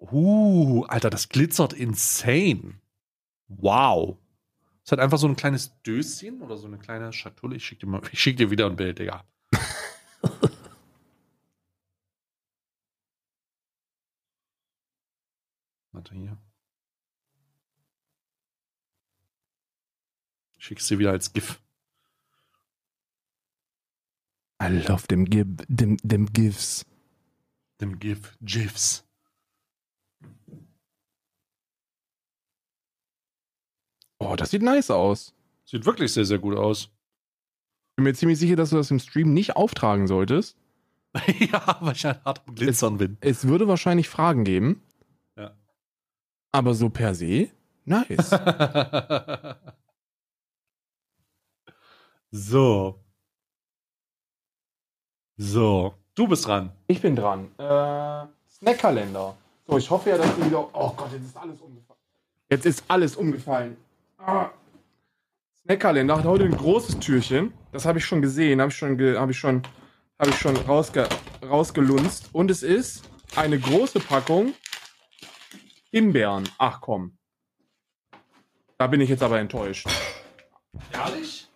Uh, 0.00 0.84
Alter, 0.88 1.10
das 1.10 1.28
glitzert 1.28 1.72
insane. 1.72 2.80
Wow. 3.46 4.18
Es 4.84 4.92
hat 4.92 4.98
einfach 5.00 5.16
so 5.18 5.26
ein 5.26 5.34
kleines 5.36 5.80
Döschen 5.82 6.42
oder 6.42 6.58
so 6.58 6.66
eine 6.66 6.78
kleine 6.78 7.10
Schatulle. 7.12 7.56
Ich 7.56 7.64
schick 7.64 7.80
dir, 7.80 7.86
mal, 7.86 8.02
ich 8.12 8.20
schick 8.20 8.36
dir 8.36 8.50
wieder 8.50 8.66
ein 8.66 8.76
Bild, 8.76 8.98
Digga. 8.98 9.24
Warte 15.92 16.14
hier. 16.14 16.36
Ich 20.58 20.66
schick's 20.66 20.86
dir 20.88 20.98
wieder 20.98 21.12
als 21.12 21.32
GIF. 21.32 21.60
I 24.62 24.68
love 24.68 25.06
give, 25.08 25.56
them, 25.68 25.96
them 25.98 26.26
gifts. 26.26 26.84
Dem 27.80 27.98
GIF. 27.98 28.36
GIFs. 28.42 29.03
Oh, 34.24 34.36
das 34.36 34.50
sieht 34.50 34.62
nice 34.62 34.90
aus. 34.90 35.34
Sieht 35.66 35.84
wirklich 35.84 36.12
sehr, 36.12 36.24
sehr 36.24 36.38
gut 36.38 36.56
aus. 36.56 36.88
Bin 37.96 38.04
mir 38.04 38.14
ziemlich 38.14 38.38
sicher, 38.38 38.56
dass 38.56 38.70
du 38.70 38.76
das 38.76 38.90
im 38.90 38.98
Stream 38.98 39.34
nicht 39.34 39.54
auftragen 39.56 40.06
solltest. 40.06 40.56
ja, 41.38 41.76
weil 41.80 41.92
ich 41.94 42.04
halt 42.04 42.24
hart 42.24 42.42
am 42.46 42.54
Glitzern 42.54 42.96
bin. 42.98 43.18
Es 43.20 43.46
würde 43.46 43.68
wahrscheinlich 43.68 44.08
Fragen 44.08 44.44
geben. 44.44 44.82
Ja. 45.36 45.54
Aber 46.52 46.74
so 46.74 46.88
per 46.88 47.14
se, 47.14 47.50
nice. 47.84 48.30
so. 52.30 52.98
So. 55.36 55.94
Du 56.14 56.28
bist 56.28 56.46
dran. 56.46 56.70
ich 56.86 57.02
bin 57.02 57.14
dran. 57.14 57.50
Äh, 57.58 58.26
Snackkalender. 58.48 59.36
So, 59.66 59.78
ich 59.78 59.90
hoffe 59.90 60.10
ja, 60.10 60.16
dass 60.16 60.34
du 60.34 60.46
wieder. 60.46 60.74
Oh 60.74 60.92
Gott, 60.96 61.12
jetzt 61.12 61.26
ist 61.26 61.36
alles 61.36 61.60
umgefallen. 61.60 62.00
Jetzt 62.50 62.66
ist 62.66 62.84
alles 62.88 63.16
umgefallen. 63.16 63.76
Ah. 64.26 64.50
Snackkalender 65.64 66.16
hat 66.16 66.24
heute 66.24 66.44
ein 66.44 66.56
großes 66.56 66.98
Türchen. 66.98 67.52
Das 67.72 67.84
habe 67.84 67.98
ich 67.98 68.06
schon 68.06 68.22
gesehen, 68.22 68.60
habe 68.60 68.70
ich 68.70 68.76
schon, 68.76 68.96
ge 68.96 69.18
hab 69.18 69.28
ich 69.28 69.38
schon, 69.38 69.62
hab 70.18 70.28
ich 70.28 70.38
schon 70.38 70.56
rausge 70.56 71.06
rausgelunzt. 71.42 72.30
Und 72.32 72.50
es 72.50 72.62
ist 72.62 73.04
eine 73.36 73.58
große 73.58 74.00
Packung 74.00 74.54
Himbeeren. 75.90 76.48
Ach 76.56 76.80
komm. 76.80 77.18
Da 78.78 78.86
bin 78.86 79.02
ich 79.02 79.10
jetzt 79.10 79.22
aber 79.22 79.38
enttäuscht. 79.38 79.86
Ehrlich? 80.92 81.48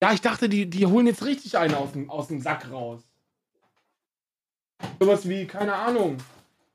Ja, 0.00 0.12
ich 0.12 0.20
dachte, 0.20 0.48
die, 0.48 0.70
die 0.70 0.86
holen 0.86 1.06
jetzt 1.08 1.24
richtig 1.24 1.58
einen 1.58 1.74
aus 1.74 1.92
dem, 1.92 2.08
aus 2.08 2.28
dem 2.28 2.40
Sack 2.40 2.70
raus. 2.70 3.02
Sowas 5.00 5.28
wie, 5.28 5.46
keine 5.46 5.74
Ahnung, 5.74 6.18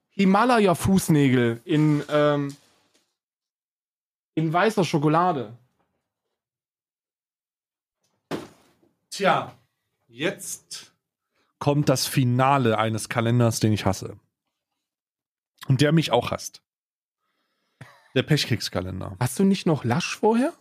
Himalaya-Fußnägel 0.09 1.61
in, 1.63 2.03
ähm, 2.09 2.55
in 4.39 4.53
weißer 4.53 4.85
Schokolade. 4.85 5.57
Tja, 9.09 9.53
jetzt 10.07 10.93
kommt 11.59 11.89
das 11.89 12.07
Finale 12.07 12.77
eines 12.77 13.09
Kalenders, 13.09 13.59
den 13.59 13.73
ich 13.73 13.85
hasse. 13.85 14.17
Und 15.67 15.81
der 15.81 15.91
mich 15.91 16.11
auch 16.11 16.31
hasst. 16.31 16.61
Der 18.15 18.23
Pechkekskalender. 18.23 19.17
Hast 19.19 19.37
du 19.37 19.43
nicht 19.43 19.65
noch 19.65 19.83
Lasch 19.83 20.17
vorher? 20.17 20.53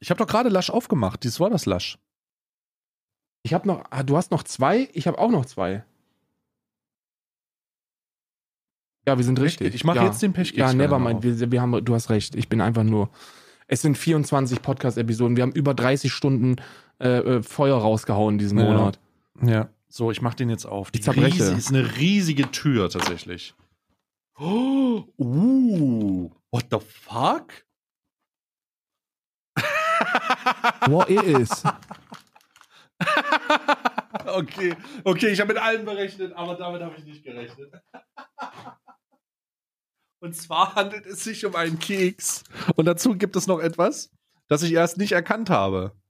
Ich 0.00 0.10
habe 0.10 0.18
doch 0.18 0.26
gerade 0.26 0.48
Lasch 0.48 0.70
aufgemacht. 0.70 1.22
Dies 1.22 1.38
war 1.38 1.50
das 1.50 1.66
Lasch. 1.66 1.98
Ich 3.44 3.54
habe 3.54 3.68
noch, 3.68 3.84
ah, 3.90 4.02
du 4.02 4.16
hast 4.16 4.32
noch 4.32 4.42
zwei? 4.42 4.88
Ich 4.92 5.06
habe 5.06 5.18
auch 5.18 5.30
noch 5.30 5.46
zwei. 5.46 5.84
Ja, 9.06 9.16
wir 9.18 9.24
sind 9.24 9.40
richtig. 9.40 9.74
Ich 9.74 9.84
mache 9.84 9.96
ja. 9.98 10.04
jetzt 10.06 10.22
den 10.22 10.30
Ja, 10.32 10.36
Pechkekskalender. 10.36 10.84
nevermind. 10.84 11.22
Wir, 11.22 11.50
wir 11.50 11.60
haben, 11.60 11.84
du 11.84 11.94
hast 11.94 12.10
recht. 12.10 12.34
Ich 12.36 12.48
bin 12.48 12.60
einfach 12.60 12.84
nur. 12.84 13.10
Es 13.66 13.82
sind 13.82 13.96
24 13.96 14.60
Podcast-Episoden. 14.62 15.36
Wir 15.36 15.42
haben 15.42 15.52
über 15.52 15.74
30 15.74 16.12
Stunden 16.12 16.56
äh, 17.00 17.08
äh, 17.18 17.42
Feuer 17.42 17.78
rausgehauen 17.78 18.38
diesen 18.38 18.58
Ja. 18.58 18.64
Monat. 18.66 18.98
Ja. 19.42 19.68
So, 19.88 20.10
ich 20.10 20.20
mache 20.22 20.36
den 20.36 20.50
jetzt 20.50 20.66
auf. 20.66 20.90
Die 20.90 21.00
riesi- 21.00 21.56
ist 21.56 21.70
eine 21.70 21.96
riesige 21.96 22.50
Tür 22.50 22.88
tatsächlich. 22.90 23.54
Oh, 24.38 25.04
uh, 25.18 26.30
what 26.50 26.66
the 26.70 26.78
fuck? 26.80 27.52
What 30.86 31.08
is? 31.10 31.62
okay, 34.26 34.74
okay, 35.04 35.28
ich 35.28 35.40
habe 35.40 35.52
mit 35.52 35.62
allem 35.62 35.84
berechnet, 35.84 36.32
aber 36.34 36.54
damit 36.56 36.82
habe 36.82 36.94
ich 36.98 37.04
nicht 37.04 37.22
gerechnet. 37.24 37.72
Und 40.22 40.34
zwar 40.34 40.74
handelt 40.76 41.04
es 41.04 41.24
sich 41.24 41.44
um 41.44 41.56
einen 41.56 41.78
Keks. 41.78 42.44
Und 42.76 42.86
dazu 42.86 43.16
gibt 43.16 43.34
es 43.36 43.46
noch 43.46 43.58
etwas, 43.58 44.10
das 44.46 44.62
ich 44.62 44.72
erst 44.72 44.96
nicht 44.96 45.12
erkannt 45.12 45.50
habe. 45.50 46.00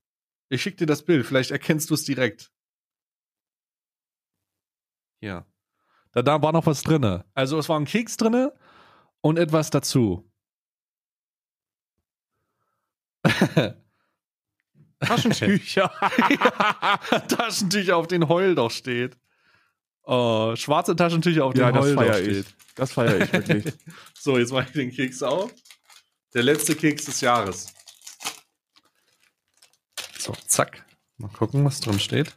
Ich 0.51 0.63
schicke 0.63 0.77
dir 0.77 0.87
das 0.87 1.03
Bild, 1.05 1.27
vielleicht 1.27 1.51
erkennst 1.51 1.89
du 1.89 1.95
es 1.95 2.05
direkt. 2.05 2.53
Hier. 5.21 5.47
Da, 6.13 6.21
da 6.21 6.43
war 6.43 6.53
noch 6.53 6.67
was 6.67 6.83
drinne. 6.83 7.25
Also 7.33 7.59
es 7.59 7.71
war 7.71 7.81
ein 7.81 7.87
Keks 7.87 8.19
drinne 8.19 8.53
und 9.23 9.39
etwas 9.39 9.71
dazu. 9.71 10.31
Taschentücher. 15.01 15.89
Taschentücher, 17.29 17.97
auf 17.97 18.09
den 18.09 18.29
Heul 18.29 18.55
doch 18.57 18.71
steht. 18.71 19.17
Oh, 20.05 20.55
schwarze 20.57 20.97
Taschentücher, 20.97 21.45
auf 21.45 21.57
ja, 21.57 21.73
Heul 21.73 21.95
das 21.95 22.05
feiere 22.05 22.21
ich. 22.21 22.47
Das 22.75 22.93
feiere 22.93 23.21
ich 23.21 23.33
wirklich. 23.33 23.75
So, 24.19 24.39
jetzt 24.39 24.53
mache 24.53 24.67
ich 24.67 24.73
den 24.73 24.93
Keks 24.93 25.23
auf. 25.23 25.53
Der 26.33 26.45
letzte 26.45 26.77
Keks 26.77 27.07
des 27.07 27.21
Jahres. 27.21 27.75
So, 30.17 30.33
zack. 30.47 30.85
Mal 31.17 31.29
gucken, 31.29 31.65
was 31.65 31.81
drin 31.81 31.99
steht. 31.99 32.37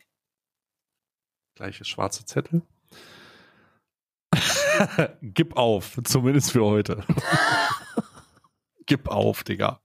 Gleiche 1.53 1.85
schwarze 1.85 2.25
Zettel. 2.25 2.63
Gib 5.21 5.55
auf, 5.55 5.99
zumindest 6.03 6.51
für 6.51 6.65
heute. 6.65 7.05
Gib 8.87 9.07
auf, 9.07 9.43
Digga. 9.43 9.79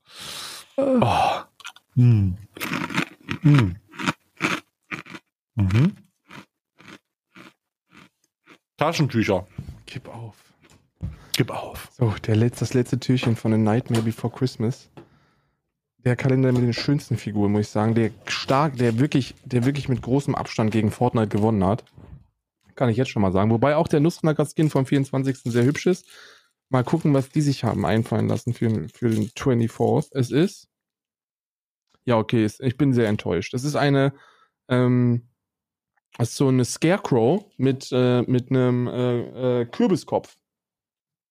Oh. 0.76 1.42
Mm. 1.94 2.36
Mm. 3.42 3.76
Mhm. 5.54 5.96
Taschentücher. 8.80 9.46
Kipp 9.86 10.08
auf. 10.08 10.54
Gib 11.36 11.50
auf. 11.50 11.90
So, 11.98 12.14
der 12.26 12.34
letzte, 12.34 12.60
das 12.60 12.72
letzte 12.72 12.98
Türchen 12.98 13.36
von 13.36 13.52
A 13.52 13.58
Nightmare 13.58 14.00
Before 14.00 14.32
Christmas. 14.32 14.88
Der 15.98 16.16
Kalender 16.16 16.50
mit 16.50 16.62
den 16.62 16.72
schönsten 16.72 17.18
Figuren, 17.18 17.52
muss 17.52 17.66
ich 17.66 17.68
sagen. 17.68 17.94
Der 17.94 18.10
stark, 18.24 18.78
der 18.78 18.98
wirklich, 18.98 19.34
der 19.44 19.66
wirklich 19.66 19.90
mit 19.90 20.00
großem 20.00 20.34
Abstand 20.34 20.70
gegen 20.70 20.90
Fortnite 20.90 21.28
gewonnen 21.28 21.62
hat. 21.62 21.84
Kann 22.74 22.88
ich 22.88 22.96
jetzt 22.96 23.10
schon 23.10 23.20
mal 23.20 23.32
sagen. 23.32 23.50
Wobei 23.50 23.76
auch 23.76 23.86
der 23.86 24.00
Nussknacker-Skin 24.00 24.70
vom 24.70 24.86
24. 24.86 25.40
sehr 25.44 25.64
hübsch 25.64 25.84
ist. 25.84 26.06
Mal 26.70 26.82
gucken, 26.82 27.12
was 27.12 27.28
die 27.28 27.42
sich 27.42 27.64
haben 27.64 27.84
einfallen 27.84 28.28
lassen 28.28 28.54
für, 28.54 28.88
für 28.88 29.10
den 29.10 29.28
24th. 29.28 30.08
Es 30.12 30.30
ist. 30.30 30.68
Ja, 32.06 32.16
okay, 32.16 32.48
ich 32.58 32.78
bin 32.78 32.94
sehr 32.94 33.08
enttäuscht. 33.08 33.52
Es 33.52 33.64
ist 33.64 33.76
eine, 33.76 34.14
ähm, 34.68 35.29
es 36.18 36.30
ist 36.30 36.36
so 36.36 36.48
eine 36.48 36.64
Scarecrow 36.64 37.44
mit, 37.56 37.90
äh, 37.92 38.22
mit 38.22 38.50
einem 38.50 38.86
äh, 38.86 39.60
äh, 39.60 39.64
Kürbiskopf. 39.66 40.36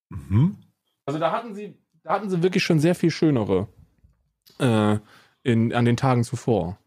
Mhm. 0.09 0.57
Also 1.05 1.19
da 1.19 1.31
hatten 1.31 1.53
sie, 1.55 1.77
da 2.03 2.11
hatten 2.11 2.29
sie 2.29 2.41
wirklich 2.41 2.63
schon 2.63 2.79
sehr 2.79 2.95
viel 2.95 3.11
schönere 3.11 3.67
äh, 4.59 4.97
in, 5.43 5.73
an 5.73 5.85
den 5.85 5.97
Tagen 5.97 6.23
zuvor. 6.23 6.77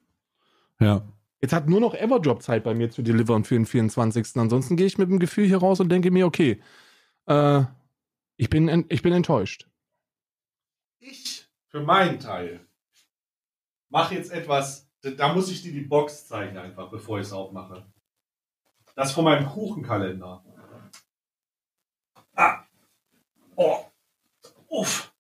Ja. 0.81 1.03
Jetzt 1.41 1.53
hat 1.53 1.69
nur 1.69 1.81
noch 1.81 1.95
Everdrop 1.95 2.43
Zeit 2.43 2.63
bei 2.63 2.73
mir 2.73 2.91
zu 2.91 3.03
delivern 3.03 3.45
für 3.45 3.55
den 3.55 3.67
24. 3.67 4.37
Ansonsten 4.37 4.77
gehe 4.77 4.87
ich 4.87 4.99
mit 4.99 5.11
dem 5.11 5.19
Gefühl 5.19 5.47
hier 5.47 5.59
raus 5.59 5.81
und 5.81 5.89
denke 5.89 6.11
mir, 6.11 6.27
okay, 6.27 6.61
äh, 7.27 7.63
ich, 8.37 8.49
bin 8.49 8.87
ich 8.89 9.03
bin 9.03 9.13
enttäuscht. 9.13 9.69
Ich, 11.01 11.49
für 11.69 11.81
meinen 11.81 12.21
Teil, 12.21 12.61
mache 13.89 14.15
jetzt 14.15 14.31
etwas, 14.31 14.89
da 15.03 15.35
muss 15.35 15.51
ich 15.51 15.63
dir 15.63 15.73
die 15.73 15.81
Box 15.81 16.27
zeigen 16.29 16.57
einfach, 16.57 16.89
bevor 16.91 17.19
ich 17.19 17.27
es 17.27 17.33
aufmache. 17.33 17.87
Das 18.95 19.13
von 19.13 19.25
meinem 19.25 19.47
Kuchenkalender. 19.49 20.45
Ah. 22.35 22.65
Oh. 23.57 23.85
Uff. 24.69 25.13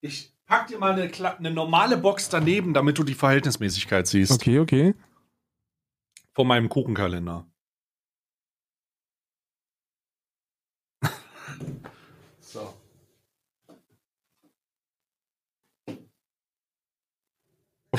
Ich 0.00 0.32
pack 0.46 0.68
dir 0.68 0.78
mal 0.78 0.92
eine, 0.92 1.10
eine 1.38 1.50
normale 1.50 1.96
Box 1.96 2.28
daneben, 2.28 2.72
damit 2.72 2.98
du 2.98 3.04
die 3.04 3.14
Verhältnismäßigkeit 3.14 4.06
siehst. 4.06 4.32
Okay, 4.32 4.58
okay. 4.58 4.94
Von 6.32 6.46
meinem 6.46 6.68
Kuchenkalender. 6.68 7.46
so. 12.40 12.74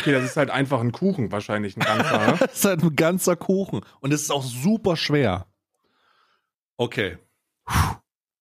Okay, 0.01 0.13
das 0.13 0.23
ist 0.23 0.35
halt 0.35 0.49
einfach 0.49 0.81
ein 0.81 0.91
Kuchen 0.91 1.31
wahrscheinlich, 1.31 1.77
ein 1.77 1.81
ganzer. 1.81 2.37
Das 2.39 2.53
ist 2.53 2.65
halt 2.65 2.81
ein 2.81 2.95
ganzer 2.95 3.35
Kuchen. 3.35 3.81
Und 3.99 4.11
es 4.11 4.23
ist 4.23 4.31
auch 4.31 4.43
super 4.43 4.97
schwer. 4.97 5.45
Okay. 6.77 7.19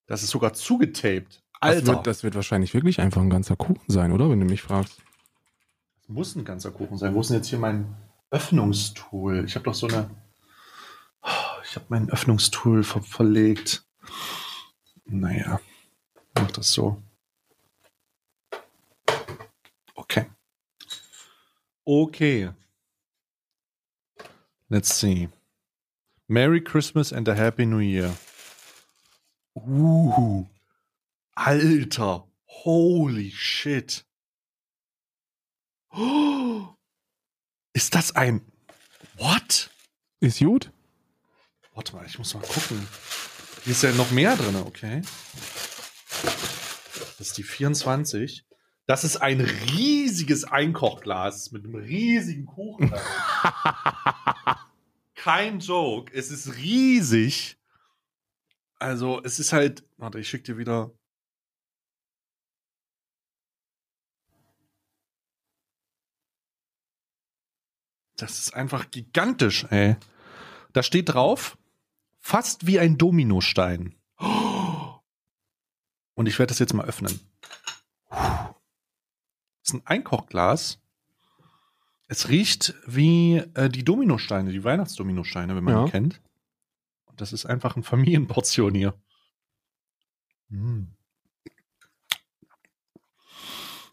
Das 0.07 0.23
ist 0.23 0.31
sogar 0.31 0.55
zugetaped. 0.55 1.43
Das 1.61 1.77
Alter. 1.77 1.87
wird, 1.87 2.07
das 2.07 2.25
wird 2.25 2.35
wahrscheinlich 2.35 2.73
wirklich 2.73 2.99
einfach 3.01 3.21
ein 3.21 3.29
ganzer 3.29 3.57
Kuchen 3.57 3.85
sein, 3.89 4.13
oder? 4.13 4.31
Wenn 4.31 4.41
du 4.41 4.47
mich 4.47 4.63
fragst. 4.63 5.03
Das 6.01 6.09
muss 6.09 6.35
ein 6.35 6.47
ganzer 6.47 6.71
Kuchen 6.71 6.97
sein. 6.97 7.15
Wo 7.15 7.21
ist 7.21 7.29
denn 7.29 7.37
jetzt 7.37 7.49
hier 7.49 7.59
mein 7.59 7.95
Öffnungstool? 8.31 9.45
Ich 9.45 9.55
habe 9.55 9.65
doch 9.65 9.75
so 9.75 9.87
eine. 9.87 10.09
Ich 11.63 11.77
habe 11.77 11.85
mein 11.91 12.09
Öffnungstool 12.09 12.83
ver 12.83 13.03
verlegt. 13.03 13.85
Naja, 15.05 15.61
mach 16.35 16.51
das 16.53 16.73
so. 16.73 17.03
Okay. 21.91 22.49
Let's 24.69 24.95
see. 24.95 25.29
Merry 26.29 26.61
Christmas 26.61 27.11
and 27.11 27.27
a 27.27 27.35
Happy 27.35 27.67
New 27.67 27.81
Year. 27.81 28.13
Uh. 29.57 30.45
Alter. 31.37 32.23
Holy 32.47 33.31
shit. 33.31 34.05
Oh, 35.93 36.77
ist 37.75 37.97
das 37.97 38.15
ein. 38.15 38.43
What? 39.17 39.69
Ist 40.21 40.39
gut? 40.39 40.71
Warte 41.75 41.97
mal, 41.97 42.07
ich 42.07 42.19
muss 42.19 42.35
mal 42.35 42.43
gucken. 42.43 42.87
Hier 43.65 43.73
ist 43.73 43.83
ja 43.83 43.91
noch 43.91 44.13
mehr 44.13 44.37
drin, 44.37 44.55
okay. 44.55 45.03
Das 47.19 47.27
ist 47.27 47.37
die 47.39 47.43
24. 47.43 48.45
Das 48.91 49.05
ist 49.05 49.19
ein 49.19 49.41
riesiges 49.41 50.43
Einkochglas 50.43 51.53
mit 51.53 51.65
einem 51.65 51.77
riesigen 51.77 52.45
Kuchen. 52.45 52.93
Kein 55.15 55.61
Joke, 55.61 56.13
es 56.13 56.33
ist 56.33 56.57
riesig. 56.57 57.57
Also, 58.81 59.23
es 59.23 59.39
ist 59.39 59.53
halt. 59.53 59.85
Warte, 59.97 60.19
ich 60.19 60.29
schicke 60.29 60.43
dir 60.43 60.59
wieder. 60.59 60.91
Das 68.17 68.41
ist 68.41 68.55
einfach 68.55 68.91
gigantisch, 68.91 69.67
ey. 69.71 69.95
Da 70.73 70.83
steht 70.83 71.11
drauf, 71.11 71.57
fast 72.19 72.67
wie 72.67 72.81
ein 72.81 72.99
Dominostein. 72.99 73.95
Und 74.19 75.01
ich 76.27 76.41
werde 76.41 76.51
das 76.51 76.59
jetzt 76.59 76.75
mal 76.75 76.87
öffnen. 76.87 77.21
Puh 78.09 78.50
ein 79.75 79.87
Einkochglas. 79.87 80.81
Es 82.09 82.29
riecht 82.29 82.75
wie 82.87 83.37
äh, 83.55 83.69
die 83.69 83.85
Dominosteine, 83.85 84.51
die 84.53 84.65
Weihnachtsdominosteine, 84.65 85.55
wenn 85.55 85.65
man 85.65 85.75
Ja. 85.75 85.85
die 85.85 85.91
kennt. 85.91 86.21
Und 87.07 87.21
das 87.21 87.33
ist 87.33 87.47
einfach 87.47 87.77
eine 87.77 87.85
Familienportion 87.85 88.75
hier. 88.75 88.95
Mm. 90.49 90.85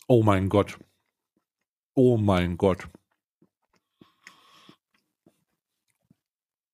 Oh 0.07 0.23
mein 0.23 0.49
Gott. 0.49 0.79
Oh 1.93 2.17
mein 2.17 2.57
Gott. 2.57 2.87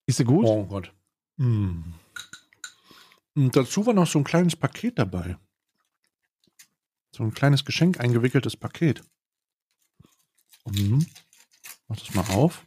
Ist 0.06 0.18
sie 0.18 0.26
gut? 0.26 0.46
Oh 0.46 0.66
Gott. 0.66 0.94
Mm. 1.38 1.82
Und 3.36 3.56
dazu 3.56 3.86
war 3.86 3.94
noch 3.94 4.08
so 4.08 4.20
ein 4.20 4.24
kleines 4.24 4.56
Paket 4.56 5.00
dabei. 5.00 5.38
So 7.16 7.24
ein 7.24 7.34
kleines 7.34 7.64
Geschenk 7.64 8.00
eingewickeltes 8.00 8.58
Paket. 8.58 9.04
Mhm. 10.66 11.06
Mach 11.88 11.98
das 11.98 12.14
mal 12.16 12.26
auf. 12.34 12.66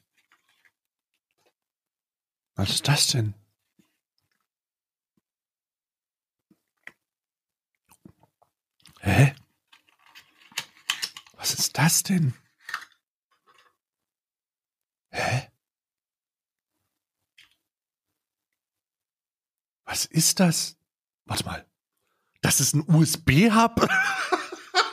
Was 2.55 2.71
ist 2.71 2.87
das 2.87 3.09
denn? 3.09 3.35
Hä? 9.01 9.35
Was 11.33 11.55
ist 11.55 11.77
das 11.77 12.05
denn? 12.05 12.33
Hä? 15.11 15.51
Was 19.85 20.05
ist 20.05 20.39
das? 20.39 20.77
Warte 21.25 21.45
mal. 21.45 21.76
Das 22.47 22.61
ist 22.61 22.77
ein 22.77 22.85
USB-Hub? 22.87 23.89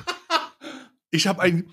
ich 1.12 1.28
habe 1.28 1.40
ein. 1.44 1.70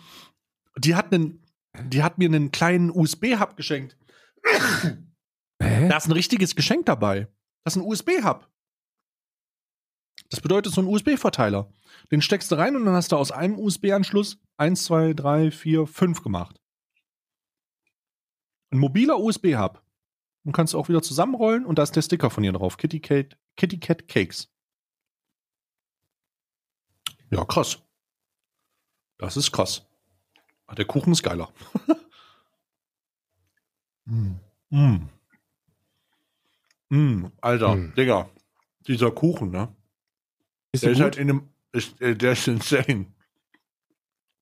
Die 0.77 0.95
hat 0.95 1.11
einen. 1.11 1.43
Die 1.85 2.03
hat 2.03 2.19
mir 2.19 2.27
einen 2.27 2.53
kleinen 2.53 2.91
USB-Hub 2.91 3.57
geschenkt. 3.57 3.97
Hä? 5.63 5.89
Da 5.89 5.97
ist 5.97 6.07
ein 6.07 6.13
richtiges 6.13 6.55
Geschenk 6.55 6.85
dabei. 6.85 7.29
Das 7.65 7.77
ist 7.77 7.83
ein 7.83 7.87
USB-Hub. 7.87 8.47
Das 10.29 10.43
bedeutet 10.43 10.75
so 10.75 10.83
ein 10.83 10.87
USB-Verteiler. 10.87 11.73
Den 12.11 12.21
steckst 12.21 12.51
du 12.51 12.57
rein 12.57 12.77
und 12.77 12.85
dann 12.85 12.95
hast 12.95 13.13
du 13.13 13.17
aus 13.17 13.33
einem 13.33 13.59
USB-Anschluss 13.59 14.39
1, 14.59 14.85
2, 14.85 15.15
3, 15.15 15.51
4, 15.51 15.87
5 15.87 16.23
gemacht. 16.23 16.61
Ein 18.71 18.81
mobiler 18.81 19.19
USB-Hub. 19.19 19.83
Und 20.45 20.53
kannst 20.53 20.75
du 20.75 20.79
auch 20.79 20.91
wieder 20.91 21.01
zusammenrollen 21.01 21.65
und 21.65 21.79
da 21.79 21.85
ist 21.85 21.97
der 21.97 22.03
Sticker 22.03 22.29
von 22.29 22.45
ihr 22.45 22.53
drauf. 22.53 22.77
Kitty 22.77 23.01
Cat, 23.01 23.39
Kitty 23.57 23.81
Cat 23.81 24.09
Cakes. 24.09 24.53
Ja, 27.31 27.45
krass. 27.45 27.79
Das 29.19 29.37
ist 29.37 29.53
krass. 29.53 29.87
Ah, 30.67 30.75
der 30.75 30.85
Kuchen 30.85 31.13
ist 31.13 31.23
geiler. 31.23 31.53
mm. 34.07 34.35
Mm. 34.71 35.09
Mm, 36.89 37.27
Alter, 37.41 37.75
Mm. 37.77 37.95
Digga. 37.95 38.31
Dieser 38.87 39.11
Kuchen, 39.13 39.51
ne? 39.51 39.75
Ist 40.73 40.85
Der 40.85 40.93
ist 40.93 41.01
halt 41.01 41.17
in 41.17 41.29
dem. 41.29 41.49
Ist, 41.73 42.01
äh, 42.01 42.17
der 42.17 42.33
ist 42.33 42.49
insane. 42.49 43.07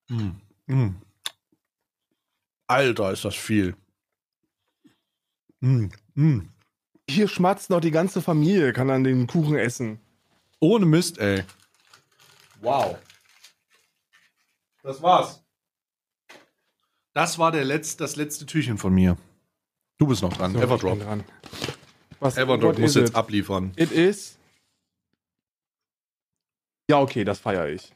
Mm. 0.09 0.31
Mm. 0.67 0.95
Alter, 2.67 3.11
ist 3.11 3.25
das 3.25 3.35
viel. 3.35 3.75
Mm. 5.59 5.87
Mm. 6.15 6.39
Hier 7.09 7.27
schmatzt 7.27 7.69
noch 7.69 7.81
die 7.81 7.91
ganze 7.91 8.21
Familie, 8.21 8.71
kann 8.73 8.89
an 8.89 9.03
den 9.03 9.27
Kuchen 9.27 9.55
essen. 9.55 9.99
Ohne 10.59 10.85
Mist, 10.85 11.17
ey. 11.19 11.43
Wow. 12.61 12.97
Das 14.83 15.01
war's. 15.01 15.43
Das 17.13 17.37
war 17.37 17.51
der 17.51 17.65
Letz-, 17.65 17.97
das 17.97 18.15
letzte 18.15 18.45
Türchen 18.45 18.77
von 18.77 18.93
mir. 18.93 19.17
Du 19.97 20.07
bist 20.07 20.21
noch 20.21 20.33
dran. 20.33 20.53
So, 20.53 20.59
Everdrop. 20.59 20.93
ich 20.93 20.99
bin 20.99 21.07
dran. 21.07 21.23
Was 22.19 22.37
Everdrop 22.37 22.77
muss 22.77 22.95
jetzt 22.95 23.09
it? 23.09 23.15
abliefern. 23.15 23.71
It 23.75 23.91
is. 23.91 24.37
Ja, 26.89 26.99
okay, 26.99 27.23
das 27.23 27.39
feiere 27.39 27.69
ich. 27.69 27.93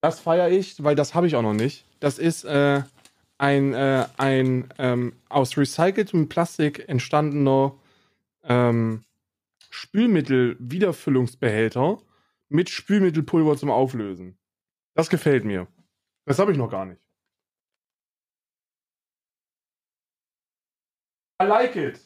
Das 0.00 0.20
feiere 0.20 0.50
ich, 0.50 0.82
weil 0.82 0.94
das 0.94 1.14
habe 1.14 1.26
ich 1.26 1.36
auch 1.36 1.42
noch 1.42 1.54
nicht. 1.54 1.84
Das 1.98 2.18
ist 2.18 2.44
äh, 2.44 2.82
ein, 3.36 3.74
äh, 3.74 4.06
ein 4.16 4.72
ähm, 4.78 5.14
aus 5.28 5.56
recyceltem 5.56 6.28
Plastik 6.28 6.88
entstandener 6.88 7.74
ähm, 8.44 9.04
Spülmittel-Wiederfüllungsbehälter 9.70 11.98
mit 12.50 12.68
Spülmittelpulver 12.68 13.56
zum 13.56 13.70
Auflösen. 13.70 14.36
Das 14.94 15.08
gefällt 15.08 15.44
mir. 15.44 15.66
Das 16.26 16.38
habe 16.38 16.52
ich 16.52 16.58
noch 16.58 16.70
gar 16.70 16.84
nicht. 16.84 17.00
I 21.40 21.46
like 21.46 21.74
it. 21.76 22.00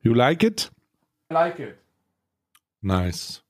You 0.00 0.14
like 0.14 0.42
it? 0.42 0.70
I 1.30 1.34
like 1.34 1.58
it. 1.58 1.76
Nice. 2.80 3.42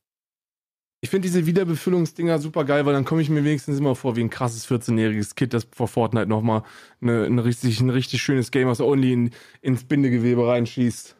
Ich 1.00 1.10
finde 1.10 1.28
diese 1.28 1.44
Wiederbefüllungsdinger 1.44 2.38
super 2.38 2.64
geil, 2.64 2.86
weil 2.86 2.94
dann 2.94 3.04
komme 3.04 3.20
ich 3.20 3.28
mir 3.28 3.44
wenigstens 3.44 3.78
immer 3.78 3.94
vor 3.94 4.16
wie 4.16 4.22
ein 4.22 4.30
krasses 4.30 4.66
14-jähriges 4.66 5.34
Kind, 5.34 5.52
das 5.52 5.68
vor 5.70 5.86
Fortnite 5.86 6.26
nochmal 6.26 6.62
eine, 7.02 7.24
ein, 7.24 7.38
richtig, 7.38 7.78
ein 7.80 7.90
richtig 7.90 8.22
schönes 8.22 8.50
Gamers 8.50 8.80
Only 8.80 9.12
in, 9.12 9.30
ins 9.60 9.84
Bindegewebe 9.84 10.46
reinschießt. 10.46 11.14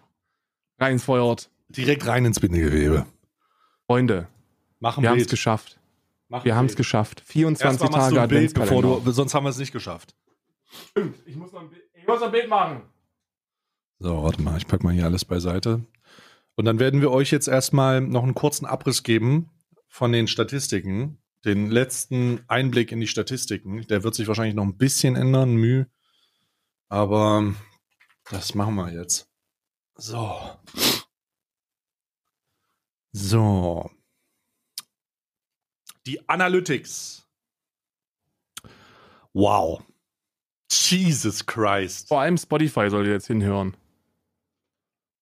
Reinfeuert. 0.81 1.51
Direkt 1.69 2.07
rein 2.07 2.24
ins 2.24 2.41
Bindegewebe. 2.41 3.07
Freunde, 3.86 4.28
Machen 4.85 5.02
wir 5.02 5.09
haben 5.09 5.19
es 5.19 5.28
geschafft. 5.28 5.81
Wir 6.43 6.55
haben 6.55 6.66
es 6.66 6.77
geschafft. 6.77 7.23
24 7.24 7.81
Erstmal 7.81 8.01
Tage 8.02 8.15
du 8.16 8.20
ein 8.20 8.28
Bild, 8.28 8.52
bevor 8.52 8.82
du, 8.82 9.11
sonst 9.12 9.32
haben 9.32 9.44
wir 9.44 9.48
es 9.48 9.56
nicht 9.56 9.73
geschafft. 9.73 10.15
Stimmt, 10.90 11.16
ich 11.24 11.36
muss 11.36 11.52
noch 11.52 11.62
ein 11.62 11.70
Bild, 11.70 11.85
ich 11.94 12.06
muss 12.06 12.20
ein 12.20 12.31
Bild 12.31 12.51
machen. 12.51 12.82
So, 13.98 14.23
warte 14.23 14.43
mal, 14.43 14.59
ich 14.59 14.66
pack 14.66 14.85
mal 14.85 14.93
hier 14.93 15.06
alles 15.06 15.24
beiseite. 15.24 15.86
Und 16.55 16.66
dann 16.66 16.81
werden 16.81 17.01
wir 17.01 17.11
euch 17.12 17.31
jetzt 17.31 17.48
erstmal 17.48 18.02
noch 18.02 18.24
einen 18.24 18.35
kurzen 18.35 18.66
Abriss 18.66 19.02
geben 19.02 19.48
von 19.89 20.12
den 20.12 20.28
Statistiken. 20.28 21.16
Den 21.47 21.70
letzten 21.70 22.40
Einblick 22.48 22.93
in 22.93 23.01
die 23.01 23.06
Statistiken. 23.06 23.86
Der 23.86 24.05
wird 24.05 24.15
sich 24.15 24.28
wahrscheinlich 24.28 24.55
noch 24.55 24.65
ein 24.65 24.77
bisschen 24.77 25.16
ändern, 25.16 25.55
Mühe. 25.55 25.89
Aber 26.90 27.55
das 28.31 28.55
machen 28.55 28.74
wir 28.74 28.93
jetzt. 28.93 29.31
So. 29.97 30.39
So. 33.12 33.90
Die 36.06 36.28
Analytics. 36.28 37.26
Wow. 39.32 39.82
Jesus 40.70 41.47
Christ. 41.47 42.09
Vor 42.09 42.20
allem 42.20 42.36
Spotify 42.36 42.90
soll 42.90 43.06
jetzt 43.06 43.26
hinhören. 43.26 43.74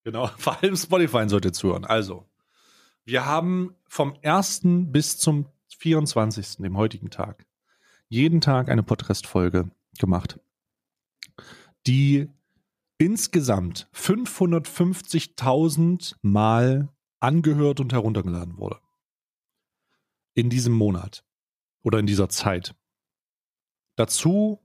Genau, 0.04 0.26
vor 0.38 0.62
allem 0.62 0.76
Spotify 0.76 1.28
sollte 1.28 1.52
zuhören. 1.52 1.84
Also, 1.84 2.26
wir 3.04 3.26
haben 3.26 3.74
vom 3.86 4.16
1. 4.22 4.62
bis 4.90 5.18
zum 5.18 5.46
24., 5.78 6.59
dem 6.59 6.76
heutigen 6.76 7.10
Tag, 7.10 7.46
jeden 8.09 8.40
Tag 8.40 8.68
eine 8.68 8.82
Podcast-Folge 8.82 9.70
gemacht, 9.98 10.40
die 11.86 12.28
insgesamt 12.98 13.88
550.000 13.94 16.16
Mal 16.22 16.88
angehört 17.18 17.80
und 17.80 17.92
heruntergeladen 17.92 18.59
wurde. 18.59 18.78
In 20.34 20.50
diesem 20.50 20.72
Monat 20.72 21.24
oder 21.82 21.98
in 21.98 22.06
dieser 22.06 22.28
Zeit. 22.28 22.76
Dazu 23.96 24.60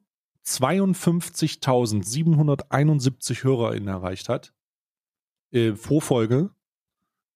52.771 0.46 3.44
HörerInnen 3.44 3.90
erreicht 3.90 4.30
hat 4.30 4.54
äh, 5.52 5.74
pro 5.74 6.00
Folge 6.00 6.52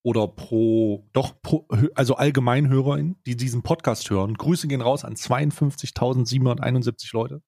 oder 0.03 0.27
pro, 0.27 1.07
doch, 1.13 1.41
pro, 1.41 1.67
also 1.95 2.15
allgemein 2.15 2.69
HörerInnen, 2.69 3.19
die 3.25 3.35
diesen 3.35 3.63
Podcast 3.63 4.07
hören. 4.09 4.35
Grüße 4.35 4.67
gehen 4.67 4.81
raus 4.81 5.03
an 5.05 5.15
52.771 5.15 7.09
Leute. 7.13 7.41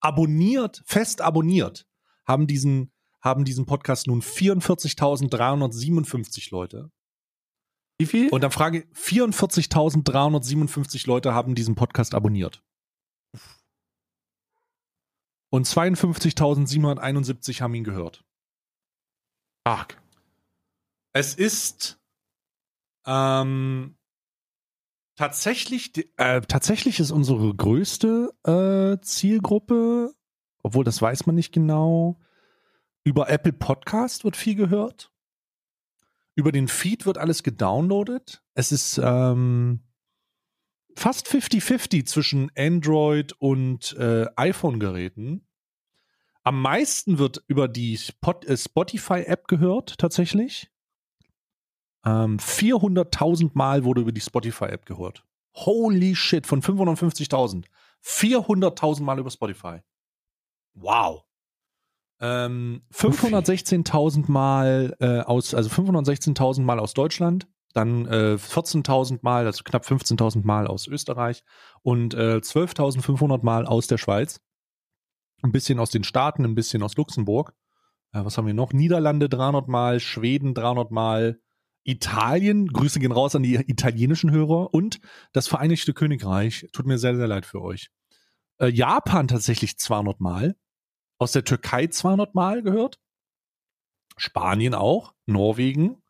Abonniert, 0.00 0.82
fest 0.84 1.22
abonniert, 1.22 1.86
haben 2.26 2.46
diesen, 2.46 2.92
haben 3.22 3.44
diesen 3.44 3.64
Podcast 3.64 4.08
nun 4.08 4.20
44.357 4.20 6.48
Leute. 6.50 6.90
Wie 7.98 8.06
viel? 8.06 8.30
Und 8.30 8.40
dann 8.42 8.50
frage 8.50 8.78
ich, 8.80 8.86
44.357 8.96 11.06
Leute 11.06 11.34
haben 11.34 11.54
diesen 11.54 11.74
Podcast 11.74 12.14
abonniert. 12.14 12.62
Und 15.50 15.66
52.771 15.66 17.60
haben 17.60 17.74
ihn 17.74 17.84
gehört. 17.84 18.24
Stark. 19.66 20.00
Es 21.12 21.34
ist 21.34 22.00
ähm, 23.06 23.98
tatsächlich, 25.16 25.92
äh, 26.18 26.40
tatsächlich 26.42 27.00
ist 27.00 27.10
unsere 27.10 27.52
größte 27.54 28.30
äh, 28.44 29.00
Zielgruppe 29.00 30.14
obwohl 30.66 30.82
das 30.82 31.00
weiß 31.00 31.26
man 31.26 31.36
nicht 31.36 31.52
genau. 31.52 32.18
Über 33.04 33.28
Apple 33.28 33.52
Podcast 33.52 34.24
wird 34.24 34.34
viel 34.34 34.56
gehört. 34.56 35.12
Über 36.36 36.52
den 36.52 36.68
Feed 36.68 37.06
wird 37.06 37.16
alles 37.18 37.42
gedownloadet. 37.42 38.42
Es 38.54 38.70
ist 38.70 39.00
ähm, 39.02 39.80
fast 40.94 41.26
50-50 41.28 42.04
zwischen 42.04 42.52
Android 42.56 43.32
und 43.38 43.96
äh, 43.96 44.26
iPhone-Geräten. 44.36 45.48
Am 46.42 46.60
meisten 46.60 47.18
wird 47.18 47.42
über 47.48 47.68
die 47.68 47.94
äh, 47.94 48.56
Spotify-App 48.56 49.48
gehört, 49.48 49.98
tatsächlich. 49.98 50.70
Ähm, 52.04 52.38
400.000 52.38 53.52
Mal 53.54 53.84
wurde 53.84 54.02
über 54.02 54.12
die 54.12 54.20
Spotify-App 54.20 54.84
gehört. 54.84 55.24
Holy 55.54 56.14
shit, 56.14 56.46
von 56.46 56.60
550.000. 56.62 57.64
400.000 58.04 59.02
Mal 59.02 59.18
über 59.18 59.30
Spotify. 59.30 59.80
Wow. 60.74 61.25
Ähm, 62.20 62.82
516.000 62.92 64.30
Mal 64.30 64.96
äh, 65.00 65.20
aus, 65.20 65.54
also 65.54 65.68
516.000 65.68 66.62
Mal 66.62 66.78
aus 66.78 66.94
Deutschland, 66.94 67.46
dann 67.74 68.06
äh, 68.06 68.36
14.000 68.38 69.18
Mal, 69.22 69.46
also 69.46 69.62
knapp 69.64 69.84
15.000 69.84 70.44
Mal 70.46 70.66
aus 70.66 70.86
Österreich 70.86 71.44
und 71.82 72.14
äh, 72.14 72.36
12.500 72.36 73.44
Mal 73.44 73.66
aus 73.66 73.86
der 73.86 73.98
Schweiz. 73.98 74.40
Ein 75.42 75.52
bisschen 75.52 75.78
aus 75.78 75.90
den 75.90 76.04
Staaten, 76.04 76.44
ein 76.44 76.54
bisschen 76.54 76.82
aus 76.82 76.96
Luxemburg. 76.96 77.52
Äh, 78.12 78.24
was 78.24 78.38
haben 78.38 78.46
wir 78.46 78.54
noch? 78.54 78.72
Niederlande 78.72 79.28
300 79.28 79.68
Mal, 79.68 80.00
Schweden 80.00 80.54
300 80.54 80.90
Mal, 80.90 81.38
Italien, 81.84 82.66
Grüße 82.68 82.98
gehen 82.98 83.12
raus 83.12 83.36
an 83.36 83.42
die 83.42 83.54
italienischen 83.54 84.30
Hörer 84.30 84.72
und 84.72 85.00
das 85.32 85.46
Vereinigte 85.46 85.92
Königreich. 85.92 86.66
Tut 86.72 86.86
mir 86.86 86.98
sehr, 86.98 87.14
sehr 87.14 87.28
leid 87.28 87.44
für 87.44 87.60
euch. 87.60 87.90
Äh, 88.58 88.68
Japan 88.68 89.28
tatsächlich 89.28 89.78
200 89.78 90.18
Mal 90.20 90.56
aus 91.18 91.32
der 91.32 91.44
Türkei 91.44 91.86
200 91.86 92.34
Mal 92.34 92.62
gehört. 92.62 93.00
Spanien 94.16 94.74
auch, 94.74 95.14
Norwegen. 95.26 96.02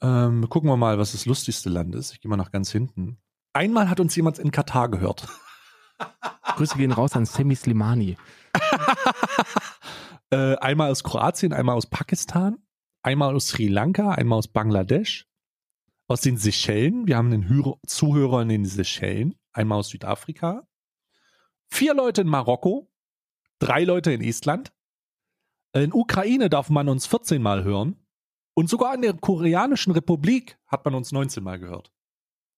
Ähm, 0.00 0.48
gucken 0.48 0.68
wir 0.68 0.76
mal, 0.76 0.98
was 0.98 1.12
das 1.12 1.26
lustigste 1.26 1.70
Land 1.70 1.94
ist. 1.94 2.12
Ich 2.12 2.20
gehe 2.20 2.28
mal 2.28 2.36
nach 2.36 2.50
ganz 2.50 2.70
hinten. 2.70 3.18
Einmal 3.52 3.88
hat 3.88 4.00
uns 4.00 4.14
jemand 4.16 4.38
in 4.38 4.50
Katar 4.50 4.90
gehört. 4.90 5.28
Grüße 6.56 6.76
gehen 6.76 6.92
raus 6.92 7.14
an 7.14 7.24
Semi 7.24 7.54
Slimani. 7.54 8.16
äh, 10.30 10.56
einmal 10.56 10.90
aus 10.90 11.02
Kroatien, 11.02 11.52
einmal 11.52 11.76
aus 11.76 11.86
Pakistan, 11.86 12.58
einmal 13.02 13.34
aus 13.34 13.48
Sri 13.48 13.68
Lanka, 13.68 14.12
einmal 14.12 14.38
aus 14.38 14.48
Bangladesch, 14.48 15.26
aus 16.08 16.20
den 16.20 16.36
Seychellen. 16.36 17.06
Wir 17.06 17.16
haben 17.16 17.32
einen 17.32 17.48
Hü 17.48 17.72
Zuhörer 17.86 18.42
in 18.42 18.48
den 18.48 18.64
Seychellen, 18.66 19.38
einmal 19.52 19.78
aus 19.78 19.88
Südafrika, 19.88 20.66
vier 21.68 21.94
Leute 21.94 22.22
in 22.22 22.28
Marokko, 22.28 22.90
drei 23.58 23.84
Leute 23.84 24.12
in 24.12 24.22
Estland. 24.22 24.72
In 25.74 25.92
Ukraine 25.92 26.48
darf 26.48 26.70
man 26.70 26.88
uns 26.88 27.06
14 27.06 27.42
Mal 27.42 27.64
hören. 27.64 27.96
Und 28.54 28.70
sogar 28.70 28.94
in 28.94 29.02
der 29.02 29.12
Koreanischen 29.12 29.92
Republik 29.92 30.56
hat 30.66 30.84
man 30.84 30.94
uns 30.94 31.12
19 31.12 31.44
Mal 31.44 31.58
gehört. 31.58 31.92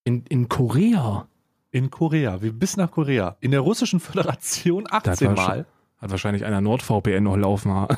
In, 0.05 0.25
in 0.27 0.49
Korea? 0.49 1.29
In 1.71 1.91
Korea, 1.91 2.41
wie 2.41 2.51
bis 2.51 2.77
nach 2.77 2.91
Korea. 2.91 3.37
In 3.41 3.51
der 3.51 3.61
Russischen 3.61 3.99
Föderation 4.01 4.87
18 4.89 5.35
Mal. 5.35 5.67
Hat 5.99 6.11
wahrscheinlich 6.11 6.45
einer 6.45 6.61
NordVPN 6.61 7.25
noch 7.25 7.37
laufen. 7.37 7.71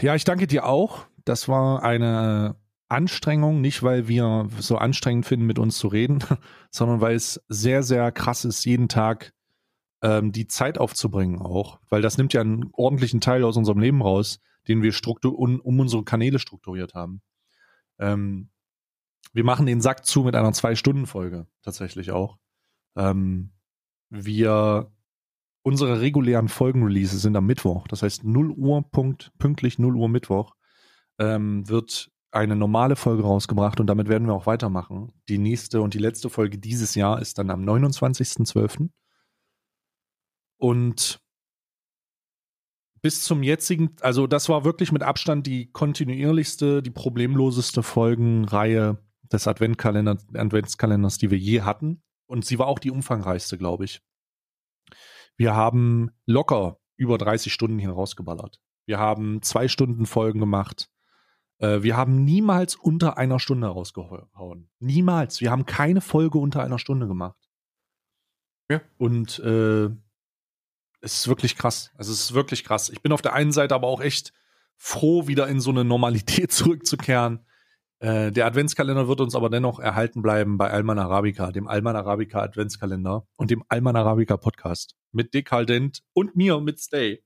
Ja, 0.00 0.14
ich 0.14 0.24
danke 0.24 0.46
dir 0.46 0.64
auch. 0.64 1.04
Das 1.24 1.48
war 1.48 1.82
eine 1.82 2.56
Anstrengung, 2.92 3.60
nicht 3.60 3.82
weil 3.82 4.08
wir 4.08 4.48
so 4.58 4.76
anstrengend 4.76 5.26
finden, 5.26 5.46
mit 5.46 5.58
uns 5.58 5.78
zu 5.78 5.88
reden, 5.88 6.22
sondern 6.70 7.00
weil 7.00 7.16
es 7.16 7.42
sehr, 7.48 7.82
sehr 7.82 8.12
krass 8.12 8.44
ist, 8.44 8.64
jeden 8.64 8.88
Tag 8.88 9.32
ähm, 10.02 10.32
die 10.32 10.46
Zeit 10.46 10.78
aufzubringen 10.78 11.40
auch, 11.40 11.80
weil 11.88 12.02
das 12.02 12.18
nimmt 12.18 12.32
ja 12.32 12.40
einen 12.40 12.70
ordentlichen 12.72 13.20
Teil 13.20 13.44
aus 13.44 13.56
unserem 13.56 13.78
Leben 13.78 14.02
raus, 14.02 14.40
den 14.68 14.82
wir 14.82 14.92
um, 15.24 15.60
um 15.60 15.80
unsere 15.80 16.04
Kanäle 16.04 16.38
strukturiert 16.38 16.94
haben. 16.94 17.22
Ähm, 17.98 18.50
wir 19.32 19.44
machen 19.44 19.66
den 19.66 19.80
Sack 19.80 20.04
zu 20.04 20.22
mit 20.22 20.34
einer 20.34 20.52
Zwei-Stunden-Folge 20.52 21.46
tatsächlich 21.62 22.10
auch. 22.10 22.38
Ähm, 22.96 23.52
wir 24.10 24.92
unsere 25.62 26.00
regulären 26.00 26.48
Folgenreleases 26.48 27.22
sind 27.22 27.36
am 27.36 27.46
Mittwoch, 27.46 27.86
das 27.88 28.02
heißt 28.02 28.24
0 28.24 28.50
Uhr 28.50 28.82
Punkt, 28.90 29.32
pünktlich 29.38 29.78
0 29.78 29.96
Uhr 29.96 30.08
Mittwoch 30.08 30.54
ähm, 31.18 31.68
wird 31.68 32.10
eine 32.32 32.56
normale 32.56 32.96
Folge 32.96 33.22
rausgebracht 33.22 33.78
und 33.78 33.86
damit 33.86 34.08
werden 34.08 34.26
wir 34.26 34.34
auch 34.34 34.46
weitermachen. 34.46 35.12
Die 35.28 35.38
nächste 35.38 35.82
und 35.82 35.94
die 35.94 35.98
letzte 35.98 36.30
Folge 36.30 36.58
dieses 36.58 36.94
Jahr 36.94 37.20
ist 37.20 37.38
dann 37.38 37.50
am 37.50 37.62
29.12. 37.62 38.88
Und 40.58 41.20
bis 43.02 43.24
zum 43.24 43.42
jetzigen, 43.42 43.96
also 44.00 44.26
das 44.26 44.48
war 44.48 44.64
wirklich 44.64 44.92
mit 44.92 45.02
Abstand 45.02 45.46
die 45.46 45.70
kontinuierlichste, 45.72 46.82
die 46.82 46.90
problemloseste 46.90 47.82
Folgenreihe 47.82 48.98
des 49.30 49.46
Adventkalender, 49.46 50.18
Adventskalenders, 50.34 51.18
die 51.18 51.30
wir 51.30 51.38
je 51.38 51.62
hatten. 51.62 52.02
Und 52.26 52.44
sie 52.44 52.58
war 52.58 52.68
auch 52.68 52.78
die 52.78 52.90
umfangreichste, 52.90 53.58
glaube 53.58 53.84
ich. 53.84 54.00
Wir 55.36 55.54
haben 55.54 56.10
locker 56.26 56.78
über 56.96 57.18
30 57.18 57.52
Stunden 57.52 57.78
hier 57.78 57.90
rausgeballert. 57.90 58.60
Wir 58.86 58.98
haben 58.98 59.42
zwei 59.42 59.68
Stunden 59.68 60.06
Folgen 60.06 60.40
gemacht. 60.40 60.88
Äh, 61.62 61.82
wir 61.82 61.96
haben 61.96 62.24
niemals 62.24 62.74
unter 62.74 63.16
einer 63.16 63.38
Stunde 63.38 63.68
rausgehauen. 63.68 64.68
Niemals. 64.80 65.40
Wir 65.40 65.50
haben 65.50 65.64
keine 65.64 66.00
Folge 66.00 66.38
unter 66.38 66.62
einer 66.62 66.78
Stunde 66.78 67.06
gemacht. 67.06 67.38
Ja. 68.70 68.80
Und 68.98 69.38
äh, 69.38 69.86
es 71.00 71.16
ist 71.16 71.28
wirklich 71.28 71.56
krass. 71.56 71.92
Also 71.96 72.12
es 72.12 72.20
ist 72.20 72.34
wirklich 72.34 72.64
krass. 72.64 72.90
Ich 72.90 73.00
bin 73.00 73.12
auf 73.12 73.22
der 73.22 73.34
einen 73.34 73.52
Seite 73.52 73.74
aber 73.74 73.86
auch 73.86 74.00
echt 74.00 74.32
froh, 74.76 75.28
wieder 75.28 75.46
in 75.46 75.60
so 75.60 75.70
eine 75.70 75.84
Normalität 75.84 76.52
zurückzukehren. 76.52 77.46
Äh, 78.00 78.32
der 78.32 78.46
Adventskalender 78.46 79.06
wird 79.06 79.20
uns 79.20 79.36
aber 79.36 79.48
dennoch 79.48 79.78
erhalten 79.78 80.22
bleiben 80.22 80.58
bei 80.58 80.70
Alman 80.70 80.98
Arabica, 80.98 81.52
dem 81.52 81.68
Alman 81.68 81.94
Arabica 81.94 82.40
Adventskalender 82.40 83.28
und 83.36 83.50
dem 83.52 83.62
Alman 83.68 83.94
Arabica 83.94 84.36
Podcast 84.36 84.96
mit 85.12 85.32
Dick 85.32 85.52
Haldent 85.52 86.02
und 86.12 86.34
mir 86.34 86.60
mit 86.60 86.80
Stay. 86.80 87.22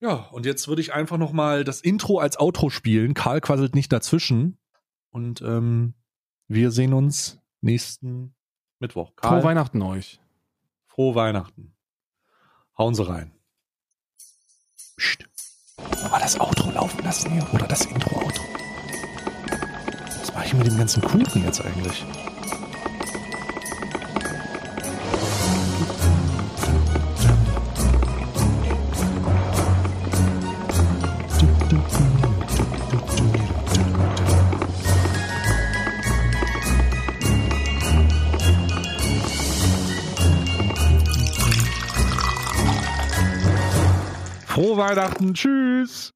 Ja, 0.00 0.28
und 0.32 0.44
jetzt 0.46 0.68
würde 0.68 0.82
ich 0.82 0.92
einfach 0.92 1.16
noch 1.16 1.32
mal 1.32 1.64
das 1.64 1.80
Intro 1.80 2.18
als 2.18 2.38
Outro 2.38 2.70
spielen. 2.70 3.14
Karl 3.14 3.40
quasselt 3.40 3.74
nicht 3.74 3.92
dazwischen. 3.92 4.58
Und 5.10 5.40
ähm, 5.42 5.94
wir 6.48 6.70
sehen 6.70 6.92
uns 6.92 7.40
nächsten 7.60 8.34
Mittwoch. 8.80 9.12
Karl, 9.16 9.40
Frohe 9.40 9.48
Weihnachten 9.48 9.82
euch. 9.82 10.20
Frohe 10.86 11.14
Weihnachten. 11.14 11.74
Hauen 12.76 12.94
Sie 12.94 13.06
rein. 13.06 13.32
Psst. 14.96 15.26
Wir 15.76 16.18
das 16.18 16.38
Outro 16.40 16.70
laufen 16.70 17.02
lassen 17.04 17.32
hier? 17.32 17.46
Oder 17.52 17.66
das 17.66 17.86
Intro-Outro? 17.86 18.42
Was 20.20 20.34
mache 20.34 20.46
ich 20.46 20.54
mit 20.54 20.66
dem 20.66 20.76
ganzen 20.76 21.02
Kuchen 21.02 21.44
jetzt 21.44 21.64
eigentlich? 21.64 22.04
Frohe 44.54 44.76
Weihnachten. 44.76 45.34
Tschüss. 45.34 46.13